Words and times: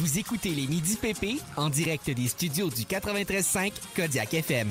Vous 0.00 0.18
écoutez 0.18 0.48
les 0.48 0.66
Midi 0.66 0.96
PP 0.96 1.42
en 1.58 1.68
direct 1.68 2.10
des 2.10 2.26
studios 2.26 2.70
du 2.70 2.84
93.5 2.84 3.70
Kodiak 3.94 4.32
FM. 4.32 4.70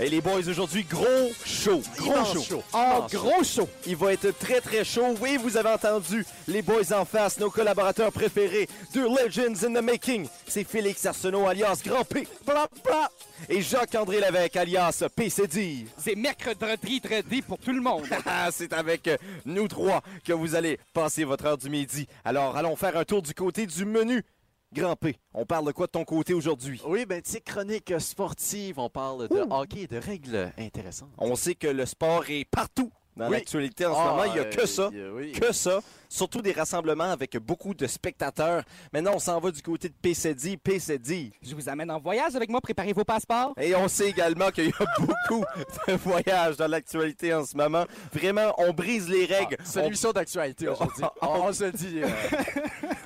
Et 0.00 0.08
les 0.08 0.20
boys, 0.20 0.46
aujourd'hui, 0.48 0.84
gros 0.84 1.32
show. 1.44 1.82
Gros 1.96 2.24
show. 2.24 2.40
show. 2.42 2.62
Immense 2.72 3.12
gros 3.12 3.42
show. 3.42 3.68
Il 3.84 3.96
va 3.96 4.12
être 4.12 4.30
très, 4.38 4.60
très 4.60 4.84
chaud. 4.84 5.16
Oui, 5.20 5.36
vous 5.42 5.56
avez 5.56 5.70
entendu 5.70 6.24
les 6.46 6.62
boys 6.62 6.92
en 6.92 7.04
face, 7.04 7.40
nos 7.40 7.50
collaborateurs 7.50 8.12
préférés, 8.12 8.68
deux 8.94 9.08
Legends 9.08 9.64
in 9.66 9.74
the 9.74 9.82
Making. 9.82 10.28
C'est 10.46 10.62
Félix 10.62 11.04
Arsenault, 11.04 11.48
alias 11.48 11.80
Grand 11.84 12.04
P. 12.04 12.28
Bla, 12.46 12.68
bla. 12.84 13.10
Et 13.48 13.60
Jacques-André 13.60 14.20
Lévesque, 14.20 14.54
alias 14.56 15.02
PCD. 15.16 15.86
C'est 15.96 16.14
mercredi 16.14 17.00
très 17.00 17.24
pour 17.46 17.58
tout 17.58 17.72
le 17.72 17.80
monde. 17.80 18.04
Ah, 18.26 18.50
C'est 18.52 18.72
avec 18.72 19.08
euh, 19.08 19.16
nous 19.46 19.66
trois 19.68 20.02
que 20.24 20.32
vous 20.32 20.54
allez 20.54 20.78
passer 20.92 21.24
votre 21.24 21.46
heure 21.46 21.58
du 21.58 21.70
midi. 21.70 22.06
Alors, 22.24 22.56
allons 22.56 22.76
faire 22.76 22.96
un 22.96 23.04
tour 23.04 23.22
du 23.22 23.34
côté 23.34 23.66
du 23.66 23.84
menu. 23.84 24.22
Grand 24.70 24.96
P, 24.96 25.16
on 25.32 25.46
parle 25.46 25.66
de 25.66 25.72
quoi 25.72 25.86
de 25.86 25.92
ton 25.92 26.04
côté 26.04 26.34
aujourd'hui? 26.34 26.78
Oui, 26.86 27.06
ben, 27.06 27.22
tu 27.22 27.30
sais, 27.30 27.40
chronique 27.40 27.92
sportive, 27.98 28.78
on 28.78 28.90
parle 28.90 29.26
de 29.28 29.46
hockey 29.50 29.82
et 29.82 29.86
de 29.86 29.96
règles 29.96 30.52
intéressantes. 30.58 31.08
On 31.16 31.36
sait 31.36 31.54
que 31.54 31.68
le 31.68 31.86
sport 31.86 32.24
est 32.28 32.44
partout 32.44 32.92
dans 33.18 33.26
Oui. 33.28 33.32
l'actualité 33.32 33.84
en 33.86 33.94
ce 33.94 33.98
Ah, 34.00 34.10
moment. 34.10 34.24
Il 34.24 34.32
n'y 34.32 34.38
a 34.38 34.44
que 34.44 34.66
ça. 34.66 34.90
euh, 34.94 35.12
oui. 35.14 35.32
que 35.32 35.52
ça. 35.52 35.80
Surtout 36.10 36.40
des 36.40 36.52
rassemblements 36.52 37.04
avec 37.12 37.36
beaucoup 37.36 37.74
de 37.74 37.86
spectateurs. 37.86 38.62
Maintenant, 38.94 39.12
on 39.16 39.18
s'en 39.18 39.38
va 39.40 39.50
du 39.50 39.60
côté 39.60 39.90
de 39.90 39.94
PCD. 40.00 40.56
PCD. 40.56 41.30
Je 41.42 41.54
vous 41.54 41.68
amène 41.68 41.90
en 41.90 41.98
voyage 41.98 42.34
avec 42.34 42.48
moi, 42.48 42.62
préparez 42.62 42.94
vos 42.94 43.04
passeports. 43.04 43.52
Et 43.60 43.74
on 43.74 43.88
sait 43.88 44.08
également 44.08 44.50
qu'il 44.50 44.68
y 44.68 44.72
a 44.72 44.86
beaucoup 45.00 45.44
de 45.86 45.92
voyages 45.94 46.56
dans 46.56 46.66
l'actualité 46.68 47.34
en 47.34 47.44
ce 47.44 47.54
moment. 47.54 47.84
Vraiment, 48.14 48.54
on 48.56 48.72
brise 48.72 49.06
les 49.06 49.26
règles. 49.26 49.56
Ah, 49.58 49.62
C'est 49.66 49.82
l'émission 49.82 50.12
d'actualité 50.12 50.66
aujourd'hui. 50.68 51.04
on, 51.20 51.26
on 51.26 51.52
se 51.52 51.64
dit. 51.64 52.00
euh, 52.02 52.08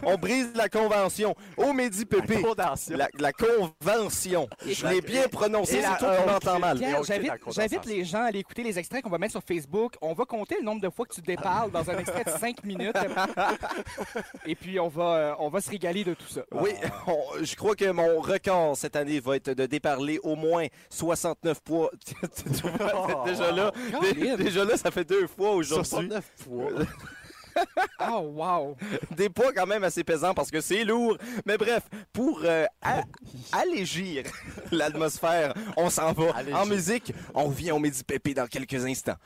on, 0.04 0.12
on 0.12 0.16
brise 0.16 0.52
la 0.54 0.68
convention. 0.68 1.34
Au 1.56 1.72
Midi 1.72 2.04
Pépé. 2.04 2.40
La, 2.90 3.08
la 3.18 3.32
convention. 3.32 4.48
Je 4.64 4.86
l'ai 4.86 5.00
bien 5.00 5.26
prononcé, 5.26 5.80
c'est 5.82 5.98
toi 5.98 6.16
qui 6.18 6.26
m'entends 6.30 6.58
mal. 6.60 6.78
J'invite, 7.50 7.84
les 7.86 8.04
gens 8.04 8.20
à 8.22 8.26
aller 8.26 8.38
écouter 8.40 8.62
les 8.62 8.78
extraits 8.78 9.02
qu'on 9.02 9.10
va 9.10 9.18
mettre 9.18 9.32
sur 9.32 9.42
Facebook. 9.42 9.94
On 10.04 10.14
va 10.14 10.24
compter 10.24 10.56
le 10.58 10.64
nombre 10.64 10.80
de 10.82 10.90
fois 10.90 11.06
que 11.06 11.14
tu 11.14 11.20
déparles 11.22 11.70
dans 11.70 11.88
un 11.88 11.96
extrait 11.98 12.24
de 12.24 12.30
5 12.30 12.64
minutes. 12.64 12.96
Et 14.46 14.54
puis, 14.56 14.80
on 14.80 14.88
va, 14.88 15.14
euh, 15.14 15.34
on 15.38 15.48
va 15.48 15.60
se 15.60 15.70
régaler 15.70 16.02
de 16.02 16.14
tout 16.14 16.26
ça. 16.28 16.42
Oui, 16.50 16.70
on- 17.06 17.42
je 17.44 17.54
crois 17.54 17.76
que 17.76 17.88
mon 17.90 18.20
record 18.20 18.76
cette 18.76 18.96
année 18.96 19.20
va 19.20 19.36
être 19.36 19.50
de 19.50 19.64
déparler 19.66 20.18
au 20.24 20.34
moins 20.34 20.66
69 20.90 21.60
poids. 21.62 21.90
Tu 22.44 22.68
vois, 22.68 23.22
déjà 23.26 23.52
là, 23.52 23.70
dé- 24.02 24.14
Colin. 24.14 24.36
déjà 24.36 24.64
là, 24.64 24.76
ça 24.76 24.90
fait 24.90 25.04
deux 25.04 25.26
fois 25.28 25.50
aujourd'hui. 25.52 25.86
69 25.88 26.24
fois. 26.44 26.64
Oh, 28.10 28.20
wow! 28.34 28.76
Des 29.14 29.28
poids 29.28 29.52
quand 29.52 29.66
même 29.66 29.84
assez 29.84 30.02
pesants 30.02 30.34
parce 30.34 30.50
que 30.50 30.60
c'est 30.60 30.84
lourd. 30.84 31.16
Mais 31.46 31.56
bref, 31.58 31.82
pour 32.12 32.40
euh, 32.44 32.64
allégir 33.52 34.24
l'atmosphère, 34.72 35.54
on 35.76 35.90
s'en 35.90 36.12
va 36.12 36.34
Allégir. 36.34 36.58
en 36.60 36.66
musique. 36.66 37.12
On 37.34 37.44
revient 37.44 37.72
au 37.72 37.78
Midi 37.78 38.02
Pépé 38.04 38.34
dans 38.34 38.46
quelques 38.46 38.84
instants. 38.84 39.16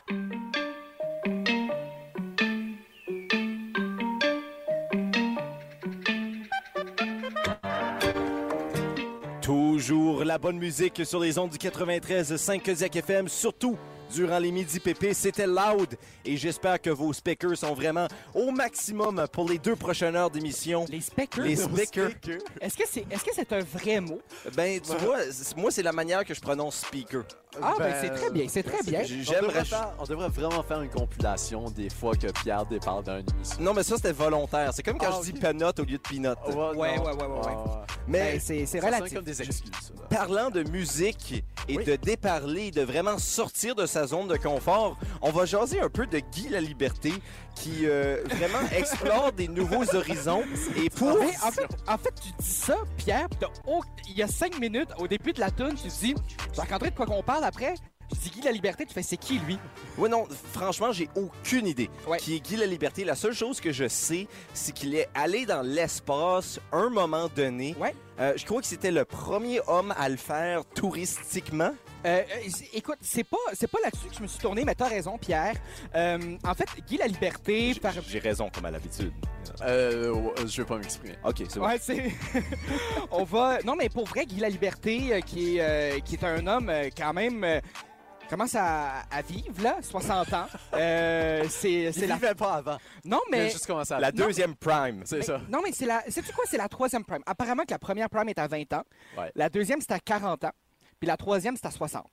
Toujours 9.81 10.25
la 10.25 10.39
bonne 10.39 10.57
musique 10.57 11.05
sur 11.05 11.21
les 11.21 11.37
ondes 11.39 11.51
du 11.51 11.59
93 11.59 12.35
5 12.35 12.63
Kodiak 12.65 12.97
FM, 12.97 13.29
surtout 13.29 13.77
durant 14.11 14.39
les 14.39 14.51
midi 14.51 14.81
pépé, 14.81 15.13
c'était 15.13 15.47
loud 15.47 15.97
et 16.25 16.37
j'espère 16.39 16.81
que 16.81 16.89
vos 16.89 17.13
speakers 17.13 17.59
sont 17.59 17.75
vraiment 17.75 18.07
au 18.35 18.51
maximum 18.53 19.27
pour 19.31 19.47
les 19.47 19.59
deux 19.59 19.77
prochaines 19.77 20.17
heures 20.17 20.31
d'émission. 20.31 20.87
Les 20.89 21.03
speakers? 21.03 21.45
Les 21.45 21.57
speakers. 21.57 22.13
Est-ce 22.63 22.75
que 22.75 22.85
c'est 22.91 23.01
est 23.01 23.17
-ce 23.17 23.31
c'est 23.35 23.53
un 23.53 23.59
vrai 23.61 24.01
mot? 24.01 24.19
Ben, 24.57 24.81
tu 24.81 24.97
vois, 25.05 25.19
moi, 25.59 25.71
c'est 25.71 25.83
la 25.83 25.93
manière 25.93 26.25
que 26.25 26.33
je 26.33 26.41
prononce 26.41 26.77
speaker. 26.77 27.25
Ah, 27.61 27.75
ben, 27.79 27.95
c'est 28.01 28.11
très 28.15 28.31
bien, 28.31 28.47
c'est 28.49 28.63
très 28.63 28.83
bien. 28.83 29.01
On 29.01 29.05
J'aimerais. 29.05 29.41
devrait, 29.49 29.65
faire- 29.67 29.93
on 29.99 30.05
devrait 30.05 30.29
vraiment 30.31 30.63
faire 30.63 30.81
une 30.81 30.91
compilation 30.91 31.69
des 31.71 31.91
fois 31.91 32.15
que 32.15 32.29
Pierre 32.41 32.65
déparle 32.65 33.05
dans 33.05 33.19
une 33.19 33.29
émission. 33.35 33.57
Non, 33.61 33.75
mais 33.75 33.83
ça, 33.83 33.97
c'était 33.97 34.13
volontaire. 34.13 34.71
C'est 34.73 34.83
comme 34.83 34.97
quand 34.99 35.11
Ah, 35.13 35.21
je 35.23 35.31
dis 35.33 35.37
ok. 35.37 35.41
peanut 35.45 35.79
au 35.81 35.85
lieu 35.85 35.99
de 35.99 36.07
peanut. 36.11 36.39
Ouais, 36.47 36.55
non. 36.55 36.69
ouais, 36.81 36.99
ouais, 36.99 37.15
ouais, 37.21 37.27
ouais. 37.45 37.57
Mais 38.09 38.39
Ben, 38.49 38.67
c'est 38.67 38.81
relatif. 38.81 39.15
comme 39.15 39.25
des 39.25 39.43
excuses. 39.43 39.71
ça. 39.81 39.93
parlant 40.09 40.51
de 40.51 40.63
musique 40.71 41.45
et 41.69 41.77
Oui. 41.77 41.85
de 41.85 41.97
déparler, 41.97 42.71
de 42.71 42.83
vraiment 42.83 43.19
sortir 43.19 43.75
de 43.75 43.87
sa 43.87 44.07
zone 44.07 44.29
de 44.29 44.37
confort, 44.37 44.97
on 45.23 45.33
va 45.33 45.45
jaser 45.45 45.81
un 45.81 45.89
peu 45.89 46.07
de 46.07 46.19
Guy 46.19 46.49
la 46.49 46.61
Liberté 46.61 47.13
qui 47.57 47.87
euh, 47.87 48.23
vraiment 48.31 48.61
explore 48.73 49.33
des 49.33 49.49
nouveaux 49.49 49.95
horizons. 49.97 50.45
Et 50.77 50.91
pour... 50.91 51.19
Mais 51.19 51.33
en 51.43 51.51
fait, 51.51 51.67
en 51.89 51.99
fait, 51.99 52.15
tu 52.23 52.29
dis 52.39 52.49
ça, 52.53 52.77
Pierre, 52.97 53.29
il 54.09 54.17
y 54.17 54.23
a 54.23 54.29
cinq 54.29 54.59
minutes, 54.61 54.91
au 54.99 55.09
début 55.09 55.33
de 55.33 55.41
la 55.41 55.51
tune, 55.51 55.75
tu 55.75 55.89
dis, 55.89 56.15
Jacques-André, 56.55 56.91
de 56.91 56.95
quoi 56.97 57.07
qu'on 57.07 57.23
parle 57.23 57.45
après? 57.45 57.75
Je 58.13 58.21
dis 58.21 58.31
Guy 58.31 58.41
la 58.43 58.53
Liberté, 58.53 58.87
tu 58.87 58.95
fais, 58.95 59.03
c'est 59.03 59.17
qui 59.17 59.39
lui? 59.39 59.59
Oui, 59.99 60.09
non, 60.09 60.27
franchement, 60.53 60.93
j'ai 60.93 61.09
aucune 61.17 61.67
idée. 61.67 61.91
Ouais. 62.07 62.19
Qui 62.19 62.37
est 62.37 62.41
Guy 62.41 62.57
la 62.57 62.67
Liberté. 62.67 63.05
La 63.05 63.17
seule 63.17 63.35
chose 63.35 63.61
que 63.61 63.73
je 63.73 63.89
sais, 63.89 64.29
c'est 64.55 64.73
qu'il 64.73 64.95
est 64.95 65.09
allé 65.15 65.45
dans 65.47 65.63
l'espace 65.63 66.61
un 66.73 66.89
moment 66.89 67.29
donné. 67.35 67.75
Ouais. 67.79 67.95
Euh, 68.19 68.33
je 68.37 68.45
crois 68.47 68.61
que 68.61 68.67
c'était 68.67 68.91
le 68.93 69.05
premier 69.05 69.61
homme 69.67 69.93
à 69.99 70.09
le 70.09 70.17
faire 70.17 70.65
touristiquement. 70.65 71.73
Euh, 72.07 72.23
euh, 72.23 72.51
écoute, 72.73 72.99
c'est 73.01 73.25
pas, 73.25 73.37
c'est 73.53 73.67
pas 73.67 73.79
là-dessus 73.83 74.09
que 74.09 74.15
je 74.15 74.23
me 74.23 74.27
suis 74.29 74.39
tourné, 74.39 74.65
mais 74.65 74.75
t'as 74.75 74.89
raison, 74.89 75.19
Pierre. 75.19 75.57
Euh, 75.95 76.37
en 76.45 76.55
fait, 76.55 76.69
Guy 76.87 76.99
la 76.99 77.09
Liberté, 77.09 77.75
par... 77.75 77.93
J'ai 78.07 78.21
raison, 78.21 78.49
comme 78.55 78.65
à 78.67 78.71
l'habitude. 78.71 79.13
Euh, 79.63 80.13
ouais, 80.13 80.33
je 80.47 80.63
vais 80.63 80.67
pas 80.67 80.77
m'exprimer. 80.79 81.15
OK, 81.25 81.43
c'est 81.49 81.59
bon. 81.59 81.67
Ouais, 81.67 81.79
c'est. 81.81 82.13
On 83.11 83.25
va. 83.25 83.59
Non, 83.65 83.75
mais 83.77 83.89
pour 83.89 84.07
vrai, 84.07 84.27
Guy 84.27 84.41
la 84.41 84.49
Liberté, 84.49 85.15
euh, 85.15 85.21
qui, 85.21 85.57
est, 85.57 85.61
euh, 85.61 85.99
qui 86.01 86.15
est 86.15 86.25
un 86.25 86.47
homme 86.47 86.69
euh, 86.69 86.91
quand 86.97 87.13
même. 87.13 87.45
Commence 88.27 88.55
à, 88.55 89.01
à 89.11 89.23
vivre, 89.23 89.63
là, 89.63 89.77
60 89.83 90.33
ans. 90.33 90.47
Euh, 90.75 91.45
c'est 91.49 91.93
c'est 91.93 92.01
Il 92.03 92.09
la. 92.09 92.15
vivait 92.17 92.35
pas 92.35 92.55
avant. 92.55 92.79
Non, 93.05 93.21
mais. 93.31 93.51
juste 93.51 93.67
commencé 93.67 93.93
à 93.95 94.01
La 94.01 94.13
deuxième 94.13 94.55
prime. 94.55 95.03
C'est 95.05 95.19
mais- 95.19 95.23
ça. 95.25 95.41
Non, 95.49 95.61
mais 95.65 95.73
c'est 95.73 95.87
la. 95.87 96.03
Sais-tu 96.09 96.33
quoi? 96.33 96.45
C'est 96.49 96.57
la 96.59 96.69
troisième 96.69 97.05
prime? 97.05 97.23
Apparemment 97.27 97.65
que 97.65 97.71
la 97.73 97.79
première 97.79 98.09
prime 98.11 98.29
est 98.29 98.39
à 98.39 98.47
20 98.47 98.73
ans. 98.73 98.83
Ouais. 99.17 99.31
La 99.35 99.49
deuxième, 99.49 99.81
c'est 99.81 99.93
à 99.93 99.99
40 100.01 100.45
ans. 100.45 100.53
Puis 100.99 101.07
la 101.07 101.17
troisième, 101.19 101.57
c'est 101.57 101.67
à 101.67 101.71
60. 101.71 102.07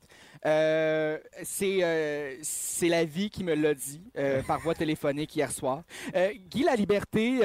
Euh, 0.45 1.17
c'est 1.43 1.79
euh, 1.83 2.35
c'est 2.41 2.89
la 2.89 3.05
vie 3.05 3.29
qui 3.29 3.45
me 3.45 3.55
l'a 3.55 3.73
dit 3.73 4.01
euh, 4.17 4.43
par 4.43 4.59
voie 4.59 4.75
téléphonique 4.75 5.33
hier 5.35 5.49
soir. 5.51 5.83
Guy 6.49 6.63
La 6.63 6.75
Liberté, 6.75 7.39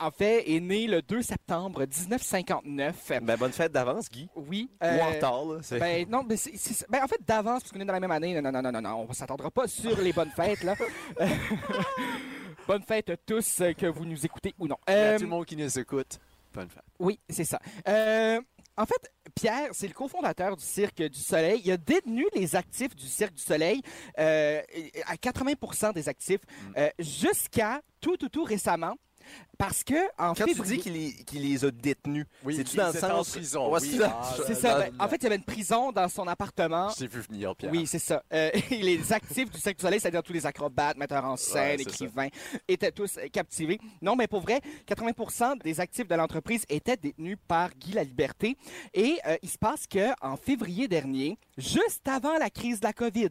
en 0.00 0.10
fait, 0.10 0.50
est 0.50 0.60
né 0.60 0.86
le 0.86 1.02
2 1.02 1.20
septembre 1.20 1.80
1959. 1.82 3.12
Ben, 3.22 3.36
bonne 3.36 3.52
fête 3.52 3.72
d'avance, 3.72 4.08
Guy. 4.08 4.28
Oui. 4.34 4.70
Ou 4.82 4.86
en 4.86 5.10
retard, 5.10 5.44
là. 5.44 5.58
c'est- 5.62 5.78
ben 5.78 6.06
non, 6.08 6.22
mais 6.26 6.36
c'est, 6.38 6.56
c'est- 6.56 6.86
ben, 6.88 7.02
en 7.04 7.06
fait 7.06 7.20
d'avance 7.26 7.62
parce 7.62 7.72
qu'on 7.72 7.80
est 7.80 7.84
dans 7.84 7.92
la 7.92 8.00
même 8.00 8.10
année. 8.10 8.40
Non 8.40 8.50
non 8.50 8.62
non 8.62 8.72
non 8.72 8.80
non, 8.80 9.06
on 9.08 9.12
s'attendra 9.12 9.50
pas 9.50 9.68
sur 9.68 10.00
les 10.00 10.12
bonnes 10.14 10.30
fêtes 10.30 10.62
là. 10.64 10.74
bonnes 12.66 12.82
fêtes 12.82 13.10
à 13.10 13.16
tous 13.16 13.62
que 13.76 13.86
vous 13.86 14.04
nous 14.04 14.24
écoutez 14.24 14.54
ou 14.58 14.66
non. 14.66 14.76
Il 14.88 14.94
y 14.94 14.96
a 14.96 15.16
tout 15.16 15.24
le 15.24 15.28
monde 15.28 15.44
qui 15.46 15.56
nous 15.56 15.78
écoute. 15.78 16.18
Bonne 16.54 16.68
fête. 16.70 16.82
oui, 16.98 17.20
c'est 17.28 17.44
ça. 17.44 17.60
Euh, 17.86 18.40
en 18.78 18.86
fait, 18.86 19.12
Pierre, 19.34 19.70
c'est 19.72 19.88
le 19.88 19.92
cofondateur 19.92 20.56
du 20.56 20.62
Cirque 20.62 21.02
du 21.02 21.18
Soleil. 21.18 21.60
Il 21.64 21.72
a 21.72 21.76
détenu 21.76 22.24
les 22.34 22.54
actifs 22.54 22.94
du 22.94 23.06
Cirque 23.06 23.34
du 23.34 23.42
Soleil 23.42 23.82
euh, 24.18 24.62
à 25.06 25.16
80% 25.16 25.92
des 25.92 26.08
actifs 26.08 26.40
euh, 26.76 26.88
jusqu'à 27.00 27.82
tout, 28.00 28.16
tout, 28.16 28.28
tout 28.28 28.44
récemment. 28.44 28.94
Parce 29.58 29.82
que 29.82 29.94
en 30.18 30.34
Quand 30.34 30.44
tu 30.44 30.54
février- 30.54 30.76
dis 30.76 31.24
qu'il 31.24 31.42
les, 31.42 31.64
a 31.64 31.70
détenus, 31.72 32.26
c'est-tu 32.48 32.76
dans 32.76 32.90
le 32.92 32.96
était 32.96 33.04
en 33.06 33.24
sens... 33.24 33.30
prison. 33.30 33.72
Oui. 33.74 33.80
c'est 33.82 33.98
ça. 33.98 34.20
Ah, 34.22 34.34
c'est 34.46 34.52
dans- 34.54 34.60
ça. 34.60 34.78
ben, 34.78 34.92
en 35.00 35.08
fait, 35.08 35.16
il 35.16 35.22
y 35.24 35.26
avait 35.26 35.34
une 35.36 35.42
prison 35.42 35.90
dans 35.90 36.08
son 36.08 36.28
appartement. 36.28 36.90
Je 36.90 36.94
t'ai 36.96 37.06
vu 37.08 37.20
venir, 37.22 37.56
Pierre. 37.56 37.72
Oui, 37.72 37.84
c'est 37.86 37.98
ça. 37.98 38.22
Euh, 38.32 38.50
les 38.70 39.12
actifs 39.12 39.50
du 39.50 39.58
Cirque 39.58 39.78
du 39.78 39.82
Soleil, 39.82 39.98
c'est-à-dire 39.98 40.22
tous 40.22 40.32
les 40.32 40.46
acrobates, 40.46 40.96
metteurs 40.96 41.24
en 41.24 41.36
scène, 41.36 41.76
Ouais, 41.78 41.84
c'est 41.84 41.90
ça. 41.90 42.04
écrivains, 42.04 42.28
étaient 42.68 42.92
tous 42.92 43.18
euh, 43.18 43.26
captivés. 43.32 43.80
Non, 44.00 44.14
mais 44.14 44.28
pour 44.28 44.40
vrai, 44.42 44.60
80% 44.86 45.60
des 45.62 45.80
actifs 45.80 46.06
de 46.06 46.14
l'entreprise 46.14 46.64
étaient 46.68 46.96
détenus 46.96 47.36
par 47.48 47.70
Guy 47.74 47.92
La 47.94 48.04
Liberté. 48.04 48.56
Et 48.94 49.18
euh, 49.26 49.36
il 49.42 49.48
se 49.48 49.58
passe 49.58 49.88
que 49.88 50.10
en 50.24 50.36
février 50.36 50.86
dernier, 50.86 51.36
juste 51.56 52.06
avant 52.06 52.38
la 52.38 52.48
crise 52.50 52.78
de 52.78 52.86
la 52.86 52.92
COVID, 52.92 53.30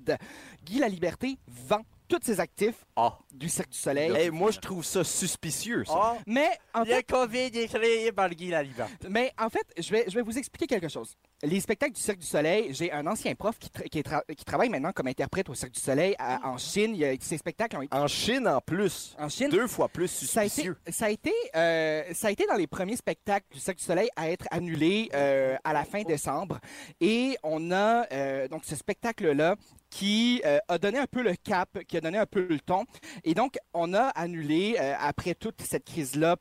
Guy 0.65 0.79
La 0.79 0.89
Liberté 0.89 1.37
vend 1.47 1.83
tous 2.07 2.19
ses 2.23 2.39
actifs 2.39 2.85
Ah. 2.95 3.17
du 3.33 3.49
Cirque 3.49 3.69
du 3.69 3.77
Soleil. 3.77 4.11
Hey, 4.15 4.29
moi, 4.29 4.51
je 4.51 4.59
trouve 4.59 4.83
ça 4.83 5.03
suspicieux, 5.03 5.83
ça. 5.85 6.17
Mais 6.25 6.49
en 6.73 6.85
fait, 6.85 7.03
COVID 7.03 7.37
est 7.53 7.67
créé 7.67 8.11
par 8.11 8.29
Guy 8.29 8.49
Laliban. 8.49 8.87
Mais 9.09 9.31
en 9.39 9.49
fait, 9.49 9.65
je 9.77 9.89
vais, 9.91 10.05
je 10.07 10.15
vais 10.15 10.21
vous 10.21 10.37
expliquer 10.37 10.67
quelque 10.67 10.89
chose. 10.89 11.15
Les 11.43 11.59
spectacles 11.59 11.93
du 11.93 12.01
Cirque 12.01 12.17
du 12.19 12.25
Soleil, 12.25 12.73
j'ai 12.73 12.91
un 12.91 13.05
ancien 13.05 13.35
prof 13.35 13.57
qui, 13.59 13.69
tra- 13.69 13.87
qui, 13.89 13.99
est 13.99 14.07
tra- 14.07 14.23
qui 14.35 14.43
travaille 14.43 14.69
maintenant 14.69 14.91
comme 14.91 15.07
interprète 15.07 15.49
au 15.49 15.53
Cirque 15.53 15.73
du 15.73 15.79
Soleil 15.79 16.15
à- 16.17 16.39
en 16.49 16.57
Chine. 16.57 16.91
Il 16.95 16.97
y 16.99 17.05
a, 17.05 17.13
ces 17.21 17.37
spectacles 17.37 17.77
ont 17.77 17.81
été 17.83 17.95
En 17.95 18.07
Chine, 18.07 18.47
en 18.47 18.59
plus. 18.61 19.15
en 19.19 19.29
Chine. 19.29 19.49
Deux 19.49 19.67
fois 19.67 19.87
plus 19.89 20.07
Ça 20.07 20.41
a, 20.41 20.43
été, 20.45 20.49
suspicieux. 20.49 20.77
ça, 20.89 21.05
a 21.05 21.09
été, 21.09 21.33
euh, 21.55 22.03
ça 22.13 22.27
a 22.29 22.31
été 22.31 22.45
dans 22.47 22.55
les 22.55 22.65
premiers 22.67 22.95
spectacles 22.95 23.45
du 23.51 23.59
Cirque 23.59 23.77
du 23.77 23.83
Soleil 23.83 24.09
à 24.15 24.29
être 24.31 24.45
annulé 24.49 25.09
euh, 25.13 25.55
à 25.63 25.73
la 25.73 25.83
fin 25.83 26.01
décembre. 26.03 26.59
Et 27.01 27.37
on 27.43 27.71
a 27.71 28.05
euh, 28.11 28.47
donc 28.47 28.65
ce 28.65 28.75
spectacle-là 28.75 29.55
qui 29.89 30.41
euh, 30.45 30.59
a 30.67 30.77
donné 30.77 30.99
un 30.99 31.07
peu 31.07 31.21
le 31.21 31.35
cap, 31.35 31.79
qui 31.87 31.97
a 31.97 32.01
donné 32.01 32.17
un 32.17 32.25
peu 32.25 32.45
le 32.47 32.59
ton. 32.59 32.85
Et 33.23 33.33
donc, 33.33 33.57
on 33.73 33.93
a 33.93 34.07
annulé, 34.09 34.75
euh, 34.79 34.93
après 34.99 35.35
toute 35.35 35.61
cette 35.61 35.85
crise-là, 35.85 36.37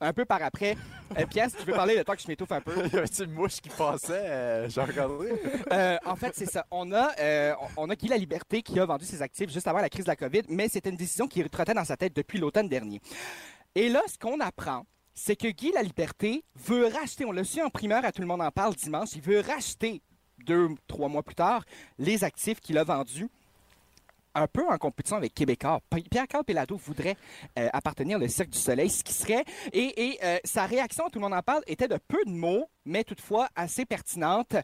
un 0.00 0.12
peu 0.12 0.24
par 0.24 0.42
après. 0.42 0.76
Euh, 1.16 1.26
Pierre, 1.26 1.50
si 1.50 1.56
tu 1.56 1.64
veux 1.64 1.72
parler 1.72 1.96
le 1.96 2.04
temps 2.04 2.14
que 2.14 2.20
je 2.20 2.28
m'étouffe 2.28 2.52
un 2.52 2.60
peu. 2.60 2.74
Y 2.92 2.96
avait 2.96 3.06
une 3.06 3.32
mouche 3.32 3.60
qui 3.60 3.68
passait, 3.68 4.12
euh, 4.12 4.68
Jean-André? 4.68 5.32
Euh, 5.72 5.96
en 6.04 6.16
fait, 6.16 6.32
c'est 6.34 6.50
ça. 6.50 6.66
On 6.70 6.92
a, 6.92 7.12
on 7.76 7.88
a 7.88 7.94
Guy 7.94 8.08
La 8.08 8.16
Liberté 8.16 8.62
qui 8.62 8.78
a 8.78 8.84
vendu 8.84 9.04
ses 9.04 9.22
actifs 9.22 9.50
juste 9.50 9.66
avant 9.66 9.80
la 9.80 9.88
crise 9.88 10.04
de 10.04 10.10
la 10.10 10.16
COVID, 10.16 10.42
mais 10.48 10.68
c'était 10.68 10.90
une 10.90 10.96
décision 10.96 11.26
qui 11.26 11.42
trottait 11.48 11.74
dans 11.74 11.84
sa 11.84 11.96
tête 11.96 12.14
depuis 12.14 12.38
l'automne 12.38 12.68
dernier. 12.68 13.00
Et 13.74 13.88
là, 13.88 14.02
ce 14.06 14.18
qu'on 14.18 14.40
apprend, 14.40 14.84
c'est 15.14 15.36
que 15.36 15.48
Guy 15.48 15.72
La 15.72 15.82
Liberté 15.82 16.44
veut 16.56 16.86
racheter, 16.86 17.24
on 17.24 17.32
l'a 17.32 17.44
su 17.44 17.62
en 17.62 17.70
primeur 17.70 18.04
à 18.04 18.12
Tout 18.12 18.20
le 18.20 18.26
monde 18.28 18.42
en 18.42 18.50
parle 18.50 18.74
dimanche, 18.74 19.10
il 19.14 19.22
veut 19.22 19.40
racheter 19.40 20.02
deux, 20.46 20.68
trois 20.86 21.08
mois 21.08 21.22
plus 21.22 21.34
tard 21.34 21.64
les 21.98 22.24
actifs 22.24 22.60
qu'il 22.60 22.78
a 22.78 22.84
vendus 22.84 23.28
un 24.38 24.46
peu 24.46 24.68
en 24.68 24.76
compétition 24.76 25.16
avec 25.16 25.32
Québécois. 25.32 25.80
P- 25.88 26.04
Pierre-Carl 26.10 26.44
Pelado 26.44 26.76
voudrait 26.76 27.16
euh, 27.58 27.70
appartenir 27.72 28.20
au 28.20 28.28
Cirque 28.28 28.50
du 28.50 28.58
Soleil, 28.58 28.90
ce 28.90 29.02
qui 29.02 29.14
serait... 29.14 29.46
Et, 29.72 30.08
et, 30.08 30.18
euh, 30.22 30.36
sa 30.44 30.66
réaction, 30.66 31.04
tout 31.08 31.18
le 31.18 31.22
monde 31.22 31.32
en 31.32 31.40
parle, 31.40 31.62
était 31.66 31.88
de 31.88 31.98
peu 32.06 32.22
de 32.26 32.30
mots, 32.30 32.68
mais 32.84 33.02
toutefois 33.02 33.48
assez 33.56 33.86
pertinente. 33.86 34.54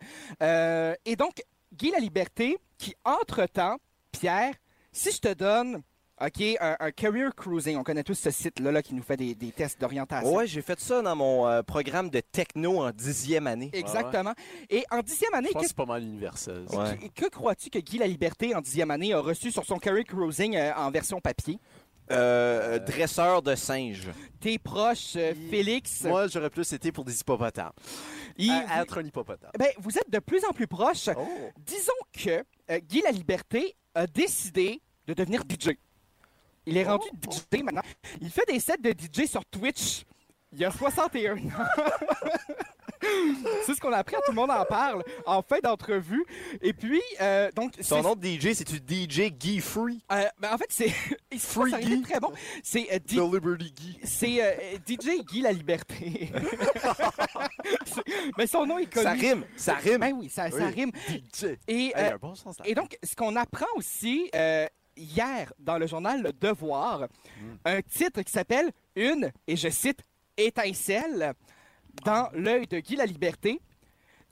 Euh, 0.43 0.95
et 1.07 1.17
donc, 1.17 1.43
Guy 1.73 1.91
La 1.91 2.01
Liberté, 2.01 2.59
qui, 2.77 2.95
entre-temps, 3.03 3.79
Pierre, 4.11 4.53
si 4.93 5.11
je 5.11 5.21
te 5.21 5.33
donne... 5.33 5.83
OK, 6.25 6.41
un, 6.61 6.77
un 6.79 6.91
career 6.93 7.35
cruising. 7.35 7.77
On 7.77 7.83
connaît 7.83 8.05
tous 8.05 8.15
ce 8.15 8.31
site-là 8.31 8.71
là, 8.71 8.83
qui 8.83 8.95
nous 8.95 9.03
fait 9.03 9.17
des, 9.17 9.35
des 9.35 9.51
tests 9.51 9.81
d'orientation. 9.81 10.33
Ouais, 10.35 10.47
j'ai 10.47 10.63
fait 10.63 10.79
ça 10.79 11.03
dans 11.03 11.17
mon 11.17 11.49
euh, 11.49 11.63
programme 11.63 12.11
de 12.11 12.21
techno 12.21 12.83
en 12.83 12.91
dixième 12.93 13.47
année. 13.47 13.71
Exactement. 13.73 14.33
Et 14.71 14.85
en 14.91 15.01
dixième 15.01 15.35
année, 15.35 15.49
Je 15.49 15.53
pense 15.55 15.63
que 15.63 15.69
c'est 15.69 15.77
pas 15.77 15.87
mal 15.87 16.03
universel. 16.03 16.65
ça. 16.71 16.77
Ouais. 16.83 16.97
que, 17.15 17.25
que 17.25 17.29
crois-tu 17.29 17.71
que 17.71 17.79
Guy 17.79 17.99
La 17.99 18.07
Liberté, 18.07 18.55
en 18.55 18.61
dixième 18.61 18.91
année, 18.93 19.13
a 19.13 19.21
reçu 19.21 19.51
sur 19.51 19.65
son 19.65 19.79
career 19.79 20.05
cruising 20.05 20.55
euh, 20.57 20.73
en 20.77 20.91
version 20.91 21.21
papier? 21.21 21.59
Euh, 22.11 22.79
dresseur 22.81 23.43
de 23.43 23.55
singes. 23.55 24.11
Tes 24.41 24.59
proches, 24.59 25.15
euh, 25.17 25.33
Il- 25.37 25.49
Félix, 25.51 26.03
Moi, 26.05 26.27
j'aurais 26.29 26.51
plus 26.51 26.71
été 26.73 26.93
pour 26.93 27.05
des 27.05 27.19
hippopotames. 27.21 27.73
il- 28.37 28.51
À- 28.51 28.83
être 28.83 28.99
un 28.99 29.05
hippopotame. 29.05 29.51
ben, 29.59 29.69
vous 29.79 29.97
êtes 29.97 30.11
de 30.11 30.19
plus 30.19 30.45
en 30.45 30.53
plus 30.53 30.67
proches. 30.67 31.09
Oh! 31.17 31.27
Disons 31.59 31.93
que 32.13 32.45
euh, 32.71 32.79
Guy 32.81 33.01
La 33.03 33.13
Liberté 33.13 33.77
a 33.95 34.07
décidé 34.07 34.83
de 35.07 35.15
devenir 35.15 35.43
DJ. 35.49 35.71
Il 36.67 36.77
est 36.77 36.85
rendu 36.85 37.07
DJ 37.53 37.63
maintenant. 37.63 37.83
Il 38.21 38.31
fait 38.31 38.47
des 38.47 38.61
sets 38.61 38.77
de 38.79 38.91
DJ 38.91 39.27
sur 39.29 39.45
Twitch. 39.47 40.05
Il 40.53 40.65
a 40.65 40.71
61 40.71 41.37
ans. 41.37 41.41
C'est 43.67 43.75
ce 43.75 43.81
qu'on 43.81 43.93
a 43.93 43.97
appris, 43.97 44.15
tout 44.25 44.31
le 44.31 44.37
monde 44.37 44.51
en 44.53 44.65
parle 44.65 45.03
en 45.27 45.43
fin 45.43 45.59
d'entrevue. 45.61 46.25
Et 46.61 46.73
puis, 46.73 47.01
euh, 47.21 47.51
donc, 47.53 47.73
Son 47.81 48.01
nom 48.03 48.15
de 48.15 48.25
DJ, 48.25 48.53
c'est-tu 48.53 48.77
DJ 48.77 49.33
Guy 49.33 49.59
Free? 49.61 50.01
euh, 50.13 50.25
ben, 50.39 50.53
en 50.53 50.59
fait, 50.59 50.67
c'est 50.69 50.89
Free 51.39 51.73
Guy. 51.81 52.03
très 52.03 52.21
bon. 52.21 52.33
C'est 52.63 52.87
euh, 52.93 52.99
Liberty 53.09 53.73
Guy. 53.73 53.99
c'est 54.05 54.37
euh, 54.41 54.77
DJ 54.87 55.25
Guy 55.27 55.41
La 55.41 55.51
Liberté. 55.53 56.31
Mais 58.39 58.47
son 58.47 58.65
nom 58.67 58.79
est 58.79 58.87
connu. 58.93 59.05
Ça 59.05 59.13
rime, 59.13 59.45
ça 59.57 59.75
rime. 59.75 59.99
Ben 59.99 60.13
oui, 60.15 60.29
ça, 60.29 60.45
rime. 60.45 60.93
DJ. 61.09 61.45
Et, 61.67 61.93
Hey, 61.97 62.13
un 62.13 62.19
bon 62.19 62.35
sens 62.37 62.57
et 62.65 62.75
donc, 62.75 62.97
ce 63.03 63.17
qu'on 63.17 63.35
apprend 63.37 63.67
aussi 63.77 64.31
hier 65.03 65.53
dans 65.59 65.79
le 65.79 65.87
journal 65.87 66.23
Le 66.23 66.33
Devoir, 66.33 67.09
un 67.65 67.83
titre 67.83 68.23
qui 68.23 68.33
s'appelle 68.33 68.71
Une, 68.97 69.31
et 69.47 69.57
je 69.57 69.69
cite, 69.69 70.01
étincelle 70.37 71.35
dans 72.05 72.29
l'œil 72.33 72.67
de 72.67 72.79
Guy 72.81 72.97
La 72.97 73.07
Liberté. 73.07 73.61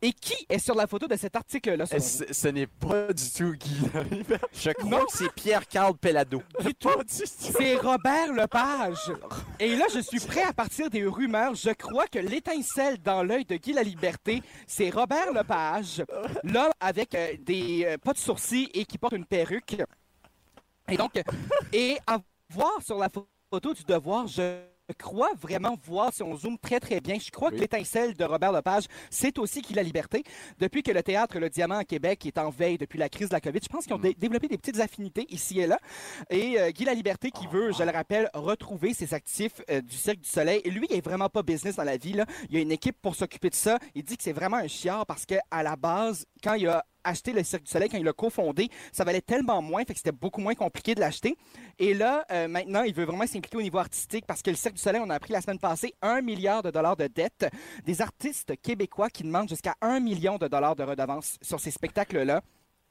Et 0.02 0.14
qui 0.14 0.46
est 0.48 0.58
sur 0.58 0.74
la 0.74 0.86
photo 0.86 1.06
de 1.06 1.14
cet 1.14 1.36
article-là? 1.36 1.84
Ce 1.84 2.24
ce 2.32 2.48
n'est 2.48 2.66
pas 2.66 3.12
du 3.12 3.30
tout 3.36 3.52
Guy 3.52 3.82
Laliberté. 3.92 4.46
Je 4.54 4.70
crois 4.70 5.04
que 5.04 5.12
c'est 5.12 5.30
Pierre-Carl 5.34 5.94
Pelado. 5.94 6.42
Du 6.60 6.74
tout. 6.80 6.88
Pas 6.88 7.04
du 7.04 7.18
tout. 7.18 7.26
C'est 7.26 7.76
Robert 7.76 8.32
Lepage. 8.32 9.12
Et 9.58 9.76
là, 9.76 9.84
je 9.92 10.00
suis 10.00 10.20
prêt 10.20 10.42
à 10.42 10.54
partir 10.54 10.88
des 10.88 11.04
rumeurs. 11.04 11.54
Je 11.54 11.68
crois 11.70 12.06
que 12.06 12.18
l'étincelle 12.18 12.96
dans 13.02 13.22
l'œil 13.22 13.44
de 13.44 13.56
Guy 13.56 13.74
La 13.74 13.82
Liberté, 13.82 14.42
c'est 14.66 14.88
Robert 14.88 15.34
Lepage, 15.34 16.02
l'homme 16.44 16.72
avec 16.80 17.14
euh, 17.14 17.34
des 17.38 17.84
euh, 17.84 17.98
pas 17.98 18.14
de 18.14 18.18
sourcils 18.18 18.70
et 18.72 18.86
qui 18.86 18.96
porte 18.96 19.12
une 19.12 19.26
perruque. 19.26 19.76
Et 20.90 20.96
donc, 20.96 21.12
et 21.72 21.98
à 22.06 22.18
voir 22.50 22.82
sur 22.84 22.98
la 22.98 23.08
pho- 23.08 23.26
photo 23.50 23.74
du 23.74 23.84
devoir, 23.84 24.26
je 24.26 24.62
crois 24.98 25.30
vraiment 25.40 25.76
voir, 25.84 26.12
si 26.12 26.20
on 26.24 26.36
zoome 26.36 26.58
très 26.58 26.80
très 26.80 27.00
bien, 27.00 27.16
je 27.24 27.30
crois 27.30 27.50
que 27.52 27.54
l'étincelle 27.56 28.14
de 28.14 28.24
Robert 28.24 28.50
Lepage, 28.50 28.84
c'est 29.08 29.38
aussi 29.38 29.60
Guy 29.62 29.74
La 29.74 29.84
Liberté. 29.84 30.24
Depuis 30.58 30.82
que 30.82 30.90
le 30.90 31.00
théâtre 31.00 31.38
Le 31.38 31.48
Diamant 31.48 31.76
à 31.76 31.84
Québec 31.84 32.26
est 32.26 32.38
en 32.38 32.50
veille 32.50 32.76
depuis 32.76 32.98
la 32.98 33.08
crise 33.08 33.28
de 33.28 33.34
la 33.34 33.40
COVID, 33.40 33.60
je 33.62 33.68
pense 33.68 33.84
qu'ils 33.84 33.94
ont 33.94 33.98
dé- 34.00 34.16
développé 34.18 34.48
des 34.48 34.58
petites 34.58 34.80
affinités 34.80 35.26
ici 35.32 35.60
et 35.60 35.68
là. 35.68 35.78
Et 36.28 36.58
euh, 36.58 36.70
Guy 36.70 36.84
La 36.84 36.94
Liberté 36.94 37.30
qui 37.30 37.46
veut, 37.46 37.70
je 37.72 37.84
le 37.84 37.90
rappelle, 37.92 38.28
retrouver 38.34 38.92
ses 38.92 39.14
actifs 39.14 39.60
euh, 39.70 39.80
du 39.80 39.94
Cirque 39.94 40.18
du 40.20 40.28
Soleil. 40.28 40.60
Et 40.64 40.70
lui, 40.70 40.88
il 40.90 40.96
est 40.96 41.04
vraiment 41.04 41.28
pas 41.28 41.44
business 41.44 41.76
dans 41.76 41.84
la 41.84 41.96
vie. 41.96 42.14
Là. 42.14 42.26
Il 42.48 42.56
y 42.56 42.58
a 42.58 42.60
une 42.62 42.72
équipe 42.72 42.96
pour 43.00 43.14
s'occuper 43.14 43.50
de 43.50 43.54
ça. 43.54 43.78
Il 43.94 44.02
dit 44.02 44.16
que 44.16 44.24
c'est 44.24 44.32
vraiment 44.32 44.56
un 44.56 44.66
chiard 44.68 45.06
parce 45.06 45.24
que 45.24 45.36
à 45.52 45.62
la 45.62 45.76
base, 45.76 46.26
quand 46.42 46.54
il 46.54 46.66
a 46.66 46.84
acheté 47.04 47.32
le 47.32 47.42
Cirque 47.42 47.64
du 47.64 47.70
Soleil, 47.70 47.88
quand 47.88 47.98
il 47.98 48.04
l'a 48.04 48.12
cofondé, 48.12 48.68
ça 48.92 49.04
valait 49.04 49.20
tellement 49.20 49.62
moins, 49.62 49.84
fait 49.84 49.92
que 49.92 49.98
c'était 49.98 50.12
beaucoup 50.12 50.40
moins 50.40 50.54
compliqué 50.54 50.94
de 50.94 51.00
l'acheter. 51.00 51.36
Et 51.78 51.94
là, 51.94 52.24
euh, 52.30 52.48
maintenant, 52.48 52.82
il 52.82 52.94
veut 52.94 53.04
vraiment 53.04 53.26
s'impliquer 53.26 53.56
au 53.56 53.62
niveau 53.62 53.78
artistique 53.78 54.26
parce 54.26 54.42
que 54.42 54.50
le 54.50 54.56
Cirque 54.56 54.74
du 54.74 54.80
Soleil, 54.82 55.00
on 55.04 55.10
a 55.10 55.14
appris 55.14 55.32
la 55.32 55.40
semaine 55.40 55.58
passée, 55.58 55.94
un 56.02 56.20
milliard 56.20 56.62
de 56.62 56.70
dollars 56.70 56.96
de 56.96 57.06
dettes. 57.06 57.46
Des 57.84 58.02
artistes 58.02 58.60
québécois 58.60 59.10
qui 59.10 59.22
demandent 59.22 59.48
jusqu'à 59.48 59.74
un 59.80 60.00
million 60.00 60.38
de 60.38 60.48
dollars 60.48 60.76
de 60.76 60.82
redevances 60.82 61.38
sur 61.42 61.60
ces 61.60 61.70
spectacles-là. 61.70 62.42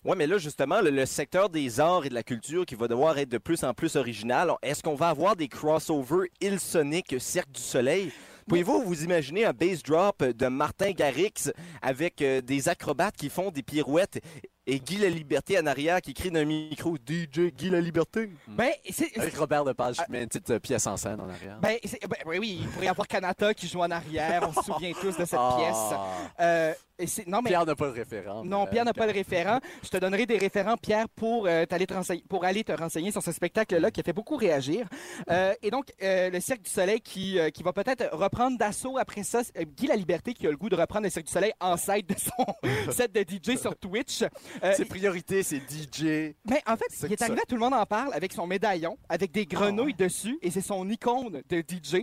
Ouais, 0.06 0.16
mais 0.16 0.28
là, 0.28 0.38
justement, 0.38 0.80
le, 0.80 0.92
le 0.92 1.06
secteur 1.06 1.50
des 1.50 1.82
arts 1.82 2.06
et 2.06 2.10
de 2.10 2.14
la 2.14 2.24
culture 2.24 2.66
qui 2.66 2.76
va 2.76 2.88
devoir 2.88 3.18
être 3.18 3.28
de 3.28 3.38
plus 3.38 3.66
en 3.66 3.74
plus 3.74 3.98
original, 3.98 4.54
est-ce 4.62 4.82
qu'on 4.82 4.96
va 4.96 5.10
avoir 5.10 5.36
des 5.36 5.50
crossovers 5.50 6.30
Ilsonic 6.40 7.20
Cirque 7.20 7.52
du 7.52 7.62
Soleil? 7.62 8.14
Pouvez-vous 8.50 8.84
vous 8.84 9.04
imaginer 9.04 9.46
un 9.46 9.54
bass 9.54 9.84
drop 9.84 10.24
de 10.24 10.48
Martin 10.48 10.92
Garrix 10.92 11.52
avec 11.82 12.22
euh, 12.22 12.42
des 12.42 12.68
acrobates 12.68 13.16
qui 13.16 13.30
font 13.30 13.52
des 13.52 13.64
pirouettes 13.64 14.20
et 14.66 14.80
Guy 14.80 14.98
La 14.98 15.10
Liberté 15.10 15.58
en 15.60 15.66
arrière 15.66 16.02
qui 16.02 16.14
crie 16.14 16.32
d'un 16.32 16.46
micro 16.46 16.96
DJ 16.98 17.52
Guy 17.56 17.70
La 17.70 17.80
Liberté? 17.82 18.30
Ben, 18.48 18.72
c'est... 18.90 19.18
Avec 19.18 19.36
Robert 19.38 19.64
Lepage 19.64 19.98
qui 19.98 20.12
met 20.12 20.22
une 20.24 20.28
petite 20.28 20.50
euh, 20.50 20.60
pièce 20.60 20.86
en 20.88 20.98
scène 20.98 21.20
en 21.22 21.30
arrière. 21.30 21.60
Ben, 21.62 21.78
c'est- 21.84 22.00
ben, 22.08 22.18
oui, 22.26 22.38
oui, 22.40 22.58
il 22.62 22.68
pourrait 22.70 22.86
y 22.88 22.90
avoir 22.90 23.08
Kanata 23.08 23.54
qui 23.54 23.68
joue 23.68 23.80
en 23.82 23.92
arrière. 23.92 24.48
On 24.48 24.54
se 24.62 24.72
souvient 24.72 24.92
tous 24.94 25.16
de 25.18 25.26
cette 25.26 25.34
Ah. 25.40 25.56
pièce. 25.58 26.00
Euh, 26.40 26.74
et 27.00 27.06
non, 27.28 27.42
mais 27.42 27.50
Pierre 27.50 27.66
n'a 27.66 27.76
pas 27.76 27.86
le 27.86 27.92
référent. 27.94 28.44
Non, 28.44 28.66
Pierre 28.68 28.86
n'a 28.86 28.94
pas 28.94 29.06
le 29.08 29.14
référent. 29.14 29.60
Je 29.84 29.90
te 29.90 29.98
donnerai 29.98 30.26
des 30.26 30.38
référents, 30.38 30.76
Pierre, 30.78 31.08
pour, 31.10 31.48
euh, 31.48 31.66
t'aller 31.66 31.88
te 31.88 31.94
renseigner- 31.94 32.24
pour 32.30 32.46
aller 32.46 32.64
te 32.64 32.72
renseigner 32.72 33.12
sur 33.12 33.22
ce 33.24 33.32
spectacle-là 33.32 33.90
qui 33.92 34.02
a 34.02 34.04
fait 34.04 34.14
beaucoup 34.14 34.36
réagir. 34.36 34.88
Euh, 35.30 35.54
et 35.62 35.72
donc, 35.72 35.86
euh, 36.04 36.30
le 36.30 36.40
Cirque 36.40 36.62
du 36.62 36.70
Soleil 36.70 37.02
qui, 37.02 37.40
euh, 37.40 37.50
qui 37.50 37.64
va 37.64 37.74
peut-être 37.74 38.10
reprendre 38.16 38.58
d'assaut 38.58 38.98
après 38.98 39.24
ça. 39.24 39.40
euh, 39.58 39.64
Guy 39.78 39.88
La 39.88 39.96
Liberté 39.96 40.34
qui 40.34 40.46
a 40.48 40.52
le 40.52 40.58
goût 40.58 40.70
de 40.70 40.76
reprendre 40.76 41.06
le 41.06 41.10
Cirque 41.10 41.26
du 41.26 41.32
Soleil 41.32 41.54
en 41.60 41.78
side 41.78 42.06
de 42.08 42.16
son 42.20 42.46
set 42.92 43.12
de 43.14 43.22
DJ 43.22 43.58
sur 43.58 43.76
Twitch. 43.76 44.24
Euh, 44.64 44.74
Ses 44.74 44.86
priorités, 44.86 45.44
c'est 45.44 45.58
DJ. 45.60 46.36
mais 46.46 46.62
en 46.68 46.76
fait, 46.78 46.86
Cirque 46.92 47.12
il 47.12 47.14
est 47.14 47.22
arrivé, 47.22 47.42
tout 47.48 47.56
le 47.56 47.62
monde 47.62 47.74
en 47.74 47.86
parle, 47.86 48.14
avec 48.14 48.34
son 48.34 48.46
médaillon, 48.48 48.98
avec 49.08 49.32
des 49.32 49.46
grenouilles 49.46 49.94
dessus, 49.94 50.38
et 50.42 50.52
c'est 50.52 50.62
son 50.62 50.88
icône 50.90 51.42
de 51.50 51.60
DJ. 51.62 51.96
Euh, 51.96 52.02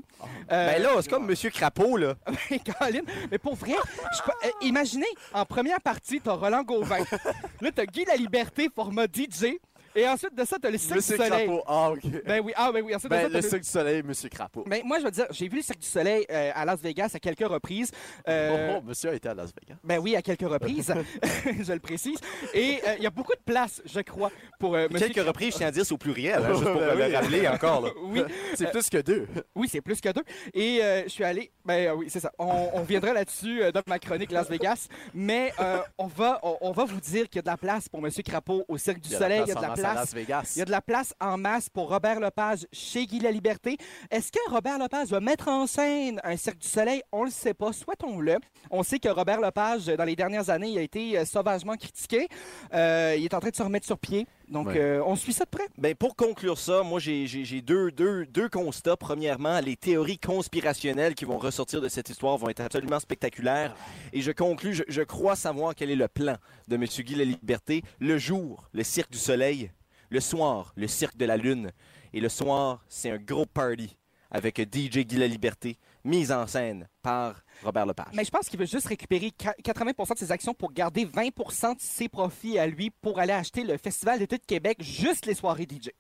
Ben 0.48 0.82
là, 0.82 0.90
c'est 1.02 1.10
comme 1.10 1.26
Monsieur 1.26 1.50
Crapaud, 1.50 1.96
là. 1.96 2.14
mais 2.50 2.58
Colin, 2.60 3.02
mais 3.30 3.38
pour 3.38 3.54
vrai, 3.54 3.74
je 4.16 4.22
peux- 4.22 4.46
euh, 4.46 4.50
imaginez, 4.86 5.06
en 5.34 5.44
première 5.44 5.80
partie, 5.80 6.20
t'as 6.20 6.34
Roland 6.34 6.62
Gauvin. 6.62 7.04
Là, 7.60 7.70
t'as 7.74 7.86
Guy 7.86 8.04
La 8.04 8.16
Liberté, 8.16 8.68
format 8.74 9.06
DJ. 9.06 9.58
Et 9.96 10.06
ensuite 10.08 10.34
de 10.34 10.44
ça, 10.44 10.56
t'as 10.60 10.70
le 10.70 10.78
Cirque 10.78 10.92
du 10.92 10.96
Monsieur 10.98 11.16
Soleil. 11.16 11.46
Crapaud. 11.46 11.62
Ah, 11.66 11.90
OK. 11.90 12.02
Ben 12.26 12.42
oui, 12.44 12.52
ah 12.54 12.70
ben 12.72 12.84
oui, 12.84 12.94
ensuite 12.94 13.10
de 13.10 13.16
Ben, 13.16 13.22
ça, 13.24 13.30
t'as 13.30 13.40
le 13.40 13.48
Cirque 13.48 13.62
du 13.62 13.68
Soleil, 13.68 14.02
Monsieur 14.02 14.28
Crapaud. 14.28 14.64
Ben, 14.66 14.82
moi, 14.84 14.98
je 14.98 15.04
veux 15.04 15.10
dire, 15.10 15.26
j'ai 15.30 15.48
vu 15.48 15.56
le 15.56 15.62
Cirque 15.62 15.78
du 15.80 15.86
Soleil 15.86 16.26
euh, 16.30 16.50
à 16.54 16.64
Las 16.64 16.80
Vegas 16.80 17.10
à 17.14 17.18
quelques 17.18 17.46
reprises. 17.48 17.90
Euh, 18.28 18.74
Oh, 18.76 18.78
oh, 18.78 18.82
monsieur 18.86 19.10
a 19.10 19.14
été 19.14 19.28
à 19.28 19.34
Las 19.34 19.50
Vegas. 19.54 19.76
Ben 19.82 19.98
oui, 19.98 20.14
à 20.16 20.22
quelques 20.22 20.48
reprises, 20.48 20.92
je 21.62 21.72
le 21.72 21.80
précise. 21.80 22.18
Et 22.54 22.80
euh, 22.86 22.94
il 22.98 23.04
y 23.04 23.06
a 23.06 23.10
beaucoup 23.10 23.32
de 23.34 23.40
place, 23.44 23.82
je 23.84 24.00
crois, 24.00 24.30
pour 24.58 24.74
euh, 24.74 24.88
Monsieur 24.90 25.08
Quelques 25.08 25.26
reprises, 25.26 25.52
je 25.54 25.58
tiens 25.58 25.68
à 25.68 25.70
dire, 25.70 25.84
c'est 25.86 25.92
au 25.94 25.98
pluriel, 25.98 26.42
hein, 26.44 26.48
juste 26.52 26.64
pour 26.64 26.74
Ben 26.80 26.96
le 27.10 27.16
rappeler 27.16 27.48
encore, 27.48 27.80
là. 27.82 27.90
Oui, 28.04 28.22
C'est 28.54 28.70
plus 28.70 28.88
que 28.90 28.98
deux. 28.98 29.26
Oui, 29.54 29.68
c'est 29.70 29.80
plus 29.80 30.00
que 30.00 30.10
deux. 30.10 30.24
Et 30.54 30.80
euh, 30.82 31.02
je 31.04 31.08
suis 31.08 31.24
allé. 31.24 31.50
Ben 31.64 31.88
euh, 31.88 31.94
oui, 31.94 32.06
c'est 32.08 32.20
ça. 32.20 32.30
On, 32.38 32.68
on 32.74 32.82
viendra 32.82 33.12
là-dessus 33.12 33.62
euh, 33.62 33.72
dans 33.72 33.82
ma 33.86 33.98
chronique 33.98 34.30
Las 34.30 34.48
Vegas. 34.48 34.88
Mais 35.14 35.52
euh, 35.60 35.78
on, 35.98 36.06
va, 36.06 36.38
on, 36.42 36.56
on 36.60 36.72
va 36.72 36.84
vous 36.84 37.00
dire 37.00 37.24
qu'il 37.28 37.36
y 37.36 37.38
a 37.40 37.42
de 37.42 37.46
la 37.48 37.56
place 37.56 37.88
pour 37.88 38.04
M. 38.04 38.10
Crapaud 38.24 38.64
au 38.68 38.76
Cirque 38.78 39.00
du 39.00 39.08
Soleil. 39.08 39.42
Il 39.46 39.48
y 39.48 39.52
a 39.52 39.54
de 39.54 39.60
la 39.60 39.66
en 39.68 39.70
masse 39.70 39.80
place. 39.92 40.56
Il 40.56 40.58
y 40.58 40.62
a 40.62 40.64
de 40.64 40.70
la 40.70 40.80
place 40.80 41.14
en 41.20 41.36
masse 41.36 41.68
pour 41.68 41.88
Robert 41.88 42.20
Lepage 42.20 42.66
chez 42.72 43.06
Guy 43.06 43.20
La 43.20 43.30
Liberté. 43.30 43.76
Est-ce 44.10 44.32
que 44.32 44.50
Robert 44.50 44.78
Lepage 44.78 45.08
va 45.08 45.20
mettre 45.20 45.48
en 45.48 45.66
scène 45.66 46.20
un 46.24 46.36
Cirque 46.36 46.58
du 46.58 46.68
Soleil? 46.68 47.02
On 47.12 47.24
le 47.24 47.30
sait 47.30 47.54
pas. 47.54 47.72
Souhaitons-le. 47.72 48.38
On 48.70 48.82
sait 48.82 48.98
que 48.98 49.08
Robert 49.08 49.40
Lepage, 49.40 49.86
dans 49.86 50.04
les 50.04 50.16
dernières 50.16 50.50
années, 50.50 50.70
il 50.70 50.78
a 50.78 50.82
été 50.82 51.18
euh, 51.18 51.24
sauvagement 51.24 51.76
critiqué. 51.76 52.28
Euh, 52.74 53.14
il 53.16 53.24
est 53.24 53.34
en 53.34 53.40
train 53.40 53.50
de 53.50 53.56
se 53.56 53.62
remettre 53.62 53.86
sur 53.86 53.98
pied. 53.98 54.26
Donc, 54.48 54.68
Ouais. 54.68 54.78
euh, 54.78 55.02
on 55.04 55.16
suit 55.16 55.32
ça 55.32 55.44
de 55.44 55.50
près. 55.50 55.66
Ben, 55.76 55.94
pour 55.94 56.14
conclure 56.14 56.56
ça, 56.58 56.82
moi, 56.82 57.00
j'ai 57.00 57.26
deux, 57.62 57.90
deux, 57.90 58.26
deux 58.26 58.48
constats. 58.48 58.96
Premièrement, 58.96 59.58
les 59.60 59.76
théories 59.76 60.18
conspirationnelles 60.18 61.14
qui 61.14 61.24
vont 61.24 61.38
ressortir 61.38 61.80
de 61.80 61.88
cette 61.88 62.08
histoire 62.08 62.36
vont 62.38 62.48
être 62.48 62.60
absolument 62.60 63.00
spectaculaires. 63.00 63.74
Et 64.12 64.20
je 64.22 64.30
conclus, 64.32 64.74
je, 64.74 64.82
je 64.88 65.02
crois 65.02 65.34
savoir 65.36 65.74
quel 65.74 65.90
est 65.90 65.96
le 65.96 66.08
plan 66.08 66.36
de 66.68 66.76
M. 66.76 66.84
Guy 66.84 67.14
La 67.16 67.24
Liberté. 67.24 67.82
Le 67.98 68.18
jour, 68.18 68.68
le 68.72 68.84
Cirque 68.84 69.10
du 69.10 69.18
Soleil. 69.18 69.70
Le 70.10 70.20
soir, 70.20 70.72
le 70.76 70.86
Cirque 70.86 71.16
de 71.16 71.24
la 71.24 71.36
Lune. 71.36 71.72
Et 72.12 72.20
le 72.20 72.28
soir, 72.28 72.84
c'est 72.88 73.10
un 73.10 73.18
gros 73.18 73.46
party 73.46 73.96
avec 74.30 74.58
DJ 74.60 74.98
Guy 75.04 75.16
La 75.16 75.26
Liberté, 75.26 75.78
mise 76.06 76.32
en 76.32 76.46
scène 76.46 76.88
par 77.02 77.42
Robert 77.62 77.86
Lepage. 77.86 78.06
Mais 78.14 78.24
je 78.24 78.30
pense 78.30 78.48
qu'il 78.48 78.58
veut 78.58 78.66
juste 78.66 78.86
récupérer 78.86 79.30
qua- 79.32 79.54
80% 79.62 80.14
de 80.14 80.18
ses 80.18 80.32
actions 80.32 80.54
pour 80.54 80.72
garder 80.72 81.04
20% 81.04 81.74
de 81.74 81.80
ses 81.80 82.08
profits 82.08 82.58
à 82.58 82.66
lui 82.66 82.90
pour 82.90 83.18
aller 83.18 83.32
acheter 83.32 83.62
le 83.64 83.76
Festival 83.76 84.18
d'été 84.18 84.38
de 84.38 84.44
Québec, 84.46 84.78
juste 84.82 85.26
les 85.26 85.34
soirées 85.34 85.66
DJ. 85.68 85.90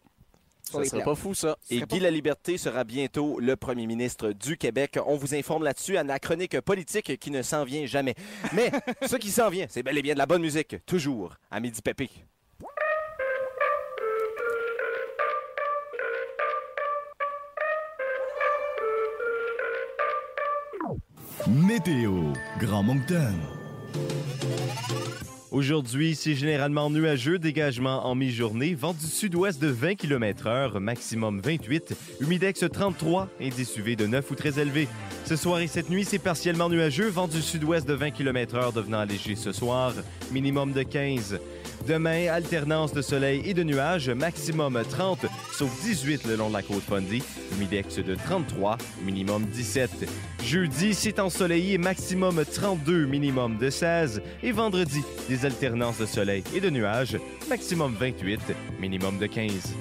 Ça 0.62 0.82
serait 0.84 1.04
pas 1.04 1.14
fou, 1.14 1.32
ça. 1.32 1.56
Et 1.70 1.80
Guy 1.82 2.00
La 2.00 2.10
Liberté 2.10 2.58
sera 2.58 2.82
bientôt 2.82 3.38
le 3.38 3.54
premier 3.54 3.86
ministre 3.86 4.32
du 4.32 4.56
Québec. 4.56 4.98
On 5.06 5.16
vous 5.16 5.32
informe 5.34 5.62
là-dessus 5.62 5.96
à 5.96 6.02
la 6.02 6.18
chronique 6.18 6.60
politique 6.60 7.20
qui 7.20 7.30
ne 7.30 7.42
s'en 7.42 7.62
vient 7.64 7.86
jamais. 7.86 8.16
Mais 8.52 8.72
ce 9.06 9.14
qui 9.14 9.30
s'en 9.30 9.48
vient, 9.48 9.66
c'est 9.68 9.84
bel 9.84 9.96
et 9.96 10.02
bien 10.02 10.14
de 10.14 10.18
la 10.18 10.26
bonne 10.26 10.42
musique, 10.42 10.84
toujours 10.84 11.34
à 11.52 11.60
Midi 11.60 11.80
Pépé. 11.82 12.10
Météo, 21.48 22.32
Grand 22.58 22.82
Moncton. 22.82 23.34
Aujourd'hui, 25.52 26.16
c'est 26.16 26.34
généralement 26.34 26.90
nuageux, 26.90 27.38
dégagement 27.38 28.04
en 28.04 28.16
mi-journée, 28.16 28.74
vent 28.74 28.94
du 28.94 29.06
sud-ouest 29.06 29.62
de 29.62 29.68
20 29.68 29.94
km 29.94 30.48
h 30.48 30.78
maximum 30.80 31.40
28, 31.40 31.94
humidex 32.20 32.64
33, 32.68 33.28
indice 33.40 33.76
UV 33.76 33.94
de 33.94 34.06
9 34.08 34.28
ou 34.28 34.34
très 34.34 34.58
élevé. 34.58 34.88
Ce 35.24 35.36
soir 35.36 35.60
et 35.60 35.68
cette 35.68 35.88
nuit, 35.88 36.04
c'est 36.04 36.18
partiellement 36.18 36.68
nuageux, 36.68 37.08
vent 37.08 37.28
du 37.28 37.40
sud-ouest 37.40 37.86
de 37.86 37.94
20 37.94 38.10
km 38.10 38.56
h 38.56 38.74
devenant 38.74 39.04
léger 39.04 39.36
ce 39.36 39.52
soir, 39.52 39.94
minimum 40.32 40.72
de 40.72 40.82
15. 40.82 41.38
Demain, 41.86 42.26
alternance 42.26 42.92
de 42.92 43.00
soleil 43.00 43.42
et 43.44 43.54
de 43.54 43.62
nuages, 43.62 44.10
maximum 44.10 44.82
30, 44.90 45.26
sauf 45.52 45.70
18 45.82 46.26
le 46.26 46.34
long 46.34 46.48
de 46.48 46.54
la 46.54 46.62
côte 46.62 46.82
Fundy, 46.82 47.22
humidex 47.52 48.00
de 48.00 48.16
33, 48.16 48.76
minimum 49.04 49.44
17. 49.44 49.90
Jeudi, 50.42 50.94
c'est 50.94 51.20
ensoleillé, 51.20 51.78
maximum 51.78 52.44
32, 52.44 53.06
minimum 53.06 53.56
de 53.56 53.70
16. 53.70 54.20
Et 54.42 54.50
vendredi, 54.50 55.02
des 55.28 55.46
alternances 55.46 55.98
de 55.98 56.06
soleil 56.06 56.42
et 56.54 56.60
de 56.60 56.70
nuages, 56.70 57.18
maximum 57.48 57.94
28, 57.94 58.40
minimum 58.80 59.18
de 59.18 59.26
15. 59.26 59.74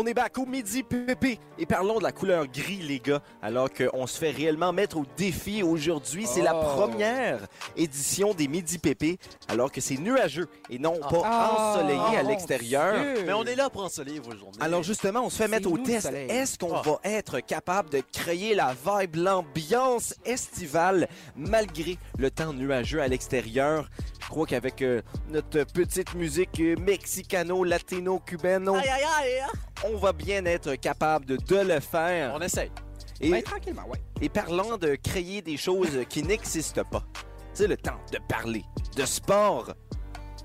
On 0.00 0.06
est 0.06 0.14
back 0.14 0.38
midi 0.58 0.82
pépé 0.82 1.38
et 1.56 1.66
parlons 1.66 1.98
de 1.98 2.02
la 2.02 2.10
couleur 2.10 2.46
gris, 2.48 2.78
les 2.82 2.98
gars, 2.98 3.22
alors 3.42 3.68
qu'on 3.72 4.06
se 4.08 4.18
fait 4.18 4.30
réellement 4.32 4.72
mettre 4.72 4.96
au 4.96 5.04
défi 5.16 5.62
aujourd'hui. 5.62 6.26
C'est 6.26 6.42
la 6.42 6.56
Oh. 6.56 6.62
première 6.74 7.46
édition 7.76 8.34
des 8.34 8.48
midi 8.48 8.78
pépé, 8.78 9.18
alors 9.48 9.70
que 9.70 9.80
c'est 9.80 9.96
nuageux 9.98 10.48
et 10.68 10.80
non 10.80 10.98
pas 10.98 11.22
Ah, 11.24 11.74
ensoleillé 11.76 12.18
à 12.18 12.22
mon 12.24 12.28
l'extérieur. 12.30 12.94
Mais 13.24 13.32
on 13.32 13.44
est 13.44 13.54
là 13.54 13.70
pour 13.70 13.84
ensoleiller 13.84 14.18
vos 14.18 14.32
journées. 14.36 14.58
Alors 14.60 14.82
justement, 14.82 15.20
on 15.24 15.30
se 15.30 15.36
fait 15.36 15.48
mettre 15.48 15.70
au 15.70 15.78
test. 15.78 16.10
Est-ce 16.12 16.58
qu'on 16.58 16.74
Ah. 16.74 16.82
va 16.84 16.98
être 17.04 17.38
capable 17.38 17.90
de 17.90 18.02
créer 18.12 18.56
la 18.56 18.74
vibe, 18.74 19.14
l'ambiance 19.16 20.14
estivale 20.24 21.08
malgré 21.36 21.98
le 22.18 22.30
temps 22.32 22.52
nuageux 22.52 23.00
à 23.00 23.06
l'extérieur? 23.06 23.88
Je 24.20 24.26
crois 24.26 24.46
qu'avec 24.46 24.82
euh, 24.82 25.00
notre 25.30 25.62
petite 25.72 26.14
musique 26.14 26.60
euh, 26.60 26.74
aïe, 28.74 28.88
aïe! 29.20 29.42
on 29.84 29.96
va 29.96 30.12
bien 30.12 30.44
être 30.48 30.74
capable 30.76 31.24
de, 31.26 31.36
de 31.36 31.56
le 31.56 31.80
faire. 31.80 32.32
On 32.34 32.40
essaye. 32.40 32.70
Et, 33.20 33.30
Ben, 33.30 33.42
tranquillement, 33.42 33.86
ouais. 33.88 33.98
et 34.20 34.28
parlant 34.28 34.76
de 34.78 34.94
créer 34.94 35.42
des 35.42 35.56
choses 35.56 35.98
qui 36.08 36.22
n'existent 36.22 36.84
pas, 36.84 37.02
c'est 37.52 37.66
le 37.66 37.76
temps 37.76 37.98
de 38.12 38.18
parler 38.28 38.64
de 38.96 39.04
sport 39.04 39.72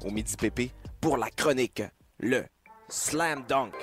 au 0.04 0.10
Midi 0.10 0.36
Pépé 0.36 0.72
pour 1.00 1.18
la 1.18 1.30
chronique, 1.30 1.84
le 2.20 2.46
Slam 2.90 3.44
Dunk. 3.48 3.74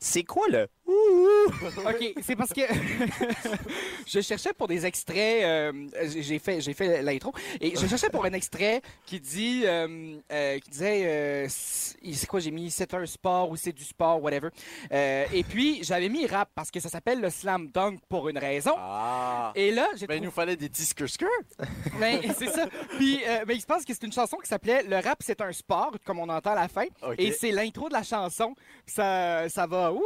C'est 0.00 0.24
quoi 0.24 0.46
le 0.50 0.66
OK, 0.86 2.14
c'est 2.22 2.36
parce 2.36 2.52
que 2.52 2.62
je 4.06 4.20
cherchais 4.20 4.52
pour 4.52 4.68
des 4.68 4.84
extraits, 4.84 5.44
euh, 5.44 5.72
j'ai 6.18 6.38
fait, 6.38 6.60
j'ai 6.60 6.74
fait 6.74 7.02
l'intro, 7.02 7.32
et 7.60 7.74
je 7.76 7.86
cherchais 7.86 8.10
pour 8.10 8.24
un 8.24 8.32
extrait 8.32 8.82
qui 9.06 9.20
dit, 9.20 9.62
euh, 9.64 10.16
euh, 10.32 10.58
qui 10.58 10.70
disait, 10.70 11.46
c'est 11.48 12.26
quoi, 12.26 12.40
j'ai 12.40 12.50
mis 12.50 12.70
c'est 12.70 12.92
un 12.94 13.06
sport 13.06 13.50
ou 13.50 13.56
c'est 13.56 13.72
du 13.72 13.84
sport, 13.84 14.22
whatever. 14.22 14.48
Et 14.90 15.44
puis, 15.48 15.80
j'avais 15.82 16.08
mis 16.08 16.26
rap 16.26 16.50
parce 16.54 16.70
que 16.70 16.80
ça 16.80 16.88
s'appelle 16.88 17.20
le 17.20 17.30
slam 17.30 17.68
dunk 17.68 18.00
pour 18.08 18.28
une 18.28 18.38
raison. 18.38 18.74
Ah! 18.78 19.52
Et 19.54 19.70
là, 19.70 19.88
j'ai 19.96 20.06
Ben, 20.06 20.16
il 20.16 20.22
nous 20.22 20.30
fallait 20.30 20.56
des 20.56 20.68
petits 20.68 20.84
skirts 20.84 21.18
Ben, 22.00 22.20
c'est 22.36 22.48
ça. 22.48 22.66
Puis, 22.96 23.20
euh, 23.26 23.44
ben, 23.44 23.54
il 23.54 23.60
se 23.60 23.66
passe 23.66 23.84
que 23.84 23.92
c'est 23.92 24.04
une 24.04 24.12
chanson 24.12 24.36
qui 24.38 24.48
s'appelait 24.48 24.82
Le 24.82 24.96
rap, 24.96 25.18
c'est 25.20 25.40
un 25.40 25.52
sport, 25.52 25.92
comme 26.04 26.18
on 26.18 26.28
entend 26.28 26.52
à 26.52 26.62
la 26.62 26.68
fin. 26.68 26.86
Et 27.18 27.32
c'est 27.32 27.50
l'intro 27.50 27.88
de 27.88 27.94
la 27.94 28.02
chanson. 28.02 28.54
Ça, 28.86 29.48
ça 29.48 29.66
va. 29.66 29.92
Ouh, 29.92 30.00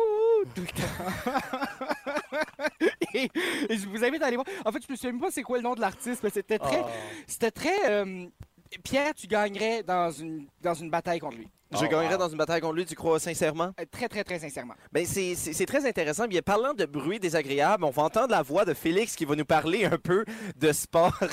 tout 0.55 0.66
le 0.67 0.73
temps. 0.73 1.41
et, 3.15 3.31
et 3.71 3.77
je 3.79 3.89
vous 3.89 4.05
invite 4.05 4.23
à 4.23 4.27
aller 4.27 4.37
voir. 4.37 4.47
En 4.65 4.73
fait, 4.73 4.83
je 4.87 4.93
me 4.93 4.97
souviens 4.97 5.13
même 5.13 5.21
pas 5.21 5.31
c'est 5.31 5.43
quoi 5.43 5.59
le 5.59 5.63
nom 5.65 5.75
de 5.75 5.81
l'artiste, 5.81 6.23
mais 6.23 6.31
c'était 6.31 6.59
très. 6.59 6.83
Ah. 6.85 6.89
C'était 7.27 7.51
très. 7.51 7.91
euh, 7.91 8.27
Pierre, 8.83 9.15
tu 9.15 9.27
gagnerais 9.27 9.83
dans 9.83 10.11
une, 10.11 10.47
dans 10.61 10.75
une 10.75 10.91
bataille 10.91 11.21
contre 11.21 11.37
lui. 11.37 11.49
Je 11.73 11.79
Oh, 11.79 11.89
gagnerais 11.89 12.15
wow. 12.15 12.19
dans 12.19 12.29
une 12.29 12.37
bataille 12.39 12.61
contre 12.61 12.75
lui, 12.75 12.85
tu 12.85 12.95
crois 12.95 13.19
sincèrement? 13.19 13.73
Euh, 13.81 13.85
Très, 13.91 14.09
très, 14.09 14.23
très 14.23 14.39
sincèrement. 14.39 14.75
Ben 14.93 15.05
c'est 15.07 15.67
très 15.67 15.87
intéressant. 15.87 16.27
Bien, 16.29 16.41
parlant 16.43 16.75
de 16.75 16.85
bruit 16.85 17.19
désagréable, 17.19 17.85
on 17.85 17.91
va 17.91 18.03
entendre 18.05 18.31
la 18.31 18.43
voix 18.43 18.65
de 18.65 18.75
Félix 18.75 19.17
qui 19.17 19.25
va 19.25 19.35
nous 19.35 19.45
parler 19.45 19.85
un 19.85 19.99
peu 19.99 20.25
de 20.57 20.73
sport. 20.73 21.19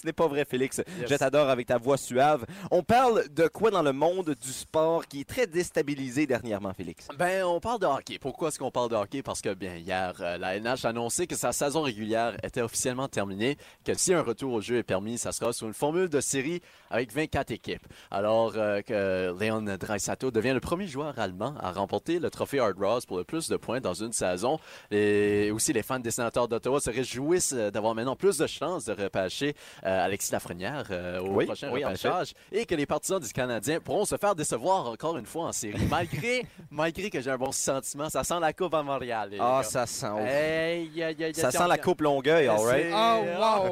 Ce 0.00 0.06
n'est 0.06 0.14
pas 0.14 0.28
vrai, 0.28 0.46
Félix. 0.46 0.80
Je 1.06 1.14
t'adore 1.14 1.50
avec 1.50 1.66
ta 1.66 1.76
voix 1.76 1.98
suave. 1.98 2.46
On 2.70 2.82
parle 2.82 3.28
de 3.28 3.48
quoi 3.48 3.70
dans 3.70 3.82
le 3.82 3.92
monde 3.92 4.34
du 4.40 4.52
sport 4.52 5.06
qui 5.06 5.20
est 5.20 5.28
très 5.28 5.46
déstabilisé 5.46 6.26
dernièrement, 6.26 6.72
Félix? 6.72 7.06
Ben, 7.18 7.44
on 7.44 7.60
parle 7.60 7.80
de 7.80 7.86
hockey. 7.86 8.18
Pourquoi 8.18 8.48
est-ce 8.48 8.58
qu'on 8.58 8.70
parle 8.70 8.88
de 8.88 8.94
hockey? 8.94 9.22
Parce 9.22 9.42
que, 9.42 9.52
bien, 9.52 9.76
hier, 9.76 10.14
euh, 10.20 10.38
la 10.38 10.58
NH 10.58 10.84
a 10.84 10.88
annoncé 10.88 11.26
que 11.26 11.36
sa 11.36 11.52
saison 11.52 11.82
régulière 11.82 12.34
était 12.42 12.62
officiellement 12.62 13.08
terminée, 13.08 13.58
que 13.84 13.92
si 13.92 14.14
un 14.14 14.22
retour 14.22 14.54
au 14.54 14.62
jeu 14.62 14.78
est 14.78 14.82
permis, 14.82 15.18
ça 15.18 15.32
sera 15.32 15.52
sous 15.52 15.66
une 15.66 15.74
formule 15.74 16.08
de 16.08 16.20
série 16.20 16.62
avec 16.88 17.12
24 17.12 17.50
équipes. 17.50 17.86
Alors 18.10 18.54
euh, 18.56 18.80
que 18.80 19.34
Leon 19.38 19.76
Draisaitl 19.78 20.30
devient 20.30 20.54
le 20.54 20.60
premier 20.60 20.86
joueur 20.86 21.18
allemand 21.18 21.54
à 21.60 21.72
remporter 21.72 22.18
le 22.18 22.30
trophée 22.30 22.58
Hard 22.58 22.78
Ross 22.78 23.04
pour 23.04 23.18
le 23.18 23.24
plus 23.24 23.48
de 23.48 23.56
points 23.56 23.80
dans 23.80 23.94
une 23.94 24.12
saison. 24.12 24.58
Et 24.90 25.50
aussi, 25.50 25.74
les 25.74 25.82
fans 25.82 25.98
des 25.98 26.10
sénateurs 26.10 26.48
d'Ottawa 26.48 26.80
se 26.80 26.90
réjouissent 26.90 27.52
euh, 27.54 27.70
d'avoir 27.70 27.94
maintenant 27.94 28.16
plus 28.16 28.38
de 28.38 28.46
chances 28.46 28.86
de 28.86 28.92
repêcher 28.92 29.54
euh, 29.84 29.89
Alexis 29.90 30.32
Lafrenière 30.32 30.86
euh, 30.90 31.20
au 31.20 31.28
Oui, 31.34 31.46
prochain 31.46 31.70
oui, 31.72 31.84
repêchage 31.84 32.34
et 32.52 32.66
que 32.66 32.74
les 32.74 32.86
partisans 32.86 33.18
du 33.20 33.32
Canadien 33.32 33.80
pourront 33.80 34.04
se 34.04 34.16
faire 34.16 34.34
décevoir 34.34 34.88
encore 34.88 35.16
une 35.16 35.26
fois 35.26 35.44
en 35.46 35.52
série, 35.52 35.84
malgré, 35.88 36.44
malgré 36.70 37.10
que 37.10 37.20
j'ai 37.20 37.30
un 37.30 37.38
bon 37.38 37.52
sentiment. 37.52 38.08
Ça 38.10 38.24
sent 38.24 38.38
la 38.40 38.52
coupe 38.52 38.74
à 38.74 38.82
Montréal. 38.82 39.30
les 39.30 39.38
Ah, 39.40 39.62
ça 39.64 39.86
sent. 39.86 40.06
Hey, 40.26 40.90
Ça 41.34 41.50
sent 41.50 41.68
la 41.68 41.78
coupe 41.78 42.00
Longueuil, 42.02 42.46
all 42.48 42.58
right? 42.60 42.92
Oh, 42.92 43.22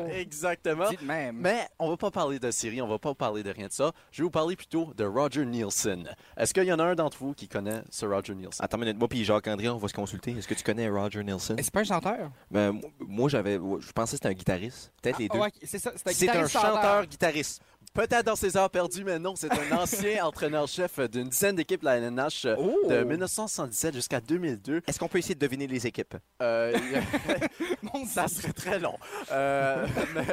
wow. 0.00 0.06
Exactement. 0.12 0.88
Même. 1.02 1.36
Mais 1.40 1.66
on 1.78 1.88
va 1.90 1.96
pas 1.96 2.10
parler 2.10 2.38
de 2.38 2.50
série, 2.50 2.80
on 2.82 2.88
va 2.88 2.98
pas 2.98 3.14
parler 3.14 3.42
de 3.42 3.50
rien 3.50 3.66
de 3.68 3.72
ça. 3.72 3.92
Je 4.10 4.22
vais 4.22 4.24
vous 4.24 4.30
parler 4.30 4.56
plutôt 4.56 4.92
de 4.96 5.04
Roger 5.04 5.44
Nielsen. 5.44 6.08
Est-ce 6.36 6.52
qu'il 6.54 6.64
y 6.64 6.72
en 6.72 6.78
a 6.78 6.84
un 6.84 6.94
d'entre 6.94 7.18
vous 7.18 7.34
qui 7.34 7.48
connaît 7.48 7.82
ce 7.90 8.06
Roger 8.06 8.34
Nielsen? 8.34 8.64
Attends 8.64 8.78
une 8.78 8.84
minute, 8.84 8.98
moi 8.98 9.08
puis 9.08 9.24
Jacques-André, 9.24 9.68
on 9.68 9.76
va 9.78 9.88
se 9.88 9.94
consulter. 9.94 10.32
Est-ce 10.32 10.48
que 10.48 10.54
tu 10.54 10.62
connais 10.64 10.88
Roger 10.88 11.22
Nielsen? 11.24 11.56
C'est 11.60 11.70
pas 11.70 11.80
un 11.80 11.84
chanteur? 11.84 12.30
Ben, 12.50 12.80
moi- 13.00 13.28
j'avais, 13.28 13.54
je 13.54 13.92
pensais 13.92 14.12
que 14.12 14.16
c'était 14.16 14.28
un 14.28 14.32
guitariste. 14.32 14.90
Peut-être 15.02 15.18
les 15.18 15.28
Ah, 15.30 15.34
deux. 15.34 15.40
ouais, 15.40 15.52
c'est 15.64 15.78
ça. 15.78 15.92
C'est 16.12 16.28
un, 16.30 16.46
chanteur-guitariste. 16.46 17.62
Peut-être 17.94 18.26
dans 18.26 18.36
ses 18.36 18.56
heures 18.56 18.70
perdues, 18.70 19.02
mais 19.02 19.18
non, 19.18 19.34
c'est 19.34 19.50
un 19.50 19.76
ancien 19.76 20.24
entraîneur-chef 20.26 21.00
d'une 21.10 21.30
dizaine 21.30 21.56
d'équipes 21.56 21.80
de 21.80 21.86
la 21.86 21.96
LNH 21.96 22.44
euh, 22.44 22.54
Oh! 22.58 22.86
de 22.88 23.02
1977 23.02 23.94
jusqu'à 23.94 24.20
2002. 24.20 24.82
Est-ce 24.86 25.00
qu'on 25.00 25.08
peut 25.08 25.18
essayer 25.18 25.34
de 25.34 25.40
deviner 25.40 25.66
les 25.66 25.84
équipes? 25.86 26.14
Euh, 26.42 26.76
Ça 28.06 28.28
serait 28.28 28.52
très 28.52 28.78
long. 28.78 28.94
Euh, 29.32 29.86
mais, 30.14 30.26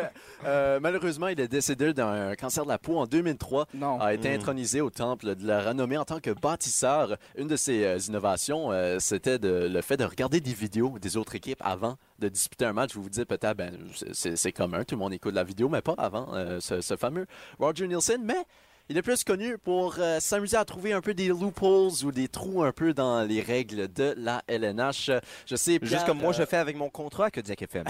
euh, 0.46 0.80
malheureusement, 0.80 1.28
il 1.30 1.40
est 1.40 1.48
décédé 1.48 1.94
d'un 1.94 2.36
cancer 2.36 2.64
de 2.66 2.70
la 2.70 2.78
peau 2.78 2.98
en 3.00 3.06
2003. 3.08 3.68
Non. 3.74 4.00
A 4.00 4.14
été 4.14 4.30
Mm. 4.30 4.34
intronisé 4.36 4.82
au 4.82 4.90
temple 4.90 5.36
de 5.36 5.48
la 5.48 5.62
renommée 5.62 5.98
en 5.98 6.06
tant 6.06 6.20
que 6.20 6.32
bâtisseur. 6.32 7.18
Une 7.36 7.48
de 7.48 7.56
ses 7.56 7.84
euh, 7.86 7.98
innovations, 7.98 8.72
euh, 8.72 8.98
c'était 9.00 9.40
le 9.42 9.82
fait 9.82 9.98
de 9.98 10.04
regarder 10.06 10.40
des 10.40 10.54
vidéos 10.54 11.00
des 11.00 11.18
autres 11.18 11.36
équipes 11.36 11.62
avant 11.64 11.96
de 12.20 12.30
disputer 12.30 12.66
un 12.66 12.74
match. 12.74 12.94
Vous 12.96 13.04
vous 13.04 13.10
dites 13.10 13.26
peut-être, 13.26 13.58
ben, 13.58 13.78
c'est- 14.14 14.52
commun, 14.52 14.84
tout 14.84 14.96
le 14.96 15.00
monde 15.00 15.14
écoute 15.14 15.34
la 15.34 15.44
vidéo, 15.44 15.70
mais 15.70 15.82
pas 15.82 15.96
avant 15.98 16.34
euh, 16.34 16.60
ce, 16.60 16.82
ce 16.82 16.96
fameux 16.96 17.26
Roger 17.60 17.88
Nielsen. 17.88 18.22
Mais 18.24 18.46
il 18.90 18.98
est 18.98 19.02
plus 19.02 19.24
connu 19.24 19.58
pour 19.58 19.96
euh, 20.00 20.20
s'amuser 20.20 20.58
à 20.58 20.66
trouver 20.66 20.94
un 20.94 21.02
peu 21.02 21.14
des 21.14 21.28
loopholes 21.28 22.06
ou 22.06 22.12
des 22.12 22.28
trous 22.28 22.64
un 22.64 22.72
peu 22.72 22.94
dans 22.94 23.22
les 23.24 23.42
règles 23.42 23.92
de 23.92 24.14
la 24.18 24.42
LNH. 24.48 25.10
Je 25.46 25.56
sais, 25.56 25.80
Pierre, 25.80 25.90
Juste 25.92 26.06
comme 26.06 26.20
moi, 26.20 26.30
euh, 26.30 26.38
je 26.38 26.46
fais 26.46 26.58
avec 26.58 26.76
mon 26.78 26.90
contrat 26.90 27.26
à 27.26 27.32
Kodiak 27.32 27.62
FM. 27.64 27.86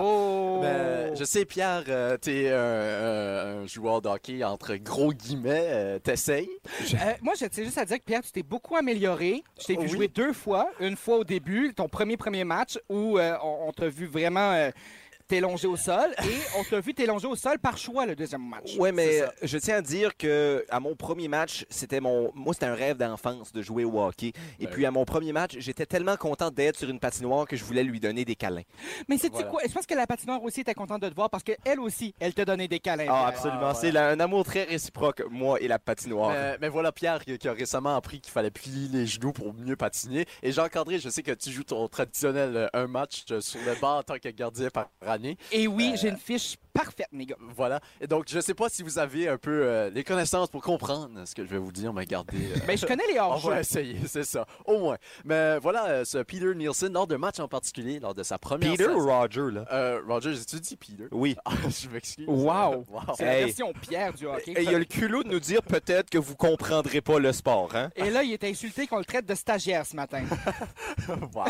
Oh! 0.00 0.60
Mais 0.62 1.14
je 1.16 1.24
sais, 1.24 1.44
Pierre, 1.44 1.84
euh, 1.88 2.16
t'es 2.16 2.50
un, 2.50 3.62
un 3.62 3.66
joueur 3.66 4.02
de 4.02 4.08
hockey 4.08 4.42
entre 4.44 4.74
gros 4.76 5.12
guillemets. 5.12 5.66
euh, 5.70 5.98
T'essayes. 5.98 6.48
Euh, 6.94 6.96
moi, 7.22 7.34
je 7.38 7.46
tiens 7.46 7.64
juste 7.64 7.78
à 7.78 7.84
dire 7.84 7.98
que 7.98 8.04
Pierre, 8.04 8.22
tu 8.22 8.32
t'es 8.32 8.42
beaucoup 8.42 8.76
amélioré. 8.76 9.42
Je 9.60 9.66
t'ai 9.66 9.74
vu 9.74 9.82
Oui. 9.82 9.88
jouer 9.88 10.08
deux 10.08 10.32
fois. 10.32 10.70
Une 10.80 10.96
fois 10.96 11.18
au 11.18 11.24
début, 11.24 11.72
ton 11.74 11.88
premier 11.88 12.16
premier 12.16 12.44
match, 12.44 12.78
où 12.88 13.18
euh, 13.18 13.36
on, 13.42 13.68
on 13.68 13.72
t'a 13.72 13.88
vu 13.88 14.06
vraiment 14.06 14.52
euh, 15.32 15.36
t'élonger 15.36 15.66
au 15.66 15.76
sol. 15.76 16.14
Et 16.24 16.58
on 16.58 16.64
t'a 16.64 16.80
vu 16.80 16.94
t'élonger 16.94 17.26
au 17.26 17.36
sol 17.36 17.58
par 17.58 17.78
choix 17.78 18.06
le 18.06 18.14
deuxième 18.14 18.46
match. 18.46 18.76
Ouais, 18.76 18.92
mais 18.92 19.22
je 19.42 19.58
tiens 19.58 19.76
à 19.76 19.82
dire 19.82 20.16
que 20.16 20.64
à 20.68 20.80
mon 20.80 20.94
premier 20.94 21.28
match, 21.28 21.64
c'était 21.70 22.00
mon, 22.00 22.30
moi 22.34 22.54
c'était 22.54 22.66
un 22.66 22.74
rêve 22.74 22.96
d'enfance 22.96 23.52
de 23.52 23.62
jouer 23.62 23.84
au 23.84 24.00
hockey. 24.00 24.32
Et 24.60 24.66
Ben 24.66 24.70
puis 24.72 24.86
à 24.86 24.90
mon 24.90 25.04
premier 25.04 25.32
match, 25.32 25.56
j'étais 25.58 25.86
tellement 25.86 26.16
content 26.16 26.50
d'être 26.50 26.78
sur 26.78 26.88
une 26.88 27.00
patinoire 27.00 27.46
que 27.46 27.56
je 27.56 27.64
voulais 27.64 27.84
lui 27.84 28.00
donner 28.00 28.24
des 28.24 28.36
câlins. 28.36 28.62
Mais 29.08 29.18
c'est 29.18 29.30
Voilà. 29.30 29.48
quoi? 29.48 29.62
Je 29.66 29.72
pense 29.72 29.86
que 29.86 29.94
la 29.94 30.06
patinoire 30.06 30.42
aussi 30.42 30.60
était 30.60 30.74
contente 30.74 31.02
de 31.02 31.08
te 31.08 31.14
voir 31.14 31.30
parce 31.30 31.42
qu'elle 31.42 31.80
aussi, 31.80 32.14
elle 32.20 32.34
te 32.34 32.42
donnait 32.42 32.68
des 32.68 32.80
câlins. 32.80 33.06
Ah, 33.08 33.26
absolument. 33.28 33.70
Ah, 33.70 33.74
C'est 33.74 33.96
un 33.96 34.20
amour 34.20 34.44
très 34.44 34.64
réciproque, 34.64 35.22
moi 35.30 35.60
et 35.60 35.68
la 35.68 35.78
patinoire. 35.78 36.30
Mais, 36.30 36.58
mais 36.60 36.68
voilà 36.68 36.92
Pierre 36.92 37.24
qui, 37.24 37.48
a 37.48 37.52
récemment 37.52 37.96
appris 37.96 38.20
qu'il 38.20 38.32
fallait 38.32 38.50
plier 38.50 38.88
les 38.92 39.06
genoux 39.06 39.32
pour 39.32 39.54
mieux 39.54 39.76
patiner. 39.76 40.26
Et 40.42 40.52
Jean-Candré, 40.52 40.98
je 40.98 41.08
sais 41.08 41.22
que 41.22 41.32
tu 41.32 41.50
joues 41.50 41.64
ton 41.64 41.88
traditionnel 41.88 42.56
euh, 42.56 42.68
un 42.74 42.86
match 42.86 43.24
euh, 43.30 43.40
sur 43.40 43.60
le 43.64 43.74
banc 43.80 43.98
en 43.98 44.02
tant 44.02 44.18
que 44.18 44.28
gardien 44.28 44.68
par 44.70 44.88
année. 45.06 45.21
Et 45.50 45.66
oui, 45.66 45.92
Euh, 45.92 45.96
j'ai 46.00 46.08
une 46.08 46.16
fiche 46.18 46.56
parfaite, 46.72 47.08
mes 47.12 47.26
gars. 47.26 47.36
Voilà. 47.54 47.80
Et 48.00 48.06
donc, 48.06 48.24
je 48.28 48.40
sais 48.40 48.54
pas 48.54 48.68
si 48.68 48.82
vous 48.82 48.98
avez 48.98 49.28
un 49.28 49.38
peu 49.38 49.50
euh, 49.64 49.90
les 49.90 50.04
connaissances 50.04 50.48
pour 50.48 50.62
comprendre 50.62 51.10
ce 51.24 51.34
que 51.34 51.44
je 51.44 51.50
vais 51.50 51.58
vous 51.58 51.72
dire, 51.72 51.92
mais 51.92 52.04
gardez. 52.06 52.36
euh, 52.36 52.58
Mais 52.66 52.76
je 52.76 52.86
connais 52.86 53.06
les 53.12 53.18
On 53.20 53.24
hors-jeux. 53.24 53.50
va 53.50 53.60
essayer, 53.60 53.96
c'est 54.06 54.24
ça. 54.24 54.46
Au 54.64 54.78
moins. 54.78 54.96
Mais 55.24 55.58
voilà, 55.58 55.86
euh, 55.86 56.04
ce 56.04 56.18
Peter 56.18 56.54
Nielsen, 56.54 56.92
lors 56.92 57.06
d'un 57.06 57.18
match 57.18 57.38
en 57.40 57.48
particulier, 57.48 58.00
lors 58.00 58.14
de 58.14 58.22
sa 58.22 58.38
première 58.38 58.70
Peter 58.72 58.84
saison- 58.84 58.96
ou 59.00 59.06
Roger, 59.06 59.50
là? 59.52 59.64
Euh, 59.72 60.00
Roger, 60.06 60.34
j'ai-tu 60.34 60.60
dit 60.60 60.76
Peter? 60.76 61.08
Oui. 61.10 61.36
Ah, 61.44 61.52
je 61.68 61.88
m'excuse. 61.88 62.26
Wow. 62.28 62.84
Wow. 62.90 63.00
C'est 63.16 63.24
la 63.24 63.38
Hey. 63.38 63.44
version 63.46 63.72
Pierre 63.80 64.12
du 64.14 64.26
hockey. 64.26 64.52
Et 64.52 64.62
il 64.62 64.74
a 64.74 64.78
le 64.78 64.84
culot 64.84 65.22
de 65.22 65.28
nous 65.28 65.40
dire 65.40 65.62
peut-être 65.62 66.08
que 66.10 66.18
vous 66.18 66.34
comprendrez 66.36 67.00
pas 67.00 67.18
le 67.18 67.32
sport, 67.32 67.74
hein? 67.74 67.90
Et 67.96 68.10
là, 68.10 68.22
il 68.22 68.32
est 68.32 68.44
insulté 68.44 68.86
qu'on 68.86 68.98
le 68.98 69.04
traite 69.04 69.26
de 69.26 69.34
stagiaire 69.34 69.84
ce 69.86 69.96
matin. 69.96 70.22
Wow. 71.08 71.44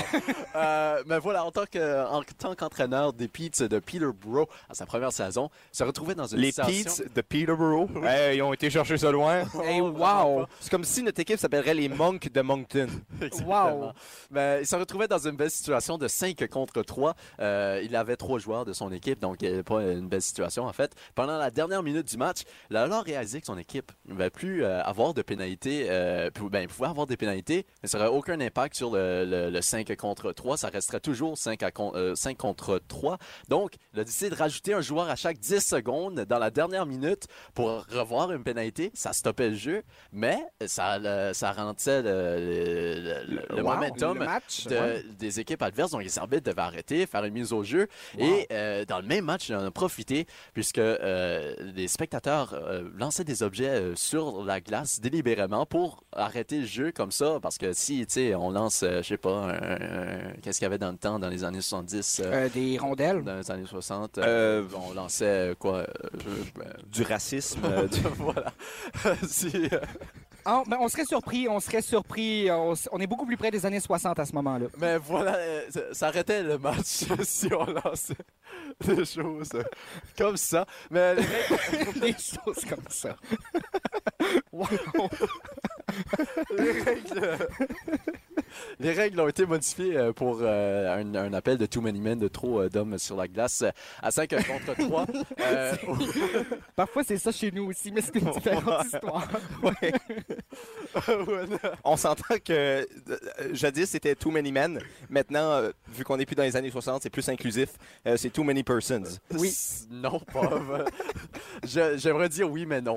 Euh, 0.57 1.03
mais 1.07 1.19
voilà, 1.19 1.45
en 1.45 1.51
tant 1.51 1.65
que- 1.67 2.07
en 2.07 2.23
tant 2.39 2.55
qu'entraîneur 2.55 3.13
des 3.13 3.29
Peets 3.29 3.63
de 3.69 3.79
Peterborough 3.79 4.49
à 4.69 4.75
sa 4.75 4.87
première 4.87 5.12
saison, 5.13 5.49
se 5.71 5.85
retrouvait 5.85 6.17
dans 6.17 6.27
une 6.27 6.39
Les 6.41 6.51
situation... 6.51 7.05
Peets 7.05 7.15
de 7.15 7.21
Peterborough, 7.21 7.89
hey, 8.05 8.39
ils 8.39 8.43
ont 8.43 8.53
été 8.53 8.69
chercher 8.71 8.99
ça 8.99 9.11
loin. 9.13 9.45
Hey, 9.63 9.81
wow! 9.81 10.47
C'est 10.61 10.71
comme 10.71 10.83
si 10.85 11.03
notre 11.05 11.21
équipe 11.21 11.39
s'appellerait 11.39 11.75
les 11.75 11.89
Monks 11.89 12.31
de 12.33 12.41
Moncton. 12.41 12.89
Wow. 13.47 13.93
Mais 14.31 14.61
il 14.63 14.67
se 14.67 14.77
retrouvait 14.77 15.09
dans 15.09 15.19
une 15.19 15.37
belle 15.37 15.51
situation 15.51 15.99
de 15.99 16.09
5 16.09 16.47
contre 16.49 16.83
3. 16.83 17.15
Euh, 17.41 17.81
il 17.85 17.95
avait 17.97 18.17
trois 18.17 18.39
joueurs 18.39 18.65
de 18.65 18.73
son 18.73 18.91
équipe, 18.93 19.21
donc 19.21 19.37
il 19.43 19.49
n'y 19.49 19.55
avait 19.55 19.63
pas 19.63 19.83
une 19.83 20.09
belle 20.09 20.23
situation 20.23 20.65
en 20.65 20.73
fait. 20.73 20.93
Pendant 21.15 21.39
la 21.39 21.51
dernière 21.51 21.83
minute 21.83 22.09
du 22.09 22.17
match, 22.17 22.41
il 22.71 22.77
a 22.77 22.83
alors 22.83 23.05
réalisé 23.05 23.41
que 23.41 23.47
son 23.47 23.59
équipe 23.59 23.93
ne 24.07 24.15
va 24.15 24.31
plus 24.31 24.65
euh, 24.65 24.83
avoir 24.83 25.15
de 25.15 25.23
pénalité. 25.23 25.87
Euh, 25.89 26.31
pou- 26.31 26.49
ben, 26.49 26.63
il 26.63 26.69
pouvait 26.69 26.89
avoir 26.89 27.07
des 27.07 27.17
pénalités, 27.17 27.67
mais 27.83 27.89
ça 27.89 27.99
n'aurait 27.99 28.11
aucun 28.11 28.41
impact 28.41 28.75
sur 28.77 28.91
le, 28.91 29.25
le- 29.25 29.51
le 29.51 29.61
5 29.63 29.95
contre 29.97 30.33
3. 30.33 30.57
Ça 30.57 30.69
resterait 30.69 31.01
toujours 31.01 31.37
5, 31.37 31.63
à 31.63 31.71
con- 31.71 31.93
euh, 31.95 32.15
5 32.15 32.37
contre 32.37 32.81
3. 32.89 33.19
Donc, 33.49 33.75
il 33.95 34.01
a 34.01 34.05
décidé 34.05 34.31
de 34.31 34.35
rajouter 34.37 34.73
un 34.75 34.81
joueur 34.81 35.02
à 35.09 35.17
chaque 35.17 35.39
10 35.39 35.61
secondes 35.61 36.21
dans 36.21 36.39
la 36.39 36.51
dernière 36.51 36.87
minute 36.87 37.27
pour 37.55 37.85
revoir 37.91 38.33
une 38.33 38.43
pénalité. 38.43 38.91
Ça 38.95 39.13
stoppait 39.13 39.51
le 39.51 39.57
jeu, 39.57 39.83
mais 40.13 40.39
ça, 40.67 40.99
le- 40.99 41.33
ça 41.35 41.53
ralentissait 41.53 42.03
le, 42.03 42.11
le- 42.11 43.35
le- 43.35 43.57
le 43.57 43.63
Wow. 43.63 43.75
momentum 43.75 44.19
Le 44.19 44.25
match. 44.25 44.67
de- 44.67 44.75
ouais. 44.77 45.03
des 45.19 45.41
équipes 45.41 45.63
adverses. 45.63 45.91
Donc, 45.93 46.03
les 46.03 46.19
arbitres 46.19 46.45
devaient 46.45 46.61
arrêter, 46.63 47.07
faire 47.07 47.25
une 47.25 47.35
mise 47.35 47.53
au 47.53 47.63
jeu. 47.63 47.89
Wow. 48.19 48.25
Et 48.25 48.47
euh, 48.53 48.85
dans 48.85 49.01
le 49.01 49.07
même 49.07 49.25
match, 49.25 49.49
ils 49.49 49.55
en 49.55 49.67
ont 49.67 49.71
profité 49.71 50.27
puisque 50.55 50.79
euh, 50.79 51.55
les 51.75 51.89
spectateurs 51.89 52.55
euh, 52.55 52.89
lançaient 52.97 53.25
des 53.25 53.43
objets 53.43 53.69
euh, 53.69 53.95
sur 53.97 54.45
la 54.45 54.61
glace 54.61 55.01
délibérément 55.01 55.67
pour 55.67 56.05
arrêter 56.13 56.61
le 56.61 56.67
jeu 56.67 56.93
comme 56.93 57.13
ça. 57.13 57.39
Parce 57.41 57.59
que 57.59 57.73
si, 57.73 58.07
tu 58.07 58.13
sais, 58.15 58.35
on 58.35 58.51
lance, 58.51 58.83
euh, 58.83 59.03
je 59.03 59.09
sais 59.09 59.17
pas, 59.17 59.31
un- 59.31 59.53
un- 59.81 60.33
qu'est-ce 60.43 60.59
qu'il 60.59 60.65
y 60.65 60.67
avait 60.67 60.79
dans 60.79 60.91
le 60.93 60.99
temps, 60.99 61.19
dans 61.19 61.29
les 61.29 61.45
années 61.45 61.61
70, 61.61 62.21
euh, 62.25 62.47
Euh, 62.47 62.49
des 62.49 62.79
rondelles. 62.79 63.23
dans 63.23 63.37
les 63.37 63.51
années 63.51 63.67
60, 63.67 64.19
euh, 64.19 64.23
Euh, 64.63 64.63
on 64.93 64.95
lançait 64.95 65.25
euh, 65.25 65.55
quoi 65.55 65.79
euh, 65.79 65.87
je- 66.15 66.61
ben, 66.61 66.73
Du 66.91 67.03
racisme. 67.03 67.61
euh, 67.65 67.87
du- 67.89 68.01
voilà. 68.19 68.53
Si, 69.29 69.69
euh, 69.73 69.81
Ah, 70.45 70.63
ben, 70.67 70.77
on 70.81 70.89
serait 70.89 71.05
surpris, 71.05 71.49
on 71.49 71.61
serait 71.61 71.83
surpris. 71.83 72.49
On, 72.51 72.75
est 73.01 73.07
beaucoup 73.07 73.27
plus 73.27 73.37
près 73.37 73.51
des 73.51 73.65
années 73.65 73.79
60 73.81 74.19
à 74.19 74.25
ce 74.25 74.33
moment-là. 74.35 74.67
Mais 74.79 74.99
voilà, 74.99 75.37
euh, 75.37 75.63
ça, 75.93 76.09
arrêtait 76.09 76.43
le 76.43 76.59
match 76.59 77.05
si 77.23 77.49
on 77.55 77.65
lançait 77.67 78.15
des 78.85 79.05
choses 79.05 79.51
euh, 79.55 79.63
comme 80.19 80.37
ça. 80.37 80.67
Mais 80.91 81.15
les 81.15 81.23
règles, 81.23 82.01
Des 82.01 82.13
choses 82.13 82.65
comme 82.69 82.85
ça. 82.89 83.17
les 86.59 86.73
règles, 86.83 87.39
les 88.83 88.93
règles 88.93 89.21
ont 89.21 89.29
été 89.29 89.47
modifiées 89.47 89.97
euh, 89.97 90.13
pour 90.13 90.39
euh, 90.43 90.97
un, 90.99 91.15
un 91.15 91.33
appel 91.33 91.57
de 91.57 91.67
too 91.67 91.81
many 91.81 92.01
men, 92.01 92.19
de 92.19 92.29
trop 92.29 92.61
euh, 92.61 92.69
d'hommes 92.69 92.99
sur 92.99 93.17
la 93.17 93.29
glace 93.29 93.65
à 94.03 94.11
5 94.11 94.31
contre 94.31 94.77
3. 94.77 95.07
Euh, 95.41 95.75
Parfois, 96.77 97.03
c'est 97.05 97.17
ça 97.17 97.33
chez 97.33 97.51
nous 97.51 97.65
aussi, 97.71 97.91
mais 97.93 98.01
c'est 98.01 98.17
une 98.17 98.31
différente 98.33 98.85
histoire. 98.85 99.29
Ouais. 99.63 99.93
On 101.85 101.97
s'entend 101.97 102.37
que 102.45 102.53
euh, 102.53 102.85
jadis 103.53 103.87
c'était 103.91 104.15
Too 104.15 104.31
Many 104.31 104.53
Men. 104.53 104.81
Maintenant, 105.09 105.53
euh, 105.53 105.71
vu 105.89 106.05
qu'on 106.05 106.17
n'est 106.17 106.27
plus 106.27 106.37
dans 106.37 106.43
les 106.43 106.57
années 106.57 106.71
60, 106.71 107.03
c'est 107.03 107.11
plus 107.11 107.29
inclusif. 107.29 107.71
Euh, 108.07 108.17
c'est 108.17 108.31
Too 108.31 108.45
Many 108.45 108.63
Persons. 108.63 109.05
Oui. 109.33 109.55
Non, 109.91 110.19
pas. 110.21 110.51
J'aimerais 111.65 112.29
dire 112.29 112.51
oui, 112.51 112.67
mais 112.67 112.81
non. 112.81 112.97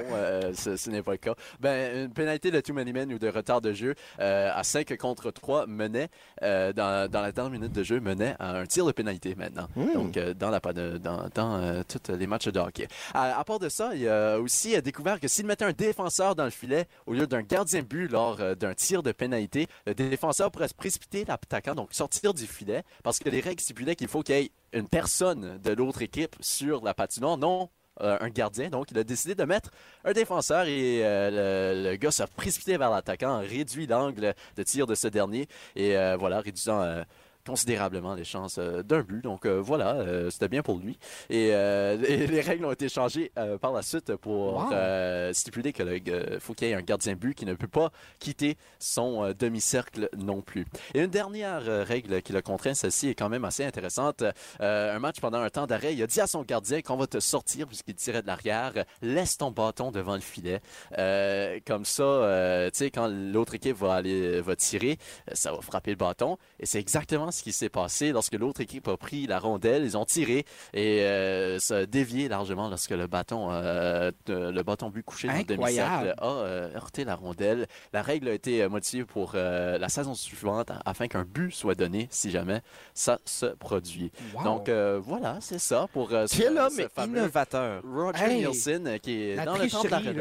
ce 0.54 0.76
ce 0.76 0.90
n'est 0.90 1.04
pas 1.04 1.12
le 1.12 1.18
cas. 1.18 1.36
Ben, 1.60 2.06
une 2.06 2.14
pénalité 2.14 2.50
de 2.50 2.60
too 2.62 2.74
many 2.74 2.94
men 2.94 3.12
ou 3.14 3.20
de 3.20 3.28
retard 3.28 3.62
de 3.62 3.74
jeu 3.74 3.96
à 4.18 4.64
5 4.64 4.98
contre 4.98 5.30
3 5.30 5.68
menait, 5.68 6.10
dans, 6.42 7.10
dans 7.12 7.22
la 7.22 7.32
dernière 7.32 7.52
minute 7.52 7.74
de 7.74 7.84
jeu, 7.84 8.00
menait 8.00 8.36
à 8.40 8.58
un 8.58 8.66
tir 8.66 8.86
de 8.86 8.92
pénalité 8.92 9.36
maintenant. 9.36 9.68
Hmm. 9.76 9.94
Donc, 9.94 10.18
euh, 10.18 10.34
dans, 10.34 10.50
la, 10.50 10.60
dans, 10.60 11.30
dans 11.34 11.56
euh, 11.58 11.82
tous 11.88 12.12
les 12.12 12.28
matchs 12.28 12.48
de 12.48 12.60
hockey. 12.60 12.88
À, 13.14 13.40
à 13.40 13.44
part 13.44 13.60
de 13.60 13.70
ça, 13.70 13.92
il 13.96 14.08
a 14.08 14.40
aussi 14.40 14.80
découvert 14.82 15.20
que 15.20 15.28
s'il 15.28 15.46
mettait 15.46 15.66
un 15.66 15.74
défenseur 15.74 16.36
dans 16.36 16.46
le 16.46 16.50
filet 16.50 16.88
au 17.06 17.14
lieu 17.14 17.28
d'un 17.28 17.42
gardien 17.42 17.82
lors 17.92 18.40
euh, 18.40 18.56
d'un 18.56 18.74
tir 18.74 19.04
de 19.04 19.12
pénalité, 19.12 19.68
le 19.86 19.94
défenseur 19.94 20.52
pourrait 20.52 20.68
se 20.68 20.74
précipiter 20.74 21.26
l'attaquant, 21.26 21.76
donc 21.76 21.94
sortir 21.94 22.34
du 22.34 22.46
filet, 22.46 22.84
parce 23.04 23.20
que 23.20 23.30
les 23.30 23.40
règles 23.40 23.62
stipulaient 23.62 23.96
qu'il 23.96 24.08
faut 24.08 24.22
qu'il 24.22 24.36
y 24.36 24.40
ait 24.40 24.52
une 24.74 24.88
personne 24.88 25.60
de 25.64 25.72
l'autre 25.72 26.02
équipe 26.02 26.36
sur 26.42 26.84
la 26.84 26.94
patinoire, 26.94 27.38
non 27.38 27.70
euh, 28.02 28.18
un 28.20 28.30
gardien. 28.30 28.70
Donc, 28.70 28.92
il 28.92 28.98
a 28.98 29.04
décidé 29.04 29.36
de 29.36 29.44
mettre 29.46 29.72
un 30.04 30.12
défenseur 30.12 30.66
et 30.66 31.00
euh, 31.06 31.92
le, 31.92 31.96
gars 31.96 32.12
s'est 32.12 32.26
précipité 32.36 32.78
vers 32.78 32.90
l'attaquant, 32.90 33.40
réduit 33.40 33.88
l'angle 33.88 34.34
de 34.58 34.64
tir 34.64 34.86
de 34.86 34.96
ce 34.96 35.08
dernier 35.08 35.48
et 35.76 35.96
voilà, 36.18 36.42
réduisant 36.42 37.04
considérablement 37.46 38.14
les 38.16 38.24
chances 38.24 38.58
euh, 38.58 38.84
d'un 38.84 39.02
but. 39.02 39.22
Donc 39.24 39.46
euh, 39.46 39.60
voilà, 39.62 39.94
euh, 39.96 40.30
c'était 40.30 40.48
bien 40.48 40.62
pour 40.64 40.78
lui. 40.78 40.98
Et 41.30 41.50
euh, 41.54 41.96
les, 41.98 42.28
les 42.28 42.42
règles 42.42 42.66
ont 42.66 42.72
été 42.72 42.90
changées 42.90 43.32
euh, 43.38 43.58
par 43.58 43.72
la 43.74 43.82
suite 43.82 44.16
pour 44.16 44.56
Wow. 44.56 44.72
euh, 44.74 45.34
stipuler 45.34 45.74
que 45.74 45.84
le 45.84 46.00
euh, 46.08 46.40
faut 46.40 46.54
qu'il 46.54 46.68
y 46.68 46.72
ait 46.72 46.76
un 46.76 46.82
gardien 46.82 47.16
but 47.16 47.34
qui 47.34 47.46
ne 47.46 47.54
peut 47.54 47.68
pas 47.68 47.92
quitter 48.20 48.58
son 48.80 49.34
demi-cercle 49.38 50.10
non 50.18 50.42
plus. 50.42 50.66
Et 50.94 51.00
une 51.02 51.08
dernière 51.10 51.64
règle 51.86 52.22
qui 52.22 52.34
le 52.34 52.42
contraint, 52.42 52.74
celle-ci 52.74 53.10
est 53.10 53.16
quand 53.16 53.30
même 53.30 53.46
assez 53.46 53.64
intéressante. 53.64 54.24
Euh, 54.62 54.96
un 54.96 55.00
match 55.00 55.20
pendant 55.20 55.40
un 55.40 55.50
temps 55.50 55.68
d'arrêt, 55.68 55.94
il 55.94 56.02
a 56.04 56.08
dit 56.08 56.22
à 56.22 56.28
son 56.28 56.44
gardien 56.44 56.82
qu'on 56.82 56.98
va 56.98 57.08
te 57.08 57.20
sortir 57.20 57.68
puisqu'il 57.68 57.96
tirait 57.96 58.22
de 58.22 58.28
l'arrière. 58.28 58.74
Laisse 59.02 59.38
ton 59.38 59.52
bâton 59.52 59.92
devant 59.92 60.16
le 60.16 60.22
filet. 60.22 60.62
Euh, 60.98 61.60
comme 61.66 61.86
ça, 61.86 62.04
euh, 62.04 62.70
tu 62.72 62.78
sais, 62.80 62.92
quand 62.92 63.08
l'autre 63.08 63.56
équipe 63.56 63.76
va 63.78 63.96
aller 63.96 64.42
va 64.42 64.56
tirer, 64.56 64.98
ça 65.34 65.52
va 65.52 65.62
frapper 65.62 65.92
le 65.92 65.98
bâton. 65.98 66.38
Et 66.60 66.66
c'est 66.66 66.80
exactement 66.80 67.32
ce 67.36 67.44
qui 67.44 67.52
s'est 67.52 67.70
passé 67.70 68.12
lorsque 68.12 68.34
l'autre 68.34 68.62
équipe 68.62 68.88
a 68.88 68.98
pris 68.98 69.28
la 69.28 69.38
rondelle. 69.40 69.84
Ils 69.84 69.98
ont 69.98 70.06
tiré 70.06 70.46
et 70.74 71.02
euh, 71.02 71.60
ça 71.60 71.78
a 71.78 71.86
dévié 71.86 72.28
largement 72.28 72.70
lorsque 72.70 72.90
le 72.92 73.06
bâton, 73.08 73.50
euh, 73.52 74.12
le 74.28 74.62
bâton 74.64 74.90
but 74.90 75.04
couché 75.04 75.28
dans 75.28 75.34
le 75.36 75.44
demi-cercle 75.44 76.16
a 76.18 76.26
euh, 76.28 76.76
heurté 76.76 77.04
la 77.06 77.16
rondelle. 77.16 77.68
La 77.94 78.02
règle 78.02 78.30
a 78.30 78.34
été 78.34 78.64
euh, 78.64 78.70
modifiée 78.70 79.06
pour 79.06 79.34
la 79.36 79.90
saison 79.90 80.16
suivante 80.16 80.72
afin 80.86 81.08
qu'un 81.08 81.24
but 81.26 81.52
soit 81.52 81.76
donné 81.76 82.08
si 82.10 82.32
jamais 82.32 82.62
ça 82.94 83.20
se 83.26 83.46
produit. 83.48 84.12
Wow. 84.34 84.44
Donc 84.44 84.70
voilà, 85.04 85.38
c'est 85.42 85.60
ça 85.60 85.88
pour 85.94 86.10
ce- 86.10 86.36
Quel 86.38 86.58
homme 86.58 86.70
ce 86.72 86.88
fameux 86.88 87.18
innovateur. 87.20 87.82
Roger 87.84 88.24
Hey! 88.24 88.38
Nielsen 88.40 89.00
qui 89.00 89.12
est 89.32 89.36
dans 89.46 89.58
le 89.58 89.70
temps 89.70 89.84
de 89.84 89.90
la 89.90 90.00
là. 90.00 90.12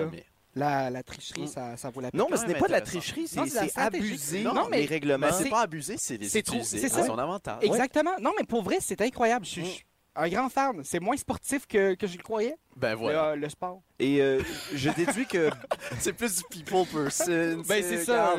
La, 0.54 0.90
la 0.90 1.02
tricherie, 1.02 1.48
ça, 1.48 1.76
ça 1.76 1.90
vaut 1.90 2.00
la 2.00 2.10
peine. 2.10 2.18
Non, 2.20 2.28
mais 2.30 2.36
ce 2.36 2.46
n'est 2.46 2.54
pas 2.54 2.66
de 2.66 2.72
la 2.72 2.80
tricherie, 2.80 3.26
c'est 3.28 3.78
abuser 3.78 4.42
Non, 4.44 4.68
mais- 4.70 4.80
les 4.80 4.86
règlements. 4.86 5.26
Mais 5.26 5.32
c'est- 5.32 5.48
pas 5.50 5.62
abusé, 5.62 5.96
c'est 5.98 6.16
les 6.16 6.36
utiliser 6.36 6.78
c'est 6.88 6.88
son 6.88 7.18
avantage. 7.18 7.58
Exactement. 7.62 8.12
Non, 8.20 8.32
mais 8.38 8.44
pour 8.44 8.62
vrai, 8.62 8.78
c'est 8.80 9.00
incroyable. 9.00 9.44
Je, 9.46 9.60
Mm. 9.60 9.64
je- 9.64 9.70
un 10.16 10.29
grand 10.29 10.48
fan. 10.48 10.83
C'est 10.85 11.00
moins 11.00 11.16
sportif 11.16 11.66
que, 11.66 11.94
que 11.94 12.07
je 12.07 12.16
le 12.16 12.22
croyais, 12.22 12.57
Ben 12.77 12.94
voilà. 12.94 13.31
le, 13.31 13.33
euh, 13.33 13.37
le 13.37 13.48
sport. 13.48 13.83
Et 13.98 14.20
euh, 14.20 14.40
je 14.74 14.90
déduis 14.90 15.27
que 15.27 15.50
C'est 16.00 16.12
plus 16.12 16.37
du 16.37 16.42
people 16.50 16.85
person. 16.87 17.62
Ben, 17.68 17.83
c'est 17.83 18.05
ça. 18.05 18.35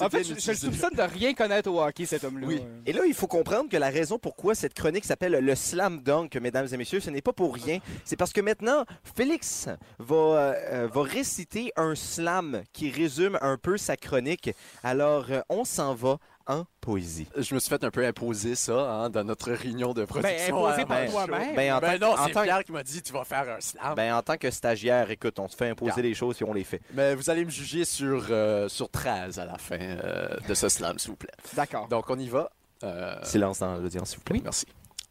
En 0.00 0.10
fait, 0.10 0.24
je, 0.24 0.34
je 0.38 0.50
le 0.50 0.56
soupçonne 0.56 0.94
de 0.94 1.02
rien 1.02 1.32
connaître 1.34 1.70
au 1.70 1.80
hockey, 1.80 2.06
cet 2.06 2.24
homme-là. 2.24 2.46
Oui. 2.46 2.62
Et 2.86 2.92
là, 2.92 3.02
il 3.06 3.14
faut 3.14 3.28
comprendre 3.28 3.68
que 3.70 3.76
la 3.76 3.88
raison 3.90 4.18
pourquoi 4.18 4.54
cette 4.54 4.74
chronique 4.74 5.04
s'appelle 5.04 5.32
le 5.32 5.54
slam 5.54 6.00
dunk, 6.02 6.36
mesdames 6.40 6.66
et 6.72 6.76
messieurs, 6.76 7.00
ce 7.00 7.10
n'est 7.10 7.22
pas 7.22 7.32
pour 7.32 7.54
rien. 7.54 7.78
C'est 8.04 8.16
parce 8.16 8.32
que 8.32 8.40
maintenant, 8.40 8.84
Félix 9.16 9.68
va, 10.00 10.14
euh, 10.16 10.88
va 10.92 11.02
réciter 11.02 11.72
un 11.76 11.94
slam 11.94 12.62
qui 12.72 12.90
résume 12.90 13.38
un 13.40 13.56
peu 13.56 13.76
sa 13.76 13.96
chronique. 13.96 14.50
Alors, 14.82 15.26
euh, 15.30 15.40
on 15.48 15.64
s'en 15.64 15.94
va 15.94 16.18
en 16.46 16.64
poésie. 16.80 17.26
Je 17.36 17.54
me 17.54 17.60
suis 17.60 17.68
fait 17.70 17.82
un 17.84 17.90
peu 17.90 18.04
imposer 18.06 18.54
ça 18.54 18.72
hein, 18.90 19.10
dans 19.10 19.24
notre 19.24 19.50
réunion 19.52 19.94
de 19.94 20.04
production. 20.04 20.56
imposé 20.58 20.82
avant 20.82 20.86
par 20.86 21.06
toi-même. 21.06 21.54
Ben, 21.56 21.72
en 21.74 21.78
Ben 21.80 21.98
tant- 21.98 22.16
non, 22.16 22.22
c'est 22.26 22.42
Pierre 22.42 22.64
qui 22.64 22.72
m'a 22.72 22.82
dit 22.82 23.00
tu 23.02 23.12
vas 23.12 23.24
faire 23.24 23.48
un 23.56 23.60
slam. 23.60 23.94
Ben, 23.94 24.14
en 24.14 24.22
tant 24.22 24.36
que 24.36 24.50
stagiaire, 24.50 25.10
écoute, 25.10 25.38
on 25.38 25.48
se 25.48 25.56
fait 25.56 25.70
imposer 25.70 26.02
les 26.02 26.14
choses 26.14 26.36
et 26.40 26.44
on 26.44 26.52
les 26.52 26.64
fait. 26.64 26.80
Mais 26.92 27.14
vous 27.14 27.30
allez 27.30 27.44
me 27.44 27.50
juger 27.50 27.84
sur, 27.84 28.26
euh, 28.30 28.68
sur 28.68 28.90
13 28.90 29.38
à 29.38 29.44
la 29.46 29.56
fin 29.58 29.78
euh, 29.80 30.36
de 30.48 30.54
ce 30.54 30.68
slam, 30.68 30.98
s'il 30.98 31.10
vous 31.10 31.16
plaît. 31.16 31.30
D'accord. 31.54 31.88
Donc, 31.88 32.10
on 32.10 32.18
y 32.18 32.28
va. 32.28 32.50
Euh, 32.82 33.16
Silence 33.22 33.60
dans 33.60 33.76
l'audience, 33.76 34.10
s'il 34.10 34.18
vous 34.18 34.24
plaît. 34.24 34.40
Merci. 34.44 34.66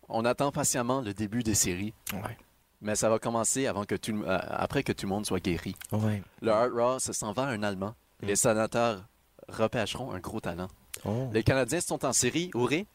On 0.09 0.25
attend 0.25 0.51
patiemment 0.51 1.01
le 1.01 1.13
début 1.13 1.41
des 1.41 1.55
séries, 1.55 1.93
Ouais. 2.13 2.37
mais 2.81 2.93
ça 2.95 3.09
va 3.09 3.17
commencer 3.17 3.65
avant 3.65 3.85
que 3.85 3.95
tout, 3.95 4.11
le- 4.11 4.27
euh, 4.27 4.37
après 4.49 4.83
que 4.83 4.91
tout 4.91 5.07
le 5.07 5.09
monde 5.09 5.25
soit 5.25 5.39
guéri. 5.39 5.75
Ouais. 5.91 6.21
Le 6.41 6.51
Hard 6.51 6.73
Raw 6.73 6.99
se 6.99 7.13
s'en 7.13 7.31
va 7.31 7.43
à 7.43 7.47
un 7.47 7.63
Allemand. 7.63 7.95
Mm. 8.21 8.27
Les 8.27 8.35
sénateurs 8.35 9.03
repêcheront 9.47 10.11
un 10.11 10.19
gros 10.19 10.39
talent. 10.39 10.67
Oh. 11.05 11.29
Les 11.33 11.43
Canadiens 11.43 11.81
sont 11.81 12.05
en 12.05 12.13
série, 12.13 12.49
Ouré. 12.53 12.85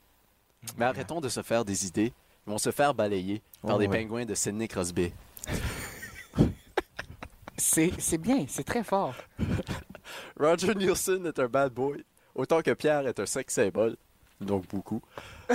Mais 0.76 0.86
arrêtons 0.86 1.20
de 1.20 1.28
se 1.28 1.42
faire 1.42 1.64
des 1.64 1.86
idées. 1.86 2.12
Ils 2.46 2.50
vont 2.50 2.58
se 2.58 2.70
faire 2.70 2.94
balayer 2.94 3.42
par 3.62 3.76
Oh, 3.76 3.78
des 3.78 3.86
ouais. 3.86 3.98
pingouins 3.98 4.24
de 4.24 4.34
Sidney 4.34 4.68
Crosby. 4.68 5.12
C'est 7.56 7.90
c'est 7.98 8.18
bien, 8.18 8.44
c'est 8.48 8.62
très 8.62 8.84
fort. 8.84 9.14
Roger 10.38 10.76
Nielsen 10.76 11.26
est 11.26 11.38
un 11.40 11.48
bad 11.48 11.72
boy, 11.72 12.04
autant 12.36 12.62
que 12.62 12.70
Pierre 12.72 13.06
est 13.08 13.18
un 13.18 13.26
sex 13.26 13.52
symbole. 13.52 13.96
Donc 14.40 14.68
beaucoup. 14.68 15.02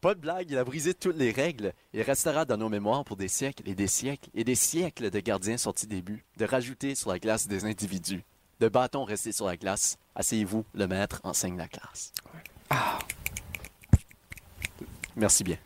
Pas 0.00 0.14
de 0.14 0.20
blague, 0.20 0.50
il 0.50 0.56
a 0.58 0.64
brisé 0.64 0.94
toutes 0.94 1.16
les 1.16 1.30
règles. 1.30 1.74
Il 1.92 2.00
restera 2.00 2.46
dans 2.46 2.56
nos 2.56 2.70
mémoires 2.70 3.04
pour 3.04 3.16
des 3.16 3.28
siècles 3.28 3.68
et 3.68 3.74
des 3.74 3.86
siècles 3.86 4.30
et 4.34 4.44
des 4.44 4.54
siècles 4.54 5.10
de 5.10 5.20
gardiens 5.20 5.58
sortis 5.58 5.86
des 5.86 6.00
buts, 6.00 6.24
de 6.38 6.46
rajouter 6.46 6.94
sur 6.94 7.10
la 7.10 7.18
glace 7.18 7.46
des 7.46 7.66
individus, 7.66 8.24
de 8.60 8.68
bâtons 8.68 9.04
restés 9.04 9.32
sur 9.32 9.46
la 9.46 9.56
glace. 9.56 9.96
Asseyez-vous, 10.14 10.64
le 10.74 10.86
maître 10.86 11.20
enseigne 11.24 11.56
la 11.58 11.68
classe. 11.68 12.12
Merci 15.16 15.44
bien. 15.44 15.56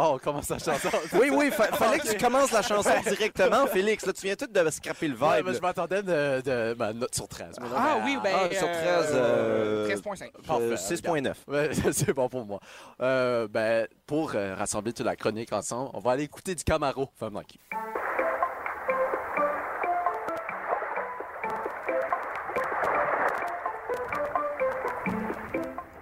Oh, 0.00 0.12
on 0.14 0.18
commence 0.18 0.48
la 0.48 0.58
chanson. 0.60 0.88
Oui, 1.14 1.28
oui, 1.32 1.50
fa- 1.50 1.72
fallait 1.72 1.98
que 1.98 2.06
tu 2.08 2.16
commences 2.18 2.52
la 2.52 2.62
chanson 2.62 2.90
directement, 3.04 3.66
Félix. 3.66 4.06
Là, 4.06 4.12
tu 4.12 4.22
viens 4.26 4.36
tout 4.36 4.46
de 4.46 4.70
scraper 4.70 5.08
le 5.08 5.14
vibe. 5.14 5.22
Ouais, 5.24 5.42
mais 5.42 5.54
je 5.54 5.60
m'attendais 5.60 6.04
de, 6.04 6.40
de 6.40 6.74
ma 6.78 6.92
note 6.92 7.12
sur 7.16 7.26
13. 7.26 7.56
mais 7.60 7.68
non, 7.68 7.74
Ah 7.76 7.98
oui, 8.04 8.16
ben. 8.22 8.32
ah, 8.32 8.48
sur 8.54 8.70
13, 8.70 9.10
euh, 9.14 9.88
13.5. 9.88 10.30
Parfait, 10.46 10.62
Euh, 10.62 10.76
6.9. 10.76 11.34
Ouais, 11.48 11.70
c'est 11.92 12.12
bon 12.12 12.28
pour 12.28 12.44
moi. 12.46 12.60
Euh, 13.00 13.48
ben, 13.48 13.88
pour 14.06 14.32
euh, 14.36 14.54
rassembler 14.54 14.92
toute 14.92 15.04
la 15.06 15.16
chronique 15.16 15.52
ensemble, 15.52 15.90
on 15.94 15.98
va 15.98 16.12
aller 16.12 16.22
écouter 16.24 16.54
du 16.54 16.62
Camaro, 16.62 17.10
femme 17.18 17.32
manquée. 17.32 17.58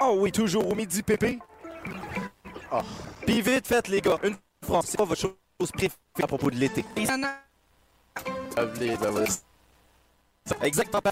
Oh 0.08 0.18
oui, 0.20 0.30
toujours 0.30 0.70
au 0.70 0.74
midi, 0.76 1.02
pépé. 1.02 1.40
Ah. 2.70 2.82
Puis 3.26 3.40
vite 3.40 3.66
fait, 3.66 3.88
les 3.88 4.00
gars, 4.00 4.20
une 4.22 4.36
France, 4.62 4.86
c'est 4.88 4.96
pas 4.96 5.04
votre 5.04 5.20
chose 5.20 5.72
préférée 5.72 5.98
à 6.22 6.28
propos 6.28 6.48
de 6.48 6.54
l'été. 6.54 6.84
Exactement. 10.62 11.02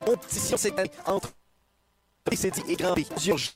Compétition 0.00 0.56
cette 0.56 0.78
année 0.78 0.90
entre 1.04 1.28
PCD 2.24 2.62
et 2.66 2.76
Grand 2.76 2.94
B. 2.94 3.00
Plusieurs 3.10 3.36
jeux 3.36 3.52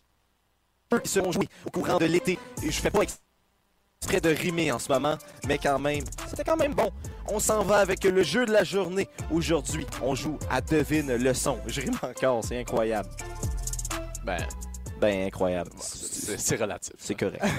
qui 1.03 1.09
seront 1.09 1.33
joués 1.33 1.49
au 1.65 1.71
courant 1.71 1.97
de 1.97 2.05
l'été. 2.05 2.39
Je 2.63 2.71
fais 2.73 2.91
pas 2.91 3.05
exprès 3.05 4.21
de 4.21 4.29
rimer 4.29 4.71
en 4.71 4.79
ce 4.79 4.93
moment, 4.93 5.17
mais 5.47 5.57
quand 5.57 5.79
même, 5.79 6.05
c'était 6.31 6.45
quand 6.45 6.57
même 6.57 6.75
bon. 6.75 6.91
On 7.29 7.39
s'en 7.41 7.63
va 7.65 7.79
avec 7.79 8.05
le 8.05 8.23
jeu 8.23 8.47
de 8.47 8.53
la 8.53 8.65
journée. 8.65 9.09
Aujourd'hui, 9.31 9.87
on 10.03 10.15
joue 10.15 10.39
à 10.51 10.61
Devine 10.61 11.17
le 11.17 11.35
son. 11.35 11.59
Je 11.67 11.81
rime 11.81 11.99
encore, 12.03 12.43
c'est 12.45 12.59
incroyable. 12.59 13.09
Ben, 14.25 14.39
Ben, 15.01 15.27
incroyable. 15.27 15.71
c'est 15.81 16.57
relatif. 16.61 16.93
C'est 16.99 17.15
correct. 17.15 17.43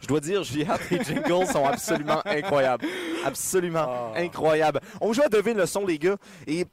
Je 0.00 0.06
dois 0.06 0.20
dire, 0.20 0.42
hâte, 0.70 0.80
les 0.90 1.02
jingles 1.04 1.46
sont 1.52 1.64
absolument 1.66 2.22
incroyables. 2.24 2.86
Absolument 3.24 3.86
Ah. 4.14 4.18
incroyables. 4.18 4.80
On 5.00 5.12
joue 5.12 5.22
à 5.22 5.28
deviner 5.28 5.54
le 5.60 5.66
son, 5.66 5.84
les 5.84 5.98
gars, 5.98 6.16
et 6.46 6.64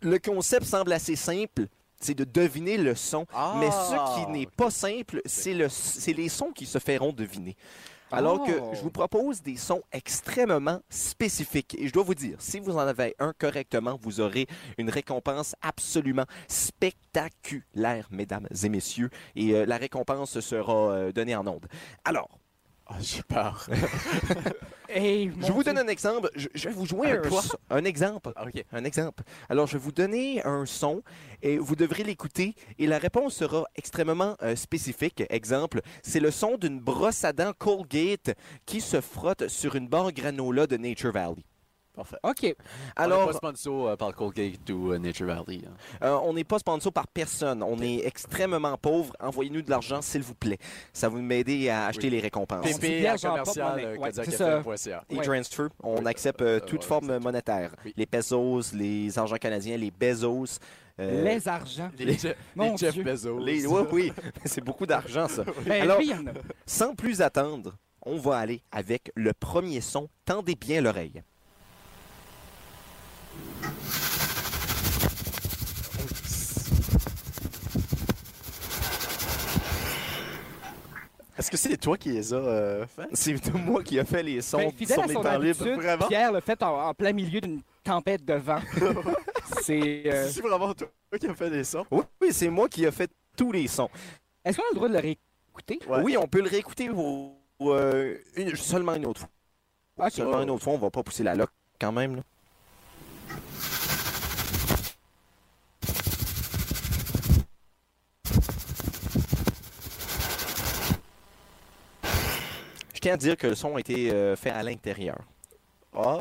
le 0.00 0.18
concept 0.18 0.66
semble 0.66 0.92
assez 0.92 1.16
simple. 1.16 1.66
C'est 2.02 2.14
de 2.14 2.24
deviner 2.24 2.78
le 2.78 2.94
son. 2.94 3.26
Ah. 3.34 3.56
Mais 3.60 3.70
ce 3.70 4.14
qui 4.24 4.30
n'est 4.30 4.46
pas 4.46 4.70
simple, 4.70 5.20
c'est 5.26 5.52
le- 5.52 5.68
c'est 5.68 6.14
les 6.14 6.30
sons 6.30 6.50
qui 6.50 6.64
se 6.64 6.78
feront 6.78 7.12
deviner. 7.12 7.56
Alors 8.12 8.42
que 8.42 8.50
Oh. 8.60 8.70
je 8.74 8.80
vous 8.80 8.90
propose 8.90 9.40
des 9.40 9.56
sons 9.56 9.82
extrêmement 9.92 10.80
spécifiques. 10.88 11.76
Et 11.78 11.86
je 11.86 11.92
dois 11.92 12.02
vous 12.02 12.14
dire, 12.16 12.38
si 12.40 12.58
vous 12.58 12.72
en 12.74 12.78
avez 12.80 13.14
un 13.20 13.32
correctement, 13.32 13.96
vous 14.02 14.20
aurez 14.20 14.48
une 14.78 14.90
récompense 14.90 15.54
absolument 15.62 16.24
spectaculaire, 16.48 18.08
mesdames 18.10 18.48
et 18.64 18.68
messieurs. 18.68 19.10
Et 19.36 19.52
euh, 19.54 19.64
la 19.66 19.76
récompense 19.76 20.40
sera 20.40 20.90
euh, 20.92 21.12
donnée 21.12 21.36
en 21.36 21.46
ondes. 21.46 21.66
Alors, 22.04 22.39
J'ai 23.00 23.22
peur. 23.22 23.68
Hey, 24.92 25.30
je 25.40 25.52
vous 25.52 25.62
donne 25.62 25.78
un 25.78 25.86
exemple. 25.86 26.30
Je, 26.34 26.48
je 26.52 26.68
vais 26.68 26.74
vous 26.74 26.84
jouer 26.84 27.12
Un 27.12 27.22
un, 27.22 27.78
un 27.78 27.84
exemple. 27.84 28.32
Ah. 28.34 28.44
Un 28.72 28.82
exemple. 28.82 29.22
Alors, 29.48 29.68
je 29.68 29.74
vais 29.74 29.78
vous 29.78 29.92
donner 29.92 30.44
un 30.44 30.66
son 30.66 31.04
et 31.42 31.58
vous 31.58 31.76
devrez 31.76 32.02
l'écouter 32.02 32.56
et 32.76 32.88
la 32.88 32.98
réponse 32.98 33.36
sera 33.36 33.66
extrêmement 33.76 34.36
euh, 34.42 34.56
spécifique. 34.56 35.22
Exemple, 35.30 35.80
c'est 36.02 36.18
le 36.18 36.32
son 36.32 36.56
d'une 36.56 36.80
brosse 36.80 37.22
à 37.22 37.32
dents 37.32 37.52
Colgate 37.56 38.34
qui 38.66 38.80
se 38.80 39.00
frotte 39.00 39.46
sur 39.46 39.76
une 39.76 39.86
barre 39.86 40.10
granola 40.10 40.66
de 40.66 40.76
Nature 40.76 41.12
Valley. 41.12 41.44
Parfait. 42.00 42.16
OK. 42.22 42.56
Alors, 42.96 43.18
on 43.20 43.26
n'est 43.26 43.32
pas 43.32 43.36
sponsor 43.36 43.88
euh, 43.88 43.96
par 43.96 44.14
Colgate 44.14 44.70
ou 44.70 44.92
euh, 44.92 44.98
Nature 44.98 45.26
Valley. 45.26 45.60
hein. 45.66 45.72
euh, 46.02 46.18
on 46.22 46.32
n'est 46.32 46.44
pas 46.44 46.58
sponsor 46.58 46.90
par 46.92 47.06
personne. 47.08 47.62
On 47.62 47.78
est 47.80 48.06
extrêmement 48.06 48.76
pauvre. 48.78 49.12
Envoyez-nous 49.20 49.60
de 49.60 49.68
l'argent, 49.70 50.00
s'il 50.00 50.22
vous 50.22 50.34
plaît. 50.34 50.56
Ça 50.94 51.10
va 51.10 51.18
m'aider 51.18 51.68
à 51.68 51.86
acheter 51.86 52.06
Oui. 52.06 52.10
les 52.14 52.20
récompenses. 52.20 52.64
Pépé. 52.64 52.78
PP 52.78 52.84
à 52.84 52.98
vierge 53.16 53.24
en 53.26 53.30
commercial 53.30 53.66
porte-monnaie. 53.66 53.84
euh, 53.86 53.98
Ouais, 53.98 54.10
c'est 54.12 54.24
kodiakfm.ca. 54.24 55.04
Et 55.10 55.16
Ouais. 55.18 55.24
transfer, 55.24 55.68
on 55.82 55.98
Oui, 55.98 56.06
accepte 56.08 56.40
euh, 56.40 56.44
euh, 56.46 56.56
euh, 56.56 56.60
toute 56.60 56.80
ouais, 56.80 56.86
forme 56.86 57.18
monétaire. 57.18 57.74
Oui. 57.84 57.92
Les 57.96 58.06
pesos, 58.06 58.72
les 58.72 59.18
argents 59.18 59.36
canadiens, 59.36 59.76
les 59.76 59.90
bezos. 59.90 60.58
euh, 60.98 61.22
Les 61.24 61.46
argents. 61.48 61.90
Les, 61.98 62.14
Je- 62.16 62.28
Mon 62.56 62.72
les 62.72 62.76
Jeff 62.78 62.94
Dieu. 62.94 63.02
Bezos. 63.04 63.38
les- 63.44 63.66
oui, 63.66 63.82
oui, 63.92 64.12
c'est 64.46 64.64
beaucoup 64.64 64.86
d'argent, 64.86 65.28
ça. 65.28 65.44
Ben, 65.66 65.82
Alors- 65.82 65.98
lui, 65.98 66.06
il 66.06 66.10
y 66.12 66.14
en 66.14 66.26
a. 66.28 66.32
Sans 66.64 66.94
plus 66.94 67.20
attendre, 67.20 67.74
on 68.06 68.16
va 68.16 68.38
aller 68.38 68.62
avec 68.72 69.12
le 69.14 69.32
premier 69.34 69.82
son. 69.82 70.08
Tendez 70.24 70.54
bien 70.54 70.80
l'oreille. 70.80 71.22
Est-ce 81.38 81.50
que 81.50 81.56
c'est 81.56 81.76
toi 81.78 81.96
qui 81.96 82.10
les 82.10 82.34
as 82.34 82.36
euh, 82.36 82.86
fait? 82.86 83.08
C'est 83.14 83.54
moi 83.54 83.82
qui 83.82 83.98
a 83.98 84.04
fait 84.04 84.22
les 84.22 84.42
sons 84.42 84.58
Ben, 84.58 84.72
fidèle 84.72 84.94
sur 84.96 85.04
à 85.04 85.06
mes 85.06 85.14
son 85.14 85.22
temps 85.22 85.38
libres. 85.38 85.64
Vraiment? 85.76 86.06
Pierre 86.06 86.32
l'a 86.32 86.40
fait 86.42 86.62
en, 86.62 86.88
en 86.88 86.92
plein 86.94 87.12
milieu 87.12 87.40
d'une 87.40 87.62
tempête 87.82 88.24
de 88.24 88.34
vent. 88.34 88.60
C'est. 89.62 90.02
euh, 90.06 90.28
C'est 90.30 90.42
vraiment 90.42 90.74
toi 90.74 90.88
qui 91.18 91.26
as 91.26 91.34
fait 91.34 91.48
les 91.48 91.64
sons? 91.64 91.86
Oui, 91.90 92.02
oui, 92.20 92.28
c'est 92.32 92.50
moi 92.50 92.68
qui 92.68 92.86
a 92.86 92.92
fait 92.92 93.10
tous 93.36 93.52
les 93.52 93.66
sons. 93.68 93.88
Est-ce 94.44 94.56
qu'on 94.58 94.62
a 94.64 94.66
le 94.70 94.74
droit 94.76 94.88
de 94.88 94.92
le 94.94 95.00
réécouter? 95.00 95.80
Ouais. 95.88 96.02
Oui, 96.02 96.16
on 96.18 96.28
peut 96.28 96.40
le 96.42 96.48
réécouter 96.48 96.88
pour, 96.88 97.36
pour, 97.58 97.72
euh, 97.72 98.14
une- 98.36 98.54
seulement 98.56 98.94
une 98.94 99.06
autre 99.06 99.20
fois. 99.20 100.06
Ok. 100.06 100.12
Seulement 100.12 100.42
une 100.42 100.50
autre 100.50 100.62
fois, 100.64 100.74
on 100.74 100.78
va 100.78 100.90
pas 100.90 101.02
pousser 101.02 101.22
la 101.24 101.34
loque 101.34 101.50
quand 101.80 101.92
même. 101.92 102.16
là. 102.16 102.22
Je 113.00 113.08
tiens 113.08 113.14
à 113.14 113.16
dire 113.16 113.36
que 113.38 113.46
le 113.46 113.54
son 113.54 113.76
a 113.76 113.80
été 113.80 114.10
euh, 114.12 114.36
fait 114.36 114.50
à 114.50 114.62
l'intérieur. 114.62 115.16
Ah! 115.96 116.18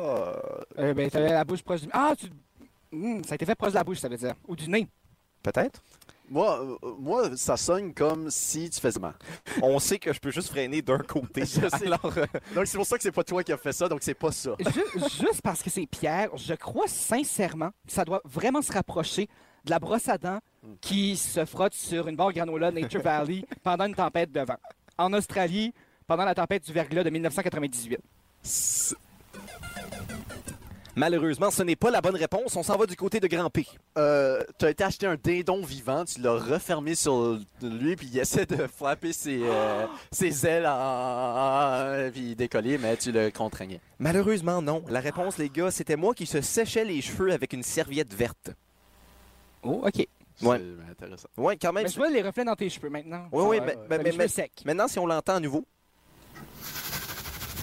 Euh, 0.77 0.93
ben, 0.93 1.09
t'avais 1.09 1.27
la 1.33 1.43
bouche 1.43 1.61
proche 1.61 1.81
du. 1.81 1.89
Ah, 1.91 2.13
tu. 2.17 2.27
Hmm, 2.89 3.21
ça 3.25 3.33
a 3.33 3.35
été 3.35 3.45
fait 3.45 3.53
proche 3.55 3.71
de 3.71 3.75
la 3.75 3.83
bouche, 3.83 3.97
ça 3.97 4.07
veut 4.07 4.15
dire. 4.15 4.33
Ou 4.47 4.55
du 4.55 4.69
nez. 4.69 4.87
Peut-être. 5.43 5.81
Moi, 6.29 6.57
euh, 6.63 6.77
moi, 6.97 7.35
ça 7.35 7.57
sonne 7.57 7.93
comme 7.93 8.31
si 8.31 8.69
tu 8.69 8.79
faisais 8.79 8.97
mal. 8.97 9.15
On 9.61 9.77
sait 9.79 9.99
que 9.99 10.13
je 10.13 10.21
peux 10.21 10.31
juste 10.31 10.47
freiner 10.47 10.81
d'un 10.81 10.99
côté. 10.99 11.41
Je 11.45 11.67
sais. 11.67 11.85
Alors, 11.85 12.13
euh, 12.17 12.25
Donc, 12.55 12.65
c'est 12.65 12.77
pour 12.77 12.87
ça 12.87 12.95
que 12.95 13.03
c'est 13.03 13.11
pas 13.11 13.25
toi 13.25 13.43
qui 13.43 13.51
as 13.51 13.57
fait 13.57 13.73
ça, 13.73 13.89
donc 13.89 13.99
c'est 14.01 14.13
pas 14.13 14.31
ça. 14.31 14.51
Ju- 14.57 14.99
juste 15.19 15.41
parce 15.43 15.61
que 15.61 15.69
c'est 15.69 15.85
Pierre, 15.85 16.29
je 16.37 16.53
crois 16.53 16.87
sincèrement 16.87 17.71
que 17.85 17.91
ça 17.91 18.05
doit 18.05 18.21
vraiment 18.23 18.61
se 18.61 18.71
rapprocher 18.71 19.27
de 19.65 19.69
la 19.69 19.79
brosse 19.79 20.07
à 20.07 20.17
dents 20.17 20.39
qui 20.79 21.17
se 21.17 21.43
frotte 21.43 21.73
sur 21.73 22.07
une 22.07 22.15
barre 22.15 22.31
granola 22.31 22.71
Nature 22.71 23.01
Valley 23.01 23.43
pendant 23.63 23.85
une 23.85 23.95
tempête 23.95 24.31
de 24.31 24.39
vent. 24.39 24.57
En 24.97 25.11
Australie, 25.11 25.73
pendant 26.09 26.25
la 26.25 26.33
tempête 26.35 26.65
du 26.65 26.73
verglas 26.73 27.03
de 27.03 27.09
1998. 27.11 27.99
C'est- 28.41 28.95
malheureusement, 30.95 31.51
ce 31.51 31.61
n'est 31.63 31.75
pas 31.75 31.91
la 31.91 32.01
bonne 32.01 32.15
réponse. 32.15 32.55
On 32.55 32.63
s'en 32.63 32.77
va 32.77 32.87
du 32.87 32.95
côté 32.95 33.19
de 33.19 33.27
Grand 33.27 33.49
P. 33.51 33.67
Euh, 33.97 34.41
tu 34.57 34.65
as 34.65 34.71
été 34.71 34.83
acheter 34.83 35.05
un 35.05 35.15
dindon 35.21 35.63
vivant, 35.63 36.03
tu 36.05 36.19
l'as 36.21 36.33
refermé 36.33 36.95
sur 36.95 37.39
lui, 37.61 37.95
puis 37.95 38.09
il 38.11 38.17
essaie 38.19 38.47
de 38.47 38.65
frapper 38.67 39.13
ses, 39.13 39.39
euh, 39.43 39.85
ses 40.11 40.47
ailes, 40.47 40.65
en, 40.67 42.09
puis 42.11 42.35
décoller, 42.35 42.79
mais 42.79 42.97
tu 42.97 43.11
le 43.11 43.29
contraignais. 43.29 43.79
Malheureusement, 43.99 44.61
non. 44.63 44.83
La 44.89 45.01
réponse, 45.01 45.37
les 45.37 45.49
gars, 45.49 45.69
c'était 45.69 45.95
moi 45.95 46.13
qui 46.15 46.25
se 46.25 46.41
séchais 46.41 46.85
les 46.85 47.01
cheveux 47.01 47.31
avec 47.31 47.53
une 47.53 47.63
serviette 47.63 48.13
verte. 48.15 48.49
Oh, 49.61 49.83
OK. 49.85 50.07
Ouais. 50.41 50.61
C'est 50.87 50.91
intéressant. 50.91 51.27
Ouais, 51.37 51.57
quand 51.57 51.71
même. 51.73 51.83
Mais 51.83 51.89
je 51.89 51.97
vois 51.97 52.09
les 52.09 52.21
reflets 52.23 52.45
dans 52.45 52.55
tes 52.55 52.69
cheveux 52.69 52.89
maintenant. 52.89 53.27
Oui, 53.31 53.43
oui, 53.45 53.57
mais- 53.63 53.75
mais- 53.89 53.97
mais- 53.97 54.05
cheveux 54.11 54.17
mais- 54.17 54.27
secs. 54.29 54.61
Maintenant, 54.65 54.87
si 54.87 54.97
on 54.97 55.05
l'entend 55.05 55.35
à 55.35 55.39
nouveau, 55.41 55.65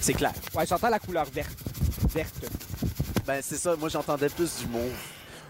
c'est 0.07 0.15
clair. 0.15 0.33
Ouais, 0.55 0.65
j'entends 0.67 0.89
la 0.89 1.01
couleur 1.01 1.25
verte. 1.25 1.59
Verte. 2.15 2.47
Ben, 3.27 3.41
c'est 3.43 3.57
ça, 3.57 3.75
moi 3.75 3.89
j'entendais 3.89 4.29
plus 4.29 4.59
du 4.61 4.67
mauve. 4.69 4.93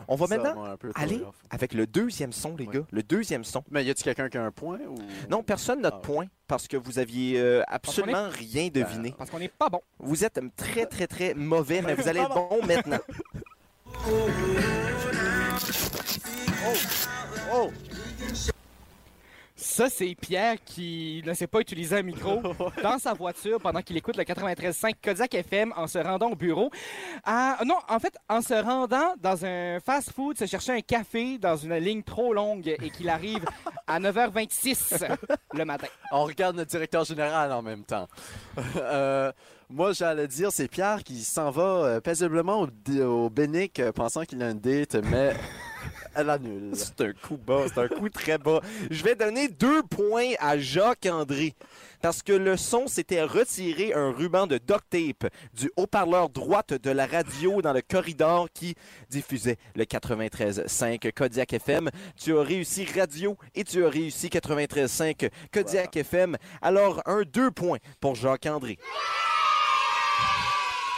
On 0.09 0.16
va 0.16 0.27
Ça, 0.27 0.37
maintenant 0.38 0.55
moi, 0.55 0.79
aller 0.95 1.21
avec 1.51 1.75
le 1.75 1.87
deuxième 1.87 2.33
son, 2.33 2.57
les 2.57 2.64
Ouais. 2.66 2.77
gars. 2.77 2.85
Le 2.90 3.03
deuxième 3.03 3.45
son. 3.45 3.62
Mais 3.71 3.85
y 3.85 3.90
a-tu 3.90 4.03
quelqu'un 4.03 4.31
qui 4.31 4.38
a 4.38 4.42
un 4.45 4.51
point 4.53 4.79
ou? 4.88 4.95
Non, 5.29 5.42
personne 5.42 5.83
n'a 5.83 5.90
de 5.90 5.95
Ah 5.95 5.99
ouais. 5.99 6.03
point 6.03 6.27
parce 6.47 6.69
que 6.69 6.79
vous 6.79 6.99
aviez 6.99 7.38
euh, 7.38 7.62
absolument 7.69 8.31
rien 8.31 8.69
deviné. 8.69 9.14
Parce 9.19 9.29
qu'on 9.29 9.40
n'est 9.40 9.49
pas 9.49 9.69
bon. 9.69 9.83
Vous 9.99 10.25
êtes 10.25 10.40
très, 10.57 10.87
très, 10.87 11.07
très 11.07 11.35
mauvais, 11.35 11.83
mais 11.83 11.95
vous 11.95 12.09
allez 12.09 12.21
être 12.21 12.33
bon 12.35 12.61
maintenant. 12.66 12.99
Oh! 17.53 17.71
Ça, 19.66 19.90
c'est 19.90 20.14
Pierre 20.14 20.57
qui 20.64 21.22
ne 21.26 21.35
sait 21.35 21.48
pas 21.48 21.59
utiliser 21.59 21.96
un 21.96 22.02
micro 22.02 22.40
dans 22.85 22.98
sa 22.98 23.14
voiture 23.14 23.61
pendant 23.61 23.83
qu'il 23.83 23.96
écoute 23.96 24.16
le 24.16 24.22
93.5 24.22 24.94
Kodiak 25.02 25.35
FM 25.35 25.74
en 25.76 25.88
se 25.88 25.98
rendant 25.98 26.31
au 26.31 26.37
bureau. 26.37 26.70
Ah, 27.24 27.59
non, 27.66 27.74
en 27.88 27.98
fait, 27.98 28.16
en 28.29 28.40
se 28.40 28.55
rendant 28.55 29.14
dans 29.20 29.44
un 29.44 29.81
fast-food, 29.81 30.38
se 30.38 30.46
chercher 30.46 30.72
un 30.72 30.81
café 30.81 31.37
dans 31.38 31.57
une 31.57 31.74
ligne 31.74 32.05
trop 32.05 32.33
longue 32.33 32.68
et 32.68 32.90
qu'il 32.90 33.09
arrive 33.09 33.44
à 33.88 33.98
9h26 34.00 35.16
le 35.52 35.64
matin. 35.64 35.88
On 36.12 36.24
regarde 36.24 36.57
notre 36.57 36.70
directeur 36.70 37.05
général 37.05 37.50
en 37.52 37.61
même 37.61 37.83
temps. 37.83 38.07
Euh, 38.76 39.33
moi, 39.68 39.92
j'allais 39.92 40.29
dire, 40.29 40.52
c'est 40.52 40.68
Pierre 40.68 41.02
qui 41.02 41.24
s'en 41.24 41.50
va 41.50 41.62
euh, 41.62 42.00
paisiblement 42.00 42.61
au, 42.62 43.02
au 43.02 43.31
Bénic 43.31 43.81
euh, 43.81 43.90
pensant 43.90 44.22
qu'il 44.24 44.40
a 44.44 44.50
une 44.50 44.61
date, 44.61 44.94
mais 45.11 45.35
C'est 46.72 47.00
un 47.00 47.12
coup 47.12 47.37
bas, 47.37 47.64
c'est 47.66 47.81
un 47.81 47.88
coup 47.88 48.09
très 48.09 48.38
bas. 48.38 48.61
Je 48.90 49.02
vais 49.05 49.14
donner 49.14 49.48
deux 49.48 49.83
points 49.83 50.33
à 50.38 50.59
Jacques-André. 50.59 51.55
Parce 52.02 52.22
que 52.22 52.33
le 52.33 52.57
son, 52.57 52.87
c'était 52.87 53.22
retirer 53.22 53.94
un 53.94 54.12
ruban 54.12 54.46
de 54.46 54.59
duct 54.59 54.85
tape 54.90 55.33
du 55.55 55.70
haut-parleur 55.76 56.29
droite 56.29 56.74
de 56.74 56.90
la 56.90 57.07
radio 57.07 57.62
dans 57.62 57.72
le 57.72 57.83
corridor 57.83 58.48
qui 58.52 58.74
diffusait 59.11 59.57
le 59.74 59.85
93.5 59.85 61.12
Kodiak 61.12 61.52
FM. 61.55 61.90
Tu 62.16 62.37
as 62.37 62.42
réussi 62.42 62.85
radio 62.85 63.37
et 63.55 63.64
tu 63.64 63.85
as 63.85 63.88
réussi 63.88 64.29
93.5 64.29 65.31
Kodiak 65.52 65.96
FM. 65.96 66.37
Alors, 66.62 67.02
un 67.07 67.22
deux 67.22 67.50
points 67.50 67.79
pour 68.00 68.14
Jacques-André. 68.14 68.79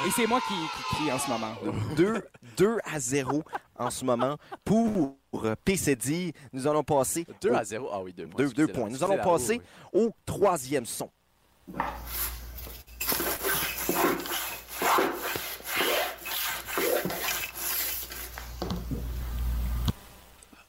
Et 0.06 0.10
c'est 0.14 0.26
moi 0.26 0.40
qui, 0.46 0.54
qui 0.54 0.94
crie 0.94 1.12
en 1.12 1.18
ce 1.18 1.28
moment. 1.28 1.54
2, 1.96 2.22
2 2.56 2.78
à 2.84 3.00
0 3.00 3.42
en 3.76 3.90
ce 3.90 4.04
moment 4.04 4.36
pour 4.64 5.16
PCD. 5.64 6.32
Nous 6.52 6.66
allons 6.68 6.84
passer 6.84 7.26
2 7.40 7.50
au- 7.50 7.54
à 7.54 7.64
0. 7.64 7.88
Ah 7.92 8.00
oui, 8.02 8.12
2 8.12 8.26
points. 8.26 8.38
Deux- 8.44 8.52
deux 8.52 8.62
excusez-la, 8.64 8.72
points. 8.78 8.90
Nous 8.90 9.04
allons 9.04 9.22
passer 9.22 9.60
oui. 9.92 10.00
au 10.06 10.10
troisième 10.24 10.86
son. 10.86 11.10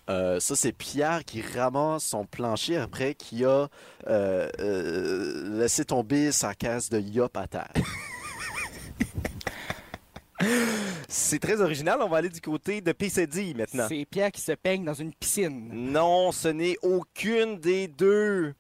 Euh, 0.10 0.40
ça, 0.40 0.56
c'est 0.56 0.72
Pierre 0.72 1.24
qui 1.24 1.42
ramasse 1.42 2.04
son 2.04 2.26
plancher 2.26 2.78
après 2.78 3.14
qu'il 3.14 3.46
a 3.46 3.68
euh, 4.08 4.50
euh, 4.60 5.60
laissé 5.60 5.86
tomber 5.86 6.32
sa 6.32 6.56
caisse 6.56 6.90
de 6.90 7.00
yop 7.00 7.38
à 7.38 7.48
terre. 7.48 7.72
C'est 11.08 11.40
très 11.40 11.62
original. 11.62 12.00
On 12.02 12.10
va 12.10 12.18
aller 12.18 12.30
du 12.30 12.42
côté 12.42 12.82
de 12.82 12.92
PCD 12.92 13.54
maintenant. 13.54 13.86
C'est 13.88 14.06
Pierre 14.06 14.32
qui 14.32 14.42
se 14.42 14.52
peigne 14.52 14.84
dans 14.84 14.94
une 14.94 15.14
piscine. 15.14 15.70
Non, 15.72 16.32
ce 16.32 16.48
n'est 16.48 16.78
aucune 16.82 17.60
des 17.60 17.88
deux. 17.88 18.54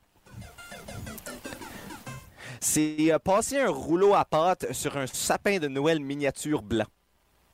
C'est 2.61 3.11
euh, 3.11 3.19
passer 3.19 3.59
un 3.59 3.69
rouleau 3.69 4.13
à 4.13 4.25
pâte 4.25 4.73
sur 4.73 4.97
un 4.97 5.07
sapin 5.07 5.59
de 5.59 5.67
Noël 5.67 5.99
miniature 5.99 6.61
blanc. 6.61 6.87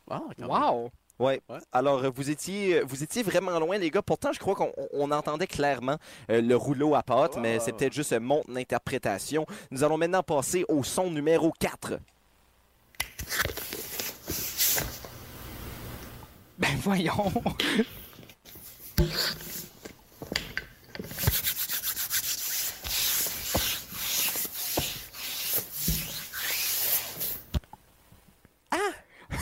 Ah. 0.10 0.22
Wow! 0.40 0.92
Ouais. 1.20 1.42
Ouais. 1.50 1.60
Alors, 1.72 2.04
euh, 2.04 2.10
vous 2.14 2.30
étiez, 2.30 2.82
vous 2.82 3.04
étiez 3.04 3.24
vraiment 3.24 3.58
loin, 3.60 3.78
les 3.78 3.90
gars. 3.90 4.02
Pourtant, 4.02 4.34
je 4.34 4.40
crois 4.40 4.56
qu'on 4.56 4.74
on 4.92 5.12
entendait 5.12 5.48
clairement 5.48 5.98
euh, 6.30 6.42
le 6.42 6.56
rouleau 6.56 6.96
à 6.96 7.04
pâte, 7.04 7.38
mais 7.38 7.54
ouais, 7.54 7.60
c'est 7.60 7.72
peut-être 7.72 7.94
juste 7.94 8.14
euh, 8.14 8.20
mon 8.20 8.44
interprétation. 8.56 9.46
Nous 9.72 9.84
allons 9.84 9.98
maintenant 9.98 10.24
passer 10.24 10.66
au 10.68 10.84
son 10.84 11.10
numéro 11.10 11.54
4. 11.60 12.00
Ben 16.58 16.76
voyons! 16.82 17.32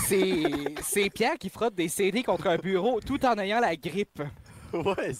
C'est, 0.08 0.44
c'est 0.84 1.10
Pierre 1.10 1.38
qui 1.40 1.50
frotte 1.50 1.76
des 1.76 1.88
CD 1.88 2.24
contre 2.24 2.48
un 2.48 2.58
bureau 2.58 3.00
tout 3.02 3.24
en 3.26 3.38
ayant 3.38 3.60
la 3.60 3.76
grippe. 3.76 4.22
Ouais, 4.74 5.14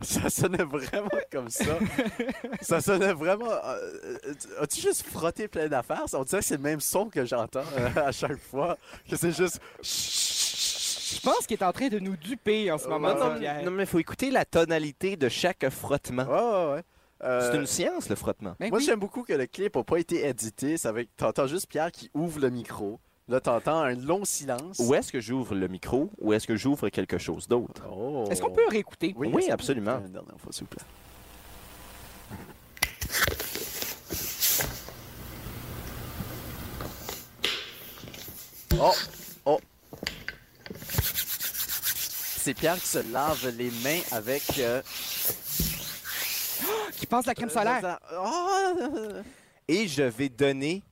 ça 0.00 0.30
sonnait 0.30 0.64
vraiment 0.64 1.10
comme 1.30 1.50
ça. 1.50 1.78
ça 2.62 2.80
sonnait 2.80 3.12
vraiment. 3.12 3.50
euh, 3.50 4.16
As-tu 4.60 4.80
juste 4.80 5.02
frotté 5.06 5.46
plein 5.46 5.68
d'affaires? 5.68 6.04
On 6.14 6.24
dirait 6.24 6.40
que 6.40 6.46
c'est 6.46 6.56
le 6.56 6.62
même 6.62 6.80
son 6.80 7.10
que 7.10 7.22
j'entends 7.26 7.64
euh, 7.76 8.06
à 8.06 8.12
chaque 8.12 8.38
fois. 8.38 8.78
Que 9.08 9.16
c'est 9.16 9.36
juste. 9.36 9.60
Je 11.14 11.20
pense 11.20 11.46
qu'il 11.46 11.56
est 11.58 11.64
en 11.64 11.72
train 11.72 11.88
de 11.88 11.98
nous 11.98 12.16
duper 12.16 12.70
en 12.70 12.78
ce 12.78 12.88
moment, 12.88 13.08
ouais. 13.14 13.38
Pierre. 13.38 13.62
Non, 13.64 13.70
mais 13.70 13.84
il 13.84 13.88
faut 13.88 13.98
écouter 13.98 14.30
la 14.30 14.44
tonalité 14.44 15.16
de 15.16 15.28
chaque 15.28 15.68
frottement. 15.70 16.24
Ouais, 16.24 16.30
ouais, 16.66 16.74
ouais. 16.74 16.82
Euh, 17.24 17.50
C'est 17.52 17.58
une 17.58 17.66
science, 17.66 18.08
le 18.08 18.16
frottement. 18.16 18.54
Ben 18.58 18.68
Moi, 18.70 18.78
oui. 18.78 18.84
j'aime 18.84 18.98
beaucoup 18.98 19.22
que 19.22 19.32
le 19.32 19.46
clip 19.46 19.76
n'a 19.76 19.84
pas 19.84 19.98
été 19.98 20.26
édité. 20.26 20.76
T'entends 21.16 21.46
juste 21.46 21.68
Pierre 21.68 21.92
qui 21.92 22.10
ouvre 22.14 22.40
le 22.40 22.50
micro. 22.50 22.98
Là, 23.28 23.40
t'entends 23.40 23.78
un 23.80 23.94
long 23.94 24.24
silence. 24.24 24.80
Où 24.80 24.94
est-ce 24.94 25.12
que 25.12 25.20
j'ouvre 25.20 25.54
le 25.54 25.68
micro 25.68 26.10
ou 26.18 26.32
est-ce 26.32 26.46
que 26.46 26.56
j'ouvre 26.56 26.88
quelque 26.88 27.18
chose 27.18 27.46
d'autre? 27.46 27.82
Oh. 27.90 28.24
Est-ce 28.28 28.42
qu'on 28.42 28.50
peut 28.50 28.66
réécouter? 28.68 29.14
Oui, 29.16 29.50
absolument. 29.50 29.98
faire 29.98 30.06
Une 30.06 30.12
dernière 30.12 30.40
fois, 30.40 30.52
s'il 30.52 30.64
vous 30.64 30.70
plaît. 30.70 30.84
Oh! 38.78 38.94
Oh! 39.46 39.60
C'est 42.44 42.54
Pierre 42.54 42.74
qui 42.74 42.88
se 42.88 42.98
lave 43.12 43.54
les 43.56 43.70
mains 43.84 44.00
avec. 44.10 44.42
euh, 44.58 44.82
Qui 46.96 47.06
passe 47.06 47.24
la 47.26 47.36
crème 47.36 47.50
solaire? 47.50 48.00
Oh! 48.18 48.72
Et 49.68 49.86
je 49.86 50.02
vais 50.02 50.28
donner 50.28 50.82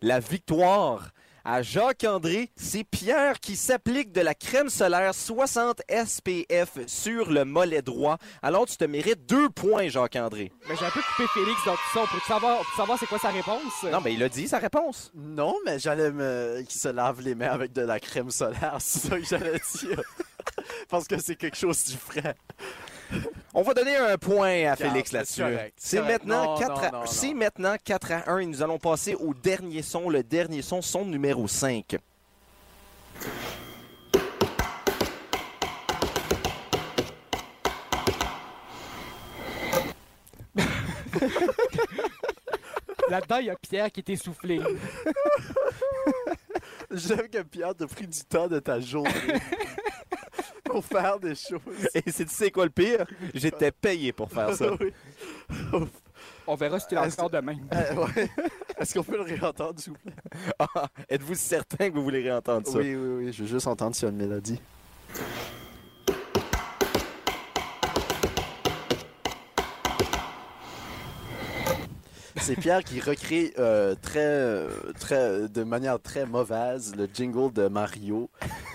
la 0.00 0.20
victoire 0.20 1.08
à 1.44 1.62
Jacques-André. 1.62 2.50
C'est 2.56 2.84
Pierre 2.84 3.40
qui 3.40 3.56
s'applique 3.56 4.12
de 4.12 4.20
la 4.20 4.34
crème 4.34 4.68
solaire 4.68 5.14
60 5.14 5.82
SPF 5.88 6.78
sur 6.86 7.30
le 7.30 7.44
mollet 7.44 7.82
droit. 7.82 8.18
Alors, 8.42 8.66
tu 8.66 8.76
te 8.76 8.84
mérites 8.84 9.26
deux 9.26 9.48
points, 9.50 9.88
Jacques-André. 9.88 10.52
Ben, 10.68 10.76
j'ai 10.78 10.86
un 10.86 10.90
peu 10.90 11.00
coupé 11.00 11.28
Félix 11.34 11.64
dans 11.64 11.74
tout 11.74 11.80
ça. 11.92 12.00
On 12.02 12.06
peut 12.06 12.22
savoir, 12.26 12.56
on 12.60 12.62
peut 12.62 12.76
savoir 12.76 12.98
c'est 12.98 13.06
quoi 13.06 13.18
sa 13.18 13.30
réponse? 13.30 13.82
Non, 13.84 14.00
mais 14.02 14.14
il 14.14 14.22
a 14.22 14.28
dit 14.28 14.48
sa 14.48 14.58
réponse. 14.58 15.12
Non, 15.14 15.54
mais 15.64 15.78
j'allais 15.78 16.10
me. 16.10 16.62
qui 16.68 16.78
se 16.78 16.88
lave 16.88 17.20
les 17.20 17.34
mains 17.34 17.50
avec 17.50 17.72
de 17.72 17.82
la 17.82 18.00
crème 18.00 18.30
solaire, 18.30 18.76
c'est 18.78 19.08
ça 19.08 19.18
que 19.18 19.24
j'allais 19.24 19.60
dire. 19.80 20.00
Parce 20.88 21.06
que 21.06 21.18
c'est 21.18 21.36
quelque 21.36 21.56
chose 21.56 21.84
du 21.84 21.96
frais. 21.96 22.34
On 23.56 23.62
va 23.62 23.72
donner 23.72 23.94
un 23.94 24.18
point 24.18 24.66
à 24.66 24.74
Félix 24.74 25.12
là-dessus. 25.12 25.44
C'est 25.76 26.02
maintenant, 26.02 26.58
4 26.58 26.84
à... 26.92 27.04
Maintenant 27.34 27.76
à 27.88 28.30
1 28.32 28.38
et 28.38 28.46
nous 28.46 28.62
allons 28.62 28.78
passer 28.78 29.14
au 29.14 29.32
dernier 29.32 29.82
son, 29.82 30.10
le 30.10 30.24
dernier 30.24 30.60
son, 30.60 30.82
son 30.82 31.04
numéro 31.04 31.46
5. 31.46 31.94
Là-dedans, 43.08 43.36
il 43.38 43.46
y 43.46 43.50
a 43.50 43.56
Pierre 43.56 43.92
qui 43.92 44.00
est 44.00 44.10
essoufflé. 44.10 44.60
J'aime 46.90 47.28
que 47.28 47.42
Pierre 47.42 47.76
t'a 47.76 47.86
pris 47.86 48.08
du 48.08 48.24
temps 48.24 48.48
de 48.48 48.58
ta 48.58 48.80
journée 48.80 49.10
pour 50.70 50.84
faire 50.84 51.18
des 51.18 51.34
choses. 51.34 51.60
Et 51.94 52.10
c'est 52.10 52.24
tu 52.24 52.34
sais 52.34 52.50
quoi 52.50 52.64
le 52.64 52.70
pire? 52.70 53.06
J'étais 53.34 53.70
payé 53.70 54.12
pour 54.12 54.30
faire 54.30 54.54
ça. 54.54 54.66
Oui. 54.80 55.86
On 56.46 56.54
verra 56.54 56.78
si 56.78 56.86
tu 56.86 56.94
l'as 56.94 57.06
encore 57.06 57.30
demain. 57.30 57.56
Euh, 57.72 57.94
ouais. 58.06 58.30
Est-ce 58.78 58.94
qu'on 58.94 59.04
peut 59.04 59.16
le 59.16 59.22
réentendre, 59.22 59.78
s'il 59.78 59.92
vous 59.92 59.98
plaît? 59.98 60.14
Ah, 60.58 60.88
Êtes-vous 61.08 61.34
certain 61.34 61.90
que 61.90 61.94
vous 61.94 62.02
voulez 62.02 62.22
réentendre 62.22 62.66
ça? 62.66 62.78
Oui, 62.78 62.94
oui, 62.94 63.24
oui. 63.26 63.32
Je 63.32 63.42
veux 63.42 63.48
juste 63.48 63.66
entendre 63.66 63.94
s'il 63.94 64.04
y 64.04 64.06
a 64.08 64.10
une 64.10 64.16
mélodie. 64.18 64.60
C'est 72.36 72.56
Pierre 72.56 72.82
qui 72.82 73.00
recrée 73.00 73.54
euh, 73.58 73.94
très, 73.94 74.18
euh, 74.18 74.68
très, 74.98 75.48
de 75.48 75.62
manière 75.62 76.00
très 76.00 76.26
mauvaise 76.26 76.94
le 76.96 77.08
jingle 77.12 77.52
de 77.52 77.68
Mario 77.68 78.28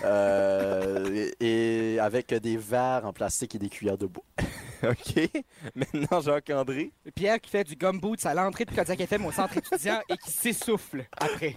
euh, 0.04 1.28
et, 1.40 1.94
et 1.94 2.00
avec 2.00 2.32
des 2.34 2.56
verres 2.56 3.04
en 3.04 3.12
plastique 3.12 3.54
et 3.54 3.58
des 3.58 3.68
cuillères 3.68 3.98
de 3.98 4.06
bois. 4.06 4.24
OK. 4.82 5.28
Maintenant, 5.74 6.20
Jacques-André. 6.20 6.90
Pierre 7.14 7.40
qui 7.40 7.50
fait 7.50 7.64
du 7.64 7.76
gumboot 7.76 8.24
à 8.24 8.34
l'entrée 8.34 8.64
de 8.64 8.74
Kodiak 8.74 9.00
FM 9.00 9.26
au 9.26 9.32
centre 9.32 9.56
étudiant 9.56 10.00
et 10.08 10.16
qui 10.16 10.30
s'essouffle 10.30 11.04
après. 11.18 11.56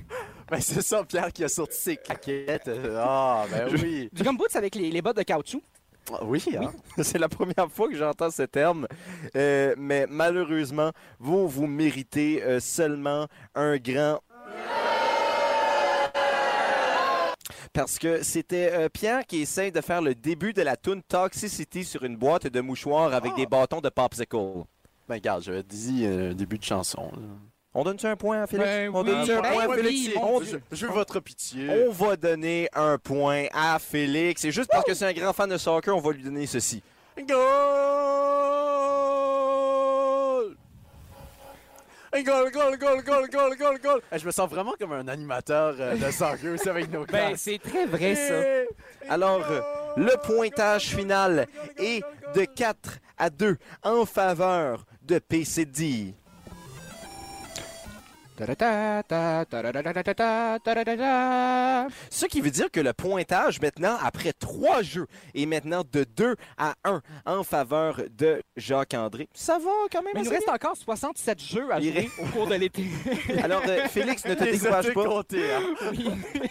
Ben, 0.52 0.60
c'est 0.60 0.82
ça, 0.82 1.04
Pierre 1.06 1.32
qui 1.32 1.44
a 1.44 1.48
sorti 1.48 1.78
ses 1.78 1.98
claquettes. 1.98 2.70
Ah, 2.98 3.46
ben 3.50 3.70
oui. 3.82 4.10
Du 4.12 4.24
gumboot 4.24 4.54
avec 4.56 4.76
les, 4.76 4.92
les 4.92 5.02
bottes 5.02 5.18
de 5.18 5.24
caoutchouc. 5.24 5.64
Ah, 6.12 6.20
Oui, 6.24 6.44
hein? 6.60 6.72
C'est 7.02 7.18
la 7.20 7.30
première 7.30 7.70
fois 7.72 7.88
que 7.90 7.96
j'entends 7.96 8.30
ce 8.32 8.44
terme. 8.44 8.88
Euh, 9.36 9.74
mais 9.78 10.06
malheureusement, 10.10 10.92
vous, 11.20 11.48
vous 11.48 11.68
méritez 11.68 12.44
euh, 12.44 12.60
seulement 12.60 13.28
un 13.56 13.78
grand... 13.78 14.20
Parce 17.74 17.98
que 17.98 18.22
c'était 18.22 18.70
euh, 18.72 18.90
Pierre 18.90 19.26
qui 19.26 19.42
essaie 19.42 19.72
de 19.72 19.82
faire 19.82 20.02
le 20.02 20.14
début 20.14 20.54
de 20.54 20.62
la 20.62 20.78
tune 20.78 21.02
Toxicity 21.02 21.84
sur 21.84 22.04
une 22.04 22.16
boîte 22.18 22.46
de 22.46 22.62
mouchoirs 22.62 23.14
avec 23.14 23.34
des 23.36 23.48
bâtons 23.48 23.82
de 23.82 23.90
popsicle. 23.90 24.64
Ben, 25.08 25.16
regarde, 25.16 25.42
j'avais 25.42 25.64
dit 25.64 26.06
euh, 26.06 26.34
début 26.34 26.60
de 26.60 26.64
chanson. 26.64 27.12
là. 27.14 27.20
On 27.76 27.84
donne-tu 27.84 28.06
un 28.06 28.16
point 28.16 28.44
à 28.44 28.48
Félix? 28.48 28.68
Ben 28.70 28.92
On 28.94 29.02
oui, 29.04 29.10
donne-tu 29.10 29.32
un 29.32 29.42
ben 29.42 29.52
point 29.52 29.64
à 29.64 29.68
oui, 29.68 29.76
Félix? 29.78 30.16
On- 30.22 30.42
Je, 30.44 30.58
je 30.72 30.86
veux 30.86 30.92
votre 30.94 31.20
pitié. 31.20 31.68
On 31.88 31.92
va 31.92 32.16
donner 32.16 32.70
un 32.74 32.98
point 33.00 33.46
à 33.52 33.80
Félix. 33.80 34.46
Et 34.46 34.52
juste 34.52 34.70
parce 34.72 34.84
que 34.86 34.94
c'est 34.94 35.06
un 35.06 35.14
grand 35.14 35.34
fan 35.34 35.50
de 35.50 35.58
soccer, 35.58 35.96
on 35.96 36.00
va 36.00 36.12
lui 36.12 36.22
donner 36.24 36.46
ceci. 36.46 36.84
Goal! 39.24 40.58
Goal, 42.24 42.52
goal, 42.52 42.78
goal, 42.78 43.04
goal, 43.04 43.28
goal, 43.32 43.58
goal, 43.58 43.80
goal! 43.82 44.02
Je 44.16 44.24
me 44.26 44.30
sens 44.32 44.48
vraiment 44.48 44.74
comme 44.80 44.92
un 44.92 45.08
animateur 45.08 45.76
euh, 45.80 45.96
de 45.96 46.12
soccer 46.12 46.54
aussi 46.54 46.70
avec 46.70 46.92
nos 46.92 47.06
Ben, 47.12 47.34
c'est 47.36 47.58
très 47.58 47.88
vrai, 47.88 48.14
ça. 48.16 49.12
Alors, 49.12 49.42
euh, 49.50 49.62
le 49.98 50.16
pointage 50.24 50.96
final 50.96 51.48
est 51.78 52.04
de 52.36 52.46
4 52.46 53.00
à 53.18 53.32
2 53.32 53.58
en 53.82 54.06
faveur 54.06 54.86
de 55.02 55.18
PCD. 55.18 56.14
Ce 62.10 62.26
qui 62.26 62.42
veut 62.42 62.52
dire 62.52 62.72
que 62.72 62.80
le 62.80 62.94
pointage 62.94 63.62
maintenant, 63.62 63.98
après 64.04 64.34
trois 64.34 64.82
jeux, 64.82 65.08
est 65.36 65.46
maintenant 65.46 65.84
de 65.92 66.04
2 66.04 66.36
à 66.58 66.74
1 66.84 67.02
en 67.26 67.44
faveur 67.44 68.02
de 68.18 68.42
Jacques-André. 68.56 69.28
Ça 69.34 69.60
va 69.60 69.72
quand 69.92 70.02
même 70.02 70.14
il 70.16 70.24
nous 70.24 70.30
reste 70.30 70.50
encore 70.50 70.76
67 70.76 71.42
jeux 71.42 71.72
à 71.72 71.80
jouer 71.80 72.10
au 72.20 72.26
cours 72.26 72.48
de 72.48 72.56
l'été. 72.56 72.86
Alors, 73.44 73.62
Félix, 73.90 74.26
ne 74.26 74.34
te 74.34 74.44
décourage 74.44 74.94
pas. 74.94 75.04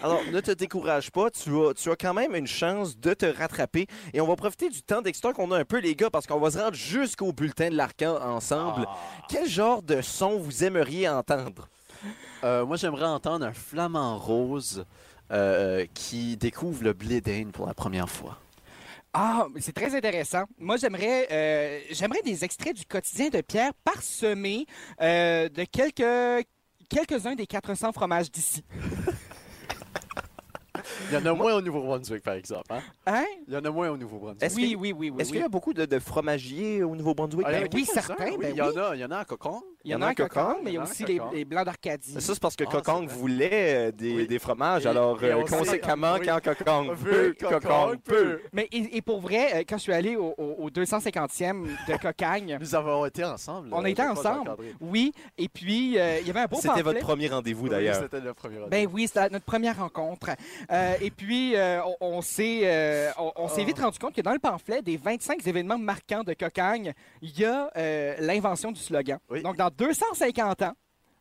Alors, 0.03 0.21
ne 0.31 0.41
te 0.41 0.51
décourage 0.53 1.11
pas. 1.11 1.31
Tu 1.31 1.51
as, 1.51 1.75
tu 1.75 1.91
as 1.91 1.97
quand 1.97 2.15
même 2.15 2.35
une 2.35 2.47
chance 2.47 2.97
de 2.99 3.15
te 3.15 3.27
rattraper. 3.27 3.87
Et 4.13 4.21
on 4.21 4.27
va 4.27 4.37
profiter 4.37 4.69
du 4.69 4.83
temps 4.83 5.03
d'extra 5.03 5.33
qu'on 5.33 5.51
a 5.51 5.59
un 5.59 5.65
peu, 5.65 5.79
les 5.79 5.95
gars, 5.95 6.11
parce 6.11 6.27
qu'on 6.27 6.39
va 6.39 6.51
se 6.51 6.59
rendre 6.59 6.75
jusqu'au 6.75 7.33
bulletin 7.33 7.71
de 7.71 7.77
l'arcan 7.77 8.19
ensemble. 8.23 8.87
Quel 9.29 9.49
genre 9.49 9.83
de 9.83 10.01
son 10.01 10.39
vous 10.39 10.65
aimeriez 10.65 11.09
entendre? 11.09 11.69
Euh, 12.45 12.67
moi, 12.67 12.77
j'aimerais 12.77 13.07
entendre 13.07 13.47
un 13.47 13.53
flamant 13.53 14.19
rose 14.19 14.85
euh, 15.31 15.87
qui 15.95 16.37
découvre 16.37 16.85
le 16.85 16.93
blé 16.93 17.21
d'Inde 17.21 17.53
pour 17.53 17.67
la 17.67 17.75
première 17.75 18.09
fois. 18.09 18.39
Ah, 19.15 19.47
c'est 19.61 19.75
très 19.75 19.95
intéressant. 19.95 20.45
Moi, 20.59 20.77
j'aimerais, 20.77 21.29
euh, 21.31 21.81
j'aimerais 21.91 22.23
des 22.23 22.45
extraits 22.45 22.75
du 22.75 22.87
quotidien 22.87 23.29
de 23.29 23.43
Pierre 23.43 23.73
parsemés 23.85 24.67
euh, 25.01 25.51
de 25.51 25.65
quelques, 25.65 26.47
quelques-uns 26.89 27.35
des 27.35 27.47
400 27.47 27.93
fromages 27.93 28.31
d'ici. 28.31 28.65
Il 31.11 31.15
y 31.15 31.17
en 31.17 31.27
a 31.27 31.33
moins 31.35 31.55
au 31.55 31.61
Nouveau-Brunswick, 31.61 32.23
par 32.23 32.35
exemple. 32.35 32.67
Hein? 32.71 32.81
Hein? 33.07 33.25
Il 33.49 33.55
y 33.55 33.57
en 33.57 33.65
a 33.65 33.71
moins 33.71 33.91
au 33.91 33.97
Nouveau-Brunswick. 33.97 34.43
Est-ce 34.43 34.57
Oui, 34.57 34.73
que- 34.73 34.79
oui, 34.79 34.93
oui, 34.97 35.11
oui. 35.11 35.21
Est-ce 35.21 35.31
oui. 35.31 35.37
qu'il 35.37 35.43
y 35.43 35.45
a 35.45 35.49
beaucoup 35.49 35.73
de, 35.73 35.85
de 35.85 35.99
fromagiers 35.99 36.83
au 36.83 36.95
Nouveau-Brunswick? 36.97 37.47
Ah, 37.47 37.53
il 37.53 37.55
y 37.55 37.59
en 37.59 37.61
a 37.61 37.69
Ben 37.69 37.71
oui, 37.75 37.85
quelques-uns, 37.87 38.01
certains, 38.03 38.25
oui. 38.31 38.37
ben 38.41 38.51
il, 38.53 38.57
y 38.57 38.63
en 38.63 38.77
a, 38.77 38.95
il 38.97 39.01
y 39.01 39.05
en 39.05 39.11
a 39.11 39.19
à 39.19 39.25
Cocon. 39.25 39.63
Il 39.85 39.91
y 39.91 39.95
en 39.97 40.03
a 40.03 40.07
un 40.07 40.15
cocon, 40.15 40.59
mais 40.63 40.71
il 40.71 40.75
y 40.75 40.77
a 40.77 40.85
aussi 40.85 41.05
les, 41.05 41.17
cocon. 41.17 41.33
les 41.33 41.45
blancs 41.45 41.65
d'Arcadie. 41.67 42.13
Ça, 42.13 42.21
c'est 42.35 42.39
parce 42.41 42.55
que 42.55 42.63
Ah, 42.73 43.01
voulait 43.09 43.89
euh, 43.89 43.91
des, 43.91 44.15
Oui. 44.15 44.27
des 44.29 44.39
fromages. 44.39 44.85
Et- 44.87 44.89
alors, 44.89 45.21
et 45.25 45.33
euh, 45.33 45.43
conséquemment, 45.45 46.15
oui. 46.21 46.27
quand 46.27 46.39
Cocong 46.41 46.93
Veut, 46.95 47.35
Cocon 47.37 47.97
peut. 48.05 48.41
Mais 48.53 48.69
et, 48.71 48.97
et 48.99 49.03
pour 49.03 49.21
vrai, 49.21 49.49
euh, 49.55 49.63
quand 49.69 49.79
je 49.79 49.83
suis 49.83 49.93
allé 49.93 50.15
au, 50.15 50.35
au- 50.39 50.55
au 50.67 50.71
250e 50.71 51.65
de 51.89 51.97
Cocagne, 52.01 52.59
Nous 52.61 52.75
avons 52.77 53.05
été 53.07 53.25
ensemble. 53.25 53.71
on 53.73 53.85
était 53.85 54.03
ensemble. 54.07 54.53
Oui, 54.81 55.13
et 55.37 55.49
puis 55.49 55.89
il 55.89 56.27
y 56.27 56.31
avait 56.31 56.41
un 56.41 56.47
beau 56.47 56.59
C'était 56.61 56.83
votre 56.83 57.01
premier 57.01 57.27
rendez-vous, 57.29 57.65
Oui, 57.65 57.71
d'ailleurs. 57.71 57.97
C'était 58.03 58.21
le 58.21 58.35
premier 58.35 58.59
rendez-vous. 58.59 58.71
Ben 58.71 58.89
oui, 58.93 59.09
c'était 59.09 59.31
notre 59.31 59.45
première 59.45 59.79
rencontre. 59.79 60.31
Euh, 60.73 60.95
et 61.01 61.11
puis, 61.11 61.55
euh, 61.55 61.83
on, 61.85 61.97
on 62.01 62.23
s'est 62.23 62.61
euh, 62.65 63.11
on, 63.19 63.33
on 63.37 63.49
s'est 63.49 63.61
Oh. 63.63 63.67
vite 63.67 63.79
rendu 63.79 63.99
compte 63.99 64.15
que 64.15 64.23
dans 64.23 64.33
le 64.33 64.39
pamphlet 64.39 64.81
des 64.83 64.97
25 64.97 65.47
événements 65.47 65.79
marquants 65.79 66.23
de 66.25 66.33
Cocagne, 66.35 66.95
il 67.21 67.39
y 67.39 67.45
a 67.45 67.71
l'invention 68.21 68.73
du 68.73 68.81
slogan. 68.81 69.19
Oui. 69.29 69.43
Donc, 69.43 69.57
dans 69.57 69.69
250 69.71 70.63
ans, 70.63 70.73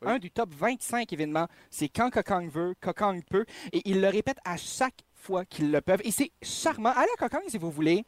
Oui. 0.02 0.12
un 0.14 0.20
du 0.20 0.32
top 0.32 0.50
25 0.54 1.12
événements, 1.14 1.48
c'est 1.70 1.90
quand 1.90 2.10
Cocagne 2.10 2.50
veut, 2.50 2.74
Cocagne 2.80 3.22
peut. 3.30 3.46
Et 3.74 3.82
ils 3.90 4.00
le 4.02 4.08
répètent 4.08 4.40
à 4.46 4.56
chaque 4.58 5.04
fois 5.14 5.44
qu'ils 5.46 5.70
le 5.72 5.82
peuvent. 5.82 6.02
Et 6.04 6.12
c'est 6.12 6.32
charmant. 6.42 6.94
Allez 6.96 7.12
à 7.14 7.18
Cocagne 7.18 7.48
si 7.50 7.58
vous 7.58 7.70
voulez. 7.72 8.06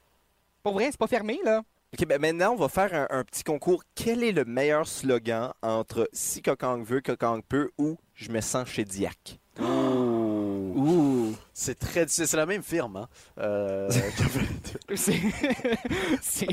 Pour 0.63 0.73
vrai, 0.73 0.87
c'est 0.91 0.97
pas 0.97 1.07
fermé, 1.07 1.39
là. 1.43 1.61
OK, 1.93 2.07
ben 2.07 2.19
maintenant, 2.19 2.53
on 2.53 2.55
va 2.55 2.69
faire 2.69 2.93
un, 3.11 3.19
un 3.19 3.23
petit 3.23 3.43
concours. 3.43 3.83
Quel 3.93 4.23
est 4.23 4.31
le 4.31 4.45
meilleur 4.45 4.87
slogan 4.87 5.51
entre 5.61 6.09
Si 6.13 6.41
Cocong 6.41 6.83
veut, 6.83 7.01
Cocong 7.01 7.43
peut 7.43 7.69
ou 7.77 7.97
Je 8.15 8.31
me 8.31 8.39
sens 8.41 8.67
chez 8.69 8.83
Diac? 8.85 9.39
Ouh. 9.59 10.02
C'est 11.53 11.77
très 11.79 12.05
c'est 12.07 12.25
c'est 12.25 12.37
la 12.37 12.45
même 12.45 12.63
firme 12.63 12.97
hein. 12.97 13.07
Euh, 13.39 13.89
C'est. 16.21 16.47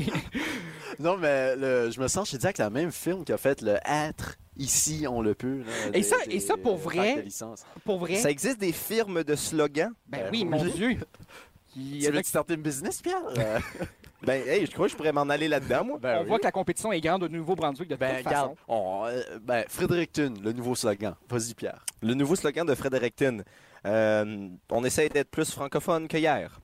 non 0.99 1.17
mais 1.17 1.55
le- 1.55 1.91
je 1.91 1.99
me 1.99 2.07
sens 2.07 2.29
chez 2.29 2.37
Diac 2.37 2.57
la 2.57 2.69
même 2.69 2.91
firme 2.91 3.23
qui 3.23 3.33
a 3.33 3.37
fait 3.37 3.61
le 3.61 3.77
être 3.85 4.37
ici 4.57 5.05
on 5.09 5.21
le 5.21 5.33
peut. 5.33 5.59
là, 5.59 5.87
Et 5.89 5.91
des- 5.91 6.03
ça- 6.03 6.15
et 6.29 6.39
ça, 6.39 6.57
pour 6.57 6.77
vrai. 6.77 7.25
Pour 7.85 7.99
vrai. 7.99 8.15
Ça 8.15 8.29
existe 8.29 8.59
des 8.59 8.71
firmes 8.73 9.23
de 9.23 9.35
slogans? 9.35 9.91
Ben 10.07 10.23
Ben 10.23 10.29
oui, 10.31 10.45
mon 10.45 10.63
Dieu. 10.65 10.97
Il 11.75 11.97
y 11.97 11.99
Tu 12.01 12.07
a 12.07 12.11
veux 12.11 12.21
starter 12.23 12.55
une 12.55 12.61
business 12.61 13.01
Pierre? 13.01 13.21
Ben, 14.23 14.45
hey, 14.47 14.65
je 14.67 14.71
crois 14.71 14.85
que 14.87 14.91
je 14.91 14.97
pourrais 14.97 15.13
m'en 15.13 15.21
aller 15.29 15.47
là-dedans, 15.47 15.83
moi. 15.85 15.97
ben 15.99 16.17
on 16.19 16.21
oui. 16.23 16.27
voit 16.27 16.37
que 16.37 16.43
la 16.43 16.51
compétition 16.51 16.91
est 16.91 16.99
grande 17.01 17.23
au 17.23 17.29
Nouveau-Brunswick 17.29 17.87
de 17.89 17.95
toute 17.95 17.99
Ben, 18.01 18.17
façon. 18.17 18.27
regarde, 18.29 18.51
on, 18.67 19.05
euh, 19.07 19.21
ben, 19.41 19.63
Fredericton, 19.67 20.33
le 20.43 20.51
nouveau 20.51 20.75
slogan. 20.75 21.15
Vas-y, 21.29 21.53
Pierre. 21.55 21.83
Le 22.03 22.13
nouveau 22.13 22.35
slogan 22.35 22.67
de 22.67 22.75
Fredericton. 22.75 23.41
Euh, 23.85 24.49
on 24.69 24.83
essaie 24.83 25.09
d'être 25.09 25.31
plus 25.31 25.49
francophone 25.51 26.07
que 26.07 26.17
hier. 26.17 26.59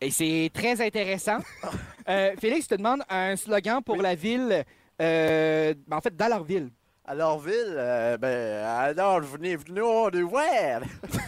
Et 0.00 0.10
c'est 0.10 0.50
très 0.52 0.80
intéressant. 0.84 1.38
Euh, 2.08 2.34
Félix, 2.40 2.64
je 2.64 2.70
te 2.70 2.74
demande 2.74 3.02
un 3.08 3.36
slogan 3.36 3.82
pour 3.84 3.98
la 3.98 4.16
ville, 4.16 4.64
euh, 5.00 5.74
en 5.92 6.00
fait, 6.00 6.16
d'Alorville. 6.16 6.70
Alors, 7.04 7.38
Ville, 7.38 7.74
euh, 7.76 8.16
ben, 8.16 8.64
alors, 8.64 9.20
venez, 9.20 9.54
venez, 9.54 9.80
on 9.80 10.10
est 10.10 10.22
voir. 10.22 10.80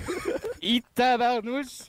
Et 0.63 0.83
tabarnouche, 0.95 1.83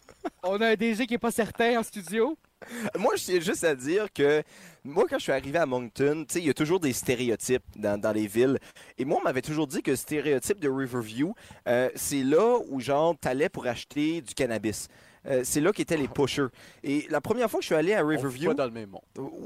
on 0.44 0.62
a 0.62 0.70
un 0.70 0.76
DG 0.76 1.08
qui 1.08 1.16
est 1.16 1.20
pas 1.20 1.32
certain 1.32 1.80
en 1.80 1.84
studio. 1.84 2.38
Moi, 2.98 3.16
je 3.16 3.24
tiens 3.24 3.40
juste 3.40 3.64
à 3.64 3.76
dire 3.76 4.12
que 4.14 4.44
moi, 4.86 5.06
quand 5.10 5.18
je 5.18 5.24
suis 5.24 5.32
arrivé 5.32 5.58
à 5.58 5.66
Moncton, 5.66 6.26
il 6.36 6.44
y 6.44 6.50
a 6.50 6.54
toujours 6.54 6.80
des 6.80 6.92
stéréotypes 6.92 7.64
dans, 7.78 7.98
dans 7.98 8.12
les 8.12 8.28
villes. 8.28 8.60
Et 8.98 9.06
moi, 9.06 9.20
on 9.22 9.24
m'avait 9.24 9.42
toujours 9.42 9.66
dit 9.66 9.82
que 9.82 9.92
le 9.92 9.98
stéréotype 9.98 10.60
de 10.60 10.68
Riverview, 10.68 11.34
euh, 11.70 11.90
c'est 11.96 12.24
là 12.24 12.58
où, 12.70 12.82
genre, 12.82 13.16
t'allais 13.18 13.48
pour 13.48 13.66
acheter 13.66 14.20
du 14.20 14.34
cannabis. 14.34 14.90
Euh, 15.28 15.42
c'est 15.44 15.62
là 15.62 15.72
qu'étaient 15.72 15.98
les 15.98 16.08
pushers. 16.08 16.48
Et 16.84 17.06
la 17.10 17.22
première 17.22 17.50
fois 17.50 17.60
que 17.60 17.64
je 17.64 17.68
suis 17.68 17.76
allé 17.76 17.94
à 17.94 18.06
Riverview, 18.06 18.50
pas 18.50 18.54
dans 18.56 18.66
le 18.66 18.72
même 18.72 18.90
monde. 18.90 19.02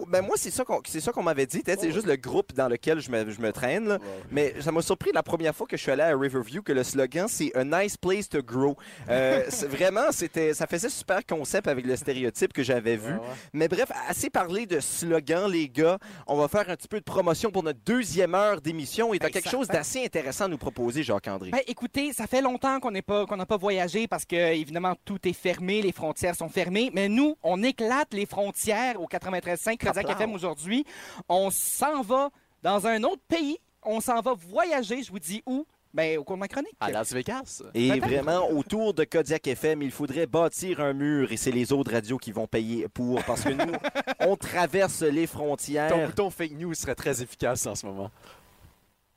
ben 0.07 0.21
moi, 0.21 0.35
c'est 0.37 0.51
ça 0.51 0.63
qu'on 0.63 0.81
c'est 0.85 0.99
ça 0.99 1.11
qu'on 1.11 1.23
m'avait 1.23 1.45
dit. 1.45 1.61
C'est 1.65 1.91
juste 1.91 2.07
le 2.07 2.15
groupe 2.15 2.53
dans 2.53 2.67
lequel 2.67 2.99
je 2.99 3.09
me, 3.11 3.29
je 3.29 3.39
me 3.41 3.51
traîne. 3.51 3.87
là. 3.87 3.99
Mais 4.31 4.53
ça 4.61 4.71
m'a 4.71 4.81
surpris 4.81 5.11
la 5.13 5.23
première 5.23 5.55
fois 5.55 5.67
que 5.67 5.77
je 5.77 5.81
suis 5.81 5.91
allé 5.91 6.03
à 6.03 6.17
Riverview 6.17 6.61
que 6.61 6.73
le 6.73 6.83
slogan, 6.83 7.27
c'est 7.29 7.55
A 7.55 7.63
nice 7.63 7.97
place 7.97 8.27
to 8.29 8.41
grow. 8.41 8.75
Euh, 9.09 9.43
c'est- 9.49 9.67
vraiment, 9.67 10.11
c'était, 10.11 10.53
ça 10.53 10.65
faisait 10.67 10.89
super 10.89 11.25
concept 11.25 11.67
avec 11.67 11.85
le 11.85 11.95
stéréotype 11.95 12.53
que 12.53 12.63
j'avais 12.63 12.95
vu. 12.97 13.13
Ouais, 13.13 13.19
ouais. 13.19 13.25
Mais 13.53 13.67
bref, 13.67 13.91
assez 14.07 14.29
parlé 14.29 14.65
de 14.65 14.79
slogan, 14.79 15.49
les 15.51 15.69
gars. 15.69 15.97
On 16.25 16.37
va 16.37 16.47
faire 16.47 16.69
un 16.69 16.75
petit 16.75 16.87
peu 16.87 16.99
de 16.99 17.03
promotion 17.05 17.51
pour 17.51 17.63
notre 17.63 17.79
deuxième 17.85 18.33
heure 18.35 18.61
d'émission. 18.61 19.13
Et 19.13 19.19
tu 19.19 19.25
as 19.25 19.29
quelque 19.29 19.49
chose 19.49 19.67
fait- 19.67 19.73
d'assez 19.73 20.03
intéressant 20.05 20.45
à 20.45 20.47
nous 20.47 20.57
proposer, 20.57 21.03
Jacques-André. 21.03 21.51
Ben, 21.51 21.61
écoutez, 21.67 22.13
ça 22.13 22.25
fait 22.27 22.41
longtemps 22.41 22.79
qu'on 22.79 22.91
n'est 22.91 23.01
pas 23.01 23.25
qu'on 23.25 23.37
n'a 23.37 23.45
pas 23.45 23.57
voyagé 23.57 24.07
parce 24.07 24.25
que 24.25 24.35
évidemment 24.53 24.95
tout 25.05 25.19
est 25.27 25.33
fermé, 25.33 25.66
les 25.67 25.91
frontières 25.91 26.35
sont 26.35 26.49
fermées. 26.49 26.89
Mais 26.93 27.09
nous, 27.09 27.35
on 27.43 27.61
éclate 27.63 28.13
les 28.13 28.25
frontières 28.25 28.99
au 29.01 29.05
93.5 29.07 29.77
Kodiak. 29.77 30.09
FM 30.09 30.33
aujourd'hui. 30.33 30.85
On 31.29 31.49
s'en 31.49 32.01
va 32.01 32.29
dans 32.63 32.87
un 32.87 33.03
autre 33.03 33.21
pays. 33.27 33.57
On 33.83 33.99
s'en 34.01 34.21
va 34.21 34.33
voyager. 34.33 35.03
Je 35.03 35.11
vous 35.11 35.19
dis 35.19 35.43
où? 35.45 35.65
Ben 35.93 36.17
au 36.17 36.23
cours 36.23 36.35
de 36.35 36.41
ma 36.41 36.47
chronique. 36.47 36.75
À 36.79 36.91
Las 36.91 37.13
Vegas. 37.13 37.63
Et 37.73 37.99
vraiment, 37.99 38.49
autour 38.51 38.93
de 38.93 39.03
Kodiak 39.03 39.47
FM, 39.47 39.81
il 39.81 39.91
faudrait 39.91 40.27
bâtir 40.27 40.79
un 40.81 40.93
mur 40.93 41.31
et 41.31 41.37
c'est 41.37 41.51
les 41.51 41.71
autres 41.71 41.91
radios 41.91 42.17
qui 42.17 42.31
vont 42.31 42.45
payer 42.45 42.87
pour 42.89 43.23
parce 43.23 43.43
que 43.43 43.49
nous, 43.49 43.73
on 44.19 44.35
traverse 44.35 45.01
les 45.01 45.27
Ton 45.27 45.33
frontières. 45.33 46.07
bouton 46.07 46.29
fake 46.29 46.51
news 46.51 46.73
serait 46.73 46.93
très 46.93 47.21
efficace 47.21 47.65
en 47.65 47.73
ce 47.75 47.85
moment. 47.85 48.11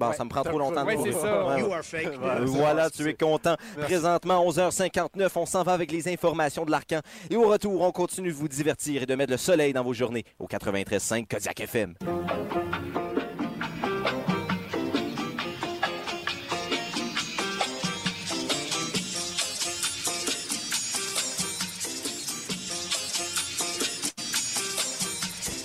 Bon, 0.01 0.09
Ouais. 0.09 0.17
ça 0.17 0.25
me 0.25 0.31
prend 0.31 0.43
trop 0.43 0.59
longtemps. 0.59 0.83
de 0.83 0.87
Ouais, 0.87 1.13
ça. 1.13 1.59
You 1.59 1.71
are 1.73 1.83
fake 1.85 2.07
Ouais, 2.23 2.45
Voilà, 2.47 2.89
tu 2.89 3.07
es 3.07 3.13
content. 3.13 3.57
Présentement, 3.83 4.43
11h59, 4.47 5.29
on 5.37 5.45
s'en 5.45 5.63
va 5.63 5.75
avec 5.75 5.93
les 5.93 6.09
informations 6.09 6.65
de 6.65 6.71
l'Arcan. 6.71 7.01
Et 7.29 7.37
au 7.37 7.47
retour, 7.49 7.83
on 7.83 7.93
continue 7.93 8.31
de 8.31 8.35
vous 8.35 8.49
divertir 8.49 9.03
et 9.03 9.07
de 9.07 9.15
mettre 9.15 9.31
le 9.33 9.37
soleil 9.37 9.75
dans 9.75 9.85
vos 9.85 9.93
journées 9.93 10.25
au 10.39 10.47
93.5 10.47 11.27
Kodiak 11.29 11.61
FM. 11.61 11.95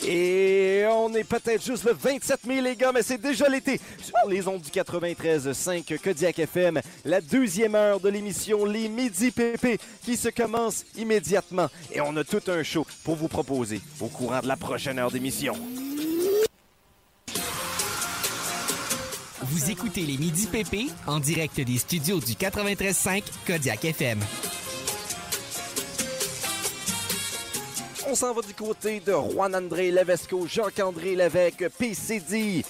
Et 0.08 0.55
on 0.96 1.14
est 1.14 1.24
peut-être 1.24 1.64
juste 1.64 1.84
le 1.84 1.94
27 1.94 2.46
mai, 2.46 2.62
les 2.62 2.76
gars, 2.76 2.92
mais 2.94 3.04
c'est 3.04 3.18
déjà 3.22 3.48
l'été. 3.50 3.80
Sur 4.02 4.30
les 4.30 4.48
ondes 4.48 4.62
du 4.62 4.70
93.5 4.70 5.98
Kodiak 6.00 6.40
FM, 6.40 6.82
la 7.04 7.22
deuxième 7.22 7.76
heure 7.76 8.00
de 8.00 8.10
l'émission 8.10 8.66
Les 8.66 8.88
Midi 8.90 9.32
PP 9.32 9.80
qui 10.04 10.18
se 10.18 10.30
commence 10.30 10.86
immédiatement. 10.96 11.68
Et 11.92 12.02
on 12.02 12.16
a 12.18 12.24
tout 12.24 12.42
un 12.48 12.64
show 12.64 12.86
pour 13.04 13.16
vous 13.16 13.28
proposer 13.28 13.82
au 14.00 14.08
courant 14.08 14.40
de 14.40 14.48
la 14.48 14.56
prochaine 14.56 15.00
heure 15.00 15.12
d'émission. 15.12 15.54
Vous 19.42 19.70
écoutez 19.70 20.02
les 20.02 20.18
Midi 20.18 20.48
PP 20.48 20.92
en 21.08 21.20
direct 21.20 21.60
des 21.62 21.78
studios 21.78 22.20
du 22.20 22.34
93.5 22.34 23.24
Kodiak 23.46 23.86
FM. 23.86 24.20
On 28.08 28.16
s'en 28.16 28.34
va 28.34 28.42
du 28.42 28.54
côté 28.54 29.00
de 29.00 29.12
Juan-André 29.12 29.92
Levesco, 29.92 30.46
Jacques-André 30.48 31.16
Lévesque, 31.16 31.68
PCD. 31.78 32.64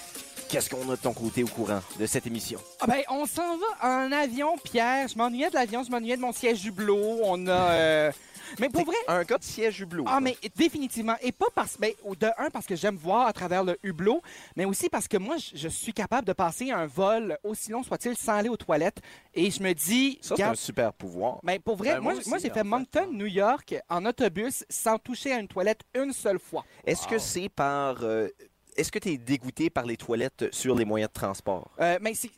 Qu'est-ce 0.48 0.70
qu'on 0.70 0.84
a 0.90 0.96
de 0.96 1.02
ton 1.02 1.14
côté 1.14 1.44
au 1.44 1.48
courant 1.48 1.82
de 2.00 2.06
cette 2.06 2.26
émission? 2.28 2.60
Ah 2.80 2.86
ben, 2.88 3.02
on 3.10 3.26
s'en 3.26 3.58
va 3.58 3.88
en 3.88 4.12
avion, 4.12 4.58
Pierre. 4.64 5.08
Je 5.08 5.18
m'ennuyais 5.18 5.50
de 5.50 5.56
l'avion, 5.56 5.84
je 5.84 5.92
m'ennuyais 5.92 6.16
de 6.16 6.22
mon 6.22 6.32
siège 6.32 6.64
hublot. 6.66 7.20
On 7.24 7.48
a. 7.48 7.52
euh, 7.52 8.12
Mais 8.60 8.70
pour 8.70 8.86
vrai. 8.86 8.96
Un 9.08 9.24
gars 9.24 9.38
de 9.38 9.44
siège 9.44 9.80
hublot. 9.82 10.06
Ah, 10.08 10.20
mais 10.20 10.38
définitivement. 10.56 11.16
Et 11.22 11.32
pas 11.32 11.48
parce. 11.54 11.78
Ben, 11.78 11.92
de 12.20 12.28
un, 12.38 12.50
parce 12.50 12.66
que 12.66 12.76
j'aime 12.76 12.96
voir 12.96 13.28
à 13.28 13.34
travers 13.34 13.64
le 13.64 13.78
hublot, 13.84 14.22
mais 14.56 14.66
aussi 14.66 14.90
parce 14.90 15.08
que 15.08 15.18
moi, 15.18 15.38
je, 15.38 15.58
je 15.58 15.68
suis 15.68 15.94
capable 15.94 16.28
de 16.28 16.34
passer 16.34 16.72
un 16.72 16.86
vol, 16.86 17.38
aussi 17.44 17.72
long 17.72 17.84
soit-il, 17.84 18.16
sans 18.16 18.34
aller 18.34 18.50
aux 18.50 18.58
toilettes. 18.58 19.02
Et 19.34 19.52
je 19.52 19.62
me 19.62 19.74
dis. 19.74 20.20
Ça, 20.22 20.36
c'est 20.36 20.44
un 20.44 20.56
super 20.56 20.94
pouvoir. 20.94 21.40
ben, 21.44 21.60
pour 21.60 21.76
vrai, 21.76 21.96
Ben, 21.96 22.02
moi, 22.02 22.14
j'ai 22.42 22.50
fait. 22.50 22.64
Moncton, 22.64 23.08
New 23.12 23.26
York, 23.28 23.76
en 23.90 24.06
autobus, 24.06 24.66
sans 24.70 24.98
toucher 24.98 25.34
à 25.34 25.40
une 25.40 25.48
toilette 25.48 25.82
une 25.94 26.14
seule 26.14 26.40
fois. 26.40 26.66
Est-ce 26.86 27.08
que 27.08 27.18
c'est 27.20 27.50
par... 27.50 28.04
euh, 28.04 28.30
Est-ce 28.76 28.92
que 28.92 29.00
tu 29.00 29.10
es 29.10 29.18
dégoûté 29.18 29.70
par 29.70 29.86
les 29.86 29.96
toilettes 29.98 30.46
sur 30.52 30.76
les 30.76 30.86
moyens 30.86 31.10
de 31.10 31.14
transport? 31.14 31.72
Euh, 31.80 31.98
mais 32.02 32.14
c'est- 32.14 32.30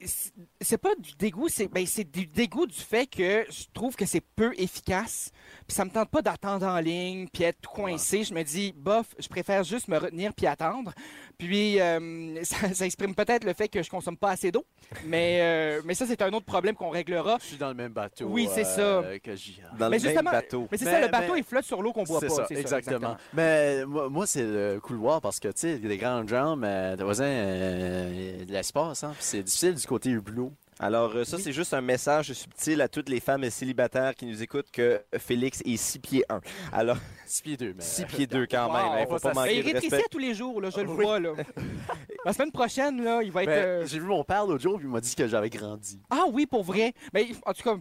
c'est 0.62 0.78
pas 0.78 0.94
du 1.00 1.14
dégoût, 1.18 1.48
c'est 1.50 1.68
ben, 1.68 1.86
c'est 1.86 2.04
du 2.04 2.26
dégoût 2.28 2.68
du 2.68 2.76
fait 2.80 3.08
que 3.08 3.46
je 3.50 3.66
trouve 3.74 3.96
que 3.96 4.06
c'est 4.06 4.22
peu 4.36 4.54
efficace. 4.58 5.32
Puis 5.68 5.76
ça 5.76 5.84
me 5.86 5.90
tente 5.90 6.10
pas 6.10 6.22
d'attendre 6.22 6.66
en 6.68 6.80
ligne, 6.80 7.28
puis 7.32 7.44
être 7.44 7.60
tout 7.62 7.72
coincé. 7.72 8.24
Je 8.24 8.34
me 8.34 8.44
dis, 8.44 8.74
bof, 8.76 9.08
je 9.20 9.28
préfère 9.28 9.64
juste 9.64 9.88
me 9.88 9.98
retenir 9.98 10.34
puis 10.34 10.46
attendre. 10.48 10.94
Puis 11.38 11.80
euh, 11.82 12.40
ça, 12.44 12.74
ça 12.74 12.86
exprime 12.86 13.16
peut-être 13.16 13.44
le 13.44 13.54
fait 13.54 13.68
que 13.68 13.82
je 13.82 13.90
consomme 13.90 14.18
pas 14.18 14.32
assez 14.32 14.52
d'eau. 14.52 14.66
Mais, 15.06 15.40
euh, 15.42 15.82
mais 15.86 15.94
ça, 15.96 16.06
c'est 16.06 16.22
un 16.22 16.32
autre 16.34 16.46
problème 16.46 16.76
qu'on 16.76 16.90
réglera. 16.90 17.38
Je 17.42 17.46
suis 17.48 17.58
dans 17.58 17.70
le 17.70 17.74
même 17.74 17.92
bateau 17.94 18.26
Oui, 18.28 18.48
c'est 18.54 18.64
euh, 18.80 19.18
que 19.20 19.36
j'y 19.36 19.60
Dans 19.78 19.90
Mais 19.90 19.98
le 20.00 20.14
même 20.14 20.26
bateau. 20.26 20.68
Mais 20.72 20.78
c'est 20.78 20.86
ça, 20.86 21.02
le 21.02 21.08
bateau, 21.08 21.34
mais- 21.34 21.40
il 21.40 21.44
flotte 21.44 21.66
sur 21.66 21.82
l'eau 21.82 21.94
qu'on 21.94 22.04
boit 22.04 22.20
C'est 22.20 22.28
pas. 22.28 22.36
ça, 22.36 22.46
c'est 22.48 22.56
exactement. 22.60 23.18
Mais 23.34 23.86
moi, 23.86 24.10
moi, 24.10 24.28
c'est 24.28 24.44
le 24.44 24.80
couloir 24.82 25.20
parce 25.22 25.40
que, 25.40 25.48
tu 25.48 25.54
sais, 25.62 25.78
des 25.80 25.98
grandes 25.98 26.27
jambes, 26.28 26.64
euh, 26.64 26.96
t'as 26.96 27.06
besoin 27.06 27.26
euh, 27.28 28.46
de 28.46 28.52
l'espace, 28.52 29.04
hein, 29.04 29.12
puis 29.14 29.24
c'est 29.24 29.44
difficile 29.44 29.74
du 29.76 29.86
côté 29.88 30.10
hublot. 30.10 30.52
Alors, 30.80 31.16
euh, 31.16 31.24
ça, 31.24 31.40
c'est 31.40 31.54
juste 31.54 31.74
un 31.74 31.82
message 31.82 32.34
subtil 32.34 32.82
à 32.82 32.88
toutes 32.88 33.10
les 33.10 33.20
femmes 33.20 33.50
célibataires 33.50 34.14
qui 34.14 34.28
nous 34.28 34.44
écoutent 34.44 34.70
que 34.72 35.02
Félix 35.18 35.62
est 35.66 35.76
6 35.76 35.98
pieds 36.00 36.24
1. 36.30 36.40
Alors, 36.72 36.98
6 37.26 37.42
pieds 37.42 37.58
2, 37.58 37.74
mais... 37.76 37.82
6 37.84 38.06
pieds 38.06 38.28
2 38.28 38.46
quand 38.46 38.68
Wow. 38.68 38.74
même. 38.74 39.00
Il 39.00 39.04
faut 39.08 39.14
pas 39.14 39.20
Ça, 39.20 39.30
Mais 39.30 39.34
manquer 39.34 39.56
il 39.56 39.62
de 39.62 39.66
rétrécit 39.66 39.90
respect. 39.90 40.06
à 40.06 40.10
tous 40.12 40.20
les 40.20 40.34
jours, 40.36 40.62
là, 40.62 40.70
je 40.70 40.80
le 40.82 40.90
Oui. 40.90 41.04
vois. 41.04 41.20
Là. 41.20 41.32
La 42.26 42.34
semaine 42.34 42.52
prochaine, 42.52 43.04
là, 43.04 43.24
il 43.24 43.32
va 43.32 43.42
être. 43.44 43.50
Ben, 43.50 43.56
euh, 43.66 43.86
J'ai 43.88 43.98
vu 44.00 44.06
mon 44.06 44.24
père 44.24 44.46
l'autre 44.46 44.62
jour, 44.62 44.78
puis 44.78 44.86
il 44.88 44.92
m'a 44.92 45.02
dit 45.02 45.16
que 45.16 45.28
j'avais 45.28 45.50
grandi. 45.50 46.00
Ah 46.12 46.26
oui, 46.32 46.46
pour 46.46 46.64
vrai. 46.64 46.94
Mais 47.12 47.28
en 47.46 47.54
tout 47.54 47.64
cas, 47.64 47.76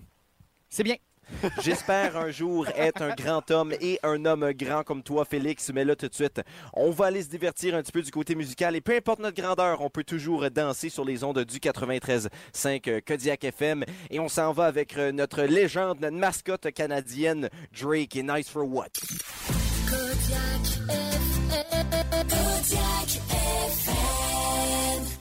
c'est 0.71 0.83
bien. 0.85 0.97
J'espère 1.63 2.17
un 2.17 2.31
jour 2.31 2.67
être 2.77 3.03
un 3.03 3.15
grand 3.15 3.51
homme 3.51 3.73
et 3.81 3.99
un 4.03 4.25
homme 4.25 4.53
grand 4.53 4.83
comme 4.83 5.03
toi, 5.03 5.25
Félix. 5.25 5.71
Mais 5.73 5.85
là, 5.85 5.97
tout 5.97 6.09
de 6.09 6.15
suite, 6.15 6.41
on 6.73 6.91
va 6.91 7.07
aller 7.07 7.23
se 7.23 7.29
divertir 7.29 7.75
un 7.75 7.83
petit 7.83 7.93
peu 7.93 8.03
du 8.03 8.11
côté 8.11 8.35
musical. 8.35 8.77
Et 8.77 8.81
peu 8.81 8.95
importe 8.95 9.21
notre 9.21 9.41
grandeur, 9.41 9.81
on 9.81 9.91
peut 9.91 10.05
toujours 10.05 10.51
danser 10.51 10.89
sur 10.89 11.05
les 11.05 11.25
ondes 11.25 11.45
du 11.45 11.59
93.5 11.59 13.03
Kodiak 13.03 13.45
FM. 13.45 13.85
Et 14.11 14.21
on 14.21 14.29
s'en 14.29 14.53
va 14.53 14.65
avec 14.65 14.97
euh, 14.97 15.13
notre 15.13 15.43
légende, 15.43 16.01
notre 16.01 16.17
mascotte 16.17 16.71
canadienne, 16.73 17.49
Drake 17.79 18.17
et 18.17 18.23
Nice 18.23 18.49
for 18.49 18.67
What. 18.67 18.89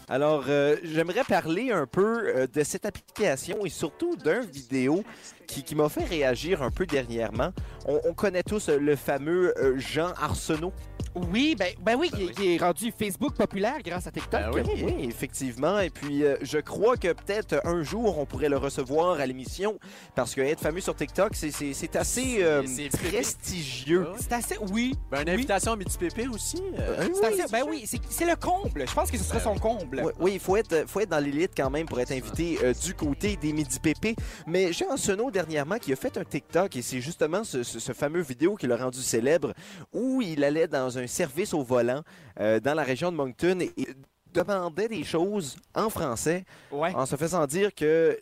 Alors, 0.07 0.45
euh, 0.49 0.75
j'aimerais 0.83 1.23
parler 1.23 1.71
un 1.71 1.87
peu 1.87 2.27
euh, 2.27 2.47
de 2.47 2.63
cette 2.63 2.85
application 2.85 3.65
et 3.65 3.69
surtout 3.69 4.15
d'un 4.15 4.41
vidéo 4.41 5.03
qui, 5.47 5.75
m'a 5.75 5.89
fait 5.89 6.03
réagir 6.03 6.61
un 6.61 6.69
peu 6.69 6.85
dernièrement. 6.85 7.51
On, 7.87 7.99
on 8.05 8.13
connaît 8.13 8.43
tous 8.43 8.69
le 8.69 8.95
fameux 8.95 9.53
euh, 9.57 9.77
Jean 9.77 10.11
Arsenault. 10.21 10.73
Oui, 11.31 11.55
ben, 11.57 11.73
ben 11.81 11.95
oui, 11.97 12.09
qui, 12.09 12.29
qui 12.31 12.53
est 12.55 12.57
rendu 12.57 12.91
Facebook 12.97 13.33
populaire 13.35 13.77
grâce 13.83 14.07
à 14.07 14.11
TikTok. 14.11 14.41
Ben 14.53 14.63
oui. 14.67 14.83
Oui, 14.83 15.05
effectivement. 15.07 15.79
Et 15.79 15.89
puis, 15.89 16.23
euh, 16.23 16.35
je 16.41 16.57
crois 16.57 16.97
que 16.97 17.13
peut-être 17.13 17.61
un 17.65 17.83
jour, 17.83 18.17
on 18.19 18.25
pourrait 18.25 18.49
le 18.49 18.57
recevoir 18.57 19.19
à 19.19 19.25
l'émission 19.25 19.79
parce 20.15 20.35
que 20.35 20.41
être 20.41 20.59
fameux 20.61 20.81
sur 20.81 20.95
TikTok, 20.95 21.35
c'est- 21.35 21.51
c'est 21.51 21.73
c'est 21.73 21.95
assez 21.95 22.39
euh, 22.41 22.63
prestigieux. 23.11 24.07
Ah 24.09 24.15
C'est 24.19 24.33
assez. 24.33 24.55
Oui. 24.71 24.93
Ben, 25.11 25.21
une 25.21 25.27
Oui. 25.29 25.33
invitation 25.35 25.71
à 25.73 25.75
Midi 25.75 25.95
Pépé 25.97 26.27
aussi. 26.27 26.61
euh, 26.79 26.95
Euh, 26.99 27.07
C'est 27.13 27.27
oui, 27.33 27.41
assez- 27.41 27.51
ben 27.51 27.63
oui, 27.67 27.83
c'est 27.85 27.99
c'est 28.09 28.25
le 28.25 28.35
comble. 28.35 28.85
Je 28.87 28.93
pense 28.93 29.09
que 29.11 29.17
ce 29.17 29.23
serait 29.23 29.39
son 29.39 29.55
comble. 29.57 30.01
Oui, 30.03 30.11
oui, 30.19 30.31
il 30.35 30.39
faut 30.39 30.55
être, 30.57 30.85
faut 30.87 30.99
être 30.99 31.09
dans 31.09 31.19
l'élite 31.23 31.51
quand 31.55 31.69
même 31.69 31.85
pour 31.85 31.99
être 31.99 32.11
invité 32.11 32.59
euh, 32.63 32.73
du 32.73 32.93
côté 32.93 33.35
des 33.37 33.53
Midi 33.53 33.79
Pépé. 33.79 34.15
Mais 34.47 34.71
Jean 34.73 34.97
Seno, 34.97 35.31
dernièrement, 35.31 35.77
qui 35.77 35.91
a 35.93 35.95
fait 35.95 36.17
un 36.17 36.23
TikTok, 36.23 36.75
et 36.75 36.81
c'est 36.81 37.01
justement 37.01 37.43
ce, 37.43 37.63
ce- 37.63 37.79
ce 37.79 37.91
fameux 37.93 38.21
vidéo 38.21 38.55
qui 38.55 38.67
l'a 38.67 38.77
rendu 38.77 39.01
célèbre, 39.01 39.53
où 39.93 40.21
il 40.21 40.43
allait 40.43 40.67
dans 40.67 40.97
un 40.97 41.04
service 41.07 41.53
au 41.53 41.63
volant 41.63 42.01
euh, 42.39 42.59
dans 42.59 42.73
la 42.73 42.83
région 42.83 43.11
de 43.11 43.17
Moncton 43.17 43.59
et, 43.59 43.71
et 43.77 43.87
demandait 44.33 44.87
des 44.89 45.03
choses 45.03 45.55
en 45.73 45.89
français 45.89 46.43
Ouais. 46.71 46.93
en 46.93 47.05
se 47.05 47.15
faisant 47.15 47.45
dire 47.47 47.73
que 47.73 48.19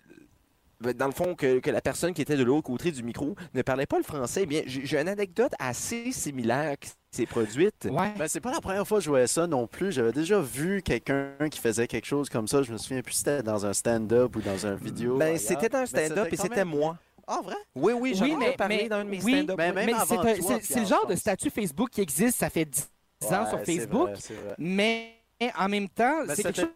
ben, 0.79 0.91
dans 0.93 1.05
le 1.07 1.13
fond, 1.13 1.34
que, 1.34 1.59
que 1.59 1.71
la 1.71 1.79
personne 1.79 2.13
qui 2.13 2.21
était 2.21 2.36
de 2.36 2.43
l'autre 2.43 2.63
côté 2.67 2.91
du 2.91 3.03
micro 3.03 3.36
ne 3.53 3.61
parlait 3.61 3.86
pas 3.86 3.97
le 3.97 4.03
français, 4.03 4.41
eh 4.43 4.45
bien, 4.45 4.63
j'ai 4.65 4.99
une 4.99 5.07
anecdote 5.07 5.53
assez 5.57 6.11
similaire 6.11 6.75
qui 6.77 6.89
s'est 7.09 7.25
produite. 7.25 7.88
Ouais. 7.89 8.11
Ben, 8.17 8.27
c'est 8.27 8.41
pas 8.41 8.51
la 8.51 8.59
première 8.59 8.86
fois 8.86 8.97
que 8.97 9.03
je 9.05 9.09
voyais 9.09 9.27
ça 9.27 9.47
non 9.47 9.65
plus. 9.65 9.93
J'avais 9.93 10.11
déjà 10.11 10.41
vu 10.41 10.81
quelqu'un 10.81 11.29
qui 11.49 11.59
faisait 11.61 11.88
quelque 11.88 12.05
chose 12.05 12.27
comme 12.29 12.49
ça. 12.49 12.63
Je 12.63 12.73
me 12.73 12.77
souviens 12.77 13.01
plus 13.01 13.13
si 13.13 13.19
c'était 13.19 13.41
dans 13.43 13.65
un 13.65 13.71
stand-up 13.71 14.36
ou 14.36 14.41
dans 14.41 14.65
un 14.67 14.75
vidéo. 14.75 15.15
Ben, 15.17 15.38
c'était 15.38 15.69
dans 15.69 15.77
un 15.79 15.86
stand-up 15.86 16.27
et 16.31 16.36
c'était 16.36 16.65
même- 16.65 16.67
moi. 16.69 16.97
Ah, 17.28 17.39
vrai? 17.43 17.55
Oui, 17.76 17.93
oui, 17.93 18.13
j'en 18.15 18.26
Oui, 18.26 18.32
ai 18.32 18.36
mais- 18.36 18.51
parlé 18.53 18.78
mais- 18.84 18.89
dans 18.89 18.95
un 18.97 19.05
de 19.05 19.09
mes 19.09 19.24
oui, 19.24 19.34
stand-up. 19.45 19.57
Mais 19.57 19.86
c'est 20.05 20.17
un- 20.17 20.21
toi, 20.21 20.36
c'est- 20.36 20.61
c'est 20.63 20.80
le 20.82 20.86
genre 20.86 21.07
de 21.07 21.15
statut 21.15 21.49
Facebook 21.49 21.89
qui 21.89 22.01
existe, 22.01 22.39
ça 22.39 22.49
fait 22.49 22.65
10 22.65 22.89
ans 23.32 23.47
sur 23.49 23.59
c'est 23.59 23.65
Facebook. 23.78 24.09
vrai, 24.09 24.15
c'est 24.19 24.34
vrai. 24.34 24.55
Mais 24.57 25.13
en 25.57 25.69
même 25.69 25.89
temps, 25.89 26.26
Ben, 26.26 26.36
c'est 26.36 26.43
quelque 26.43 26.61
chose. 26.61 26.69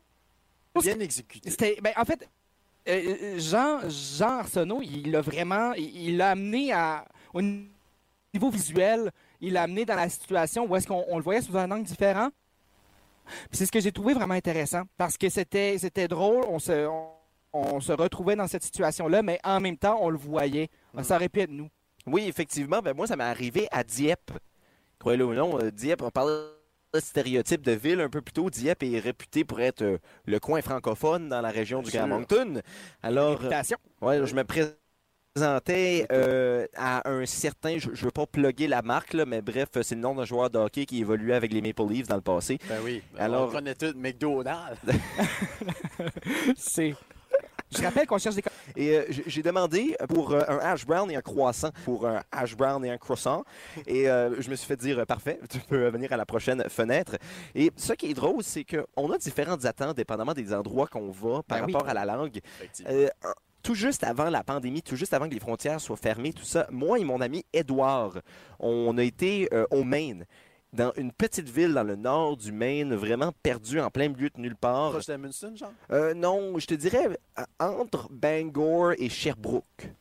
Bien 0.83 0.99
exécuté. 0.99 1.49
C'était, 1.49 1.77
ben, 1.81 1.91
en 1.97 2.05
fait, 2.05 2.27
euh, 2.87 3.39
Jean, 3.39 3.79
Jean 3.89 4.39
Arsenault, 4.39 4.81
il 4.83 5.11
l'a 5.11 5.21
vraiment, 5.21 5.73
il 5.73 6.09
il 6.09 6.17
l'a 6.17 6.31
amené 6.31 6.71
à, 6.71 7.03
au 7.33 7.41
niveau 7.41 8.49
visuel, 8.51 9.11
il 9.41 9.53
l'a 9.53 9.63
amené 9.63 9.85
dans 9.85 9.95
la 9.95 10.07
situation 10.07 10.65
où 10.65 10.75
est-ce 10.75 10.87
qu'on 10.87 11.03
on 11.09 11.17
le 11.17 11.23
voyait 11.23 11.41
sous 11.41 11.57
un 11.57 11.69
angle 11.71 11.83
différent. 11.85 12.29
Puis 13.49 13.57
c'est 13.57 13.65
ce 13.65 13.71
que 13.71 13.79
j'ai 13.81 13.91
trouvé 13.91 14.13
vraiment 14.13 14.35
intéressant 14.35 14.83
parce 14.97 15.17
que 15.17 15.27
c'était 15.29 15.77
c'était 15.79 16.07
drôle, 16.07 16.45
on 16.47 16.59
se 16.59 16.87
on, 16.87 17.09
on 17.73 17.79
se 17.79 17.91
retrouvait 17.91 18.35
dans 18.35 18.47
cette 18.47 18.63
situation-là, 18.63 19.21
mais 19.21 19.39
en 19.43 19.59
même 19.59 19.77
temps, 19.77 19.97
on 20.01 20.09
le 20.09 20.17
voyait. 20.17 20.69
Ça 21.01 21.15
aurait 21.15 21.29
pu 21.29 21.41
être 21.41 21.51
nous. 21.51 21.69
Oui, 22.05 22.25
effectivement, 22.27 22.79
ben 22.81 22.95
moi, 22.95 23.05
ça 23.07 23.15
m'est 23.15 23.23
arrivé 23.23 23.67
à 23.71 23.83
Dieppe. 23.83 24.31
Croyez-le 24.99 25.25
ou 25.25 25.33
non, 25.33 25.59
euh, 25.59 25.71
Dieppe, 25.71 26.01
on 26.01 26.09
parlait 26.09 26.33
de 26.93 26.99
stéréotype 26.99 27.61
de 27.61 27.73
ville 27.73 27.99
un 27.99 28.09
peu 28.09 28.21
plus 28.21 28.33
tôt. 28.33 28.49
Dieppe 28.49 28.83
est 28.83 28.99
réputé 28.99 29.43
pour 29.43 29.59
être 29.59 29.81
euh, 29.81 29.97
le 30.25 30.39
coin 30.39 30.61
francophone 30.61 31.27
dans 31.27 31.41
la 31.41 31.49
région 31.49 31.81
du. 31.81 31.91
Grand 31.91 32.07
Moncton. 32.07 32.61
Alors, 33.03 33.31
euh, 33.31 33.35
Réputation. 33.35 33.77
ouais, 34.01 34.25
je 34.25 34.33
me 34.33 34.43
présentais 34.43 36.07
euh, 36.11 36.65
à 36.75 37.07
un 37.09 37.25
certain, 37.25 37.77
je 37.77 37.89
ne 37.89 37.95
veux 37.95 38.11
pas 38.11 38.25
plugger 38.25 38.67
la 38.67 38.81
marque, 38.81 39.13
là, 39.13 39.25
mais 39.25 39.41
bref, 39.41 39.69
c'est 39.81 39.95
le 39.95 40.01
nom 40.01 40.15
d'un 40.15 40.25
joueur 40.25 40.49
de 40.49 40.57
hockey 40.57 40.85
qui 40.85 41.01
évoluait 41.01 41.35
avec 41.35 41.53
les 41.53 41.61
Maple 41.61 41.87
Leafs 41.89 42.07
dans 42.07 42.15
le 42.15 42.21
passé. 42.21 42.57
Ben 42.69 42.79
oui. 42.83 43.03
Alors- 43.17 43.49
on 43.49 43.51
connaît 43.51 43.75
tout 43.75 43.93
McDonald's. 43.95 44.79
C'est. 46.55 46.95
Je 47.76 47.84
rappelle 47.84 48.07
qu'on 48.07 48.18
cherche 48.18 48.36
des. 48.36 48.43
Et 48.76 48.97
euh, 48.97 49.03
j'ai- 49.28 49.41
demandé 49.43 49.95
pour 50.09 50.32
euh, 50.32 50.41
un 50.47 50.57
hash 50.59 50.86
brown 50.86 51.09
et 51.11 51.15
un 51.15 51.22
croissant, 51.22 51.70
pour 51.86 52.07
un 52.07 52.24
hash 52.32 52.55
brown 52.55 52.84
et 52.86 52.89
un 52.91 52.97
croissant. 52.97 53.43
Et 53.86 54.09
euh, 54.09 54.41
je 54.41 54.49
me 54.49 54.55
suis 54.55 54.65
fait 54.68 54.78
dire, 54.78 55.05
parfait, 55.05 55.39
tu 55.49 55.59
peux 55.59 55.89
venir 55.89 56.11
à 56.13 56.18
la 56.18 56.26
prochaine 56.26 56.63
fenêtre. 56.70 57.18
Et 57.55 57.72
ce 57.76 57.93
qui 57.93 58.11
est 58.11 58.13
drôle, 58.13 58.41
c'est 58.43 58.63
qu'on 58.65 59.11
a 59.11 59.18
différentes 59.18 59.65
attentes 59.65 59.97
dépendamment 59.97 60.34
des 60.34 60.53
endroits 60.53 60.88
qu'on 60.88 61.11
va 61.11 61.43
par 61.43 61.59
Ben 61.59 61.65
oui. 61.65 61.74
rapport 61.74 61.89
à 61.89 61.93
la 61.93 62.05
langue. 62.05 62.39
Tout 63.63 63.76
juste 63.76 64.05
avant 64.05 64.30
la 64.30 64.45
pandémie, 64.45 64.82
tout 64.82 64.95
juste 64.95 65.13
avant 65.13 65.28
que 65.28 65.34
les 65.34 65.41
frontières 65.41 65.82
soient 65.82 65.97
fermées, 65.97 66.32
tout 66.32 66.45
ça, 66.45 66.68
moi 66.72 66.99
et 66.99 67.03
mon 67.03 67.20
ami 67.20 67.43
Edouard, 67.51 68.13
on 68.59 68.97
a 68.97 69.03
été 69.03 69.49
euh, 69.53 69.65
au 69.72 69.84
Maine, 69.84 70.26
dans 70.74 70.91
une 70.97 71.11
petite 71.11 71.49
ville 71.49 71.74
dans 71.74 71.84
le 71.84 71.95
nord 71.95 72.38
du 72.38 72.51
Maine, 72.51 72.93
vraiment 72.93 73.32
perdu 73.43 73.80
en 73.80 73.89
plein 73.89 74.09
milieu 74.09 74.30
de 74.30 74.39
nulle 74.39 74.55
part. 74.55 74.91
Proche 74.91 75.05
d'Amundsen, 75.05 75.57
genre? 75.57 75.72
Euh, 75.91 76.13
non, 76.13 76.57
je 76.59 76.65
te 76.65 76.74
dirais 76.74 77.18
entre 77.59 78.09
Bangor 78.11 78.93
et 78.97 79.09
Sherbrooke. 79.09 79.91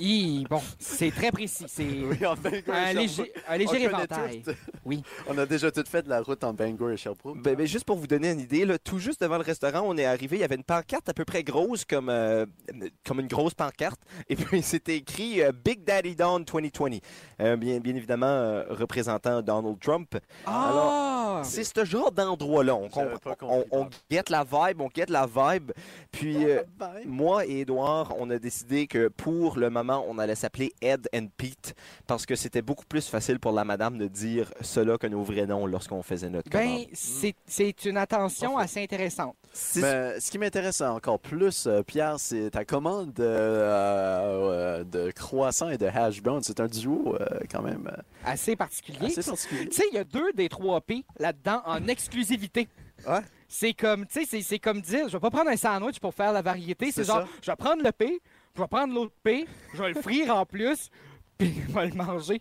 Hi, 0.00 0.44
bon, 0.50 0.60
c'est 0.78 1.12
très 1.12 1.30
précis. 1.30 1.64
C'est 1.68 1.84
Oui, 2.02 2.26
en 2.26 2.34
Bangor 2.34 2.74
un 2.74 2.92
léger, 2.92 3.32
un 3.48 3.54
On 3.54 3.58
léger 3.58 3.82
éventail. 3.84 4.42
tout. 4.42 4.50
Oui. 4.84 5.02
On 5.28 5.38
a 5.38 5.46
déjà 5.46 5.70
tout 5.70 5.84
fait 5.88 6.02
de 6.02 6.10
la 6.10 6.20
route 6.20 6.42
en 6.44 6.52
Bangor 6.52 6.90
et 6.90 6.96
Sherbrooke. 6.96 7.40
Ben, 7.40 7.54
ben, 7.54 7.66
juste 7.66 7.84
pour 7.86 7.96
vous 7.96 8.06
donner 8.06 8.32
une 8.32 8.40
idée, 8.40 8.64
là, 8.66 8.76
tout 8.78 8.98
juste 8.98 9.20
devant 9.22 9.36
le 9.38 9.44
restaurant, 9.44 9.82
on 9.86 9.96
est 9.96 10.04
arrivé, 10.04 10.36
il 10.36 10.40
y 10.40 10.44
avait 10.44 10.56
une 10.56 10.64
pancarte 10.64 11.08
à 11.08 11.14
peu 11.14 11.24
près 11.24 11.42
grosse 11.42 11.84
comme, 11.84 12.08
euh, 12.10 12.44
comme 13.06 13.20
une 13.20 13.28
grosse 13.28 13.54
pancarte. 13.54 14.00
Et 14.28 14.36
puis 14.36 14.60
c'était 14.62 14.96
écrit 14.96 15.40
euh, 15.42 15.52
Big 15.52 15.84
Daddy 15.84 16.16
Don 16.16 16.40
2020. 16.40 16.98
Euh, 17.40 17.56
bien, 17.56 17.78
bien 17.78 17.94
évidemment, 17.94 18.26
euh, 18.26 18.64
représentant 18.70 19.40
Donald 19.40 19.78
Trump. 19.80 20.16
Ah! 20.44 21.40
C'est 21.44 21.64
ce 21.64 21.84
genre 21.84 22.12
d'endroit-là. 22.12 22.74
On, 22.74 22.88
on, 23.42 23.64
on 23.70 23.88
guette 24.10 24.28
la 24.30 24.44
vibe, 24.44 24.80
on 24.80 24.88
guette 24.88 25.10
la 25.10 25.26
vibe. 25.26 25.72
Puis 26.10 26.36
moi 27.06 27.46
et 27.46 27.60
Edouard, 27.60 28.14
on 28.18 28.28
a 28.30 28.38
décidé 28.38 28.86
que 28.86 29.08
pour 29.08 29.53
le 29.60 29.70
moment, 29.70 30.04
on 30.08 30.18
allait 30.18 30.34
s'appeler 30.34 30.72
Ed 30.80 31.08
and 31.14 31.26
Pete 31.36 31.74
parce 32.06 32.26
que 32.26 32.34
c'était 32.34 32.62
beaucoup 32.62 32.84
plus 32.86 33.08
facile 33.08 33.38
pour 33.38 33.52
la 33.52 33.64
madame 33.64 33.98
de 33.98 34.06
dire 34.06 34.52
cela 34.60 34.98
que 34.98 35.06
nos 35.06 35.22
vrais 35.22 35.46
noms 35.46 35.66
lorsqu'on 35.66 36.02
faisait 36.02 36.30
notre 36.30 36.50
Ben, 36.50 36.62
commande. 36.64 36.86
c'est 36.92 37.34
c'est 37.46 37.84
une 37.84 37.96
attention 37.96 38.52
Parfait. 38.54 38.64
assez 38.64 38.82
intéressante. 38.82 39.36
C'est- 39.52 39.80
Ben, 39.80 40.20
ce 40.20 40.30
qui 40.30 40.38
m'intéresse 40.38 40.80
encore 40.80 41.20
plus, 41.20 41.66
euh, 41.66 41.82
Pierre, 41.82 42.18
c'est 42.18 42.50
ta 42.50 42.64
commande 42.64 43.12
de, 43.12 43.22
euh, 43.22 44.80
euh, 44.80 44.84
de 44.84 45.10
croissant 45.12 45.68
et 45.70 45.78
de 45.78 45.86
hash 45.86 46.22
brown. 46.22 46.42
C'est 46.42 46.60
un 46.60 46.66
duo 46.66 47.16
euh, 47.20 47.26
quand 47.50 47.62
même 47.62 47.88
euh, 47.92 48.02
Assez 48.24 48.56
particulier. 48.56 49.06
assez 49.06 49.22
particulier. 49.22 49.68
Tu 49.68 49.76
sais, 49.76 49.84
il 49.92 49.96
y 49.96 49.98
a 49.98 50.04
deux 50.04 50.32
des 50.32 50.48
trois 50.48 50.80
P 50.80 51.04
là-dedans 51.18 51.62
en 51.66 51.86
exclusivité. 51.88 52.68
Ouais. 53.06 53.20
C'est 53.48 53.74
comme, 53.74 54.06
tu 54.06 54.20
sais, 54.20 54.26
c'est- 54.26 54.42
c'est 54.42 54.58
comme 54.58 54.80
dire, 54.80 55.08
je 55.08 55.12
vais 55.16 55.20
pas 55.20 55.30
prendre 55.30 55.50
un 55.50 55.56
sandwich 55.56 56.00
pour 56.00 56.14
faire 56.14 56.32
la 56.32 56.42
variété. 56.42 56.86
C'est 56.86 57.04
C'est 57.04 57.04
genre, 57.04 57.22
ça. 57.22 57.28
je 57.42 57.50
vais 57.50 57.56
prendre 57.56 57.82
le 57.82 57.92
P, 57.92 58.20
je 58.56 58.62
vais 58.62 58.68
prendre 58.68 58.94
l'autre 58.94 59.14
P, 59.22 59.46
je 59.74 59.82
vais 59.82 59.92
le 59.92 60.00
frire 60.00 60.34
en 60.36 60.46
plus, 60.46 60.88
puis 61.38 61.52
je 61.68 61.72
vais 61.74 61.88
le 61.88 61.94
manger. 61.94 62.40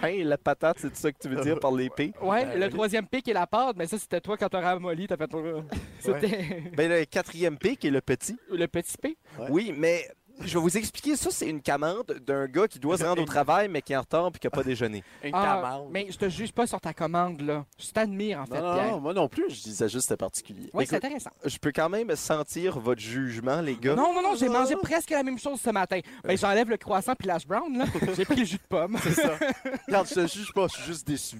pain 0.00 0.08
et 0.08 0.24
la 0.24 0.38
patate, 0.38 0.78
c'est 0.78 0.96
ça 0.96 1.12
que 1.12 1.18
tu 1.18 1.28
veux 1.28 1.42
dire 1.42 1.60
par 1.60 1.72
les 1.72 1.90
P? 1.90 2.12
Ouais, 2.22 2.46
Ben 2.46 2.58
le 2.58 2.66
oui. 2.66 2.72
troisième 2.72 3.06
P 3.06 3.20
qui 3.20 3.30
est 3.30 3.34
la 3.34 3.46
pâte, 3.46 3.76
mais 3.76 3.86
ça, 3.86 3.98
c'était 3.98 4.20
toi 4.22 4.36
quand 4.38 4.48
t'as 4.48 4.60
ramolli, 4.60 5.06
t'as 5.06 5.16
fait... 5.18 5.32
euh, 5.34 5.60
C'était 6.00 6.70
Ben, 6.74 6.88
le 6.90 7.04
quatrième 7.04 7.58
P 7.58 7.76
qui 7.76 7.88
est 7.88 7.90
le 7.90 8.00
petit. 8.00 8.36
le 8.50 8.66
petit 8.66 8.96
P. 8.96 9.18
Ouais. 9.38 9.46
Oui, 9.50 9.74
mais 9.76 10.08
je 10.40 10.54
vais 10.54 10.60
vous 10.60 10.76
expliquer. 10.76 11.16
Ça, 11.16 11.30
c'est 11.30 11.48
une 11.48 11.62
commande 11.62 12.06
d'un 12.26 12.46
gars 12.46 12.68
qui 12.68 12.78
doit 12.78 12.98
se 12.98 13.04
rendre 13.04 13.22
au 13.22 13.24
travail, 13.26 13.68
mais 13.68 13.82
qui 13.82 13.92
est 13.92 13.96
en 13.96 14.00
retard 14.00 14.30
et 14.34 14.38
qui 14.38 14.46
n'a 14.46 14.50
pas 14.50 14.62
déjeuné. 14.62 15.02
Une 15.22 15.30
Ah, 15.34 15.60
commande. 15.62 15.88
mais 15.92 16.06
je 16.10 16.16
te 16.18 16.28
juge 16.28 16.52
pas 16.52 16.66
sur 16.66 16.80
ta 16.80 16.92
commande, 16.92 17.40
là. 17.40 17.64
Je 17.78 17.90
t'admire, 17.90 18.40
en 18.40 18.46
fait, 18.46 18.60
Non, 18.60 18.68
non, 18.68 18.74
Pierre. 18.74 18.90
non, 18.92 19.00
moi 19.00 19.14
non 19.14 19.28
plus, 19.28 19.44
je 19.48 19.62
disais 19.62 19.88
juste 19.88 20.08
c'était 20.08 20.16
particulier. 20.16 20.68
Oui, 20.72 20.84
c'est 20.88 20.96
intéressant. 20.96 21.30
Je 21.44 21.58
peux 21.58 21.72
quand 21.74 21.88
même 21.88 22.14
sentir 22.16 22.78
votre 22.78 23.00
jugement, 23.00 23.60
les 23.60 23.76
gars. 23.76 23.94
Non, 23.94 24.12
non, 24.14 24.22
non, 24.22 24.34
j'ai 24.36 24.48
mangé 24.48 24.76
presque 24.76 25.10
la 25.10 25.22
même 25.22 25.38
chose 25.38 25.60
ce 25.60 25.70
matin. 25.70 26.00
Ben, 26.24 26.36
j'enlève 26.36 26.68
le 26.68 26.76
croissant 26.76 27.14
puis 27.18 27.26
l'hash 27.28 27.46
brown, 27.46 27.76
là. 27.78 27.84
J'ai 28.16 28.24
pris 28.24 28.36
le 28.36 28.44
jus 28.44 28.56
de 28.56 28.62
pomme. 28.68 28.96
C'est 29.02 29.14
ça. 29.14 29.38
Regarde, 29.86 30.08
je 30.08 30.14
te 30.14 30.26
juge 30.26 30.52
pas, 30.52 30.66
je 30.68 30.74
suis 30.74 30.84
juste 30.84 31.06
déçu. 31.06 31.36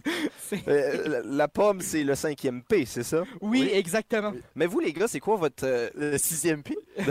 Euh, 0.69 1.09
la, 1.09 1.23
la 1.23 1.49
pomme, 1.49 1.81
c'est 1.81 2.03
le 2.05 2.15
cinquième 2.15 2.63
P, 2.63 2.85
c'est 2.87 3.03
ça? 3.03 3.23
Oui, 3.41 3.63
Oui. 3.63 3.71
exactement. 3.73 4.33
Mais 4.55 4.67
vous, 4.67 4.81
les 4.81 4.93
gars, 4.93 5.09
c'est 5.09 5.21
quoi 5.21 5.37
votre... 5.37 5.65
euh, 5.67 5.91
Le 5.95 6.19
sixième 6.19 6.63
P? 6.63 6.77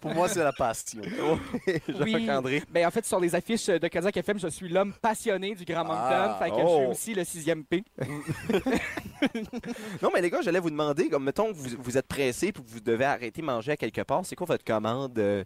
Pour 0.00 0.12
moi, 0.14 0.28
c'est 0.28 0.40
la 0.44 0.52
passion. 0.52 1.02
Jacques-André? 1.88 2.62
Ben, 2.70 2.86
en 2.86 2.90
fait, 2.90 3.04
sur 3.04 3.20
les 3.20 3.34
affiches 3.34 3.66
de 3.66 3.88
Kazakh 3.88 4.16
FM, 4.16 4.38
je 4.38 4.48
suis 4.48 4.68
l'homme 4.68 4.92
passionné 4.92 5.54
du 5.54 5.64
Grand 5.64 5.84
Moncton. 5.84 5.96
Ah, 6.00 6.38
fait 6.40 6.50
que 6.50 6.56
je 6.56 6.62
oh. 6.64 6.78
suis 6.78 6.86
aussi 6.86 7.14
le 7.14 7.24
sixième 7.24 7.64
P. 7.64 7.84
Non, 10.02 10.10
mais 10.12 10.20
les 10.20 10.28
gars, 10.28 10.42
j'allais 10.42 10.60
vous 10.60 10.70
demander, 10.70 11.08
comme 11.08 11.24
mettons 11.24 11.50
que 11.50 11.56
vous, 11.56 11.76
vous 11.78 11.96
êtes 11.96 12.06
pressé 12.06 12.48
et 12.48 12.52
que 12.52 12.60
vous 12.64 12.80
devez 12.80 13.06
arrêter 13.06 13.40
de 13.40 13.46
manger 13.46 13.72
à 13.72 13.76
quelque 13.76 14.02
part, 14.02 14.24
c'est 14.24 14.36
quoi 14.36 14.46
votre 14.46 14.64
commande? 14.64 15.18
euh? 15.18 15.44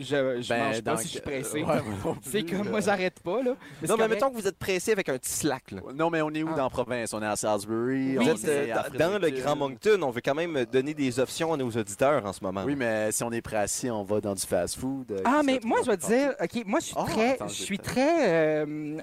Je, 0.00 0.40
je 0.42 0.48
Ben, 0.48 0.64
mange 0.64 0.82
pas 0.82 0.90
dans- 0.92 0.96
si 0.96 1.04
je 1.04 1.08
suis 1.08 1.20
pressé. 1.20 1.62
Ouais, 1.62 1.76
non 2.04 2.16
C'est 2.22 2.42
comme 2.44 2.66
euh, 2.66 2.70
moi, 2.70 2.80
j'arrête 2.80 3.20
pas, 3.20 3.42
là. 3.42 3.50
Non, 3.50 3.56
mais 3.82 3.88
correct. 3.88 4.08
mettons 4.10 4.30
que 4.30 4.36
vous 4.36 4.46
êtes 4.48 4.58
pressé 4.58 4.92
avec 4.92 5.08
un 5.08 5.18
petit 5.18 5.30
slack, 5.32 5.70
là. 5.72 5.80
Non, 5.94 6.08
mais 6.10 6.22
on 6.22 6.30
est 6.30 6.42
où 6.42 6.48
Ah. 6.52 6.56
dans 6.56 6.64
la 6.64 6.70
province? 6.70 7.12
On 7.14 7.22
est 7.22 7.26
à 7.26 7.36
Salisbury. 7.36 8.18
Oui, 8.18 8.28
on 8.30 8.34
est 8.34 8.48
euh, 8.48 8.74
à 8.76 8.88
dans, 8.90 9.18
le. 9.20 9.30
Grand 9.30 9.56
Moncton, 9.56 10.00
on 10.02 10.10
veut 10.10 10.20
quand 10.24 10.34
même 10.34 10.64
donner 10.72 10.94
des 10.94 11.20
options 11.20 11.52
à 11.52 11.56
nos 11.56 11.70
auditeurs 11.70 12.24
en 12.24 12.32
ce 12.32 12.42
moment. 12.42 12.62
Oui, 12.64 12.74
mais 12.76 13.12
si 13.12 13.22
on 13.22 13.30
est 13.32 13.42
pressé, 13.42 13.90
on 13.90 14.02
va 14.04 14.20
dans 14.20 14.34
du 14.34 14.42
fast-food. 14.42 15.12
euh, 15.12 15.20
Ah, 15.24 15.42
mais 15.44 15.60
moi, 15.64 15.78
je 15.84 15.90
vais 15.90 15.96
te 15.96 16.06
dire, 16.06 16.34
OK, 16.40 16.64
moi, 16.66 16.80
je 16.80 16.86
suis 16.86 16.94
Ah, 16.98 17.04
très, 17.06 17.30
attends, 17.34 17.48
je 17.48 17.54
suis 17.62 17.78
très 17.78 18.28
euh, 18.28 18.98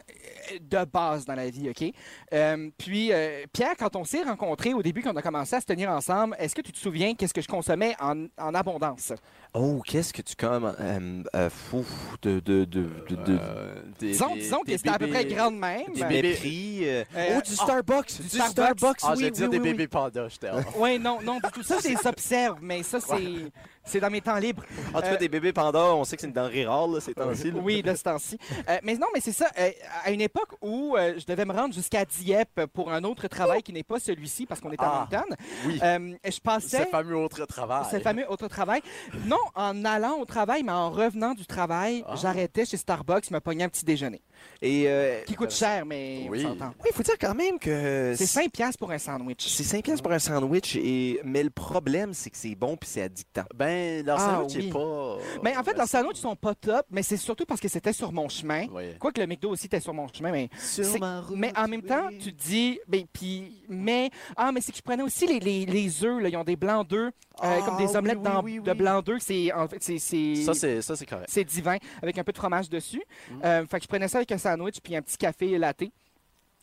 de 0.61 0.85
base 0.85 1.25
dans 1.25 1.35
la 1.35 1.49
vie, 1.49 1.69
OK? 1.69 1.93
Euh, 2.33 2.69
puis, 2.77 3.11
euh, 3.11 3.45
Pierre, 3.53 3.75
quand 3.77 3.95
on 3.95 4.03
s'est 4.03 4.23
rencontrés 4.23 4.73
au 4.73 4.81
début, 4.81 5.01
quand 5.01 5.13
on 5.13 5.17
a 5.17 5.21
commencé 5.21 5.55
à 5.55 5.61
se 5.61 5.65
tenir 5.65 5.89
ensemble, 5.89 6.35
est-ce 6.39 6.55
que 6.55 6.61
tu 6.61 6.71
te 6.71 6.77
souviens 6.77 7.13
qu'est-ce 7.15 7.33
que 7.33 7.41
je 7.41 7.47
consommais 7.47 7.95
en, 7.99 8.25
en 8.37 8.53
abondance? 8.55 9.13
Oh, 9.53 9.81
qu'est-ce 9.85 10.13
que 10.13 10.21
tu 10.21 10.35
commes? 10.35 10.75
Euh, 10.79 11.23
euh, 11.35 11.49
fou, 11.49 11.83
de, 12.21 12.39
de, 12.39 12.65
de, 12.65 12.87
de, 13.09 13.15
de- 13.15 13.37
Euh, 13.39 13.81
des- 13.99 14.11
Disons, 14.11 14.35
des- 14.35 14.41
disons 14.41 14.61
que 14.61 14.71
c'était 14.77 14.89
à 14.89 14.99
peu 14.99 15.07
près 15.07 15.23
bébés- 15.23 15.33
grand 15.35 15.51
de 15.51 15.57
même. 15.57 15.93
des 15.95 16.01
bébés- 16.03 16.21
mépris. 16.33 16.79
euh, 16.83 17.03
Euh, 17.15 17.27
oh, 17.37 17.41
du 17.41 17.51
ah, 17.57 17.63
Starbucks! 17.63 18.17
du 18.17 18.23
Du 18.23 18.29
Starbucks. 18.29 18.51
Starbucks, 18.51 18.97
Ah, 19.03 19.11
oui, 19.13 19.17
j'allais 19.19 19.31
dire 19.31 19.45
oui, 19.45 19.51
des 19.51 19.57
oui, 19.63 19.71
bébés 19.71 19.87
pandas, 19.87 20.27
j'étais 20.29 20.49
hors. 20.51 20.79
Oui, 20.79 20.99
non, 20.99 21.19
non, 21.23 21.35
du 21.35 21.49
tout. 21.53 21.63
Ça, 21.63 21.77
je 21.83 21.87
les 21.89 22.07
observe, 22.07 22.57
mais 22.61 22.83
ça, 22.83 22.99
c'est 22.99 23.51
c'est 23.87 23.99
dans 23.99 24.09
mes 24.09 24.21
temps 24.21 24.37
libres. 24.37 24.63
En 24.93 24.97
tout 24.97 25.01
cas, 25.07 25.13
Euh, 25.13 25.17
des 25.17 25.29
bébés 25.29 25.53
pandas, 25.53 25.93
on 25.93 26.03
sait 26.03 26.15
que 26.15 26.21
c'est 26.21 26.27
une 26.27 26.33
denrée 26.33 26.65
rare, 26.65 26.87
là, 26.87 26.99
ces 26.99 27.13
temps-ci. 27.13 27.51
Oui, 27.55 27.81
de 27.81 27.95
ce 27.95 28.03
temps-ci. 28.03 28.37
Euh, 28.69 28.77
mais 28.83 28.95
non, 28.95 29.07
mais 29.13 29.19
c'est 29.21 29.31
ça. 29.31 29.47
euh, 29.59 29.69
à 30.03 30.11
une 30.11 30.21
époque 30.21 30.51
où 30.61 30.95
euh, 30.95 31.15
je 31.17 31.25
devais 31.25 31.45
me 31.45 31.53
rendre 31.53 31.73
jusqu'à 31.73 32.05
Dieppe 32.05 32.65
pour 32.73 32.91
un 32.91 33.03
autre 33.03 33.27
travail 33.27 33.63
qui 33.63 33.73
n'est 33.73 33.83
pas 33.83 33.99
celui-ci 33.99 34.45
parce 34.45 34.61
qu'on 34.61 34.71
est 34.71 34.81
à 34.81 34.85
Ah, 34.85 35.07
Moncton, 35.11 35.35
Oui, 35.65 35.79
euh, 35.83 36.15
je 36.25 36.39
passais... 36.39 36.83
ce 36.83 36.89
fameux 36.89 37.15
autre 37.17 37.45
travail. 37.45 37.85
Ce 37.91 37.99
fameux 37.99 38.29
autre 38.29 38.47
travail. 38.47 38.81
Non, 39.25 39.37
en 39.55 39.83
allant 39.85 40.17
au 40.19 40.25
travail, 40.25 40.63
mais 40.63 40.71
en 40.71 40.89
revenant 40.91 41.33
du 41.33 41.45
travail, 41.45 42.03
Ah. 42.07 42.15
j'arrêtais 42.15 42.65
chez 42.65 42.77
Starbucks, 42.77 43.31
me 43.31 43.39
pognais 43.39 43.63
un 43.63 43.69
petit 43.69 43.85
déjeuner. 43.85 44.21
Et 44.61 44.85
euh, 44.87 45.23
Qui 45.23 45.35
coûte 45.35 45.51
cher, 45.51 45.85
mais 45.85 46.27
Oui. 46.29 46.45
on 46.45 46.49
s'entend. 46.53 46.73
il 46.85 46.93
faut 46.93 47.03
dire 47.03 47.15
quand 47.19 47.33
même 47.35 47.57
que 47.59 48.13
C'est 48.15 48.25
5 48.27 48.51
piastres 48.51 48.77
pour 48.77 48.91
un 48.91 48.97
sandwich. 48.99 49.45
c'est 49.47 49.63
5 49.63 49.83
piastres 49.83 50.03
pour 50.03 50.11
un 50.11 50.19
sandwich, 50.19 50.75
et... 50.75 51.19
mais 51.23 51.43
le 51.43 51.49
problème, 51.49 52.13
c'est 52.13 52.29
que 52.29 52.37
c'est 52.37 52.55
bon 52.55 52.75
puis 52.77 52.89
c'est 52.89 53.01
addictant. 53.01 53.45
Ben, 53.55 53.76
leur 54.05 54.19
Ah, 54.19 54.35
sandwich 54.37 54.55
oui. 54.57 54.67
est 54.67 54.71
pas... 54.73 55.17
Mais 55.43 55.55
en 55.57 55.63
fait, 55.63 55.71
Ben, 55.71 55.77
leurs 55.79 55.87
sandwichs 55.87 56.17
sont 56.17 56.35
pas 56.35 56.55
top, 56.55 56.85
mais 56.91 57.03
c'est 57.03 57.17
surtout 57.17 57.45
parce 57.45 57.59
que 57.61 57.67
c'était 57.67 57.93
sur 57.93 58.11
mon 58.11 58.29
chemin. 58.29 58.65
Oui. 58.71 58.95
Quoique 58.99 59.19
le 59.19 59.27
McDo 59.27 59.49
aussi 59.49 59.65
était 59.67 59.79
sur 59.79 59.93
mon 59.93 60.07
chemin, 60.07 60.31
mais 60.31 60.49
Sur 60.57 60.99
ma 60.99 61.21
route, 61.21 61.37
Mais 61.37 61.51
en 61.57 61.67
même 61.67 61.81
temps, 61.83 62.07
oui. 62.09 62.17
tu 62.17 62.31
dis, 62.31 62.79
ben, 62.87 63.03
puis, 63.11 63.63
mais, 63.69 64.09
ah, 64.35 64.51
mais 64.51 64.61
c'est 64.61 64.71
que 64.71 64.77
je 64.77 64.83
prenais 64.83 65.03
aussi 65.03 65.25
les, 65.27 65.39
les, 65.39 65.65
les 65.65 66.03
œufs, 66.05 66.21
là, 66.21 66.29
ils 66.29 66.37
ont 66.37 66.43
des 66.43 66.55
blancs 66.55 66.87
d'œufs, 66.87 67.11
euh, 67.43 67.59
Ah, 67.59 67.59
comme 67.65 67.77
des 67.77 67.85
oui, 67.91 67.95
omelettes 67.97 68.17
oui, 68.17 68.23
dans- 68.23 68.43
oui, 68.43 68.59
de 68.59 68.71
oui. 68.71 68.77
blanc 68.77 69.01
d'œufs, 69.01 69.21
c'est, 69.21 69.51
en 69.53 69.67
fait, 69.67 69.77
c'est, 69.81 69.99
c'est, 69.99 70.35
Ça, 70.43 70.53
c'est 70.53 70.81
ça, 70.81 70.95
c'est 70.95 71.05
correct. 71.05 71.27
c'est 71.29 71.43
divin, 71.43 71.77
avec 72.01 72.17
un 72.17 72.23
peu 72.23 72.31
de 72.31 72.37
fromage 72.37 72.69
dessus. 72.69 73.01
Mm. 73.29 73.41
Euh, 73.43 73.65
fait 73.67 73.77
que 73.77 73.83
je 73.83 73.87
prenais 73.87 74.07
ça 74.07 74.17
avec 74.19 74.31
un 74.31 74.37
sandwich 74.37 74.77
puis 74.83 74.95
un 74.95 75.01
petit 75.01 75.17
café 75.17 75.57
latte. 75.57 75.83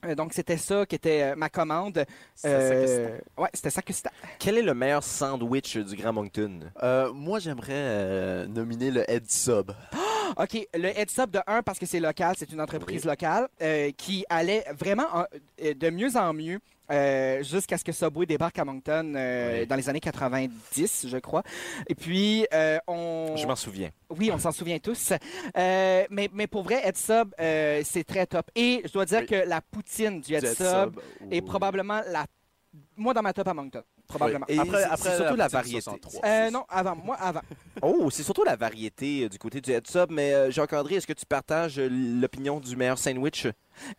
Euh, 0.04 0.14
donc, 0.14 0.32
c'était 0.32 0.56
ça 0.58 0.84
qui 0.86 0.94
était 0.96 1.22
euh, 1.22 1.34
ma 1.36 1.48
commande. 1.48 2.04
Euh, 2.44 3.18
ouais, 3.38 3.48
c'était 3.54 3.70
ça 3.70 3.82
que 3.82 3.92
c'était. 3.92 4.10
Quel 4.38 4.58
est 4.58 4.62
le 4.62 4.74
meilleur 4.74 5.02
sandwich 5.02 5.76
du 5.76 5.96
Grand 5.96 6.12
Moncton? 6.12 6.60
Euh, 6.82 7.12
moi, 7.12 7.38
j'aimerais 7.38 7.72
euh, 7.72 8.46
nominer 8.46 8.90
le 8.90 9.08
Head 9.10 9.30
Sub. 9.30 9.72
OK, 10.36 10.66
le 10.74 10.88
heads 10.88 11.20
up 11.20 11.30
de 11.30 11.38
1 11.46 11.62
parce 11.62 11.78
que 11.78 11.86
c'est 11.86 12.00
local, 12.00 12.34
c'est 12.38 12.50
une 12.50 12.60
entreprise 12.60 13.04
locale 13.04 13.46
euh, 13.62 13.90
qui 13.96 14.24
allait 14.28 14.64
vraiment 14.76 15.06
en- 15.12 15.24
de 15.62 15.90
mieux 15.90 16.16
en 16.16 16.32
mieux. 16.32 16.58
Euh, 16.90 17.42
jusqu'à 17.42 17.78
ce 17.78 17.84
que 17.84 17.92
Subway 17.92 18.26
débarque 18.26 18.58
à 18.58 18.64
Moncton 18.64 19.14
euh, 19.16 19.60
Oui. 19.60 19.66
dans 19.66 19.76
les 19.76 19.88
années 19.88 20.00
90, 20.00 21.06
je 21.08 21.16
crois. 21.18 21.42
Et 21.88 21.94
puis, 21.94 22.46
euh, 22.52 22.78
on... 22.86 23.34
Je 23.36 23.46
m'en 23.46 23.56
souviens. 23.56 23.90
Oui, 24.10 24.30
on 24.32 24.38
s'en 24.38 24.52
souvient 24.52 24.78
tous. 24.78 25.12
Mais, 25.54 26.28
mais 26.32 26.46
pour 26.46 26.62
vrai, 26.62 26.80
Head 26.84 26.96
Sub, 26.96 27.34
c'est 27.38 28.04
très 28.06 28.26
top. 28.26 28.50
Et 28.54 28.82
je 28.84 28.92
dois 28.92 29.04
dire 29.06 29.20
Oui. 29.20 29.26
que 29.26 29.48
la 29.48 29.60
poutine 29.60 30.20
du 30.20 30.34
head 30.34 30.46
Sub 30.46 30.56
sub, 30.56 31.00
est 31.30 31.36
oui. 31.36 31.40
probablement 31.42 32.00
la... 32.10 32.26
Moi, 32.96 33.12
dans 33.14 33.22
ma 33.22 33.32
top 33.32 33.48
à 33.48 33.54
Moncton. 33.54 33.82
Probablement. 34.06 34.46
Et 34.48 34.58
Après, 34.58 34.78
c'est- 34.78 34.84
après 34.84 35.10
c'est 35.10 35.16
surtout 35.16 35.36
la 35.36 35.48
variété. 35.48 35.80
63. 35.80 36.20
Euh, 36.24 36.50
non, 36.50 36.64
avant. 36.68 36.94
Moi, 36.96 37.16
avant. 37.16 37.40
Oh, 37.82 38.08
c'est 38.10 38.22
surtout 38.22 38.44
la 38.44 38.56
variété 38.56 39.24
euh, 39.24 39.28
du 39.28 39.38
côté 39.38 39.60
du 39.60 39.70
heads 39.72 39.96
up. 39.96 40.10
Mais 40.12 40.32
euh, 40.32 40.50
Jacques-André, 40.50 40.94
est-ce 40.96 41.06
que 41.06 41.12
tu 41.12 41.26
partages 41.26 41.78
l'opinion 41.80 42.60
du 42.60 42.76
meilleur 42.76 42.98
sandwich? 42.98 43.46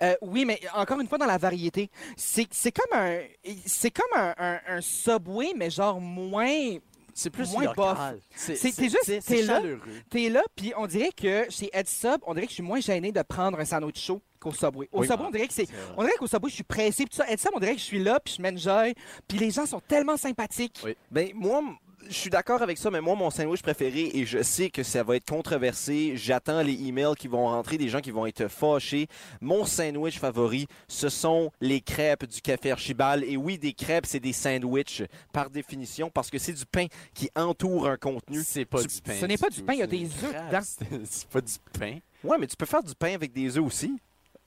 Euh, 0.02 0.16
oui, 0.22 0.46
mais 0.46 0.60
encore 0.74 1.00
une 1.02 1.08
fois, 1.08 1.18
dans 1.18 1.26
la 1.26 1.38
variété, 1.38 1.90
c'est 2.16 2.48
c'est 2.52 2.72
comme 2.72 2.98
un... 3.00 3.20
C'est 3.66 3.92
comme 3.92 4.20
un, 4.20 4.34
un- 4.38 4.60
un 4.68 4.82
Subway, 4.82 5.54
mais 5.56 5.70
genre 5.70 6.00
moins... 6.00 6.78
C'est 7.18 7.30
plus 7.30 7.50
moins 7.54 7.64
local. 7.64 8.20
C'est 8.36 8.56
juste- 8.78 9.26
t'es 9.26 9.42
là. 9.42 9.56
chaleureux. 9.62 9.82
T'es 10.10 10.30
là, 10.30 10.44
puis 10.56 10.74
on 10.76 10.86
dirait 10.86 11.12
que 11.16 11.46
chez 11.50 11.70
Head 11.74 11.88
Sub, 11.88 12.18
on 12.28 12.34
dirait 12.34 12.46
que 12.46 12.50
je 12.52 12.56
suis 12.56 12.64
moins 12.64 12.82
gêné 12.82 13.12
de 13.14 13.22
prendre 13.22 13.58
un 13.58 13.64
sandwich 13.64 14.00
chaud 14.04 14.22
qu'au 14.40 14.52
Subway. 14.52 14.90
Au 14.92 15.00
Oui. 15.00 15.08
Subway, 15.08 15.26
on 15.26 15.32
dirait 15.32 15.48
que 15.48 15.54
c'est... 15.54 15.68
On 15.96 16.04
dirait 16.04 16.16
qu'au 16.20 16.28
Subway, 16.28 16.50
je 16.50 16.56
suis 16.56 16.64
pressé, 16.66 17.06
puis 17.06 17.10
tout 17.12 17.16
ça. 17.24 17.32
Head 17.32 17.40
Sub, 17.40 17.52
on 17.56 17.60
dirait 17.60 17.74
que 17.74 17.80
je 17.80 17.86
suis 17.86 18.04
là, 18.04 18.20
puis 18.20 18.36
je 18.38 18.42
m'enjoy, 18.42 18.94
puis 19.30 19.38
les 19.38 19.50
gens 19.50 19.66
sont 19.66 19.80
tellement 19.80 20.18
sympathiques. 20.18 20.82
Oui. 20.84 20.96
Ben, 21.10 21.32
moi, 21.34 21.62
je 22.08 22.14
suis 22.14 22.30
d'accord 22.30 22.62
avec 22.62 22.78
ça, 22.78 22.90
mais 22.92 23.02
moi, 23.02 23.16
mon 23.16 23.30
sandwich 23.30 23.62
préféré, 23.62 24.12
et 24.14 24.26
je 24.26 24.42
sais 24.44 24.70
que 24.70 24.84
ça 24.84 25.04
va 25.04 25.16
être 25.16 25.26
controversé, 25.30 26.14
j'attends 26.16 26.62
les 26.62 26.74
emails 26.88 27.16
qui 27.18 27.28
vont 27.28 27.46
rentrer, 27.48 27.78
des 27.78 27.90
gens 27.90 28.02
qui 28.02 28.12
vont 28.12 28.26
être 28.26 28.48
fâchés. 28.48 29.08
Mon 29.42 29.66
sandwich 29.66 30.20
favori, 30.20 30.68
ce 30.88 31.10
sont 31.10 31.52
les 31.62 31.82
crêpes 31.82 32.26
du 32.26 32.42
café 32.42 32.72
Archibald. 32.72 33.24
Et 33.28 33.38
oui, 33.38 33.58
des 33.58 33.74
crêpes, 33.74 34.06
c'est 34.06 34.20
des 34.20 34.34
sandwichs, 34.34 35.04
par 35.34 35.50
définition, 35.50 36.10
parce 36.10 36.30
que 36.30 36.38
c'est 36.38 36.54
du 36.54 36.66
pain 36.66 36.86
qui 37.14 37.30
entoure 37.36 37.88
un 37.88 37.98
contenu. 37.98 38.42
C'est 38.46 38.66
pas 38.66 38.82
Tu- 38.82 38.88
du 38.88 39.02
pain. 39.02 39.14
ce 39.20 39.26
n'est 39.26 39.38
pas 39.38 39.50
du 39.50 39.62
pain, 39.64 39.74
il 39.74 39.80
y 39.80 39.84
a 39.84 39.88
des 39.88 40.06
œufs 40.06 40.34
dedans. 40.48 40.60
c'est- 41.10 41.28
pas 41.30 41.42
du 41.42 41.54
pain. 41.80 41.98
Ouais, 42.24 42.38
mais 42.40 42.48
tu 42.48 42.56
peux 42.56 42.66
faire 42.66 42.84
du 42.84 42.94
pain 42.96 43.14
avec 43.14 43.32
des 43.34 43.58
œufs 43.58 43.64
aussi. 43.66 43.96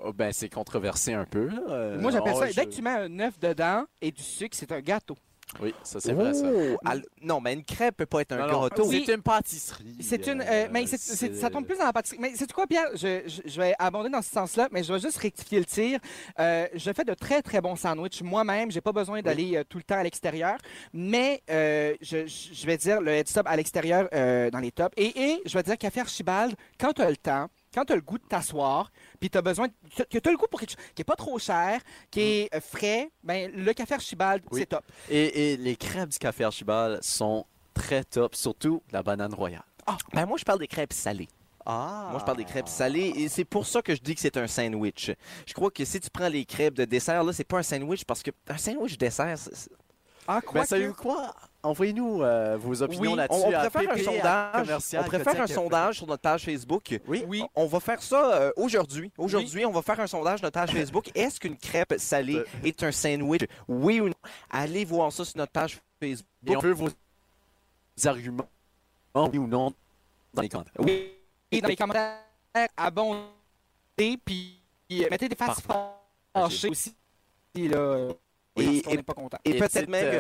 Oh, 0.01 0.13
ben, 0.13 0.33
c'est 0.33 0.49
controversé 0.49 1.13
un 1.13 1.25
peu. 1.25 1.51
Euh, 1.69 2.01
Moi, 2.01 2.13
j'appelle 2.13 2.35
oh, 2.37 2.41
ça, 2.41 2.51
je- 2.51 2.55
dès 2.55 2.67
que 2.67 2.71
tu 2.73 2.83
mets 2.83 2.91
un 2.91 3.19
œuf 3.21 3.39
dedans 3.41 3.85
et 4.01 4.13
du 4.13 4.23
sucre, 4.23 4.57
c'est 4.57 4.71
un 4.71 4.81
gâteau. 4.81 5.17
Oui, 5.61 5.75
ça, 5.83 5.99
c'est 6.01 6.13
vrai, 6.13 6.35
ça. 6.35 6.47
Oh, 6.53 6.77
al- 6.85 7.05
Non, 7.23 7.41
mais 7.41 7.55
une 7.55 7.65
crêpe 7.65 7.97
peut 7.97 8.07
pas 8.07 8.21
être 8.21 8.33
un 8.33 8.47
Non, 8.47 8.53
non, 8.53 8.63
gâteau. 8.69 8.91
C'est 8.91 9.09
une 9.15 9.23
pâtisserie. 9.23 9.97
C'est 10.01 10.27
une. 10.27 10.41
euh, 10.43 10.45
euh, 10.49 10.69
mais 10.71 10.87
c'est- 10.87 10.99
c'est- 10.99 11.35
ça 11.35 11.51
tombe 11.51 11.65
plus 11.67 11.77
dans 11.79 11.87
la 11.87 11.93
pâtisserie. 11.93 12.19
Mais 12.21 12.33
c'est 12.37 12.53
quoi, 12.53 12.67
Pierre? 12.67 12.89
Je, 12.95 13.23
je- 13.27 13.43
je 13.51 13.61
vais 13.61 13.75
abonder 13.79 14.11
dans 14.11 14.23
ce 14.23 14.31
sens-là, 14.31 14.69
mais 14.71 14.83
je 14.83 14.93
vais 14.93 15.01
juste 15.01 15.17
rectifier 15.19 15.59
le 15.59 15.65
tir. 15.65 16.01
Euh, 16.39 16.67
je 16.75 16.93
fais 16.93 17.05
de 17.05 17.15
très, 17.15 17.43
très 17.43 17.61
bons 17.61 17.77
sandwichs 17.77 18.23
moi-même. 18.23 18.71
J'ai 18.71 18.81
pas 18.81 18.93
besoin 18.93 19.21
d'aller 19.23 19.57
euh, 19.57 19.65
tout 19.69 19.79
le 19.79 19.85
temps 19.85 19.99
à 19.99 20.03
l'extérieur. 20.03 20.59
Mais 20.93 21.43
euh, 21.51 21.95
je, 22.01 22.27
je- 22.27 22.53
je 22.55 22.67
vais 22.67 22.77
dire 22.77 23.01
le 23.01 23.11
head 23.13 23.29
stop 23.29 23.47
à 23.49 23.57
l'extérieur 23.57 24.09
euh, 24.13 24.51
dans 24.51 24.61
les 24.61 24.71
tops. 24.71 24.93
Et, 24.97 25.19
et 25.33 25.43
je 25.47 25.55
vais 25.57 25.63
dire 25.63 25.79
Café 25.79 26.01
Archibald, 26.01 26.55
quand 26.79 26.93
tu 26.93 27.03
as 27.03 27.11
le 27.11 27.17
temps, 27.17 27.49
quand 27.75 27.85
tu 27.85 27.93
as 27.93 27.97
le 27.97 28.03
goût 28.03 28.19
de 28.19 28.25
t'asseoir, 28.25 28.91
puis 29.21 29.31
tu 29.31 29.39
as 29.39 29.43
besoin, 29.43 29.69
que 29.69 30.19
tu 30.19 30.29
as 30.29 30.31
le 30.33 30.37
goût 30.37 30.47
pour 30.51 30.61
quelque 30.61 30.71
chose 30.71 30.85
qui 30.95 31.03
est 31.03 31.05
pas 31.05 31.17
trop 31.17 31.39
cher, 31.39 31.81
qui 32.11 32.21
est 32.21 32.55
euh, 32.55 32.61
frais, 32.61 33.11
ben 33.23 33.51
le 33.55 33.73
Café 33.73 33.95
Archibald, 33.95 34.43
Oui. 34.51 34.61
c'est 34.61 34.67
top. 34.67 34.85
Et, 35.09 35.53
et 35.53 35.57
les 35.57 35.77
crêpes 35.77 36.09
du 36.09 36.19
café 36.19 36.45
Archibald 36.45 37.03
sont 37.03 37.45
très 37.75 38.05
top, 38.05 38.35
surtout 38.35 38.83
la 38.93 39.03
banane 39.03 39.35
royale. 39.35 39.63
Ben, 40.13 40.27
moi, 40.27 40.37
je 40.39 40.45
parle 40.45 40.59
des 40.59 40.67
crêpes 40.67 40.93
salées. 40.93 41.29
Ah! 41.65 42.09
Moi, 42.11 42.21
je 42.21 42.25
parle 42.25 42.39
des 42.39 42.45
crêpes 42.45 42.69
salées 42.69 43.13
et 43.17 43.29
c'est 43.29 43.45
pour 43.45 43.67
ça 43.67 43.83
que 43.83 43.95
je 43.95 44.01
dis 44.01 44.15
que 44.15 44.21
c'est 44.21 44.37
un 44.37 44.47
sandwich. 44.47 45.11
Je 45.47 45.53
crois 45.55 45.71
que 45.71 45.85
si 45.85 46.01
tu 46.01 46.09
prends 46.11 46.29
les 46.29 46.45
crêpes 46.45 46.75
de 46.75 46.85
dessert, 46.85 47.23
là, 47.25 47.33
c'est 47.33 47.45
pas 47.45 47.59
un 47.59 47.63
sandwich 47.63 48.05
parce 48.05 48.23
que 48.23 48.31
un 48.49 48.57
sandwich 48.59 48.97
dessert, 48.99 49.37
c'est- 49.39 49.71
Ah, 50.27 50.41
Mais 50.55 50.67
quoi 50.67 50.93
quoi? 50.95 51.35
Envoyez-nous 51.63 52.23
euh, 52.23 52.57
vos 52.57 52.83
opinions 52.83 53.11
Oui, 53.13 53.17
là-dessus. 53.17 53.41
on, 53.45 53.49
on 53.49 53.51
préfère 53.69 53.91
un 53.91 53.99
sondage. 53.99 54.95
On 54.95 55.03
préfère 55.05 55.41
un 55.41 55.47
sondage 55.47 55.97
sur 55.97 56.07
notre 56.07 56.23
page 56.23 56.45
Facebook. 56.45 57.01
Oui. 57.09 57.25
Oui. 57.27 57.43
On 57.55 57.67
va 57.67 57.81
faire 57.81 58.01
ça 58.01 58.35
euh, 58.41 58.53
aujourd'hui. 58.57 59.11
Aujourd'hui, 59.19 59.67
on 59.67 59.73
va 59.73 59.83
faire 59.83 59.99
un 59.99 60.07
sondage 60.07 60.39
sur 60.39 60.47
notre 60.47 60.55
page 60.61 60.71
Facebook. 60.71 61.11
Est-ce 61.17 61.41
qu'une 61.41 61.57
crêpe 61.57 61.95
salée 61.99 62.37
Euh. 62.37 62.45
est 62.65 62.81
un 62.85 62.93
sandwich? 62.93 63.43
Oui 63.67 64.01
ou 64.01 64.09
non? 64.09 64.15
Allez 64.51 64.85
voir 64.85 65.13
ça 65.13 65.25
sur 65.25 65.37
notre 65.37 65.51
page 65.53 65.79
Facebook. 66.01 66.29
Et 66.47 66.57
on 66.57 66.61
veut 66.61 66.73
vos 66.73 66.89
arguments, 68.05 68.49
oui 69.17 69.39
ou 69.39 69.47
non, 69.49 69.75
dans 70.33 70.43
les 70.43 70.49
commentaires. 70.49 70.73
Oui. 70.79 71.13
Et 71.51 71.61
dans 71.61 71.67
les 71.69 71.75
commentaires, 71.77 72.19
abondez, 72.77 73.27
puis 74.25 74.61
mettez 75.11 75.29
des 75.29 75.35
faces 75.35 75.61
fâchées 76.33 76.69
aussi. 76.69 76.95
Là, 77.57 78.11
euh, 78.67 78.81
Et- 78.93 78.97
n'est 78.97 79.03
pas 79.03 79.15
content. 79.15 79.39
Et 79.45 79.51
Et 79.51 79.59
peut-être 79.59 79.89
même, 79.89 80.11
que- 80.11 80.17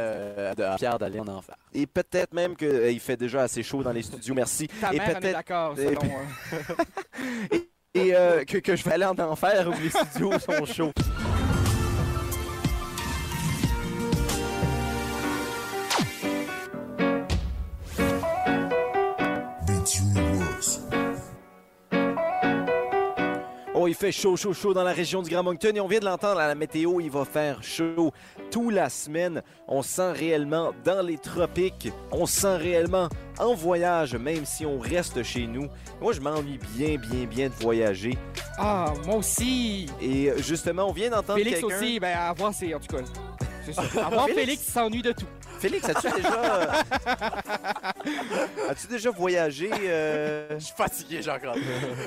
euh, 0.62 0.76
Pierre 0.76 0.98
d'aller 0.98 1.20
en 1.20 1.28
enfer. 1.28 1.56
et 1.74 1.86
peut-être 1.86 2.32
même 2.34 2.56
qu'il 2.56 3.00
fait 3.00 3.16
déjà 3.16 3.42
assez 3.42 3.62
chaud 3.62 3.82
dans 3.82 3.92
les 3.92 4.02
studios. 4.02 4.34
Merci. 4.34 4.68
Ta 4.80 4.92
et 4.92 4.98
peut-être 4.98 5.32
d'accord, 5.32 5.78
et 5.78 5.84
selon... 5.86 6.00
euh, 7.52 7.58
et 7.94 8.14
euh, 8.14 8.44
que, 8.44 8.58
que 8.58 8.76
je 8.76 8.84
vais 8.84 8.92
aller 8.92 9.04
en 9.06 9.18
enfer 9.18 9.68
où 9.68 9.72
les 9.82 9.90
studios 9.90 10.38
sont 10.38 10.64
chauds. 10.66 10.92
Il 23.88 23.94
fait 23.94 24.12
chaud, 24.12 24.36
chaud, 24.36 24.52
chaud 24.52 24.74
dans 24.74 24.82
la 24.82 24.92
région 24.92 25.22
du 25.22 25.30
Grand 25.30 25.42
Moncton 25.42 25.72
et 25.74 25.80
on 25.80 25.88
vient 25.88 26.00
de 26.00 26.04
l'entendre 26.04 26.40
à 26.40 26.46
la 26.46 26.54
météo, 26.54 27.00
il 27.00 27.10
va 27.10 27.24
faire 27.24 27.62
chaud 27.62 28.12
toute 28.50 28.72
la 28.72 28.88
semaine. 28.88 29.42
On 29.66 29.82
se 29.82 29.88
sent 29.88 30.12
réellement 30.12 30.72
dans 30.84 31.04
les 31.04 31.18
tropiques, 31.18 31.90
on 32.12 32.26
se 32.26 32.40
sent 32.40 32.56
réellement 32.56 33.08
en 33.38 33.54
voyage, 33.54 34.14
même 34.14 34.44
si 34.44 34.66
on 34.66 34.78
reste 34.78 35.22
chez 35.22 35.46
nous. 35.46 35.68
Moi, 36.00 36.12
je 36.12 36.20
m'ennuie 36.20 36.58
bien, 36.76 36.96
bien, 36.96 37.24
bien 37.24 37.48
de 37.48 37.54
voyager. 37.54 38.18
Ah, 38.58 38.92
moi 39.06 39.16
aussi! 39.16 39.86
Et 40.00 40.30
euh, 40.30 40.38
justement, 40.38 40.88
on 40.88 40.92
vient 40.92 41.10
d'entendre 41.10 41.38
Félix 41.38 41.60
quelqu'un... 41.60 41.76
aussi, 41.76 42.00
ben 42.00 42.16
à 42.16 42.32
voir, 42.32 42.52
c'est... 42.52 42.74
En 42.74 42.80
tout 42.80 42.96
cas, 42.96 43.02
c'est 43.72 43.98
ça. 43.98 44.06
À 44.06 44.10
voir, 44.10 44.26
Félix? 44.26 44.40
Félix 44.44 44.62
s'ennuie 44.64 45.02
de 45.02 45.12
tout. 45.12 45.26
Félix, 45.58 45.88
as-tu 45.88 46.08
déjà... 46.14 46.70
as-tu 48.70 48.86
déjà 48.86 49.10
voyagé... 49.10 49.70
euh, 49.72 50.58
Je 50.58 50.64
suis 50.64 50.74
fatigué, 50.76 51.22
Jean-Claude. 51.22 51.58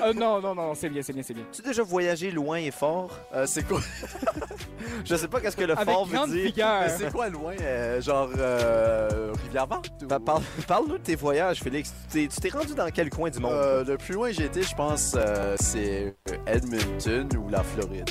Euh, 0.02 0.12
non, 0.14 0.40
non, 0.40 0.54
non, 0.54 0.74
c'est 0.74 0.88
bien, 0.88 1.02
c'est 1.02 1.12
bien, 1.12 1.22
c'est 1.22 1.34
bien. 1.34 1.44
As-tu 1.50 1.62
déjà 1.62 1.82
voyagé 1.82 2.30
loin 2.30 2.56
et 2.56 2.70
fort? 2.70 3.10
Euh, 3.34 3.44
c'est 3.46 3.66
quoi? 3.66 3.80
Je 5.04 5.14
sais 5.14 5.28
pas 5.28 5.40
qu'est-ce 5.40 5.56
que 5.56 5.64
le 5.64 5.78
Avec 5.78 5.94
fort 5.94 6.04
veut 6.06 6.16
grande 6.16 6.30
dire. 6.30 6.44
vigueur. 6.44 6.84
c'est 6.96 7.10
quoi 7.12 7.28
loin? 7.28 7.54
euh, 7.60 8.00
genre 8.00 8.28
euh, 8.38 9.32
Rivière-Verte? 9.44 9.90
ou- 10.02 10.06
Pa- 10.06 10.18
parle- 10.20 10.42
Parle-nous 10.66 10.98
de 10.98 11.02
tes 11.02 11.14
voyages, 11.14 11.60
Félix. 11.60 11.92
Tu 12.10 12.26
t'es- 12.28 12.34
tu 12.34 12.40
t'es 12.40 12.48
rendu 12.48 12.74
dans 12.74 12.90
quel 12.90 13.10
coin 13.10 13.30
du 13.30 13.38
monde? 13.38 13.52
Euh, 13.52 13.84
le 13.84 13.96
plus 13.96 14.14
loin 14.14 14.28
que 14.28 14.34
j'ai 14.36 14.44
été, 14.46 14.62
je 14.62 14.74
pense, 14.74 15.14
euh, 15.16 15.56
c'est 15.60 16.16
Edmonton 16.46 17.28
ou 17.38 17.48
la 17.48 17.62
Floride. 17.62 18.10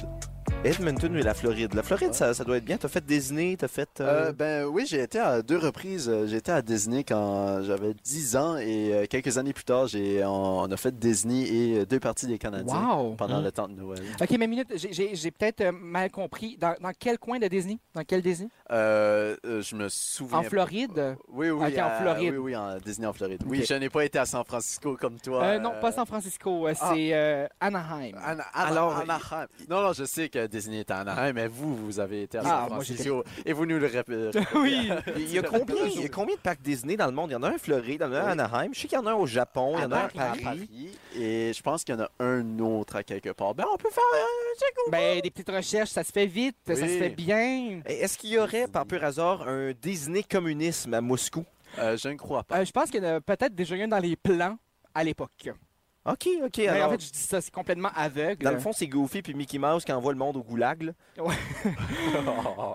Edmonton 0.64 1.16
et 1.16 1.24
la 1.24 1.34
Floride. 1.34 1.74
La 1.74 1.82
Floride, 1.82 2.09
Ouais. 2.09 2.14
ça, 2.14 2.36
ça 2.36 2.43
doit 2.43 2.57
être 2.57 2.66
bien. 2.66 2.78
T'as 2.78 2.88
fait 2.88 3.03
Disney, 3.03 3.55
t'as 3.57 3.68
fait... 3.68 3.89
euh, 3.99 4.28
Euh, 4.28 4.32
ben 4.32 4.66
oui, 4.66 4.86
j'ai 4.88 5.01
été 5.01 5.18
à 5.18 5.41
deux 5.41 5.57
reprises. 5.57 6.07
Euh, 6.07 6.28
J'ai 6.28 6.38
été 6.38 6.51
à 6.51 6.62
Disney 6.62 7.03
quand 7.03 7.64
j'avais 7.64 7.95
10 7.95 8.36
ans 8.36 8.57
et 8.57 8.93
euh, 8.93 9.05
quelques 9.09 9.39
années 9.39 9.53
plus 9.53 9.64
tard, 9.64 9.88
j'ai 9.88 10.24
on, 10.24 10.59
on 10.62 10.72
a 10.72 10.78
fait 10.78 10.95
Disney 10.97 11.47
et 11.47 11.86
deux 11.88 11.99
parties 11.99 12.28
des 12.28 12.38
Canadiens 12.38 12.89
Wow! 12.95 13.16
pendant 13.16 13.41
Mm. 13.41 13.43
le 13.43 13.51
temps 13.51 13.68
de 13.68 13.74
Noël. 13.74 14.03
OK, 14.22 14.30
mais 14.38 14.45
minute, 14.45 14.68
j'ai- 14.76 15.32
peut-être 15.32 15.72
mal 15.72 16.12
compris. 16.12 16.57
Dans, 16.59 16.76
dans 16.80 16.91
quel 16.97 17.18
coin 17.18 17.39
de 17.39 17.47
Disney? 17.47 17.80
Dans 17.95 18.03
quel 18.03 18.22
Disney? 18.22 18.49
Euh, 18.70 19.36
je 19.43 19.76
me 19.76 19.89
souviens. 19.89 20.39
En 20.39 20.43
Floride? 20.43 21.16
Oui, 21.30 21.49
oui, 21.49 21.70
Ok, 21.74 21.80
en 21.80 21.89
Floride. 22.01 22.34
Oui, 22.34 22.38
oui, 22.38 22.55
en 22.55 22.78
Disney 22.78 23.07
en 23.07 23.14
Floride. 23.14 23.41
Oui, 23.47 23.66
je 23.68 23.74
n'ai 23.74 23.89
pas 23.89 24.05
été 24.05 24.20
à 24.20 24.26
San 24.26 24.43
Francisco 24.45 24.95
comme 24.99 25.20
toi. 25.20 25.43
Euh, 25.43 25.59
non, 25.59 25.72
pas 25.82 25.91
San 25.91 26.05
Francisco, 26.05 26.68
ah. 26.68 26.76
c'est 26.76 27.14
euh, 27.14 27.47
Anaheim. 27.59 28.14
Ana- 28.24 28.43
Ana- 28.53 28.68
Alors, 28.68 28.95
Anaheim. 28.97 29.47
Non, 29.68 29.82
non, 29.82 29.93
je 29.93 30.03
sais 30.03 30.30
que 30.30 30.51
Disney 30.52 30.80
est 30.82 30.91
à 30.91 30.99
Anaheim, 30.99 31.34
mais 31.34 31.47
vous, 31.47 31.76
vous 31.76 31.99
avez 31.99 32.24
été 32.24 32.38
à 32.38 32.41
Ah, 32.41 32.43
San 32.43 32.60
moi, 32.60 32.68
Francisco 32.84 33.24
et 33.45 33.54
vous 33.54 33.66
nous 33.66 33.80
le 33.80 33.86
répétez. 33.88 34.39
oui! 34.56 34.89
Il 35.18 35.32
y, 35.34 35.39
a 35.39 35.41
combien, 35.43 35.86
il 35.86 36.02
y 36.02 36.06
a 36.06 36.10
combien 36.10 36.36
de 36.36 36.39
parcs 36.41 36.62
Disney 36.62 36.97
dans 36.97 37.08
le 37.08 37.12
monde? 37.14 37.30
Il 37.32 37.34
y 37.34 37.36
en 37.36 37.43
a 37.43 37.49
un 37.49 37.56
à 37.56 37.58
Floride, 37.58 38.02
il 38.02 38.04
y 38.04 38.04
en 38.06 38.14
a 38.14 38.20
un 38.22 38.26
à. 38.28 38.32
Anaheim. 38.32 38.72
Je 38.74 38.80
sais 38.82 38.88
qu'il 38.88 38.97
y 38.97 39.02
en 39.02 39.08
a 39.08 39.12
un 39.12 39.16
au 39.16 39.26
Japon, 39.26 39.74
il 39.78 39.82
y 39.82 39.86
en 39.86 39.91
a 39.91 39.97
un 39.97 40.06
à 40.06 40.10
Paris. 40.10 40.41
Paris. 40.43 40.89
Et 41.16 41.52
je 41.56 41.62
pense 41.62 41.84
qu'il 41.84 41.95
y 41.95 41.97
en 41.97 42.02
a 42.02 42.10
un 42.20 42.60
autre 42.60 42.97
à 42.97 43.04
quelque 43.04 43.30
part. 43.30 43.56
Ben, 43.56 43.66
on 43.74 43.78
peut 43.78 43.89
faire 43.89 44.04
un 44.14 44.60
check 44.60 44.76
ou 44.88 44.91
Ben, 44.91 45.22
des 45.22 45.32
petites 45.32 45.49
recherches, 45.49 45.89
ça 45.89 46.04
se 46.04 46.12
fait 46.12 46.26
vite, 46.28 46.58
ça 46.68 46.76
se 46.76 46.86
fait 46.86 47.10
bien. 47.10 47.82
Est-ce 47.86 48.18
qu'il 48.18 48.32
y 48.32 48.38
aurait, 48.38 48.68
par 48.68 48.86
pur 48.86 49.04
hasard, 49.04 49.47
un 49.47 49.72
Disney 49.82 50.24
communisme 50.24 50.93
à 50.93 51.02
Moscou? 51.02 51.45
Euh, 51.80 51.95
je 51.95 52.10
ne 52.10 52.16
crois 52.16 52.43
pas. 52.43 52.60
Euh, 52.60 52.66
je 52.66 52.72
pense 52.72 52.89
qu'il 52.91 53.02
y 53.02 53.08
en 53.08 53.16
a 53.16 53.22
peut-être 53.22 53.56
déjà 53.56 53.76
eu 53.78 53.84
un 53.84 53.88
dans 53.88 53.99
les 53.99 54.18
plans 54.18 54.58
à 54.93 55.04
l'époque. 55.06 55.49
OK, 56.04 56.28
OK. 56.43 56.58
Mais 56.58 56.68
Alors, 56.70 56.88
en 56.88 56.91
fait, 56.93 57.02
je 57.06 57.12
dis 57.12 57.20
ça, 57.20 57.41
c'est 57.41 57.52
complètement 57.54 57.89
aveugle. 57.95 58.43
dans 58.43 58.52
le 58.52 58.60
fond, 58.60 58.72
c'est 58.74 58.88
Goofy 58.88 59.22
puis 59.22 59.36
Mickey 59.36 59.60
Mouse 59.60 59.86
qui 59.86 59.91
envoient 59.91 60.14
le 60.14 60.18
monde 60.18 60.36
au 60.38 60.41
goulag. 60.43 60.82
là. 60.82 60.91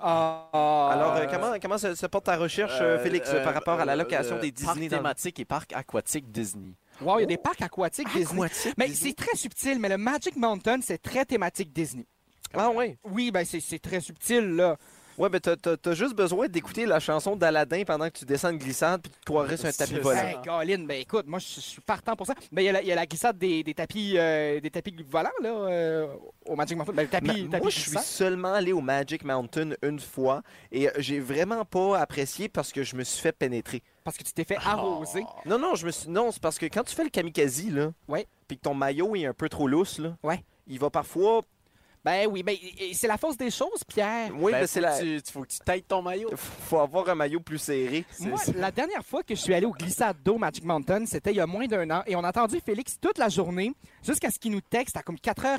Ah, 0.03 0.91
Alors, 0.93 1.15
euh, 1.17 1.27
comment, 1.31 1.53
comment 1.61 1.79
se, 1.79 1.95
se 1.95 2.07
porte 2.07 2.25
ta 2.27 2.37
recherche, 2.37 2.79
euh, 2.81 2.97
Euh, 2.99 3.03
Félix, 3.03 3.29
euh, 3.33 3.43
par 3.45 3.55
rapport 3.55 3.81
à 3.81 3.85
la 3.85 3.97
location 3.97 4.37
euh, 4.37 4.41
des 4.41 4.53
Parcs 4.53 4.75
Disney? 4.75 4.89
dans 4.89 4.97
le- 4.97 5.03
thématiques 5.03 5.41
et 5.41 5.45
parcs 5.45 5.73
aquatiques 5.73 6.31
Disney. 6.31 6.73
Wow, 7.01 7.19
il 7.19 7.23
y 7.23 7.25
a 7.25 7.27
des 7.27 7.37
parcs 7.37 7.61
aquatiques 7.63 8.09
Disney. 8.15 8.45
Aquatique, 8.45 8.75
Mais 8.79 8.87
Disney. 8.89 9.11
c'est 9.11 9.17
très 9.25 9.37
subtil, 9.37 9.79
mais 9.79 9.89
le 9.89 9.99
Magic 9.99 10.37
Mountain, 10.37 10.79
c'est 10.83 10.99
très 11.03 11.25
thématique 11.25 11.73
Disney. 11.73 12.07
Ah 12.55 12.71
ouais. 12.71 12.97
Oui, 13.05 13.31
ben 13.31 13.45
c'est 13.45 13.61
c'est 13.61 13.79
très 13.81 14.01
subtil, 14.01 14.55
là. 14.57 14.77
Ouais, 15.19 15.29
ben 15.31 15.41
t'as- 15.41 15.57
t'as 15.57 15.77
t'as 15.77 15.95
juste 15.95 16.15
besoin 16.15 16.47
d'écouter 16.49 16.85
la 16.85 17.01
chanson 17.01 17.37
d'Aladin 17.37 17.85
pendant 17.87 18.07
que 18.11 18.19
tu 18.19 18.25
descends 18.27 18.51
une 18.51 18.59
glissade 18.59 19.01
puis 19.03 19.11
tu 19.11 19.19
te 19.21 19.25
croirais 19.25 19.57
sur 19.57 19.67
un 19.67 19.73
tapis 19.73 19.95
C'est 19.95 20.01
volant. 20.01 20.19
ça. 20.19 20.29
Hey, 20.31 20.37
Colin, 20.45 20.85
ben 20.85 21.01
écoute, 21.01 21.27
moi, 21.27 21.39
je 21.39 21.61
suis 21.61 21.81
partant 21.81 22.15
pour 22.17 22.27
ça. 22.27 22.35
Ben, 22.53 22.63
il 22.63 22.65
y, 22.67 22.69
a 22.69 22.73
la- 22.73 22.83
il 22.83 22.89
y 22.89 22.93
a 22.93 22.95
la 22.95 23.07
glissade 23.07 23.39
des, 23.39 23.63
des 23.63 23.73
tapis 23.75 24.15
euh, 24.19 24.61
des 24.61 24.71
tapis 24.71 24.95
volants, 25.09 25.31
là, 25.43 25.49
euh, 25.51 26.07
au 26.45 26.55
Magic 26.55 26.77
Mountain. 26.77 26.93
Ben, 26.93 27.03
le 27.03 27.09
tapis, 27.09 27.27
Ma- 27.27 27.51
tapis 27.51 27.63
moi, 27.63 27.71
je 27.71 27.81
suis 27.81 27.99
seulement 27.99 28.53
allé 28.53 28.73
au 28.73 28.81
Magic 28.83 29.25
Mountain 29.25 29.71
une 29.83 30.01
fois 30.01 30.43
et 30.71 30.89
euh, 30.89 30.93
j'ai 30.99 31.21
vraiment 31.21 31.65
pas 31.65 31.99
apprécié 31.99 32.49
parce 32.49 32.71
que 32.73 32.83
je 32.83 32.95
me 32.97 33.03
suis 33.05 33.21
fait 33.23 33.33
pénétrer. 33.33 33.83
Parce 34.05 34.17
que 34.19 34.23
tu 34.23 34.33
t'es 34.33 34.45
fait 34.45 34.59
arroser. 34.65 35.25
Non, 35.47 35.59
non, 35.59 35.75
je 35.75 35.87
me 35.87 35.91
suis. 35.91 36.09
Non, 36.11 36.31
c'est 36.31 36.43
parce 36.43 36.59
que 36.59 36.67
quand 36.67 36.85
tu 36.85 36.95
fais 36.95 37.05
le 37.05 37.11
kamikaze, 37.11 37.67
là, 37.71 37.91
Ouais. 38.07 38.27
puis 38.47 38.57
que 38.59 38.63
ton 38.63 38.75
maillot 38.75 39.17
est 39.17 39.27
un 39.27 39.33
peu 39.35 39.49
trop 39.49 39.67
lousse, 39.67 39.99
là, 39.99 40.15
Ouais. 40.23 40.45
il 40.67 40.79
va 40.79 40.91
parfois. 40.91 41.41
Ben 42.07 42.29
oui, 42.31 42.45
ben, 42.45 42.57
c'est 42.93 43.09
la 43.09 43.19
force 43.19 43.37
des 43.37 43.51
choses, 43.51 43.83
Pierre. 43.85 44.31
Oui, 44.33 44.53
ben, 44.53 44.61
mais 44.61 44.67
c'est 44.69 44.81
la. 44.81 44.97
Tu, 44.97 45.21
faut 45.29 45.43
que 45.43 45.49
tu 45.49 45.59
têtes 45.59 45.89
ton 45.89 46.03
maillot. 46.03 46.31
Faut 46.37 46.79
avoir 46.79 47.09
un 47.09 47.17
maillot 47.17 47.41
plus 47.41 47.59
serré. 47.59 48.05
Moi, 48.21 48.39
la 48.55 48.71
dernière 48.71 49.05
fois 49.05 49.25
que 49.25 49.35
je 49.35 49.41
suis 49.41 49.53
allé 49.53 49.67
au 49.67 49.73
glissade 49.73 50.17
d'eau 50.25 50.39
Magic 50.39 50.63
Mountain, 50.63 51.05
c'était 51.07 51.33
il 51.33 51.39
y 51.39 51.41
a 51.41 51.49
moins 51.49 51.67
d'un 51.67 51.91
an, 51.91 52.05
et 52.07 52.15
on 52.15 52.23
a 52.23 52.29
entendu 52.29 52.61
Félix 52.65 52.97
toute 53.01 53.19
la 53.19 53.29
journée 53.29 53.73
jusqu'à 54.05 54.31
ce 54.31 54.39
qu'il 54.39 54.53
nous 54.53 54.61
texte 54.61 54.97
à 54.97 55.03
comme 55.03 55.19
4 55.19 55.43
h 55.43 55.59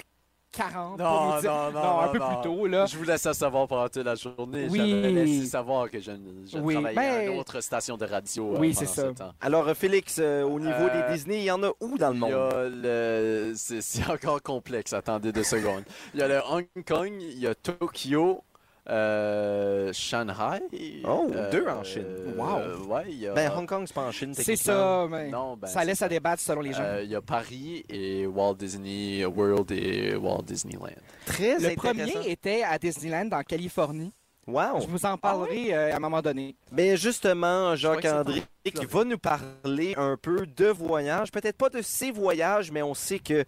40 0.52 0.98
non, 0.98 1.42
non, 1.42 1.72
non, 1.72 2.00
un 2.00 2.08
peu 2.08 2.20
plus 2.20 2.42
tôt. 2.44 2.66
Là. 2.68 2.86
Je 2.86 2.98
vous 2.98 3.04
laissais 3.04 3.34
savoir 3.34 3.68
pendant 3.68 3.88
toute 3.90 4.04
la 4.04 4.16
journée. 4.16 4.68
Oui. 4.70 5.46
Savoir 5.48 5.90
que 5.90 6.00
je, 6.00 6.12
je 6.46 6.58
oui, 6.58 6.76
à 6.76 6.94
ben, 6.94 7.32
une 7.32 7.40
autre 7.40 7.62
station 7.62 7.98
de 7.98 8.06
radio 8.06 8.56
euh, 8.56 8.60
oui, 8.60 8.74
c'est 8.74 8.86
ça. 8.86 9.12
Alors, 9.42 9.70
Félix, 9.76 10.18
euh, 10.20 10.44
au 10.44 10.60
niveau 10.60 10.90
des 10.90 11.00
euh, 11.00 11.12
Disney, 11.12 11.40
il 11.40 11.44
y 11.44 11.52
en 11.52 11.62
a 11.64 11.72
où 11.80 11.98
dans 11.98 12.10
le 12.10 12.16
monde? 12.16 13.56
C'est 13.56 14.10
encore 14.10 14.42
complexe. 14.42 14.94
Attendez 14.94 15.32
deux 15.32 15.44
secondes. 15.44 15.84
Il 16.14 16.20
y 16.20 16.24
a 16.24 16.28
le 16.28 16.42
Hong 16.50 16.68
Kong, 16.88 17.14
il 17.20 17.40
y 17.40 17.48
a 17.48 17.56
Tokyo, 17.56 18.44
euh, 18.90 19.92
Shanghai. 19.94 20.62
Oh, 21.06 21.30
euh, 21.34 21.52
deux 21.52 21.68
en 21.68 21.84
Chine. 21.84 22.06
Wow. 22.38 22.60
euh, 22.60 22.78
ouais, 22.86 23.12
y 23.12 23.28
a... 23.28 23.34
Ben, 23.34 23.52
Hong 23.56 23.68
Kong, 23.68 23.84
c'est 23.86 23.94
pas 23.94 24.02
en 24.08 24.12
Chine, 24.12 24.34
C'est 24.34 24.56
ça, 24.56 25.08
mais 25.10 25.30
Non, 25.30 25.58
ben, 25.58 25.68
ça 25.68 25.84
laisse 25.84 26.02
à 26.02 26.10
débattre 26.10 26.42
selon 26.42 26.62
les 26.62 26.74
gens. 26.74 26.84
Euh, 26.84 27.04
il 27.04 27.10
y 27.10 27.16
a 27.16 27.22
Paris 27.22 27.86
et 27.90 28.26
Walt 28.26 28.56
Disney 28.56 29.26
World 29.26 29.72
et 29.72 30.16
Walt 30.16 30.44
Disneyland. 30.44 30.88
Très 31.26 31.60
le 31.60 31.68
intéressant. 31.70 31.76
premier 31.76 32.32
était 32.32 32.64
à 32.64 32.78
Disneyland, 32.78 33.30
en 33.32 33.44
Californie. 33.44 34.12
Wow! 34.48 34.80
Je 34.80 34.88
vous 34.88 35.06
en 35.06 35.18
parlerai 35.18 35.74
euh, 35.74 35.92
à 35.92 35.98
un 35.98 36.00
moment 36.00 36.22
donné. 36.22 36.56
Mais 36.72 36.96
justement, 36.96 37.72
que 37.72 37.76
c'est 37.76 37.82
Jacques-André 37.82 38.44
qui 38.64 38.86
va 38.86 39.04
nous 39.04 39.18
parler 39.18 39.94
un 39.98 40.16
peu 40.16 40.46
de 40.46 40.68
voyage. 40.68 41.32
Peut-être 41.34 41.58
pas 41.58 41.70
de 41.70 41.82
ses 41.82 42.12
voyages, 42.12 42.72
mais 42.72 42.82
on 42.82 42.94
sait 42.94 43.20
que 43.20 43.44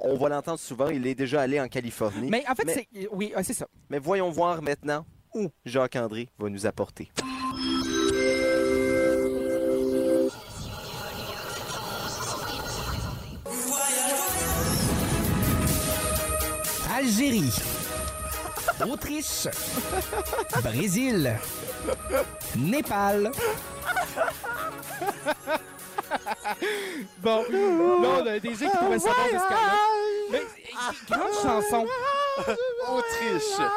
on 0.00 0.16
va 0.16 0.28
l'entendre 0.28 0.58
souvent. 0.58 0.88
Il 0.88 1.06
est 1.06 1.14
déjà 1.14 1.40
allé 1.42 1.60
en 1.60 1.68
Californie. 1.68 2.28
Mais, 2.30 2.42
Mais 2.44 2.50
en 2.50 2.54
fait, 2.54 2.64
Mais- 2.64 2.88
c'est... 2.92 3.08
Oui, 3.12 3.32
euh, 3.36 3.40
c'est 3.44 3.54
ça. 3.54 3.66
voyons 4.02 4.30
voir 4.30 4.62
maintenant 4.62 5.04
où 5.34 5.48
Jacques-André 5.64 6.28
va 6.38 6.48
nous 6.48 6.66
apporter. 6.66 7.10
Algérie. 16.94 17.52
Autriche. 18.88 19.48
Brésil. 20.62 21.36
Népal. 22.56 23.30
Bon, 27.18 27.44
là, 27.50 28.08
on 28.22 28.26
a 28.26 28.38
des 28.38 28.54
gens 28.54 28.68
qui 28.68 28.76
savoir 28.98 29.26
de 29.26 29.38
ce 29.38 29.48
cas-là. 29.48 29.76
Mais, 30.30 30.42
grande 31.10 31.34
chanson. 31.42 31.86
Autriche. 32.88 33.68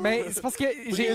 Mais 0.00 0.24
c'est 0.32 0.40
parce 0.40 0.56
que 0.56 0.64
j'ai... 0.88 1.14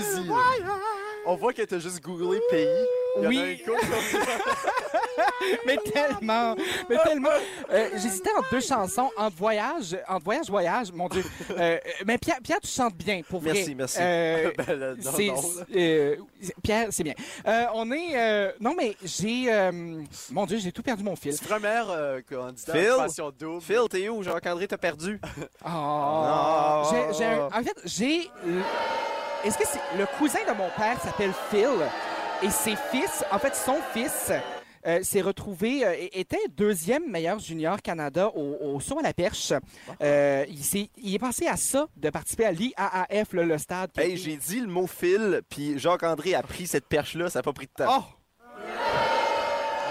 On 1.26 1.36
voit 1.36 1.52
que 1.52 1.62
tu 1.62 1.74
as 1.74 1.78
juste 1.78 2.02
googlé 2.02 2.40
pays. 2.50 2.68
Oui. 3.16 3.62
mais 5.66 5.76
tellement, 5.76 6.54
mais 6.88 6.96
tellement. 7.04 7.28
Euh, 7.70 7.88
J'hésitais 7.92 8.30
entre 8.36 8.50
deux 8.50 8.60
chansons, 8.60 9.10
entre 9.16 9.36
voyage, 9.36 9.96
entre 10.08 10.24
voyage, 10.24 10.48
voyage, 10.50 10.92
mon 10.92 11.08
Dieu. 11.08 11.22
Euh, 11.50 11.54
euh, 11.58 11.78
mais 12.06 12.18
Pierre, 12.18 12.38
Pierre, 12.42 12.60
tu 12.60 12.68
chantes 12.68 12.96
bien, 12.96 13.20
pour 13.28 13.40
vrai. 13.40 13.52
Merci, 13.54 13.74
merci. 13.74 13.98
Euh, 14.00 14.50
Ben, 14.56 14.96
non, 15.04 15.34
non. 15.34 15.42
euh, 15.76 16.16
Pierre, 16.62 16.88
c'est 16.90 17.02
bien. 17.04 17.14
Euh, 17.46 17.64
on 17.74 17.90
est. 17.92 18.16
euh, 18.16 18.52
non, 18.60 18.74
mais 18.76 18.96
j'ai. 19.04 19.52
euh, 19.52 19.70
mon 20.30 20.46
Dieu, 20.46 20.58
j'ai 20.58 20.72
tout 20.72 20.82
perdu 20.82 21.02
mon 21.04 21.16
fil. 21.16 21.32
C'est 21.34 21.46
première 21.46 21.86
euh, 21.90 22.20
candidate 22.28 22.76
Phil? 22.76 23.32
double. 23.38 23.60
Phil, 23.60 23.80
t'es 23.90 24.08
où? 24.08 24.22
Jacques-André 24.22 24.66
t'a 24.66 24.78
perdu. 24.78 25.20
Oh. 25.64 25.68
Non. 25.68 26.82
J'ai- 26.90 27.18
j'ai 27.18 27.24
un- 27.24 27.46
en 27.46 27.62
fait, 27.62 27.76
j'ai. 27.84 28.30
Est-ce 29.44 29.58
que 29.58 29.64
c'est 29.66 29.80
le 29.98 30.06
cousin 30.18 30.38
de 30.48 30.56
mon 30.56 30.68
père 30.76 31.00
s'appelle 31.02 31.32
Phil? 31.50 31.68
Et 32.44 32.50
ses 32.50 32.76
fils, 32.90 33.24
en 33.32 33.38
fait, 33.38 33.54
son 33.56 33.76
fils. 33.92 34.32
euh, 34.86 35.02
s'est 35.02 35.22
retrouvé, 35.22 35.82
euh, 35.86 35.94
était 36.12 36.36
deuxième 36.50 37.10
meilleur 37.10 37.38
junior 37.38 37.80
Canada 37.80 38.28
au, 38.34 38.74
au 38.74 38.80
saut 38.80 38.98
à 38.98 39.02
la 39.02 39.14
perche. 39.14 39.54
Euh, 40.02 40.44
il, 40.50 40.62
s'est- 40.62 40.90
il 40.98 41.14
est 41.14 41.18
passé 41.18 41.46
à 41.46 41.56
ça, 41.56 41.86
de 41.96 42.10
participer 42.10 42.44
à 42.44 42.52
l'IAAF, 42.52 43.32
là, 43.32 43.44
le 43.44 43.56
stade. 43.56 43.90
Hey, 43.96 44.18
j'ai 44.18 44.36
dit 44.36 44.60
le 44.60 44.66
mot 44.66 44.86
Phil, 44.86 45.40
puis 45.48 45.78
Jacques-André 45.78 46.34
a 46.34 46.42
pris 46.42 46.66
cette 46.66 46.86
perche-là, 46.86 47.30
ça 47.30 47.38
n'a 47.38 47.42
pas 47.44 47.54
pris 47.54 47.66
de 47.66 47.82
temps. 47.82 47.98
Oh! 47.98 49.13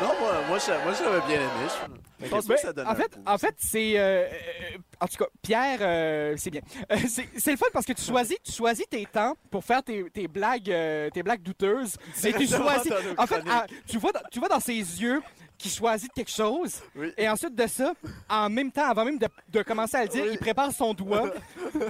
Non, 0.02 0.08
moi, 0.20 0.34
moi, 0.48 0.58
j'avais 0.58 1.28
bien 1.28 1.42
aimé. 1.42 1.50
Je, 2.22 2.30
pense 2.30 2.48
Ben, 2.48 2.56
que 2.56 2.62
ça 2.62 2.74
donne 2.74 2.88
en 2.88 2.96
fait, 2.96 3.20
en 3.26 3.38
fait, 3.38 3.56
c'est 3.58 4.00
euh, 4.00 4.24
euh, 4.24 4.78
en 5.02 5.08
tout 5.08 5.18
cas 5.18 5.26
Pierre, 5.42 5.80
euh, 5.82 6.36
c'est 6.38 6.50
bien. 6.50 6.62
Euh, 6.92 6.96
c'est 7.06 7.52
le 7.52 7.58
fun 7.58 7.66
parce 7.74 7.86
que 7.86 7.94
tu 7.94 8.02
choisis, 8.02 8.38
tu 8.44 8.52
choisis 8.52 8.86
tes 8.90 9.06
temps 9.06 9.36
pour 9.52 9.64
faire 9.64 9.84
tes, 9.84 10.10
tes 10.10 10.28
blagues, 10.28 10.74
tes 11.14 11.24
blagues 11.24 11.42
douteuses. 11.42 11.98
Et 12.24 12.34
tu 12.34 12.48
choisis. 12.48 12.92
En 13.18 13.28
fait, 13.28 13.44
ah, 13.50 13.66
tu 13.88 13.98
vois, 13.98 14.12
tu 14.32 14.40
vois 14.40 14.50
dans 14.50 14.60
ses 14.60 14.74
yeux 14.74 15.22
qu'il 15.64 15.72
choisit 15.72 16.12
quelque 16.14 16.30
chose. 16.32 16.82
Oui. 16.96 17.12
Et 17.18 17.28
ensuite 17.30 17.56
de 17.56 17.66
ça, 17.68 17.94
en 18.30 18.50
même 18.50 18.72
temps, 18.72 18.90
avant 18.90 19.06
même 19.06 19.18
de, 19.18 19.28
de 19.50 19.62
commencer 19.64 19.98
à 19.98 20.04
le 20.04 20.10
dire, 20.10 20.24
Oui. 20.26 20.32
il 20.34 20.38
prépare 20.38 20.72
son 20.72 20.94
doigt. 20.94 21.32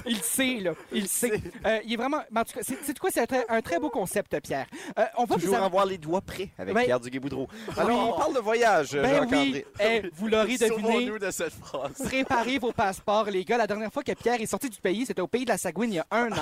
il 0.06 0.22
sait 0.22 0.60
là, 0.62 0.72
il 0.92 1.08
sait. 1.08 1.42
Euh, 1.66 1.80
il 1.86 1.94
est 1.94 1.98
vraiment. 1.98 2.22
En 2.36 2.44
tout 2.44 2.54
cas, 2.54 2.62
c'est 2.64 2.98
quoi, 3.00 3.10
c'est 3.12 3.22
un 3.22 3.26
très, 3.26 3.46
un 3.50 3.62
très 3.62 3.80
beau 3.80 3.90
concept, 3.90 4.40
Pierre. 4.42 4.68
Euh, 4.98 5.04
on 5.18 5.26
va 5.26 5.36
vous 5.36 5.42
Toujours 5.42 5.58
am- 5.58 5.64
avoir 5.64 5.86
les 5.86 5.98
doigts 5.98 6.22
prêts 6.22 6.50
avec 6.58 6.74
Ben- 6.74 6.86
Pierre 6.86 7.00
Duguay-Boudreau. 7.00 7.48
Alors, 7.78 8.14
on 8.16 8.18
parle 8.18 8.34
de 8.36 8.40
voyage, 8.40 8.92
Ben 8.94 9.28
oui, 9.32 9.64
Eh, 9.80 10.04
vous 10.14 10.28
l'aurez 10.28 10.58
deviné. 10.58 10.68
Sauvons-nous 10.70 11.20
de 11.20 11.32
cette 11.32 11.54
phrase. 11.54 11.94
Préparez 12.04 12.60
vos 12.60 12.72
passeports, 12.72 13.26
les 13.26 13.44
gars. 13.44 13.58
La 13.58 13.68
dernière 13.68 13.92
fois 13.92 14.04
que 14.04 14.12
Pierre 14.14 14.40
est 14.40 14.46
sorti 14.46 14.70
du 14.70 14.80
pays, 14.80 15.06
c'était 15.06 15.22
au 15.22 15.28
pays 15.28 15.46
de 15.46 15.50
la 15.50 15.58
Sagouine 15.58 15.92
il 15.92 15.96
y 15.96 16.00
a 16.00 16.06
un 16.12 16.32
an. 16.32 16.36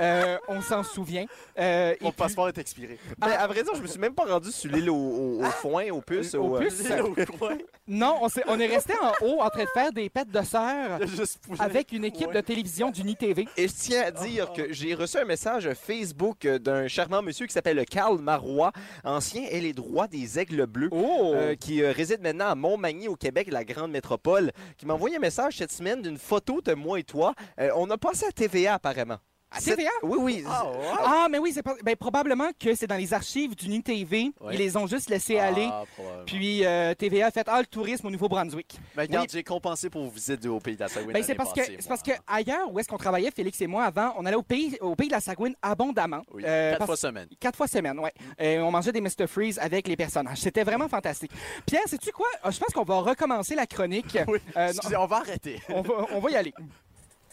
Euh, 0.00 0.36
on 0.48 0.60
s'en 0.62 0.82
souvient. 0.82 1.26
Euh, 1.58 1.92
et 1.92 1.98
Mon 2.04 2.10
puis- 2.10 2.16
passeport 2.18 2.48
est 2.48 2.58
expiré. 2.58 2.98
Ben, 3.18 3.28
à 3.28 3.46
vrai 3.46 3.62
dire, 3.62 3.74
je 3.74 3.82
me 3.82 3.86
suis 3.86 4.00
même 4.00 4.14
pas 4.14 4.24
rendu 4.24 4.50
sur 4.50 4.70
l'île 4.72 4.90
au, 4.90 4.94
au- 4.96 5.40
au 5.44 5.50
foin, 5.50 5.90
au 5.90 6.00
puce. 6.00 6.34
Au 6.34 6.53
Au 6.62 7.38
coin, 7.38 7.58
Non, 7.86 8.20
on, 8.46 8.58
est 8.60 8.66
resté 8.66 8.94
en 9.02 9.12
haut 9.26 9.40
en 9.40 9.50
train 9.50 9.64
de 9.64 9.68
faire 9.74 9.92
des 9.92 10.08
pêtes 10.08 10.30
de 10.30 10.42
sœurs 10.42 10.98
avec 11.58 11.92
une 11.92 12.04
équipe 12.04 12.28
Ouais. 12.28 12.34
de 12.34 12.40
télévision 12.40 12.90
d'Uni 12.90 13.16
TV. 13.16 13.46
Et 13.56 13.68
je 13.68 13.74
tiens 13.74 14.04
à 14.06 14.10
dire 14.10 14.52
que 14.52 14.72
j'ai 14.72 14.94
reçu 14.94 15.18
un 15.18 15.24
message 15.24 15.68
Facebook 15.74 16.46
d'un 16.46 16.88
charmant 16.88 17.20
monsieur 17.22 17.46
qui 17.46 17.52
s'appelle 17.52 17.84
Carl 17.84 18.18
Marois, 18.18 18.72
ancien 19.04 19.42
et 19.50 19.60
les 19.60 19.72
droits 19.72 20.06
des 20.08 20.38
Aigles 20.38 20.66
Bleus. 20.66 20.88
Oh! 20.92 21.32
euh, 21.34 21.54
qui 21.54 21.82
euh, 21.82 21.92
réside 21.92 22.22
maintenant 22.22 22.48
à 22.48 22.54
Montmagny 22.54 23.08
au 23.08 23.16
Québec, 23.16 23.48
la 23.50 23.64
grande 23.64 23.90
métropole, 23.90 24.52
qui 24.78 24.86
m'a 24.86 24.94
envoyé 24.94 25.16
un 25.16 25.20
message 25.20 25.58
cette 25.58 25.72
semaine 25.72 26.00
d'une 26.02 26.18
photo 26.18 26.60
de 26.60 26.74
moi 26.74 26.98
et 26.98 27.04
toi. 27.04 27.34
Euh, 27.60 27.70
on 27.76 27.90
a 27.90 27.98
passé 27.98 28.26
à 28.26 28.32
TVA 28.32 28.74
apparemment. 28.74 29.18
À 29.54 29.60
Cette- 29.60 29.76
TVA? 29.76 29.90
Oui, 30.02 30.18
oui. 30.20 30.44
Ah. 30.48 30.64
Ah, 31.04 31.26
mais 31.30 31.38
oui, 31.38 31.52
c'est 31.54 31.62
pas... 31.62 31.74
ben, 31.82 31.94
probablement 31.96 32.48
que 32.58 32.74
c'est 32.74 32.86
dans 32.86 32.96
les 32.96 33.12
archives 33.14 33.54
d'Uni 33.54 33.82
TV. 33.82 34.30
Ils 34.52 34.58
les 34.58 34.76
ont 34.76 34.86
juste 34.86 35.10
laissés 35.10 35.38
aller. 35.38 35.68
Ah, 35.70 35.84
probablement. 35.94 36.24
Puis 36.26 36.64
euh, 36.64 36.94
TVA 36.94 37.26
a 37.26 37.30
fait 37.30 37.46
Ah, 37.48 37.60
le 37.60 37.66
tourisme 37.66 38.06
au 38.06 38.10
Nouveau-Brunswick. 38.10 38.78
Mais 38.96 39.02
regarde, 39.04 39.28
j'ai 39.30 39.42
compensé 39.44 39.90
pour 39.90 40.02
vous 40.02 40.10
visiter 40.10 40.48
au 40.48 40.58
pays 40.60 40.74
de 40.76 40.80
la 40.80 40.88
Sagouine. 40.88 41.12
Ben, 41.12 41.22
c'est 41.22 41.34
parce 41.34 41.52
que 41.52 41.60
passée, 41.60 41.76
c'est 41.78 41.88
moi. 41.88 41.96
parce 41.96 42.02
que 42.02 42.12
ailleurs 42.26 42.72
où 42.72 42.78
est-ce 42.78 42.88
qu'on 42.88 42.96
travaillait 42.98 43.30
Félix 43.30 43.60
et 43.60 43.66
moi 43.66 43.84
avant, 43.84 44.14
on 44.18 44.26
allait 44.26 44.36
au 44.36 44.42
pays 44.42 44.76
au 44.80 44.94
pays 44.96 45.08
de 45.08 45.12
la 45.14 45.20
Sagouine 45.20 45.54
abondamment. 45.62 46.22
Oui, 46.32 46.42
Euh, 46.46 46.70
quatre 46.72 46.78
parce- 46.78 46.88
fois 46.88 46.96
semaine. 46.96 47.28
Quatre 47.40 47.56
fois 47.56 47.66
semaine, 47.68 47.98
ouais. 47.98 48.12
Euh, 48.40 48.60
on 48.60 48.70
mangeait 48.70 48.92
des 48.92 49.00
Mr. 49.00 49.26
Freeze 49.28 49.58
avec 49.58 49.86
les 49.88 49.96
personnages. 49.96 50.38
C'était 50.38 50.64
vraiment 50.64 50.88
fantastique. 50.88 51.30
Pierre, 51.66 51.82
sais-tu 51.86 52.10
quoi? 52.12 52.26
Euh, 52.44 52.50
Je 52.50 52.58
pense 52.58 52.72
qu'on 52.74 52.82
va 52.84 53.00
recommencer 53.00 53.54
la 53.54 53.66
chronique. 53.66 54.18
Oui, 54.28 54.38
Euh, 54.56 54.68
excusez, 54.68 54.96
on 54.96 55.06
va 55.06 55.16
arrêter. 55.18 55.60
on, 55.68 55.82
va, 55.82 55.94
on 56.12 56.18
va 56.20 56.30
y 56.30 56.36
aller. 56.36 56.54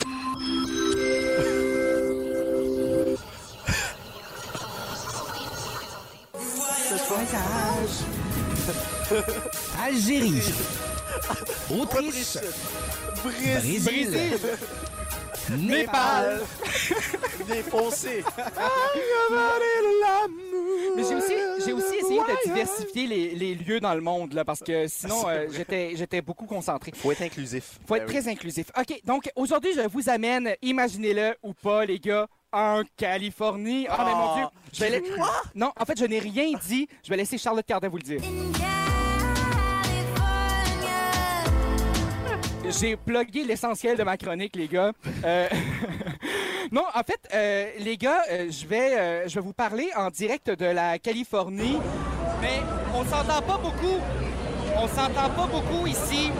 Algérie. 9.81 10.41
Autriche. 11.71 12.37
Brésil. 13.23 14.37
Népal. 15.57 16.41
Défoncé. 17.47 18.23
Mais 20.95 21.03
j'ai 21.03 21.15
aussi, 21.15 21.33
j'ai 21.65 21.73
aussi 21.73 21.95
essayé 21.95 22.19
de 22.19 22.45
diversifier 22.45 23.07
les, 23.07 23.35
les 23.35 23.55
lieux 23.55 23.79
dans 23.79 23.95
le 23.95 24.01
monde, 24.01 24.33
là, 24.33 24.43
parce 24.43 24.59
que 24.59 24.87
sinon, 24.87 25.27
euh, 25.27 25.47
j'étais 25.51 25.93
j'étais 25.95 26.21
beaucoup 26.21 26.45
concentré. 26.45 26.91
Faut 26.95 27.11
être 27.11 27.21
inclusif. 27.21 27.79
faut 27.85 27.95
être 27.95 28.05
très 28.05 28.27
inclusif. 28.27 28.67
OK, 28.77 29.01
donc 29.05 29.29
aujourd'hui, 29.35 29.71
je 29.75 29.87
vous 29.87 30.09
amène, 30.09 30.55
imaginez-le 30.61 31.35
ou 31.43 31.53
pas, 31.53 31.85
les 31.85 31.99
gars, 31.99 32.27
en 32.51 32.81
Californie. 32.97 33.87
Ah, 33.89 34.03
mais 34.05 34.13
mon 34.13 34.35
Dieu, 34.35 34.45
je 34.73 34.79
vais 34.79 34.89
la- 34.89 34.99
Non, 35.55 35.71
en 35.79 35.85
fait, 35.85 35.97
je 35.99 36.05
n'ai 36.05 36.19
rien 36.19 36.51
dit. 36.67 36.87
Je 37.03 37.09
vais 37.09 37.17
laisser 37.17 37.37
Charlotte 37.37 37.65
Cardin 37.65 37.89
vous 37.89 37.97
le 37.97 38.03
dire. 38.03 38.21
J'ai 42.79 42.95
plugué 42.95 43.43
l'essentiel 43.43 43.97
de 43.97 44.03
ma 44.03 44.15
chronique, 44.17 44.55
les 44.55 44.67
gars. 44.67 44.91
Euh, 45.25 45.47
non, 46.71 46.83
en 46.93 47.03
fait, 47.03 47.19
euh, 47.33 47.69
les 47.79 47.97
gars, 47.97 48.21
euh, 48.31 48.49
je 48.49 48.65
vais, 48.65 48.97
euh, 48.97 49.27
je 49.27 49.35
vais 49.35 49.41
vous 49.41 49.51
parler 49.53 49.89
en 49.97 50.09
direct 50.09 50.49
de 50.51 50.65
la 50.65 50.97
Californie, 50.97 51.77
mais 52.41 52.61
on 52.95 53.03
s'entend 53.03 53.41
pas 53.41 53.57
beaucoup. 53.57 53.99
On 54.77 54.87
s'entend 54.87 55.29
pas 55.31 55.47
beaucoup 55.47 55.85
ici 55.85 56.31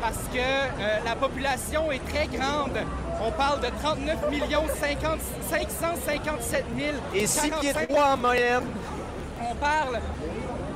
parce 0.00 0.24
que 0.32 0.38
euh, 0.38 0.98
la 1.04 1.16
population 1.16 1.90
est 1.90 2.04
très 2.08 2.26
grande. 2.26 2.78
On 3.20 3.32
parle 3.32 3.60
de 3.60 3.68
39 3.82 4.30
millions 4.30 4.66
50 4.80 5.18
557 5.50 6.64
000. 6.76 6.96
Et 7.14 7.26
6 7.26 7.40
pieds 7.40 7.72
45 7.72 7.88
3 7.88 8.04
en 8.04 8.16
moyenne. 8.16 8.64
on 9.40 9.54
parle 9.56 10.00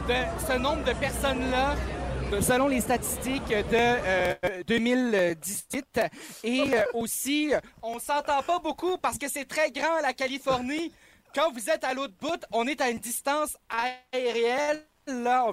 de 0.09 0.15
ce 0.47 0.59
nombre 0.59 0.85
de 0.85 0.93
personnes-là 0.93 1.77
selon 2.41 2.69
les 2.69 2.81
statistiques 2.81 3.49
de 3.49 3.65
euh, 3.73 4.35
2018. 4.67 6.01
Et 6.45 6.61
euh, 6.61 6.83
aussi, 6.95 7.53
on 7.83 7.99
s'entend 7.99 8.43
pas 8.43 8.59
beaucoup 8.59 8.97
parce 8.97 9.19
que 9.19 9.29
c'est 9.29 9.45
très 9.45 9.71
grand 9.71 10.01
la 10.01 10.13
Californie. 10.13 10.93
Quand 11.35 11.53
vous 11.53 11.71
êtes 11.71 11.85
à 11.85 11.95
l'autre 11.95 12.15
bout, 12.21 12.43
on 12.53 12.67
est 12.67 12.81
à 12.81 12.91
une 12.91 12.99
distance 12.99 13.57
aérienne. 14.13 14.81
Là, 15.07 15.53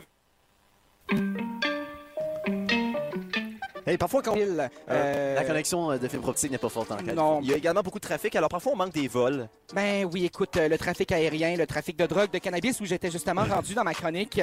Hey, 3.89 3.97
parfois, 3.97 4.21
quand 4.21 4.35
Euh, 4.37 5.33
La 5.35 5.43
connexion 5.43 5.89
euh, 5.89 5.97
de 5.97 6.07
fibre 6.07 6.27
optique 6.29 6.51
n'est 6.51 6.59
pas 6.59 6.69
forte 6.69 6.91
en 6.91 6.97
Californie. 6.97 7.47
Il 7.47 7.49
y 7.49 7.53
a 7.53 7.57
également 7.57 7.81
beaucoup 7.81 7.97
de 7.97 8.03
trafic, 8.03 8.35
alors 8.35 8.47
parfois 8.49 8.73
on 8.73 8.75
manque 8.75 8.93
des 8.93 9.07
vols. 9.07 9.49
Ben 9.73 10.05
oui, 10.13 10.25
écoute, 10.25 10.57
euh, 10.57 10.67
le 10.67 10.77
trafic 10.77 11.11
aérien, 11.11 11.55
le 11.55 11.65
trafic 11.65 11.97
de 11.97 12.05
drogue, 12.05 12.29
de 12.29 12.37
cannabis, 12.37 12.79
où 12.81 12.85
j'étais 12.85 13.09
justement 13.09 13.43
rendu 13.49 13.73
dans 13.73 13.83
ma 13.83 13.95
chronique. 13.95 14.41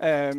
Euh, 0.00 0.30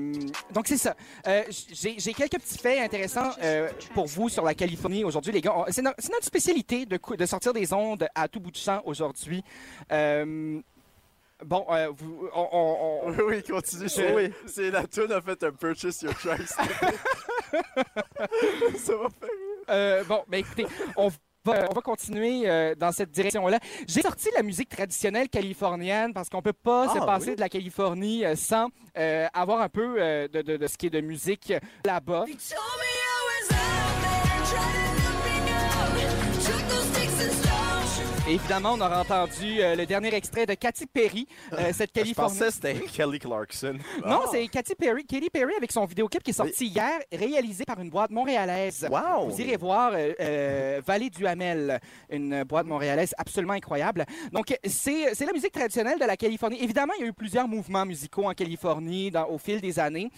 donc 0.53 0.67
c'est 0.67 0.77
ça. 0.77 0.95
Euh, 1.27 1.43
J'ai 1.49 2.13
quelques 2.13 2.39
petits 2.39 2.57
faits 2.57 2.79
intéressants 2.79 3.31
euh, 3.43 3.67
pour 3.93 4.05
vous 4.05 4.29
sur 4.29 4.45
la 4.45 4.53
Californie 4.53 5.03
aujourd'hui, 5.03 5.33
les 5.33 5.41
gars. 5.41 5.65
C'est 5.69 5.81
no- 5.81 5.91
c'est 5.97 6.13
notre 6.13 6.25
spécialité 6.25 6.85
de 6.85 7.25
sortir 7.25 7.51
des 7.51 7.73
ondes 7.73 8.07
à 8.15 8.29
tout 8.29 8.39
bout 8.39 8.51
de 8.51 8.57
champ 8.57 8.81
aujourd'hui. 8.85 9.43
Bon, 11.43 11.65
euh, 11.69 11.89
vous, 11.95 12.27
on- 12.33 12.47
on- 12.51 12.99
on- 13.03 13.09
Oui, 13.11 13.17
oui, 13.27 13.43
continue. 13.43 13.89
Je- 13.89 14.15
Oui, 14.15 14.31
c'est 14.47 14.71
la 14.71 14.87
tune 14.87 15.11
a 15.11 15.21
fait 15.21 15.43
un 15.43 15.51
purchase 15.51 16.01
your 16.01 16.17
choice. 16.17 16.47
Ça 18.77 18.95
va 18.95 19.09
faire. 19.09 19.29
Euh, 19.69 20.03
bon, 20.05 20.23
ben 20.27 20.37
écoutez, 20.39 20.65
on 20.95 21.09
va, 21.43 21.67
on 21.69 21.73
va 21.73 21.81
continuer 21.81 22.47
euh, 22.49 22.75
dans 22.75 22.91
cette 22.91 23.11
direction-là. 23.11 23.59
J'ai 23.87 24.01
sorti 24.01 24.29
la 24.35 24.43
musique 24.43 24.69
traditionnelle 24.69 25.29
californienne 25.29 26.13
parce 26.13 26.29
qu'on 26.29 26.41
peut 26.41 26.53
pas 26.53 26.89
se 26.93 26.99
Ah, 27.01 27.05
passer 27.05 27.29
oui. 27.31 27.35
de 27.35 27.41
la 27.41 27.49
Californie 27.49 28.25
euh, 28.25 28.35
sans 28.35 28.69
euh, 28.97 29.27
avoir 29.33 29.61
un 29.61 29.69
peu 29.69 29.95
euh, 29.99 30.27
de, 30.27 30.41
de- 30.41 30.57
de 30.57 30.67
ce 30.67 30.77
qui 30.77 30.87
est 30.87 30.91
de 30.91 31.01
musique 31.01 31.53
là-bas. 31.85 32.25
Et 38.27 38.33
évidemment, 38.33 38.71
on 38.73 38.81
aura 38.81 39.01
entendu 39.01 39.59
euh, 39.61 39.75
le 39.75 39.85
dernier 39.85 40.11
extrait 40.15 40.47
de 40.47 40.55
Katy 40.55 40.87
Perry, 40.87 41.27
euh, 41.53 41.57
cette 41.73 41.91
Je 41.95 41.99
Californie. 42.01 42.39
pensais 42.39 42.47
que 42.47 42.53
c'était 42.53 42.79
Kelly 42.91 43.19
Clarkson. 43.19 43.77
Non, 44.03 44.21
c'est 44.31 44.47
Katy 44.47 44.73
Perry, 44.73 45.05
Katy 45.05 45.29
Perry 45.29 45.53
avec 45.55 45.71
son 45.71 45.85
vidéoclip 45.85 46.23
qui 46.23 46.31
est 46.31 46.33
sorti 46.33 46.65
hier, 46.65 46.99
réalisé 47.13 47.65
par 47.65 47.79
une 47.79 47.91
boîte 47.91 48.09
montréalaise. 48.09 48.87
Wow! 48.89 49.29
Vous 49.29 49.39
irez 49.41 49.57
voir 49.57 49.91
euh, 49.93 50.13
euh, 50.19 50.81
Vallée 50.87 51.11
du 51.11 51.27
Hamel, 51.27 51.79
une 52.09 52.43
boîte 52.45 52.65
montréalaise 52.65 53.13
absolument 53.15 53.53
incroyable. 53.53 54.03
Donc, 54.31 54.57
c'est 54.65 55.13
la 55.23 55.31
musique 55.33 55.51
traditionnelle 55.51 55.99
de 55.99 56.05
la 56.05 56.17
Californie. 56.17 56.57
Évidemment, 56.63 56.93
il 56.97 57.01
y 57.03 57.05
a 57.05 57.09
eu 57.09 57.13
plusieurs 57.13 57.47
mouvements 57.47 57.85
musicaux 57.85 58.25
en 58.25 58.33
Californie 58.33 59.11
dans- 59.11 59.27
au 59.29 59.37
fil 59.37 59.61
des 59.61 59.77
années. 59.79 60.09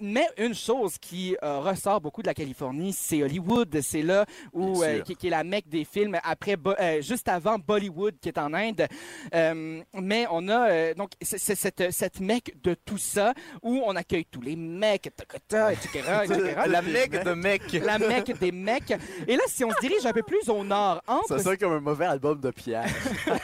Mais 0.00 0.26
une 0.36 0.54
chose 0.54 0.96
qui 0.98 1.36
ressort 1.42 2.00
beaucoup 2.00 2.22
de 2.22 2.28
la 2.28 2.34
Californie, 2.34 2.92
c'est 2.92 3.20
Hollywood. 3.24 3.80
C'est 3.82 4.02
là 4.02 4.26
où, 4.52 4.84
qui, 5.04 5.16
qui 5.16 5.26
est 5.26 5.30
la 5.30 5.42
mecque 5.42 5.68
des 5.68 5.84
films, 5.84 6.16
après, 6.22 6.56
juste 7.00 7.28
avant 7.28 7.47
Bollywood, 7.56 8.16
qui 8.20 8.28
est 8.28 8.38
en 8.38 8.52
Inde. 8.52 8.86
Euh, 9.34 9.80
mais 9.94 10.26
on 10.30 10.48
a 10.48 10.68
euh, 10.70 10.94
donc 10.94 11.12
c'est- 11.22 11.38
c'est 11.38 11.54
cette, 11.54 11.90
cette 11.92 12.20
mecque 12.20 12.52
de 12.62 12.74
tout 12.74 12.98
ça 12.98 13.32
où 13.62 13.80
on 13.86 13.96
accueille 13.96 14.26
tous 14.26 14.40
les 14.42 14.56
mecs, 14.56 15.06
etc., 15.06 15.68
etc., 15.72 16.04
etc. 16.24 16.54
La 16.66 16.82
mec 16.82 17.12
de 17.24 17.32
mec. 17.32 17.72
la 17.72 17.98
mecque 17.98 18.38
des 18.38 18.52
mecs. 18.52 18.92
Et 19.26 19.36
là, 19.36 19.42
si 19.46 19.64
on 19.64 19.70
se 19.70 19.80
dirige 19.80 20.04
un 20.04 20.12
peu 20.12 20.22
plus 20.22 20.48
au 20.50 20.64
nord, 20.64 21.00
entre... 21.06 21.28
Ça 21.28 21.38
sonne 21.38 21.56
comme 21.56 21.72
un 21.72 21.80
mauvais 21.80 22.06
album 22.06 22.40
de 22.40 22.50
Pierre. 22.50 22.86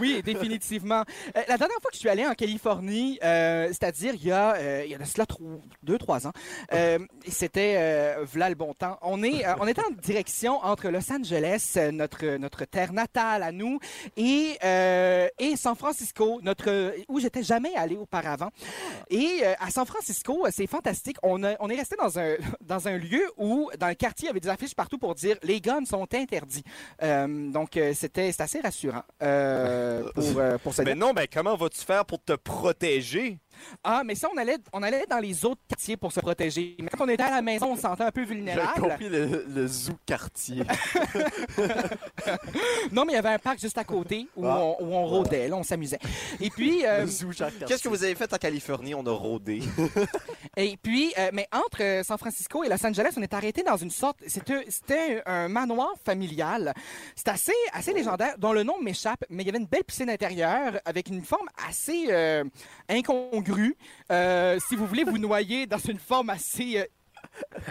Oui, 0.00 0.22
définitivement. 0.24 1.04
Euh, 1.36 1.40
la 1.48 1.56
dernière 1.58 1.76
fois 1.80 1.90
que 1.90 1.94
je 1.94 1.98
suis 2.00 2.08
allé 2.08 2.26
en 2.26 2.34
Californie, 2.34 3.18
c'est-à-dire 3.22 4.14
il 4.14 4.24
y 4.26 4.32
a, 4.32 4.84
il 4.84 4.90
y 4.90 4.94
a 4.94 4.98
de 4.98 5.04
cela 5.04 5.26
deux, 5.82 5.98
trois 5.98 6.26
ans, 6.26 6.32
c'était 7.28 8.16
v'là 8.32 8.48
le 8.48 8.54
bon 8.54 8.74
temps. 8.74 8.98
On 9.02 9.22
est, 9.22 9.44
on 9.60 9.66
était 9.66 9.82
en 9.84 9.90
direction 9.90 10.58
entre 10.64 10.88
Los 10.88 11.10
Angeles, 11.12 11.74
euh, 11.76 11.90
notre, 11.90 12.38
notre 12.62 12.70
terre 12.70 12.92
natale 12.92 13.42
à 13.42 13.52
nous, 13.52 13.78
et, 14.16 14.56
euh, 14.64 15.28
et 15.38 15.56
San 15.56 15.74
Francisco, 15.76 16.40
notre, 16.42 16.94
où 17.08 17.18
j'étais 17.20 17.42
jamais 17.42 17.74
allé 17.74 17.96
auparavant. 17.96 18.50
Et 19.10 19.40
euh, 19.42 19.54
à 19.60 19.70
San 19.70 19.84
Francisco, 19.86 20.46
c'est 20.50 20.66
fantastique. 20.66 21.16
On, 21.22 21.42
a- 21.44 21.56
on 21.60 21.68
est 21.68 21.76
resté 21.76 21.96
dans 21.96 22.18
un, 22.18 22.34
dans 22.60 22.86
un 22.88 22.96
lieu 22.96 23.24
où, 23.36 23.70
dans 23.78 23.88
le 23.88 23.94
quartier, 23.94 24.26
il 24.26 24.28
y 24.28 24.30
avait 24.30 24.40
des 24.40 24.48
affiches 24.48 24.74
partout 24.74 24.98
pour 24.98 25.14
dire 25.14 25.36
les 25.42 25.60
guns 25.60 25.84
sont 25.84 26.06
interdits. 26.14 26.64
Euh, 27.02 27.50
donc, 27.50 27.78
c'était 27.94 28.32
assez 28.38 28.60
rassurant 28.60 29.02
pour, 30.14 30.24
pour 30.62 30.74
ce 30.74 30.82
Mais 30.82 30.94
non, 30.94 31.12
mais 31.14 31.26
comment 31.26 31.56
vas-tu 31.56 31.80
faire 31.80 32.04
pour 32.04 32.22
te 32.22 32.32
protéger? 32.34 33.38
Ah, 33.84 34.02
mais 34.04 34.14
ça, 34.14 34.28
on 34.34 34.36
allait, 34.38 34.58
on 34.72 34.82
allait 34.82 35.06
dans 35.08 35.18
les 35.18 35.44
autres 35.44 35.60
quartiers 35.68 35.96
pour 35.96 36.12
se 36.12 36.20
protéger. 36.20 36.76
Mais 36.80 36.88
quand 36.88 37.04
on 37.04 37.08
était 37.08 37.22
à 37.22 37.30
la 37.30 37.42
maison, 37.42 37.72
on 37.72 37.76
se 37.76 37.82
sentait 37.82 38.04
un 38.04 38.10
peu 38.10 38.22
J'ai 38.22 38.28
vulnérable. 38.34 38.80
compris 38.80 39.08
le, 39.08 39.44
le 39.48 39.66
zoo 39.66 39.94
quartier. 40.06 40.62
Non, 42.92 43.04
mais 43.04 43.12
il 43.12 43.16
y 43.16 43.18
avait 43.18 43.30
un 43.30 43.38
parc 43.38 43.58
juste 43.60 43.78
à 43.78 43.84
côté 43.84 44.26
où, 44.36 44.46
Ah. 44.46 44.58
on, 44.60 44.76
où 44.84 44.94
on 44.94 45.06
rôdait, 45.06 45.48
là, 45.48 45.56
on 45.56 45.62
s'amusait. 45.62 45.98
Et 46.40 46.50
puis, 46.50 46.84
euh. 46.86 47.06
Qu'est-ce 47.66 47.82
que 47.82 47.88
vous 47.88 48.04
avez 48.04 48.14
fait 48.14 48.32
en 48.32 48.36
Californie? 48.36 48.94
On 48.94 49.04
a 49.06 49.10
rôdé. 49.10 49.60
Et 50.56 50.76
puis, 50.82 51.12
euh, 51.18 51.30
mais 51.32 51.48
entre 51.52 51.82
euh, 51.82 52.02
San 52.02 52.18
Francisco 52.18 52.62
et 52.64 52.68
Los 52.68 52.84
Angeles, 52.86 53.14
on 53.16 53.22
est 53.22 53.32
arrêté 53.34 53.62
dans 53.62 53.76
une 53.76 53.90
sorte. 53.90 54.18
C'était 54.26 54.64
c'était 54.68 55.22
un 55.26 55.48
manoir 55.48 55.94
familial. 56.04 56.74
C'est 57.16 57.28
assez, 57.28 57.52
assez 57.72 57.92
légendaire, 57.92 58.34
dont 58.38 58.52
le 58.52 58.62
nom 58.62 58.80
m'échappe, 58.80 59.24
mais 59.30 59.42
il 59.42 59.46
y 59.46 59.48
avait 59.48 59.58
une 59.58 59.66
belle 59.66 59.84
piscine 59.84 60.10
intérieure 60.10 60.74
avec 60.84 61.08
une 61.08 61.22
forme 61.24 61.48
assez 61.68 62.06
euh, 62.10 62.44
incongrue. 62.88 63.51
Euh, 64.10 64.58
si 64.68 64.76
vous 64.76 64.86
voulez 64.86 65.04
vous 65.04 65.18
noyer 65.18 65.66
dans 65.66 65.78
une 65.78 65.98
forme 65.98 66.30
assez. 66.30 66.78
euh, 66.78 66.84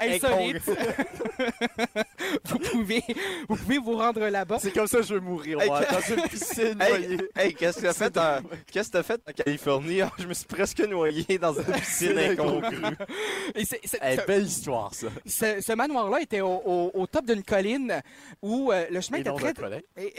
Insolite. 0.01 0.61
vous, 2.45 2.57
pouvez, 2.59 3.03
vous 3.47 3.55
pouvez 3.55 3.77
vous 3.77 3.97
rendre 3.97 4.25
là-bas. 4.27 4.57
C'est 4.59 4.71
comme 4.71 4.87
ça 4.87 4.99
que 4.99 5.03
je 5.03 5.13
veux 5.15 5.19
mourir, 5.19 5.59
moi, 5.65 5.81
Hey, 5.81 5.87
dans 5.91 6.15
une 6.15 6.29
piscine 6.29 6.81
Hey, 6.81 6.89
noyée. 6.89 7.17
hey, 7.35 7.53
qu'est-ce 7.53 7.77
que 7.77 7.81
t'as 7.87 7.93
fait, 7.93 8.17
en... 8.17 8.39
qu'est-ce 8.71 8.87
que 8.89 8.93
t'as 8.97 9.03
fait 9.03 9.21
en 9.27 9.31
Californie? 9.33 10.01
Ah, 10.01 10.11
je 10.17 10.25
me 10.25 10.33
suis 10.33 10.45
presque 10.45 10.79
noyé 10.79 11.37
dans 11.37 11.53
une 11.53 11.65
piscine 11.65 12.17
incongrue. 12.17 12.95
Et 13.55 13.65
c'est- 13.65 13.81
c'est- 13.83 13.99
Hey, 14.01 14.17
ce- 14.17 14.25
belle 14.25 14.45
histoire, 14.45 14.93
ça. 14.93 15.07
ce, 15.25 15.61
ce 15.61 15.73
manoir-là 15.73 16.21
était 16.21 16.41
au, 16.41 16.61
au- 16.65 16.91
au 16.93 17.05
top 17.07 17.25
d'une 17.25 17.43
colline 17.43 18.01
où 18.41 18.71
euh, 18.71 18.85
le 18.89 19.01
chemin 19.01 19.17
Et 19.17 19.21
était 19.21 19.29
non 19.31 19.35
très, 19.35 19.53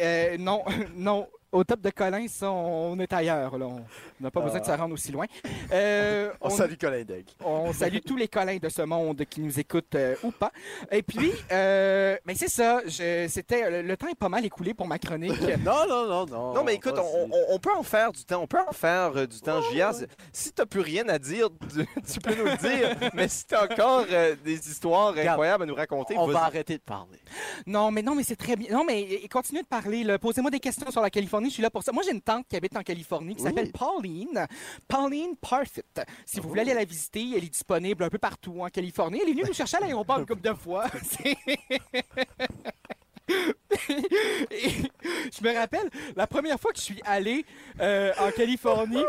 euh, 0.01 0.37
non, 0.39 0.63
non. 0.95 1.27
Au 1.53 1.65
top 1.65 1.81
de 1.83 1.91
Colin, 1.91 2.27
ça, 2.29 2.51
on 2.51 2.99
est 2.99 3.13
ailleurs. 3.13 3.59
Là. 3.59 3.67
On 3.67 3.85
n'a 4.21 4.31
pas 4.31 4.41
besoin 4.41 4.61
de 4.61 4.65
se 4.65 4.71
rendre 4.71 4.95
aussi 4.95 5.13
loin. 5.13 5.27
Euh, 5.71 6.33
On 6.41 6.49
salue 6.51 6.75
Colin 6.81 7.03
Degg. 7.05 7.27
on 7.45 7.73
salue 7.75 7.99
tous 8.07 8.17
les 8.17 8.27
Colins 8.29 8.57
de 8.57 8.69
ce 8.71 8.81
monde 8.83 9.23
qui 9.29 9.41
nous 9.43 9.61
écoutent 9.61 9.95
euh, 9.95 10.17
ou 10.23 10.31
pas. 10.31 10.51
Et 10.91 11.03
puis, 11.03 11.31
euh, 11.53 12.17
mais 12.25 12.35
c'est 12.35 12.49
ça. 12.49 12.81
je- 12.87 13.27
C'était 13.29 13.83
le, 13.83 13.97
temps 13.97 14.09
est 14.09 14.15
pas 14.19 14.31
mal 14.31 14.45
écoulé 14.47 14.73
pour 14.73 14.87
ma 14.87 14.99
chronique. 14.99 15.41
Non, 15.63 15.87
non, 15.89 16.07
non, 16.09 16.27
non. 16.27 16.55
Non, 16.55 16.65
mais 16.65 16.75
écoute, 16.77 16.95
on, 16.97 17.27
vas-y. 17.29 17.31
on- 17.51 17.55
on 17.55 17.59
peut 17.59 17.75
en 17.77 17.83
faire 17.83 18.13
du 18.13 18.25
temps. 18.25 18.41
On 18.43 18.47
peut 18.47 18.61
en 18.67 18.73
faire 18.73 19.13
euh, 19.17 19.27
du 19.27 19.41
temps, 19.41 19.61
Gia. 19.73 19.93
Si 20.33 20.53
t'as 20.53 20.65
plus 20.67 20.81
rien 20.81 21.07
à 21.11 21.19
dire, 21.19 21.49
tu, 21.71 21.87
tu 22.11 22.21
peux 22.21 22.35
nous 22.35 22.45
le 22.47 22.57
dire. 22.57 22.97
mais 23.13 23.29
si 23.29 23.45
t'as 23.47 23.65
encore 23.71 24.07
euh, 24.11 24.35
des 24.43 24.55
histoires 24.71 25.11
Regarde, 25.11 25.29
incroyables 25.29 25.65
à 25.65 25.67
nous 25.67 25.75
raconter, 25.75 26.15
On 26.17 26.25
vas-y. 26.27 26.35
va 26.35 26.45
arrêter 26.45 26.79
de 26.79 26.83
parler. 26.83 27.19
Non, 27.67 27.91
mais 27.91 28.01
non, 28.03 28.15
mais 28.15 28.23
c'est 28.23 28.37
très 28.37 28.57
bien. 28.57 28.71
Non, 28.73 28.85
mais 28.85 29.21
continuez 29.31 29.61
de 29.63 29.67
parler. 29.67 30.03
là. 30.03 30.19
Posez-moi 30.19 30.51
des 30.51 30.61
questions 30.61 30.91
sur 30.91 31.03
la 31.03 31.11
Californie. 31.11 31.42
Je 31.49 31.55
suis 31.55 31.63
là 31.63 31.71
pour 31.71 31.83
ça. 31.83 31.93
Moi, 31.93 32.03
j'ai 32.05 32.13
une 32.13 32.21
tante 32.21 32.47
qui 32.49 32.57
habite 32.57 32.77
en 32.77 32.83
Californie 32.83 33.37
qui 33.37 33.43
s'appelle 33.43 33.71
Pauline. 33.73 34.47
Pauline 34.89 35.37
Parfit. 35.37 35.83
Si 36.27 36.41
vous 36.41 36.49
voulez 36.49 36.63
aller 36.63 36.75
la 36.75 36.85
visiter, 36.85 37.35
elle 37.37 37.45
est 37.45 37.49
disponible 37.49 38.05
un 38.05 38.09
peu 38.09 38.19
partout 38.19 38.61
en 38.61 38.69
Californie. 38.69 39.21
Elle 39.23 39.31
est 39.31 39.33
venue 39.33 39.45
nous 39.47 39.55
chercher 39.55 39.77
à 39.79 39.81
l'aéroport 39.81 40.19
une 40.19 40.27
couple 40.27 40.43
de 40.43 40.55
fois. 40.55 40.87
Je 45.33 45.43
me 45.43 45.55
rappelle, 45.55 45.89
la 46.15 46.27
première 46.27 46.59
fois 46.59 46.73
que 46.73 46.79
je 46.79 46.85
suis 46.85 47.01
allé 47.05 47.45
euh, 47.81 48.13
en 48.19 48.31
Californie, 48.31 49.05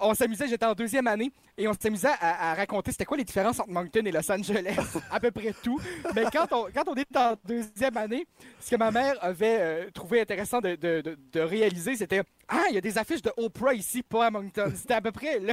on 0.00 0.14
s'amusait, 0.14 0.48
j'étais 0.48 0.66
en 0.66 0.74
deuxième 0.74 1.06
année, 1.06 1.30
et 1.56 1.68
on 1.68 1.72
s'amusait 1.72 2.08
à, 2.20 2.54
raconter 2.54 2.90
c'était 2.90 3.04
quoi 3.04 3.16
les 3.16 3.24
différences 3.24 3.60
entre 3.60 3.70
Moncton 3.70 4.02
et 4.04 4.12
Los 4.12 4.30
Angeles. 4.30 4.76
à 5.10 5.20
peu 5.20 5.30
près 5.30 5.54
tout. 5.62 5.80
Mais 6.14 6.24
quand 6.32 6.46
on, 6.52 6.66
quand 6.74 6.88
on 6.88 6.94
est 6.94 7.16
en 7.16 7.36
deuxième 7.44 7.96
année, 7.96 8.26
ce 8.60 8.70
que 8.70 8.76
ma 8.76 8.90
mère 8.90 9.16
avait 9.20 9.58
euh, 9.60 9.90
trouvé 9.92 10.20
intéressant 10.20 10.60
de 10.60 11.40
réaliser, 11.40 11.96
c'était 11.96 12.22
Ah, 12.50 12.64
il 12.70 12.74
y 12.74 12.78
a 12.78 12.80
des 12.80 12.96
affiches 12.96 13.20
de 13.20 13.30
Oprah 13.36 13.74
ici, 13.74 14.02
pas 14.02 14.26
à 14.26 14.30
Moncton. 14.30 14.72
C'était 14.74 14.94
à 14.94 15.00
peu 15.02 15.12
près 15.12 15.38
le, 15.38 15.52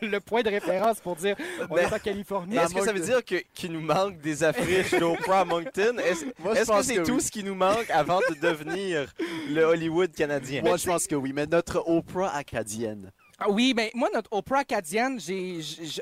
le 0.08 0.20
point 0.20 0.42
de 0.42 0.48
référence 0.50 1.00
pour 1.00 1.16
dire 1.16 1.34
on 1.68 1.74
Mais- 1.74 1.82
est 1.82 1.92
en 1.92 1.98
Californie. 1.98 2.54
Mais 2.54 2.62
est-ce 2.62 2.74
que 2.74 2.84
ça 2.84 2.92
veut 2.92 3.00
dire 3.00 3.24
que- 3.24 3.42
qu'il 3.52 3.72
nous 3.72 3.80
manque 3.80 4.18
des 4.20 4.44
affiches 4.44 4.92
d'Oprah 4.94 5.40
à 5.40 5.44
Moncton? 5.44 5.96
Est-ce 6.04 6.24
Moi, 6.38 6.54
je 6.54 6.60
est-ce 6.60 6.70
que 6.70 6.82
c'est 6.82 6.94
que 6.96 7.00
tout 7.02 7.14
oui. 7.16 7.20
ce 7.22 7.30
qui 7.32 7.42
nous 7.42 7.54
manque 7.56 7.90
avant 7.90 8.20
de 8.30 8.34
devenir 8.40 9.12
le 9.50 9.62
Hollywood 9.64 10.12
canadien? 10.12 10.62
Moi, 10.62 10.76
je 10.76 10.86
pense 10.86 11.06
que 11.08 11.16
oui, 11.16 11.32
mais 11.34 11.46
notre 11.46 11.82
Oprah 11.88 12.34
acadienne. 12.36 13.10
Ah 13.38 13.50
Oui, 13.50 13.74
mais 13.76 13.90
moi, 13.94 14.08
notre 14.14 14.32
Oprah 14.32 14.60
acadienne, 14.60 15.18
j'ai, 15.20 15.58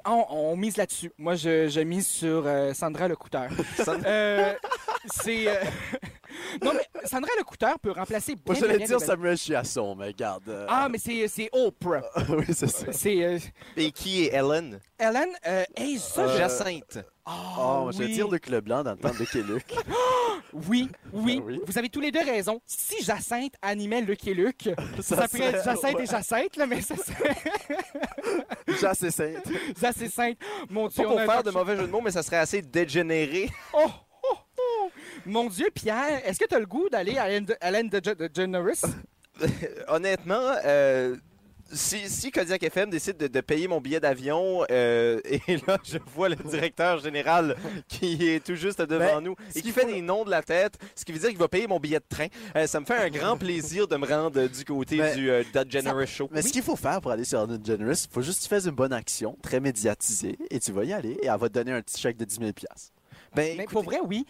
on, 0.06 0.24
on 0.30 0.56
mise 0.56 0.76
là-dessus. 0.76 1.10
Moi, 1.18 1.34
je, 1.34 1.68
je 1.68 1.80
mise 1.80 2.06
sur 2.06 2.44
euh, 2.46 2.72
Sandra 2.74 3.08
Lecouteur. 3.08 3.48
Euh, 4.06 4.52
c'est. 5.06 5.48
euh, 5.48 5.54
non, 6.62 6.72
mais 6.74 6.88
Sandra 7.04 7.30
Lecouteur 7.38 7.78
peut 7.78 7.90
remplacer 7.92 8.34
bien, 8.34 8.42
Moi, 8.46 8.54
j'allais 8.58 8.84
dire 8.84 9.00
Samuel 9.00 9.36
Chiasson, 9.36 9.94
mais 9.94 10.06
regarde. 10.08 10.48
euh, 10.48 10.66
Ah, 10.68 10.88
mais 10.90 10.98
c'est, 10.98 11.26
c'est 11.28 11.48
Oprah. 11.52 12.02
oui, 12.30 12.46
c'est 12.52 12.66
ça. 12.68 12.92
C'est. 12.92 13.24
euh, 13.24 13.38
Et 13.76 13.90
qui 13.92 14.24
est 14.24 14.32
Ellen? 14.34 14.78
Ellen, 14.98 15.28
euh, 15.46 15.64
hey, 15.76 15.98
ça, 15.98 16.28
je- 16.28 16.38
Jacinthe. 16.38 16.98
Ah, 17.26 17.54
Oh, 17.58 17.90
je 17.92 17.98
vais 17.98 18.04
oui. 18.06 18.12
dire 18.12 18.28
Luc 18.28 18.48
Leblanc 18.48 18.82
dans 18.82 18.92
le 18.92 18.98
temps 18.98 19.10
de 19.10 19.18
Luc 19.18 19.34
et 19.34 19.42
Luc. 19.42 19.64
Oui, 20.68 20.88
oui, 21.12 21.38
Ah 21.40 21.44
oui. 21.46 21.60
Vous 21.66 21.78
avez 21.78 21.88
tous 21.88 21.98
les 22.00 22.12
deux 22.12 22.22
raison. 22.24 22.60
Si 22.64 23.02
Jacinthe 23.02 23.54
animait 23.60 24.02
Luc 24.02 24.24
et 24.28 24.34
Luc, 24.34 24.68
ça, 25.02 25.16
Ça 25.16 25.26
pourrait 25.28 25.46
être 25.46 25.62
serait- 25.64 25.74
Jacinthe 25.74 25.94
ouais. 25.96 26.02
et 26.04 26.06
Jacinthe, 26.06 26.56
là, 26.56 26.66
mais 26.66 26.80
ça 26.80 26.94
serait 26.96 27.34
Jacques 28.80 29.10
Sainte. 29.10 29.48
Jacinthe. 29.80 30.38
Mon 30.70 30.86
Dieu, 30.88 31.02
Pas 31.02 31.08
on 31.08 31.12
pour 31.12 31.18
a 31.20 31.22
un 31.22 31.26
faire 31.26 31.42
de 31.42 31.50
mauvais 31.50 31.76
jeu 31.76 31.82
de 31.86 31.90
mots, 31.90 32.00
mais 32.00 32.12
ça 32.12 32.22
serait 32.22 32.36
assez 32.38 32.62
dégénéré. 32.62 33.50
Oh, 33.72 33.86
oh, 34.22 34.36
oh. 34.58 34.90
Mon 35.26 35.48
Dieu, 35.48 35.66
Pierre, 35.74 36.20
est-ce 36.26 36.38
que 36.38 36.46
tu 36.46 36.54
as 36.54 36.58
le 36.58 36.66
goût 36.66 36.88
d'aller 36.88 37.16
à 37.18 37.28
Ellen, 37.28 37.44
de- 37.44 37.56
Ellen 37.60 37.88
DeGe- 37.88 38.16
DeGeneres? 38.28 38.84
Honnêtement, 39.88 40.52
euh, 40.64 41.16
si, 41.72 42.08
si 42.08 42.30
Kodiak 42.30 42.62
FM 42.62 42.90
décide 42.90 43.16
de, 43.16 43.26
de 43.26 43.40
payer 43.40 43.66
mon 43.66 43.80
billet 43.80 43.98
d'avion, 43.98 44.64
euh, 44.70 45.18
et 45.24 45.56
là, 45.66 45.78
je 45.82 45.98
vois 46.14 46.28
le 46.28 46.36
directeur 46.36 46.98
général 47.00 47.56
qui 47.88 48.28
est 48.28 48.44
tout 48.44 48.54
juste 48.54 48.80
devant 48.82 49.16
Ben, 49.16 49.20
nous 49.22 49.34
et 49.54 49.62
qui 49.62 49.72
fait 49.72 49.82
faut- 49.82 49.90
des 49.92 50.00
noms 50.02 50.24
de 50.24 50.30
la 50.30 50.42
tête, 50.42 50.74
ce 50.94 51.04
qui 51.04 51.12
veut 51.12 51.18
dire 51.18 51.30
qu'il 51.30 51.38
va 51.38 51.48
payer 51.48 51.66
mon 51.66 51.80
billet 51.80 51.98
de 51.98 52.04
train. 52.08 52.26
Euh, 52.54 52.66
ça 52.66 52.78
me 52.80 52.84
fait 52.84 52.96
un 52.96 53.10
grand 53.10 53.36
plaisir 53.36 53.88
de 53.88 53.96
me 53.96 54.06
rendre 54.06 54.46
du 54.46 54.64
côté 54.64 54.98
Ben, 54.98 55.16
du 55.16 55.30
euh, 55.30 55.42
Generous 55.68 56.06
Show. 56.06 56.28
Mais 56.30 56.42
ce 56.42 56.52
qu'il 56.52 56.62
faut 56.62 56.76
faire 56.76 57.00
pour 57.00 57.10
aller 57.10 57.24
sur 57.24 57.40
Ellen 57.42 57.56
DeGeneres, 57.58 57.96
il 58.04 58.12
faut 58.12 58.22
juste 58.22 58.38
que 58.38 58.42
tu 58.44 58.48
fasses 58.50 58.66
une 58.66 58.70
bonne 58.72 58.92
action, 58.92 59.36
très 59.42 59.58
médiatisée, 59.58 60.38
et 60.50 60.60
tu 60.60 60.70
vas 60.70 60.84
y 60.84 60.92
aller, 60.92 61.18
et 61.22 61.26
elle 61.26 61.38
va 61.38 61.48
te 61.48 61.54
donner 61.54 61.72
un 61.72 61.82
petit 61.82 62.00
chèque 62.00 62.16
de 62.18 62.24
10 62.24 62.36
000 62.36 62.50
Ben, 62.52 62.76
Mais 63.34 63.52
écoutez, 63.54 63.66
pour 63.72 63.82
vrai, 63.82 63.98
oui. 64.06 64.24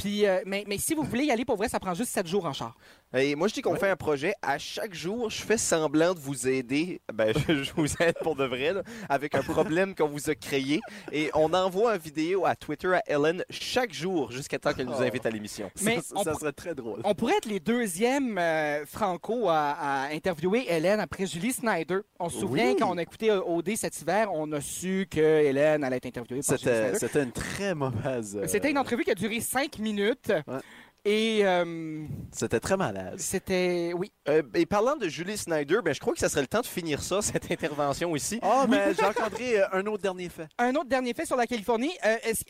Puis, 0.00 0.26
euh, 0.26 0.40
mais, 0.46 0.64
si 0.78 0.94
vous 0.94 1.02
voulez 1.02 1.24
y 1.24 1.30
aller, 1.30 1.44
pour 1.44 1.56
vrai, 1.56 1.68
ça 1.68 1.78
prend 1.78 1.94
juste 1.94 2.12
7 2.12 2.26
jours 2.26 2.46
en 2.46 2.52
char. 2.52 2.74
Et 3.12 3.34
moi, 3.34 3.48
je 3.48 3.54
dis 3.54 3.60
qu'on 3.62 3.74
fait 3.74 3.88
un 3.90 3.96
projet. 3.96 4.34
À 4.40 4.56
chaque 4.58 4.94
jour, 4.94 5.30
je 5.30 5.42
fais 5.42 5.58
semblant 5.58 6.14
de 6.14 6.20
vous 6.20 6.46
aider. 6.46 7.00
Ben, 7.12 7.32
je, 7.48 7.64
je 7.64 7.72
vous 7.74 7.88
aide 7.98 8.14
pour 8.22 8.36
de 8.36 8.44
vrai, 8.44 8.72
là, 8.72 8.82
avec 9.08 9.34
un 9.34 9.42
problème 9.42 9.94
qu'on 9.96 10.06
vous 10.08 10.30
a 10.30 10.34
créé. 10.36 10.80
Et 11.10 11.30
on 11.34 11.52
envoie 11.52 11.94
une 11.96 12.00
vidéo 12.00 12.46
à 12.46 12.54
Twitter 12.54 12.94
à 12.94 13.02
Ellen 13.06 13.44
chaque 13.50 13.92
jour 13.92 14.30
jusqu'à 14.30 14.58
temps 14.58 14.72
qu'elle 14.72 14.86
nous 14.86 14.92
Oh. 15.00 15.02
invite 15.02 15.26
à 15.26 15.30
l'émission. 15.30 15.70
Mais 15.82 15.98
ça, 16.02 16.34
serait 16.34 16.52
très 16.52 16.74
drôle. 16.74 17.00
On 17.04 17.14
pourrait 17.14 17.36
être 17.38 17.46
les 17.46 17.58
deuxièmes 17.60 18.38
euh, 18.38 18.84
franco 18.86 19.48
à, 19.48 19.70
à 19.70 20.12
interviewer 20.12 20.66
Hélène 20.68 21.00
après 21.00 21.26
Julie 21.26 21.52
Snyder. 21.52 21.98
On 22.18 22.28
se 22.28 22.40
souvient, 22.40 22.68
Oui. 22.70 22.76
quand 22.78 22.90
on 22.92 22.98
a 22.98 23.02
écouté 23.02 23.30
euh, 23.30 23.40
OD 23.42 23.74
cet 23.76 24.00
hiver, 24.00 24.28
on 24.32 24.52
a 24.52 24.60
su 24.60 25.06
que 25.10 25.20
Hélène 25.20 25.82
allait 25.84 25.96
être 25.96 26.06
interviewée 26.06 26.42
par 26.46 26.58
Julie 26.58 26.60
C'était 26.64 26.82
Snyder. 26.90 26.98
c'était 26.98 27.22
une 27.24 27.32
très 27.32 27.74
mauvaise. 27.74 28.36
euh, 28.36 28.46
C'était 28.46 28.70
une 28.70 28.78
entrevue 28.78 29.02
qui 29.04 29.10
a 29.10 29.14
duré 29.14 29.40
5 29.40 29.78
minutes. 29.78 30.32
Ouais. 30.46 30.58
Et 31.04 31.40
euh, 31.44 32.04
C'était 32.32 32.60
très 32.60 32.76
malaise. 32.76 33.20
c'était... 33.20 33.92
Oui. 33.96 34.12
Euh, 34.28 34.42
et 34.54 34.66
parlant 34.66 34.96
de 34.96 35.08
Julie 35.08 35.36
Snyder, 35.38 35.78
ben, 35.84 35.94
je 35.94 36.00
crois 36.00 36.12
que 36.12 36.18
ça 36.20 36.28
serait 36.28 36.42
le 36.42 36.46
temps 36.46 36.60
de 36.60 36.66
finir 36.66 37.02
ça, 37.02 37.22
cette 37.22 37.50
intervention 37.50 38.14
ici. 38.14 38.38
Oh, 38.42 38.64
mais 38.68 38.94
Jacques-André, 38.94 39.62
un 39.72 39.86
autre 39.86 40.02
dernier 40.02 40.28
fait. 40.28 40.48
Un 40.58 40.74
autre 40.74 40.88
dernier 40.88 41.14
fait 41.14 41.24
sur 41.26 41.36
la 41.36 41.46
Californie. 41.46 41.92
Euh, 42.04 42.16
est-ce- 42.22 42.44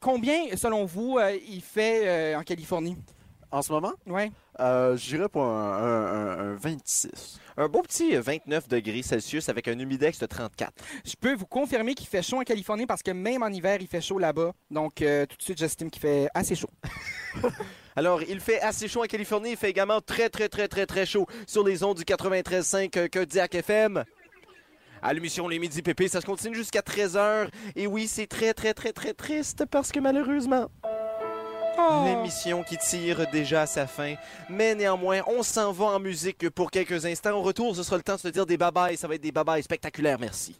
combien, 0.00 0.56
selon 0.56 0.84
vous, 0.84 1.18
euh, 1.18 1.36
il 1.48 1.60
fait 1.62 2.02
euh, 2.34 2.38
en 2.38 2.42
Californie? 2.42 2.96
En 3.50 3.62
ce 3.62 3.70
moment, 3.72 3.92
Ouais. 4.06 4.30
Euh, 4.60 4.96
j'irais 4.96 5.28
pour 5.28 5.44
un, 5.44 5.48
un- 5.48 6.38
un- 6.38 6.52
un 6.52 6.54
26. 6.56 7.38
Un 7.56 7.68
beau 7.68 7.82
petit 7.82 8.16
euh, 8.16 8.20
29 8.20 8.68
degrés 8.68 9.02
Celsius 9.02 9.48
avec 9.48 9.68
un 9.68 9.78
humidex 9.78 10.18
de 10.18 10.26
34. 10.26 10.72
Je 11.04 11.14
peux 11.20 11.34
vous 11.34 11.46
confirmer 11.46 11.94
qu'il 11.94 12.06
fait 12.06 12.22
chaud 12.22 12.38
en 12.40 12.42
Californie 12.44 12.86
parce 12.86 13.02
que 13.02 13.10
même 13.10 13.42
en 13.42 13.48
hiver, 13.48 13.78
il 13.80 13.86
fait 13.86 14.00
chaud 14.00 14.18
là-bas. 14.18 14.52
Donc, 14.70 15.02
euh, 15.02 15.26
tout 15.26 15.36
de 15.36 15.42
suite, 15.42 15.58
j'estime 15.58 15.90
qu'il 15.90 16.00
fait 16.02 16.28
assez 16.34 16.54
chaud. 16.54 16.70
Alors, 17.96 18.22
il 18.22 18.40
fait 18.40 18.60
assez 18.60 18.88
chaud 18.88 19.02
en 19.02 19.06
Californie, 19.06 19.50
il 19.50 19.56
fait 19.56 19.70
également 19.70 20.00
très, 20.00 20.28
très, 20.30 20.48
très, 20.48 20.66
très, 20.68 20.86
très 20.86 21.04
chaud 21.04 21.26
sur 21.46 21.62
les 21.64 21.82
ondes 21.84 21.98
du 21.98 22.04
93.5 22.04 22.98
euh, 22.98 23.08
Kodiak 23.08 23.54
FM. 23.54 24.04
À 25.04 25.12
l'émission 25.12 25.48
Les 25.48 25.58
Midi 25.58 25.82
Pépé, 25.82 26.06
ça 26.08 26.20
se 26.20 26.26
continue 26.26 26.54
jusqu'à 26.54 26.80
13h. 26.80 27.48
Et 27.74 27.86
oui, 27.88 28.06
c'est 28.06 28.28
très, 28.28 28.54
très, 28.54 28.72
très, 28.72 28.92
très 28.92 29.12
triste 29.12 29.64
parce 29.66 29.90
que 29.90 29.98
malheureusement, 29.98 30.70
Oh. 31.78 32.04
l'émission 32.04 32.62
qui 32.62 32.76
tire 32.76 33.26
déjà 33.30 33.62
à 33.62 33.66
sa 33.66 33.86
fin. 33.86 34.14
Mais 34.48 34.74
néanmoins, 34.74 35.20
on 35.26 35.42
s'en 35.42 35.72
va 35.72 35.86
en 35.86 36.00
musique 36.00 36.50
pour 36.50 36.70
quelques 36.70 37.06
instants. 37.06 37.32
Au 37.38 37.42
retour, 37.42 37.74
ce 37.74 37.82
sera 37.82 37.96
le 37.96 38.02
temps 38.02 38.16
de 38.16 38.20
se 38.20 38.28
dire 38.28 38.46
des 38.46 38.56
babayes. 38.56 38.96
Ça 38.96 39.08
va 39.08 39.14
être 39.14 39.22
des 39.22 39.32
babayes 39.32 39.62
spectaculaires, 39.62 40.18
merci. 40.18 40.58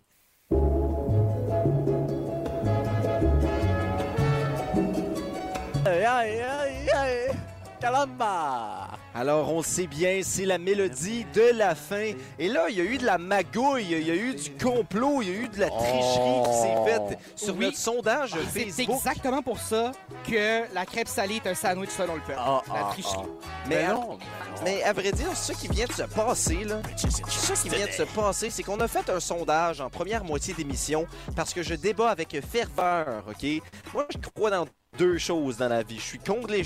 Aïe, 5.84 6.04
aïe, 6.04 6.40
aïe, 6.40 6.90
aïe. 6.90 7.36
Calamba! 7.80 9.01
Alors, 9.14 9.52
on 9.52 9.58
le 9.58 9.62
sait 9.62 9.86
bien, 9.86 10.20
c'est 10.22 10.46
la 10.46 10.56
mélodie 10.56 11.26
de 11.34 11.50
la 11.54 11.74
fin. 11.74 12.12
Et 12.38 12.48
là, 12.48 12.70
il 12.70 12.76
y 12.78 12.80
a 12.80 12.84
eu 12.84 12.96
de 12.96 13.04
la 13.04 13.18
magouille, 13.18 13.86
il 13.90 14.06
y 14.06 14.10
a 14.10 14.14
eu 14.14 14.34
du 14.34 14.50
complot, 14.52 15.20
il 15.20 15.28
y 15.28 15.30
a 15.30 15.34
eu 15.34 15.48
de 15.48 15.60
la 15.60 15.68
tricherie 15.68 16.42
qui 16.46 16.52
s'est 16.54 16.84
faite 16.86 17.18
sur 17.36 17.54
Oui. 17.56 17.66
notre 17.66 17.76
sondage 17.76 18.34
C'est 18.52 18.70
Facebook. 18.70 18.96
exactement 18.96 19.42
pour 19.42 19.58
ça 19.58 19.92
que 20.26 20.72
la 20.74 20.86
crêpe 20.86 21.08
salée 21.08 21.36
est 21.44 21.46
un 21.46 21.54
sandwich 21.54 21.90
selon 21.90 22.14
le 22.14 22.20
peuple. 22.22 22.38
Ah, 22.38 22.62
la 22.68 22.86
ah, 22.86 22.90
tricherie. 22.92 23.28
Mais, 23.68 23.86
non. 23.88 24.18
mais 24.64 24.82
à 24.82 24.94
vrai 24.94 25.12
dire, 25.12 25.36
ce 25.36 25.52
qui 25.52 25.68
vient 25.68 25.86
de 25.86 25.92
se 25.92 26.04
passer, 26.04 26.64
là, 26.64 26.80
ce 26.96 27.62
qui 27.62 27.68
vient 27.68 27.86
de 27.86 27.92
se 27.92 28.04
passer, 28.04 28.48
c'est 28.48 28.62
qu'on 28.62 28.80
a 28.80 28.88
fait 28.88 29.10
un 29.10 29.20
sondage 29.20 29.82
en 29.82 29.90
première 29.90 30.24
moitié 30.24 30.54
d'émission 30.54 31.06
parce 31.36 31.52
que 31.52 31.62
je 31.62 31.74
débat 31.74 32.08
avec 32.08 32.34
ferveur, 32.50 33.24
OK? 33.28 33.46
Moi, 33.92 34.06
je 34.10 34.18
crois 34.30 34.50
dans 34.50 34.66
deux 34.98 35.18
choses 35.18 35.58
dans 35.58 35.68
la 35.68 35.82
vie. 35.82 35.98
Je 35.98 36.02
suis 36.04 36.18
contre 36.18 36.50
les 36.50 36.64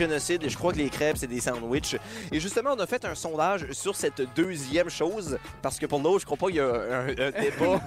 génocides 0.00 0.42
et 0.44 0.50
je 0.50 0.56
crois 0.58 0.72
que 0.74 0.78
les 0.78 0.90
crêpes, 0.90 1.16
c'est 1.16 1.26
des 1.26 1.40
sandwichs. 1.40 1.96
Et 2.30 2.38
justement, 2.38 2.70
on 2.76 2.80
a 2.80 2.86
fait 2.86 3.02
un 3.06 3.14
sondage 3.14 3.72
sur 3.72 3.96
cette 3.96 4.20
deuxième 4.36 4.90
chose 4.90 5.38
parce 5.62 5.78
que 5.78 5.86
pour 5.86 6.00
l'autre, 6.00 6.20
je 6.20 6.26
crois 6.26 6.36
pas 6.36 6.46
qu'il 6.48 6.56
y 6.56 6.60
a 6.60 6.66
un, 6.66 7.08
un 7.08 7.30
débat 7.30 7.80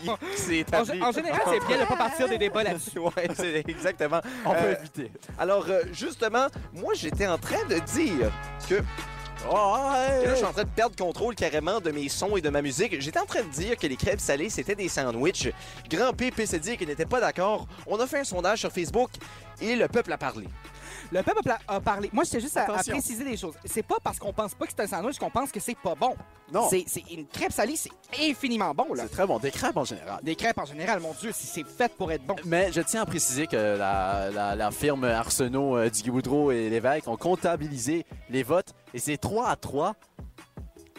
qui, 0.00 0.10
s'est 0.36 0.64
En, 0.74 0.82
établi. 0.82 1.02
en 1.02 1.12
général, 1.12 1.40
c'est 1.46 1.66
bien 1.68 1.76
de 1.76 1.82
ne 1.82 1.86
pas 1.86 1.96
partir 1.96 2.28
des 2.28 2.38
débats 2.38 2.64
là-dessus. 2.64 2.98
Ouais, 3.02 3.28
c'est 3.34 3.64
exactement. 3.68 4.20
On 4.44 4.50
peut 4.50 4.56
Euh, 4.60 4.74
éviter. 4.78 5.10
Alors, 5.38 5.66
euh, 5.68 5.82
justement, 5.92 6.46
moi, 6.72 6.94
j'étais 6.94 7.26
en 7.26 7.38
train 7.38 7.64
de 7.68 7.78
dire 7.78 8.30
que 8.68 8.80
Oh, 9.50 9.54
là, 9.54 10.24
je 10.30 10.34
suis 10.36 10.44
en 10.44 10.52
train 10.52 10.62
de 10.62 10.68
perdre 10.68 10.94
contrôle 10.94 11.34
carrément 11.34 11.80
de 11.80 11.90
mes 11.90 12.08
sons 12.08 12.36
et 12.36 12.40
de 12.40 12.48
ma 12.48 12.62
musique. 12.62 13.00
J'étais 13.00 13.18
en 13.18 13.24
train 13.26 13.42
de 13.42 13.48
dire 13.48 13.76
que 13.76 13.88
les 13.88 13.96
crêpes 13.96 14.20
salées, 14.20 14.50
c'était 14.50 14.76
des 14.76 14.88
sandwichs. 14.88 15.48
Grand 15.90 16.12
P 16.12 16.32
s'est 16.46 16.60
dit 16.60 16.76
qu'il 16.76 16.86
n'était 16.86 17.06
pas 17.06 17.18
d'accord. 17.20 17.66
On 17.88 17.98
a 17.98 18.06
fait 18.06 18.20
un 18.20 18.24
sondage 18.24 18.60
sur 18.60 18.70
Facebook 18.70 19.10
et 19.60 19.74
le 19.74 19.88
peuple 19.88 20.12
a 20.12 20.16
parlé. 20.18 20.46
Le 21.12 21.22
peuple 21.22 21.42
a, 21.68 21.80
parlé. 21.80 22.08
Moi, 22.12 22.24
je 22.24 22.38
juste 22.38 22.56
à, 22.56 22.64
préciser 22.64 23.22
des 23.22 23.36
choses. 23.36 23.54
C'est 23.66 23.82
pas 23.82 23.96
parce 24.02 24.18
qu'on 24.18 24.32
pense 24.32 24.54
pas 24.54 24.64
que 24.66 24.72
c'est 24.74 24.82
un 24.82 24.86
sandwich 24.86 25.18
qu'on 25.18 25.28
pense 25.28 25.52
que 25.52 25.60
c'est 25.60 25.76
pas 25.76 25.94
bon. 25.94 26.14
Non. 26.50 26.68
C'est 26.70 26.86
une 27.10 27.26
crêpe 27.26 27.52
salée, 27.52 27.76
c'est 27.76 27.90
infiniment 28.18 28.72
bon, 28.74 28.94
là. 28.94 29.04
C'est 29.04 29.12
très 29.12 29.26
bon. 29.26 29.38
Des 29.38 29.50
crêpes 29.50 29.76
en 29.76 29.84
général. 29.84 30.20
Des 30.22 30.34
crêpes 30.36 30.58
en 30.58 30.64
général, 30.64 31.00
mon 31.00 31.12
Dieu, 31.20 31.30
si 31.32 31.46
c'est 31.46 31.66
fait 31.66 31.92
pour 31.94 32.10
être 32.12 32.24
bon. 32.24 32.36
Mais 32.46 32.72
je 32.72 32.80
tiens 32.80 33.02
à 33.02 33.06
préciser 33.06 33.46
que 33.46 33.56
la, 33.56 34.30
la- 34.30 34.56
la 34.56 34.70
firme 34.70 35.04
Arsenault, 35.04 35.76
euh, 35.76 35.90
Diggy 35.90 36.10
Boudreau 36.10 36.50
et 36.50 36.70
l'évêque 36.70 37.06
ont 37.08 37.16
comptabilisé 37.16 38.06
les 38.30 38.42
votes 38.42 38.74
et 38.94 38.98
c'est 38.98 39.18
3 39.18 39.48
à 39.48 39.56
3 39.56 39.94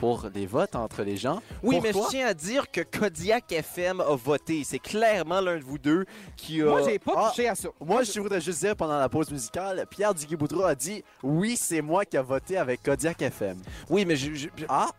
pour 0.03 0.27
les 0.35 0.45
votes 0.45 0.75
entre 0.75 1.01
les 1.03 1.15
gens. 1.15 1.41
Oui, 1.63 1.75
Pour 1.75 1.83
mais 1.83 1.91
toi? 1.93 2.07
je 2.07 2.17
tiens 2.17 2.27
à 2.27 2.33
dire 2.33 2.69
que 2.69 2.81
Kodiak 2.81 3.49
FM 3.53 4.01
a 4.01 4.15
voté. 4.15 4.61
C'est 4.65 4.77
clairement 4.79 5.39
l'un 5.39 5.55
de 5.57 5.63
vous 5.63 5.77
deux 5.77 6.03
qui 6.35 6.61
a... 6.61 6.65
Moi, 6.65 6.81
j'ai 6.83 6.99
pas 6.99 7.13
Ah. 7.15 7.29
touché 7.29 7.47
à 7.47 7.55
ça. 7.55 7.69
Moi, 7.79 8.03
je 8.03 8.19
voudrais 8.19 8.41
juste 8.41 8.59
dire 8.59 8.75
pendant 8.75 8.99
la 8.99 9.07
pause 9.07 9.31
musicale, 9.31 9.85
Pierre 9.89 10.13
Diggy 10.13 10.35
Boudreau 10.35 10.63
a 10.65 10.75
dit 10.75 11.05
oui, 11.23 11.55
c'est 11.55 11.81
moi 11.81 12.03
qui 12.03 12.17
a 12.17 12.21
voté 12.21 12.57
avec 12.57 12.83
Kodiak 12.83 13.21
FM. 13.21 13.61
Oui, 13.89 14.03
mais 14.03 14.17
je- 14.17 14.33
je- 14.33 14.49
je- 14.57 14.65
Ah, 14.67 14.89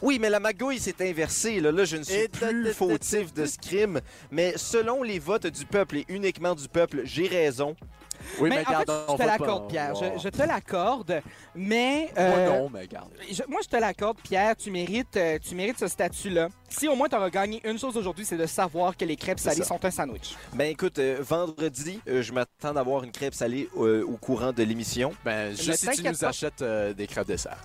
Oui, 0.00 0.18
mais 0.20 0.30
la 0.30 0.38
magouille 0.40 0.78
s'est 0.78 0.94
inversée. 1.00 1.58
Là, 1.60 1.72
là 1.72 1.84
je 1.84 1.96
ne 1.96 2.04
suis 2.04 2.14
Et 2.14 2.28
plus 2.28 2.72
fautif 2.72 3.32
de 3.34 3.44
ce 3.46 3.56
crime. 3.58 4.00
Mais 4.30 4.52
selon 4.56 5.02
les 5.02 5.18
votes 5.18 5.46
du 5.48 5.64
peuple 5.66 5.96
et 5.98 6.04
uniquement 6.08 6.54
du 6.54 6.68
peuple, 6.68 7.00
j'ai 7.04 7.26
raison. 7.26 7.74
Oui, 8.40 8.48
mais 8.50 8.60
en 8.66 8.78
fait, 8.80 8.90
on 9.08 9.16
je 9.16 9.22
te 9.22 9.26
l'accorde, 9.26 9.68
Pierre. 9.68 9.94
Je, 9.94 10.20
je 10.22 10.28
te 10.28 10.42
l'accorde, 10.42 11.22
mais... 11.54 12.10
Moi, 12.14 12.24
euh, 12.24 12.48
non, 12.60 12.70
mais 12.70 12.80
regarde. 12.82 13.10
je- 13.30 13.42
moi, 13.48 13.60
je 13.62 13.68
te 13.68 13.76
l'accorde, 13.76 14.18
Pierre. 14.22 14.56
Tu 14.56 14.70
mérites, 14.70 15.16
euh, 15.16 15.38
tu 15.38 15.54
mérites 15.54 15.78
ce 15.78 15.88
statut-là. 15.88 16.48
Si 16.68 16.88
au 16.88 16.94
moins 16.96 17.08
tu 17.08 17.16
auras 17.16 17.30
gagné 17.30 17.60
une 17.68 17.78
chose 17.78 17.96
aujourd'hui, 17.96 18.24
c'est 18.24 18.36
de 18.36 18.46
savoir 18.46 18.96
que 18.96 19.04
les 19.04 19.16
crêpes 19.16 19.38
salées 19.38 19.62
sont 19.62 19.84
un 19.84 19.90
sandwich. 19.90 20.34
Ben 20.54 20.70
écoute, 20.70 20.98
euh, 20.98 21.18
vendredi, 21.20 22.00
euh, 22.08 22.22
je 22.22 22.32
m'attends 22.32 22.72
d'avoir 22.72 23.04
une 23.04 23.12
crêpe 23.12 23.34
salée 23.34 23.68
euh, 23.76 24.02
au 24.06 24.16
courant 24.16 24.52
de 24.52 24.62
l'émission. 24.62 25.12
Ben, 25.24 25.54
juste 25.54 25.90
si 25.90 26.02
tu 26.02 26.08
nous 26.08 26.16
pas. 26.16 26.28
achètes 26.28 26.62
euh, 26.62 26.92
des 26.94 27.06
crêpes 27.06 27.26
dessert. 27.26 27.58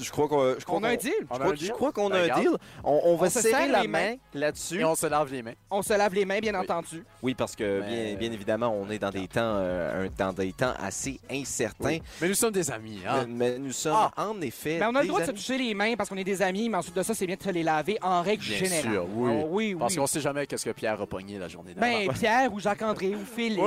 Je 0.00 0.10
crois 0.10 0.28
qu'on 0.28 0.54
je 0.58 0.64
crois 0.64 0.78
On 0.78 0.84
a 0.84 0.90
un 0.90 0.96
deal. 0.96 1.12
Je 1.20 1.26
crois, 1.26 1.54
je 1.54 1.72
crois 1.72 1.92
qu'on 1.92 2.10
a 2.10 2.26
Ben, 2.26 2.30
un 2.32 2.40
deal. 2.40 2.50
On, 2.84 3.00
on 3.04 3.16
va 3.16 3.26
On 3.26 3.30
se 3.30 3.40
serrer 3.40 3.64
serre 3.64 3.72
la 3.72 3.82
les 3.82 3.88
main 3.88 4.10
mains. 4.10 4.16
là-dessus. 4.34 4.80
Et 4.80 4.84
on 4.84 4.94
se 4.94 5.06
lave 5.06 5.32
les 5.32 5.42
mains. 5.42 5.52
On 5.70 5.82
se 5.82 5.92
lave 5.92 6.14
les 6.14 6.24
mains, 6.24 6.38
bien 6.38 6.54
Oui. 6.54 6.60
entendu. 6.60 7.04
Oui, 7.22 7.34
parce 7.34 7.54
que 7.56 7.80
Mais- 7.80 8.04
bien, 8.06 8.14
bien 8.16 8.32
évidemment, 8.32 8.68
on 8.68 8.88
est 8.90 8.98
dans 8.98 9.10
des 9.10 9.26
temps, 9.28 9.40
euh, 9.42 10.06
un- 10.06 10.10
dans 10.16 10.32
des 10.32 10.52
temps 10.52 10.72
assez 10.80 11.18
incertains. 11.30 11.88
Oui. 11.88 12.02
Mais 12.20 12.28
nous 12.28 12.34
sommes 12.34 12.52
des 12.52 12.70
amis, 12.70 13.00
hein? 13.06 13.24
Mais, 13.28 13.50
mais 13.52 13.58
nous 13.58 13.72
sommes 13.72 13.96
Ah. 13.96 14.12
en 14.16 14.40
effet. 14.40 14.78
Mais 14.80 14.86
on 14.86 14.94
a 14.94 15.02
le 15.02 15.08
droit 15.08 15.20
de 15.20 15.26
se 15.26 15.30
toucher 15.32 15.58
les 15.58 15.74
mains 15.74 15.94
parce 15.96 16.08
qu'on 16.08 16.16
est 16.16 16.24
des 16.24 16.42
amis, 16.42 16.68
mais 16.68 16.76
ensuite 16.78 16.94
de 16.96 17.02
ça, 17.02 17.14
c'est 17.14 17.26
bien 17.26 17.36
de 17.36 17.42
se 17.42 17.50
les 17.50 17.62
laver 17.62 17.98
en 18.02 18.22
règle 18.22 18.44
Bien 18.44 18.58
générale. 18.58 18.92
sûr, 18.92 19.06
oui. 19.14 19.32
Oh, 19.42 19.46
oui, 19.50 19.74
Parce 19.78 19.96
qu'on 19.96 20.06
sait 20.06 20.20
jamais 20.20 20.46
qu'est-ce 20.46 20.64
que 20.64 20.70
Pierre 20.70 21.00
a 21.00 21.06
pogné 21.06 21.38
la 21.38 21.48
journée 21.48 21.74
d'avant. 21.74 21.86
Ben, 22.06 22.12
Pierre 22.12 22.52
ou 22.52 22.60
Jacques-André 22.60 23.14
ou 23.14 23.24
Félix. 23.36 23.60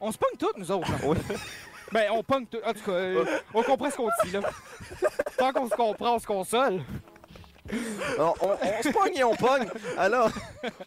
On 0.00 0.10
se 0.12 0.18
pogne 0.18 0.36
toutes, 0.38 0.58
nous 0.58 0.70
autres. 0.70 0.88
Ben, 1.92 2.10
on 2.12 2.22
pogne 2.22 2.46
toutes. 2.46 2.64
En 2.64 2.72
tout 2.72 2.84
cas, 2.84 2.92
euh, 2.92 3.24
on 3.54 3.62
comprend 3.62 3.90
ce 3.90 3.96
qu'on 3.96 4.08
dit, 4.24 4.30
là. 4.32 4.40
Tant 5.36 5.52
qu'on 5.52 5.68
se 5.68 5.74
comprend, 5.74 6.14
on 6.16 6.18
se 6.18 6.26
console. 6.26 6.80
On, 8.18 8.22
on- 8.40 8.56
on 8.62 8.82
se 8.82 8.88
pogne 8.92 9.16
et 9.16 9.24
on 9.24 9.34
pogne. 9.36 9.68
Alors, 9.98 10.30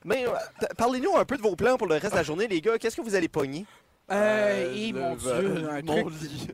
mais 0.03 0.25
euh, 0.27 0.31
parlez-nous 0.77 1.15
un 1.15 1.25
peu 1.25 1.37
de 1.37 1.41
vos 1.41 1.55
plans 1.55 1.77
pour 1.77 1.87
le 1.87 1.95
reste 1.95 2.11
de 2.11 2.15
la 2.17 2.23
journée, 2.23 2.47
les 2.47 2.61
gars. 2.61 2.77
Qu'est-ce 2.77 2.95
que 2.97 3.01
vous 3.01 3.15
allez 3.15 3.27
pogner? 3.29 3.65
Euh, 4.11 4.73
et 4.75 4.91
le- 4.91 4.99
mon 4.99 5.15
Dieu, 5.15 5.69
un 5.69 5.81
mon 5.83 6.01
truc. 6.09 6.21
lit. 6.21 6.47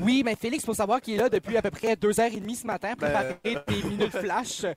Oui, 0.00 0.22
mais 0.24 0.34
Félix, 0.34 0.64
faut 0.64 0.74
savoir 0.74 1.00
qu'il 1.00 1.14
est 1.14 1.18
là 1.18 1.28
depuis 1.28 1.56
à 1.56 1.62
peu 1.62 1.70
près 1.70 1.94
deux 1.94 2.18
heures 2.18 2.32
et 2.32 2.40
demie 2.40 2.56
ce 2.56 2.66
matin, 2.66 2.94
Ben, 2.98 3.06
préparer 3.06 3.36
des 3.68 3.82
minutes 3.88 4.16
flash. 4.16 4.62
Il 4.64 4.66
y 4.66 4.70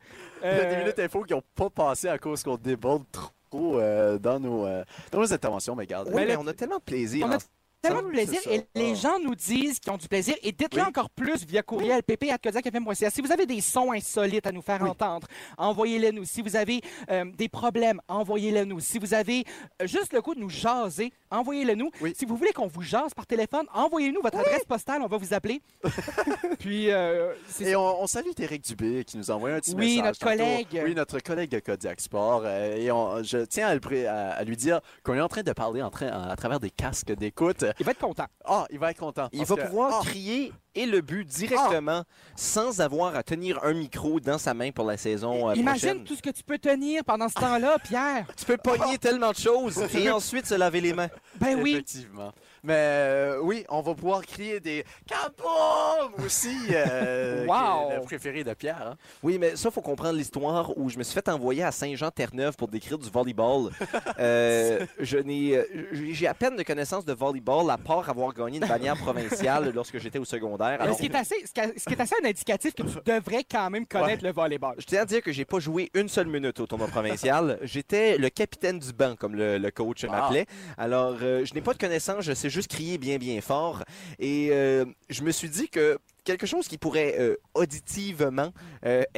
a 0.43 0.47
Euh, 0.47 0.69
des 0.69 0.75
minutes 0.77 0.99
infos 0.99 1.23
qui 1.23 1.33
n'ont 1.33 1.41
pas 1.55 1.69
passé 1.69 2.07
à 2.07 2.17
cause 2.19 2.43
qu'on 2.43 2.57
déborde 2.57 3.03
trop 3.49 3.79
euh, 3.79 4.19
dans, 4.19 4.39
nos, 4.39 4.65
euh, 4.67 4.83
dans 5.11 5.19
nos 5.21 5.33
interventions, 5.33 5.75
mais 5.75 5.83
regarde. 5.83 6.07
Oui, 6.09 6.13
Mais 6.17 6.25
mais 6.27 6.33
le- 6.33 6.39
on 6.39 6.47
a 6.47 6.53
tellement 6.53 6.77
de 6.77 6.83
plaisir. 6.83 7.25
On 7.27 7.31
a 7.31 7.37
tellement 7.81 8.01
de 8.03 8.07
plaisir? 8.09 8.39
et 8.49 8.65
les 8.75 8.91
Ah. 8.91 8.95
gens 8.95 9.19
nous 9.19 9.35
disent 9.35 9.79
qu'ils 9.79 9.91
ont 9.91 9.97
du 9.97 10.07
plaisir 10.07 10.35
et 10.43 10.51
dites-le 10.51 10.81
Oui. 10.81 10.87
encore 10.87 11.09
plus 11.09 11.45
via 11.45 11.61
courriel 11.63 12.03
pp.kodiakfm.ca. 12.03 13.09
Si 13.09 13.21
vous 13.21 13.31
avez 13.31 13.45
des 13.45 13.61
sons 13.61 13.91
insolites 13.91 14.45
à 14.47 14.51
nous 14.51 14.61
faire 14.61 14.81
entendre, 14.83 15.27
envoyez-les 15.57 16.11
nous. 16.11 16.25
Si 16.25 16.41
vous 16.41 16.55
avez 16.55 16.81
euh, 17.09 17.25
des 17.37 17.49
problèmes, 17.49 18.01
envoyez-les 18.07 18.65
nous. 18.65 18.79
Si 18.79 18.99
vous 18.99 19.13
avez 19.13 19.45
euh, 19.81 19.87
juste 19.87 20.13
le 20.13 20.21
coup 20.21 20.35
de 20.35 20.39
nous 20.39 20.49
jaser, 20.49 21.11
envoyez-le 21.31 21.75
nous. 21.75 21.91
Oui. 22.01 22.13
Si 22.17 22.25
vous 22.25 22.35
voulez 22.35 22.53
qu'on 22.53 22.67
vous 22.67 22.81
jase 22.81 23.13
par 23.13 23.25
téléphone, 23.25 23.65
envoyez-nous 23.73 24.21
votre 24.21 24.37
adresse 24.39 24.65
postale, 24.65 25.01
on 25.01 25.07
va 25.07 25.17
vous 25.17 25.33
appeler. 25.33 25.61
Puis 26.59 26.91
euh, 26.91 27.33
Et 27.61 27.75
on, 27.75 28.01
on 28.01 28.07
salue 28.07 28.29
Eric 28.39 28.63
Dubé 28.63 29.03
qui 29.05 29.17
nous 29.17 29.29
a 29.31 29.35
envoyé 29.35 29.55
un 29.55 29.59
petit 29.59 29.73
Oui, 29.75 29.97
message. 29.97 30.05
notre 30.05 30.19
tantôt. 30.19 30.37
collègue. 30.37 30.81
Oui, 30.85 30.95
notre 30.95 31.19
collègue 31.19 31.49
de 31.51 31.59
Kodiak 31.59 31.99
Sport. 32.01 32.47
et 32.47 32.91
on- 32.91 33.21
je 33.23 33.39
tiens 33.45 33.67
à, 33.67 34.43
lui 34.43 34.55
dire 34.57 34.79
qu'on 35.03 35.13
est 35.15 35.21
en 35.21 35.27
train 35.27 35.43
de 35.43 35.51
parler 35.53 35.81
en 35.81 35.89
train, 35.89 36.07
à 36.07 36.35
travers 36.35 36.59
des 36.59 36.69
casques 36.69 37.11
d'écoute. 37.13 37.63
Il 37.79 37.85
va 37.85 37.91
être 37.91 37.99
content. 37.99 38.25
Ah, 38.45 38.65
il 38.69 38.79
va 38.79 38.91
être 38.91 38.97
content. 38.99 39.29
Il 39.31 39.45
va 39.45 39.55
que- 39.55 39.61
pouvoir 39.61 39.99
Ah, 40.01 40.05
crier 40.05 40.51
et 40.79 40.85
le 40.85 41.01
but 41.01 41.25
directement 41.27 42.03
sans 42.35 42.79
avoir 42.81 43.15
à 43.15 43.23
tenir 43.23 43.63
un 43.63 43.73
micro 43.73 44.19
dans 44.19 44.37
sa 44.37 44.53
main 44.53 44.71
pour 44.71 44.85
la 44.85 44.95
saison 44.97 45.49
euh, 45.49 45.55
Imagine 45.55 45.89
prochaine. 45.89 46.03
tout 46.05 46.15
ce 46.15 46.21
que 46.21 46.29
tu 46.29 46.43
peux 46.43 46.57
tenir 46.57 47.03
pendant 47.03 47.27
ce 47.27 47.33
temps-là, 47.33 47.77
Pierre. 47.83 48.25
Tu 48.37 48.45
peux 48.45 48.57
pogner 48.57 48.97
tellement 48.97 49.31
de 49.31 49.37
choses 49.37 49.77
et 49.93 50.09
ensuite 50.11 50.45
se 50.45 50.55
laver 50.55 50.79
les 50.81 50.93
mains. 50.93 51.09
Ben 51.39 51.59
oui. 51.61 51.71
Effectivement. 51.73 52.31
Mais 52.63 52.73
euh, 52.75 53.39
oui, 53.41 53.65
on 53.69 53.81
va 53.81 53.93
pouvoir 53.93 54.21
crier 54.25 54.59
des 54.59 54.83
Kaboom 55.07 56.25
aussi. 56.25 56.55
euh, 56.71 57.45
Wow. 57.45 57.55
qui 57.87 57.93
est 57.93 57.95
le 57.97 58.03
préféré 58.03 58.43
de 58.43 58.53
Pierre. 58.53 58.87
hein. 58.91 58.95
Oui, 59.23 59.37
mais 59.39 59.55
ça, 59.55 59.71
faut 59.71 59.81
comprendre 59.81 60.17
l'histoire 60.17 60.77
où 60.77 60.89
je 60.89 60.97
me 60.97 61.03
suis 61.03 61.13
fait 61.13 61.27
envoyer 61.29 61.63
à 61.63 61.71
Saint-Jean-Terre-Neuve 61.71 62.55
pour 62.57 62.67
décrire 62.67 62.97
du 62.97 63.09
volleyball. 63.09 63.71
Euh, 64.19 64.85
je 64.99 65.17
n'ai, 65.17 65.55
euh, 65.55 65.65
j'ai 66.11 66.27
à 66.27 66.33
peine 66.33 66.55
de 66.55 66.63
connaissances 66.63 67.05
de 67.05 67.13
volleyball 67.13 67.69
à 67.69 67.77
part 67.77 68.09
avoir 68.09 68.33
gagné 68.33 68.59
une 68.59 68.67
bannière 68.67 68.97
provinciale 68.97 69.71
lorsque 69.73 69.97
j'étais 69.99 70.19
au 70.19 70.25
secondaire. 70.25 70.68
Alors, 70.79 70.95
ce, 70.95 71.01
qui 71.01 71.07
est 71.07 71.15
assez, 71.15 71.35
ce 71.45 71.51
qui 71.85 71.93
est- 71.93 71.99
assez 72.01 72.15
un 72.23 72.27
indicatif 72.27 72.73
que 72.73 72.83
tu 72.83 72.97
devrais 73.05 73.43
quand 73.49 73.69
même 73.69 73.85
connaître 73.85 74.23
le 74.23 74.31
volleyball. 74.31 74.75
je 74.77 74.85
tiens 74.85 75.01
à 75.01 75.05
dire 75.05 75.21
que 75.21 75.31
j'ai 75.31 75.45
pas 75.45 75.59
joué 75.59 75.89
une 75.93 76.07
seule 76.09 76.27
minute 76.27 76.59
au 76.59 76.67
tournoi 76.67 76.87
provincial. 76.87 77.57
J'étais 77.63 78.17
le 78.17 78.29
capitaine 78.29 78.79
du 78.79 78.91
banc, 78.93 79.15
comme 79.15 79.35
le, 79.35 79.57
le 79.57 79.71
coach 79.71 80.03
Wow. 80.03 80.11
m'appelait. 80.11 80.45
Alors, 80.77 81.15
euh, 81.21 81.43
je 81.45 81.53
n'ai 81.53 81.61
pas 81.61 81.73
de 81.73 81.77
connaissances, 81.79 82.23
je 82.25 82.33
sais 82.33 82.49
juste 82.49 82.69
crier 82.69 82.97
bien, 82.97 83.17
bien 83.17 83.39
fort. 83.41 83.83
Et 84.19 84.49
euh, 84.51 84.85
je 85.09 85.23
me 85.23 85.31
suis 85.31 85.49
dit 85.49 85.69
que 85.69 85.97
quelque 86.29 86.45
chose 86.45 86.67
qui 86.67 86.77
pourrait 86.77 87.15
euh, 87.19 87.37
auditivement 87.53 88.51
euh, 88.85 89.03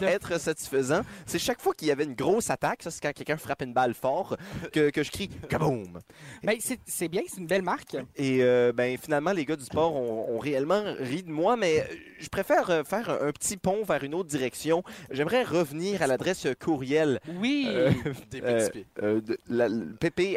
être, 0.00 0.40
satisfaisant, 0.40 1.02
c'est 1.26 1.38
chaque 1.38 1.60
fois 1.60 1.74
qu'il 1.74 1.88
y 1.88 1.90
avait 1.90 2.04
une 2.04 2.14
grosse 2.14 2.50
attaque, 2.50 2.82
ça 2.82 2.90
c'est 2.90 3.00
quand 3.00 3.12
quelqu'un 3.12 3.36
frappe 3.36 3.62
une 3.62 3.72
balle 3.72 3.94
fort, 3.94 4.36
que, 4.72 4.90
que 4.90 5.02
je 5.02 5.10
crie 5.10 5.28
«kaboom». 5.48 5.98
Mais 6.42 6.58
c'est 6.60 7.08
bien, 7.08 7.22
c'est 7.28 7.40
une 7.40 7.46
belle 7.46 7.62
marque. 7.62 7.96
Et 8.16 8.42
euh, 8.42 8.72
ben, 8.72 8.96
finalement, 8.98 9.32
les 9.32 9.44
gars 9.44 9.56
du 9.56 9.64
sport 9.64 9.94
ont, 9.94 10.34
ont 10.34 10.38
réellement 10.38 10.82
ri 10.98 11.22
de 11.22 11.30
moi, 11.30 11.56
mais 11.56 11.86
je 12.18 12.28
préfère 12.28 12.86
faire 12.86 13.10
un, 13.10 13.28
un 13.28 13.32
petit 13.32 13.56
pont 13.56 13.84
vers 13.84 14.02
une 14.04 14.14
autre 14.14 14.28
direction. 14.28 14.82
J'aimerais 15.10 15.42
revenir 15.42 16.02
à 16.02 16.06
l'adresse 16.06 16.46
courriel 16.58 17.20
Oui. 17.40 17.66
Euh, 17.68 17.92
Des 18.30 18.40
Euh, 18.42 18.68
euh, 19.02 19.20
de, 19.20 19.38
la, 19.48 19.68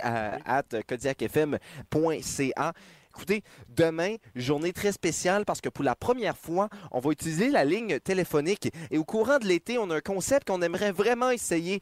à, 0.04 0.58
at 0.58 0.84
kodiakfm.ca. 0.88 2.74
Écoutez, 3.16 3.44
demain, 3.70 4.16
journée 4.36 4.74
très 4.74 4.92
spéciale 4.92 5.46
parce 5.46 5.62
que 5.62 5.70
pour 5.70 5.84
la 5.84 5.96
première 5.96 6.36
fois, 6.36 6.68
on 6.92 7.00
va 7.00 7.12
utiliser 7.12 7.50
la 7.50 7.64
ligne 7.64 8.00
téléphonique 8.00 8.72
et 8.90 8.98
au 8.98 9.04
courant 9.06 9.38
de 9.38 9.46
l'été, 9.46 9.78
on 9.78 9.90
a 9.92 9.98
un 9.98 10.02
concept 10.02 10.48
qu'on 10.48 10.64
aimerait 10.64 10.92
vraiment 10.92 11.30
essayer 11.30 11.80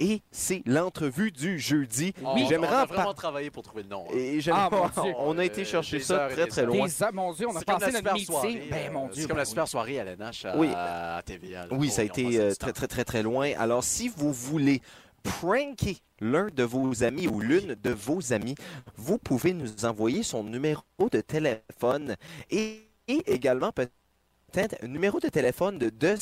et 0.00 0.22
c'est 0.32 0.62
l'entrevue 0.66 1.30
du 1.30 1.60
jeudi. 1.60 2.12
On- 2.24 2.34
Oui, 2.34 2.42
on, 2.44 2.48
j'aimerais 2.48 2.74
on 2.74 2.78
a 2.78 2.86
vraiment 2.86 3.14
travaillé 3.14 3.50
pour 3.50 3.62
trouver 3.62 3.84
le 3.84 3.90
nom. 3.90 4.06
hein. 4.08 4.14
et 4.16 4.40
j'aimerais- 4.40 4.68
Ah, 4.72 4.90
mon 4.96 5.02
Dieu. 5.04 5.14
on 5.18 5.38
a 5.38 5.44
été 5.44 5.64
chercher 5.64 6.00
ça 6.00 6.26
très 6.28 6.48
très 6.48 6.64
loin. 6.66 6.86
Des- 6.88 7.12
mon 7.16 7.32
Dieu, 7.32 7.46
on 7.46 7.54
a 7.54 7.60
C'est 7.60 7.64
comme 7.64 7.78
passé 7.78 7.92
la 7.92 8.00
notre 8.02 8.18
soirée. 8.24 8.66
Ben, 8.68 8.88
euh, 8.88 8.92
mon 8.92 9.06
Dieu. 9.08 9.22
C'est 9.22 9.28
comme 9.28 9.36
la 9.36 9.44
super 9.44 9.68
soirée 9.68 10.00
à 10.00 10.04
l'NH 10.04 10.46
à, 10.46 10.56
Oui. 10.56 10.68
à 10.74 11.22
TVA. 11.24 11.66
là. 11.66 11.76
Oui, 11.76 11.90
ça 11.90 12.02
a 12.02 12.04
été 12.06 12.40
euh, 12.40 12.52
très, 12.58 12.72
très, 12.72 12.88
très, 12.88 13.04
très 13.04 13.22
loin. 13.22 13.52
Alors, 13.56 13.84
si 13.84 14.08
vous 14.08 14.32
voulez 14.32 14.82
pranker 15.22 15.98
l'un 16.20 16.48
de 16.48 16.62
vos 16.62 17.02
amis 17.02 17.28
ou 17.28 17.40
l'une 17.40 17.74
de 17.74 17.90
vos 17.90 18.32
amis, 18.32 18.54
vous 18.96 19.18
pouvez 19.18 19.52
nous 19.52 19.84
envoyer 19.84 20.22
son 20.22 20.44
numéro 20.44 20.82
de 21.10 21.20
téléphone 21.20 22.16
et, 22.50 22.88
également 23.08 23.72
peut-être 23.72 24.76
un 24.82 24.86
numéro 24.86 25.20
de 25.20 25.28
téléphone 25.28 25.78
de, 25.78 25.90
de 25.90 26.14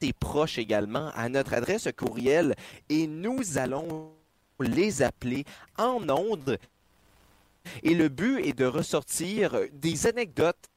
ses 0.00 0.12
proches 0.12 0.58
également 0.58 1.10
à 1.14 1.28
notre 1.28 1.54
adresse 1.54 1.88
courriel 1.96 2.54
et 2.88 3.06
nous 3.06 3.58
allons 3.58 4.12
les 4.60 5.02
appeler 5.02 5.44
en 5.76 6.08
ondes. 6.08 6.58
Et 7.82 7.94
le 7.94 8.08
but 8.08 8.40
est 8.40 8.52
de 8.52 8.64
ressortir 8.64 9.58
des 9.72 10.06
anecdotes, 10.06 10.70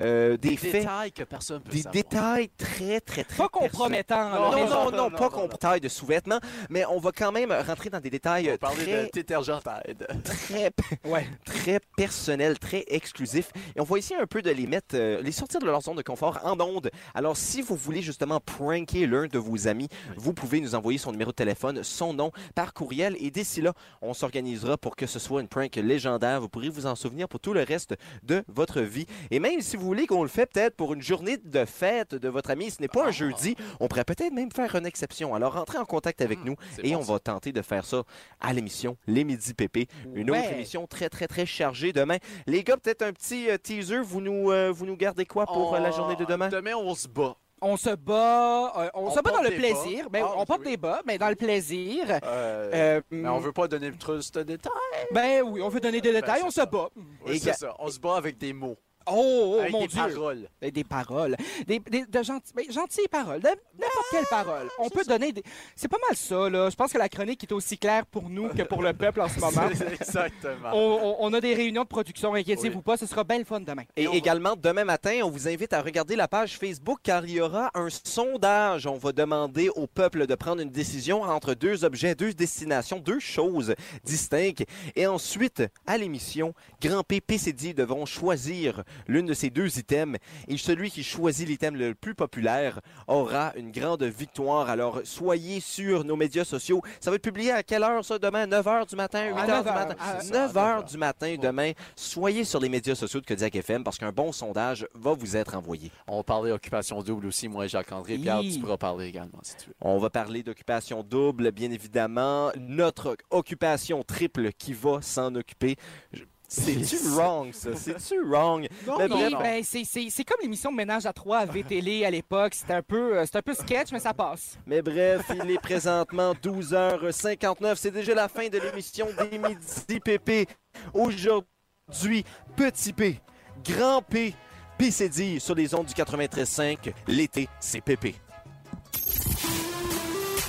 euh, 0.00 0.36
des 0.36 0.50
Des 0.50 0.56
faits 0.56 0.72
détails 0.72 1.12
que 1.12 1.22
personne 1.24 1.60
peut 1.62 1.70
des 1.70 1.78
savoir. 1.78 1.92
détails 1.92 2.48
très, 2.56 3.00
très, 3.00 3.24
très 3.24 3.36
Pas 3.36 3.48
personnels. 3.48 3.70
compromettant. 3.70 4.30
Non, 4.30 4.50
Non, 4.66 4.90
non, 4.90 4.90
non, 4.90 5.10
pas 5.10 5.30
taille 5.58 5.80
de 5.80 5.88
sous-vêtements, 5.88 6.40
mais 6.68 6.84
on 6.86 6.98
va 6.98 7.12
quand 7.12 7.32
même 7.32 7.52
rentrer 7.52 7.90
dans 7.90 8.00
des 8.00 8.10
détails 8.10 8.46
On 8.46 8.48
euh, 8.48 8.52
va 8.52 8.58
parler 8.58 8.82
très, 8.84 9.04
de 9.04 9.10
détergent 9.12 9.60
Tide. 9.86 10.06
très, 10.24 10.70
Ouais. 11.04 11.26
très 11.44 11.80
personnels, 11.96 12.58
très 12.58 12.84
exclusifs. 12.88 13.50
Et 13.76 13.80
on 13.80 13.84
va 13.84 13.98
essayer 13.98 14.18
un 14.20 14.26
peu 14.26 14.42
de 14.42 14.50
les 14.50 14.66
mettre, 14.66 14.94
euh, 14.94 15.20
les 15.22 15.32
sortir 15.32 15.60
de 15.60 15.66
leur 15.66 15.80
zone 15.82 15.96
de 15.96 16.02
confort 16.02 16.38
en 16.44 16.58
ondes. 16.60 16.90
Alors, 17.14 17.36
si 17.36 17.60
vous 17.62 17.76
voulez 17.76 18.02
justement 18.02 18.40
pranker 18.40 19.06
l'un 19.06 19.26
de 19.26 19.38
vos 19.38 19.68
amis, 19.68 19.88
vous 20.16 20.32
pouvez 20.32 20.60
nous 20.60 20.74
envoyer 20.74 20.98
son 20.98 21.12
numéro 21.12 21.30
de 21.30 21.36
téléphone, 21.36 21.82
son 21.82 22.14
nom 22.14 22.32
par 22.54 22.72
courriel. 22.72 23.16
Et 23.20 23.30
d'ici 23.30 23.60
là, 23.60 23.72
on 24.02 24.14
s'organisera 24.14 24.76
pour 24.76 24.96
que 24.96 25.06
ce 25.06 25.18
soit 25.18 25.40
une 25.40 25.48
prank 25.48 25.76
légendaire. 25.76 26.40
Vous 26.40 26.48
pourrez 26.48 26.68
vous 26.68 26.86
en 26.86 26.94
souvenir 26.96 27.28
pour 27.28 27.40
tout 27.40 27.52
le 27.52 27.62
reste 27.62 27.94
de 28.22 28.42
votre 28.48 28.80
vie. 28.80 29.06
Et 29.30 29.38
même 29.40 29.60
si 29.60 29.76
vous 29.76 29.89
voulez 29.90 30.06
qu'on 30.06 30.22
le 30.22 30.28
fait 30.28 30.46
peut-être 30.46 30.76
pour 30.76 30.94
une 30.94 31.02
journée 31.02 31.36
de 31.36 31.64
fête 31.64 32.14
de 32.14 32.28
votre 32.28 32.50
ami, 32.50 32.70
ce 32.70 32.80
n'est 32.80 32.88
pas 32.88 33.06
un 33.06 33.10
jeudi, 33.10 33.56
on 33.80 33.88
pourrait 33.88 34.04
peut-être 34.04 34.32
même 34.32 34.50
faire 34.52 34.74
une 34.76 34.86
exception. 34.86 35.34
Alors, 35.34 35.54
rentrez 35.54 35.78
en 35.78 35.84
contact 35.84 36.20
avec 36.20 36.44
nous 36.44 36.54
c'est 36.76 36.86
et 36.86 36.92
bon, 36.92 36.98
on 36.98 37.02
ça. 37.02 37.12
va 37.14 37.18
tenter 37.18 37.52
de 37.52 37.62
faire 37.62 37.84
ça 37.84 38.04
à 38.40 38.52
l'émission 38.52 38.96
Les 39.06 39.24
Midi 39.24 39.52
Pépé. 39.54 39.88
Une 40.14 40.30
autre 40.30 40.52
émission 40.52 40.86
très, 40.86 41.08
très, 41.08 41.26
très 41.26 41.46
chargée 41.46 41.92
demain. 41.92 42.18
Les 42.46 42.62
gars, 42.62 42.76
peut-être 42.76 43.02
un 43.02 43.12
petit 43.12 43.50
euh, 43.50 43.58
teaser. 43.58 43.98
Vous 44.00 44.20
nous, 44.20 44.50
euh, 44.50 44.70
vous 44.70 44.86
nous 44.86 44.96
gardez 44.96 45.26
quoi 45.26 45.44
pour 45.46 45.74
euh, 45.74 45.80
la 45.80 45.90
journée 45.90 46.16
de 46.16 46.24
demain? 46.24 46.48
Demain, 46.48 46.74
on 46.76 46.94
se 46.94 47.08
bat. 47.08 47.36
On 47.62 47.76
se 47.76 47.94
bat, 47.94 48.72
euh, 48.78 48.88
on, 48.94 49.08
On 49.08 49.10
se 49.10 49.20
bat 49.20 49.32
dans 49.32 49.42
le 49.42 49.50
plaisir. 49.50 50.08
Ben, 50.08 50.24
Ah, 50.26 50.32
on 50.38 50.46
porte 50.46 50.60
oui. 50.64 50.70
des 50.70 50.76
bas, 50.78 51.02
mais 51.06 51.18
dans 51.18 51.28
le 51.28 51.34
plaisir. 51.34 52.06
Euh, 52.24 52.70
Euh, 52.72 53.00
mais 53.10 53.28
on 53.28 53.38
veut 53.38 53.52
pas 53.52 53.68
donner 53.68 53.92
trop 53.92 54.16
de 54.16 54.42
détails. 54.44 54.72
Ben 55.12 55.42
oui, 55.42 55.60
on 55.60 55.68
veut 55.68 55.80
donner 55.80 56.00
des 56.00 56.12
détails, 56.12 56.40
Ben, 56.40 56.46
on 56.46 56.50
c'est 56.50 56.62
se 56.62 56.66
bat. 56.66 56.88
Oui, 57.26 57.38
c'est 57.38 57.52
ça. 57.52 57.74
On 57.78 57.88
se 57.90 57.98
bat 58.00 58.16
avec 58.16 58.38
des 58.38 58.52
mots. 58.54 58.76
Oh, 59.06 59.54
oh, 59.56 59.58
Avec 59.60 59.72
mon 59.72 59.80
des 59.80 59.86
Dieu! 59.88 59.96
paroles. 60.00 60.48
Des, 60.60 60.70
des 60.70 60.84
paroles. 60.84 61.36
Des, 61.66 61.78
des- 61.80 62.04
de 62.06 62.22
gentilles, 62.22 62.52
ben, 62.54 62.70
gentilles 62.70 63.08
paroles. 63.10 63.40
N'importe 63.42 64.06
quelle 64.10 64.26
parole. 64.28 64.68
On 64.78 64.88
peut 64.90 65.04
donner 65.04 65.32
des. 65.32 65.42
C'est 65.74 65.88
pas 65.88 65.96
mal 66.08 66.16
ça, 66.16 66.48
là. 66.50 66.68
Je 66.70 66.76
pense 66.76 66.92
que 66.92 66.98
la 66.98 67.08
chronique 67.08 67.42
est 67.44 67.52
aussi 67.52 67.78
claire 67.78 68.04
pour 68.06 68.28
nous 68.28 68.48
que 68.50 68.62
pour 68.62 68.82
le 68.82 68.92
peuple 68.92 69.20
en 69.22 69.28
ce 69.28 69.40
moment. 69.40 69.68
Exactement. 69.70 70.70
On, 70.74 71.00
on- 71.02 71.16
on 71.20 71.32
a 71.34 71.40
des 71.40 71.54
réunions 71.54 71.82
de 71.82 71.88
production, 71.88 72.34
inquiétez-vous 72.34 72.82
pas, 72.82 72.96
ce 72.96 73.06
sera 73.06 73.24
bien 73.24 73.38
le 73.38 73.44
fun 73.44 73.60
demain. 73.60 73.84
Et 73.96 74.06
on- 74.06 74.12
également, 74.12 74.54
demain 74.56 74.84
matin, 74.84 75.20
on 75.24 75.30
vous 75.30 75.48
invite 75.48 75.72
à 75.72 75.80
regarder 75.82 76.14
la 76.16 76.28
page 76.28 76.58
Facebook 76.58 76.98
car 77.02 77.24
il 77.24 77.32
y 77.32 77.40
aura 77.40 77.70
un 77.74 77.88
sondage. 77.90 78.86
On 78.86 78.96
va 78.98 79.12
demander 79.12 79.70
au 79.70 79.86
peuple 79.86 80.26
de 80.26 80.34
prendre 80.34 80.60
une 80.62 80.70
décision 80.70 81.22
entre 81.22 81.54
deux 81.54 81.84
objets, 81.84 82.14
deux 82.14 82.32
destinations, 82.34 82.98
deux 82.98 83.18
choses 83.20 83.74
distinctes. 84.04 84.64
Et 84.94 85.06
ensuite, 85.06 85.62
à 85.86 85.96
l'émission, 85.98 86.54
Grand 86.82 87.02
P, 87.02 87.20
PCD 87.20 87.74
devront 87.74 88.06
choisir 88.06 88.84
l'une 89.06 89.26
de 89.26 89.34
ces 89.34 89.50
deux 89.50 89.78
items. 89.78 90.18
Et 90.48 90.56
celui 90.56 90.90
qui 90.90 91.02
choisit 91.02 91.48
l'item 91.48 91.76
le 91.76 91.94
plus 91.94 92.14
populaire 92.14 92.80
aura 93.08 93.52
une 93.56 93.70
grande 93.70 94.02
victoire. 94.04 94.68
Alors, 94.70 95.00
soyez 95.04 95.60
sur 95.60 96.04
nos 96.04 96.16
médias 96.16 96.44
sociaux. 96.44 96.82
Ça 97.00 97.10
va 97.10 97.16
être 97.16 97.22
publié 97.22 97.52
à 97.52 97.62
quelle 97.62 97.82
heure 97.82 98.04
ça 98.04 98.18
demain? 98.18 98.46
9 98.46 98.66
h 98.66 98.88
du 98.88 98.96
matin? 98.96 99.24
8 99.26 99.32
À 99.32 99.44
h 99.44 99.46
9 99.48 99.62
du 99.62 99.68
heures. 99.68 99.74
matin? 99.74 99.96
À- 100.00 100.22
9 100.22 100.54
h 100.54 100.90
du 100.90 100.96
matin 100.98 101.36
demain. 101.40 101.72
Soyez 101.96 102.44
sur 102.44 102.60
les 102.60 102.68
médias 102.68 102.94
sociaux 102.94 103.20
de 103.20 103.26
Kodiak 103.26 103.54
FM 103.56 103.84
parce 103.84 103.98
qu'un 103.98 104.12
bon 104.12 104.32
sondage 104.32 104.86
va 104.94 105.12
vous 105.12 105.36
être 105.36 105.54
envoyé. 105.56 105.90
On 106.06 106.18
va 106.18 106.22
parler 106.22 106.52
occupation 106.52 107.02
double 107.02 107.26
aussi, 107.26 107.48
moi 107.48 107.64
et 107.64 107.68
Jacques-André. 107.68 108.18
Pierre, 108.18 108.40
tu 108.40 108.58
pourras 108.58 108.76
parler 108.76 109.06
également 109.06 109.38
si 109.42 109.56
tu 109.56 109.68
veux. 109.68 109.74
On 109.80 109.98
va 109.98 110.10
parler 110.10 110.42
d'occupation 110.42 111.02
double, 111.02 111.50
bien 111.52 111.70
évidemment. 111.70 112.50
Notre 112.58 113.16
occupation 113.30 114.02
triple 114.02 114.52
qui 114.52 114.72
va 114.72 115.00
s'en 115.02 115.34
occuper. 115.34 115.76
Je- 116.12 116.22
C'est-tu 116.52 116.96
wrong, 117.10 117.52
ça? 117.52 117.70
C'est-tu 117.76 118.20
wrong? 118.24 118.66
Mais 118.84 118.92
Oui, 119.04 119.08
bref, 119.08 119.32
ben, 119.38 119.62
c'est- 119.62 119.84
c'est 119.84 120.08
c'est 120.10 120.24
comme 120.24 120.38
l'émission 120.42 120.72
de 120.72 120.76
Ménage 120.76 121.06
à 121.06 121.12
trois 121.12 121.38
à 121.38 121.46
VTL 121.46 122.04
à 122.04 122.10
l'époque. 122.10 122.54
C'était 122.54 122.72
un, 122.72 122.82
peu, 122.82 123.16
euh, 123.18 123.24
c'était 123.24 123.38
un 123.38 123.42
peu 123.42 123.54
sketch, 123.54 123.92
mais 123.92 124.00
ça 124.00 124.12
passe. 124.12 124.58
mais 124.66 124.82
bref, 124.82 125.30
il 125.32 125.48
est 125.52 125.60
présentement 125.60 126.32
12h59. 126.34 127.76
C'est 127.76 127.92
déjà 127.92 128.14
la 128.16 128.26
fin 128.28 128.48
de 128.48 128.58
l'émission 128.58 129.06
des 129.30 129.38
Midi 129.38 130.00
PP. 130.00 130.48
Aujourd'hui, 130.92 132.24
Petit 132.56 132.92
P, 132.92 133.20
Grand 133.64 134.02
P, 134.02 134.34
PCD 134.76 135.38
sur 135.38 135.54
les 135.54 135.72
ondes 135.72 135.86
du 135.86 135.94
93.5. 135.94 136.92
L'été, 137.06 137.48
c'est 137.60 137.80
PP. 137.80 138.16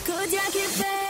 Kodiak 0.04 0.56
FM. 0.56 1.01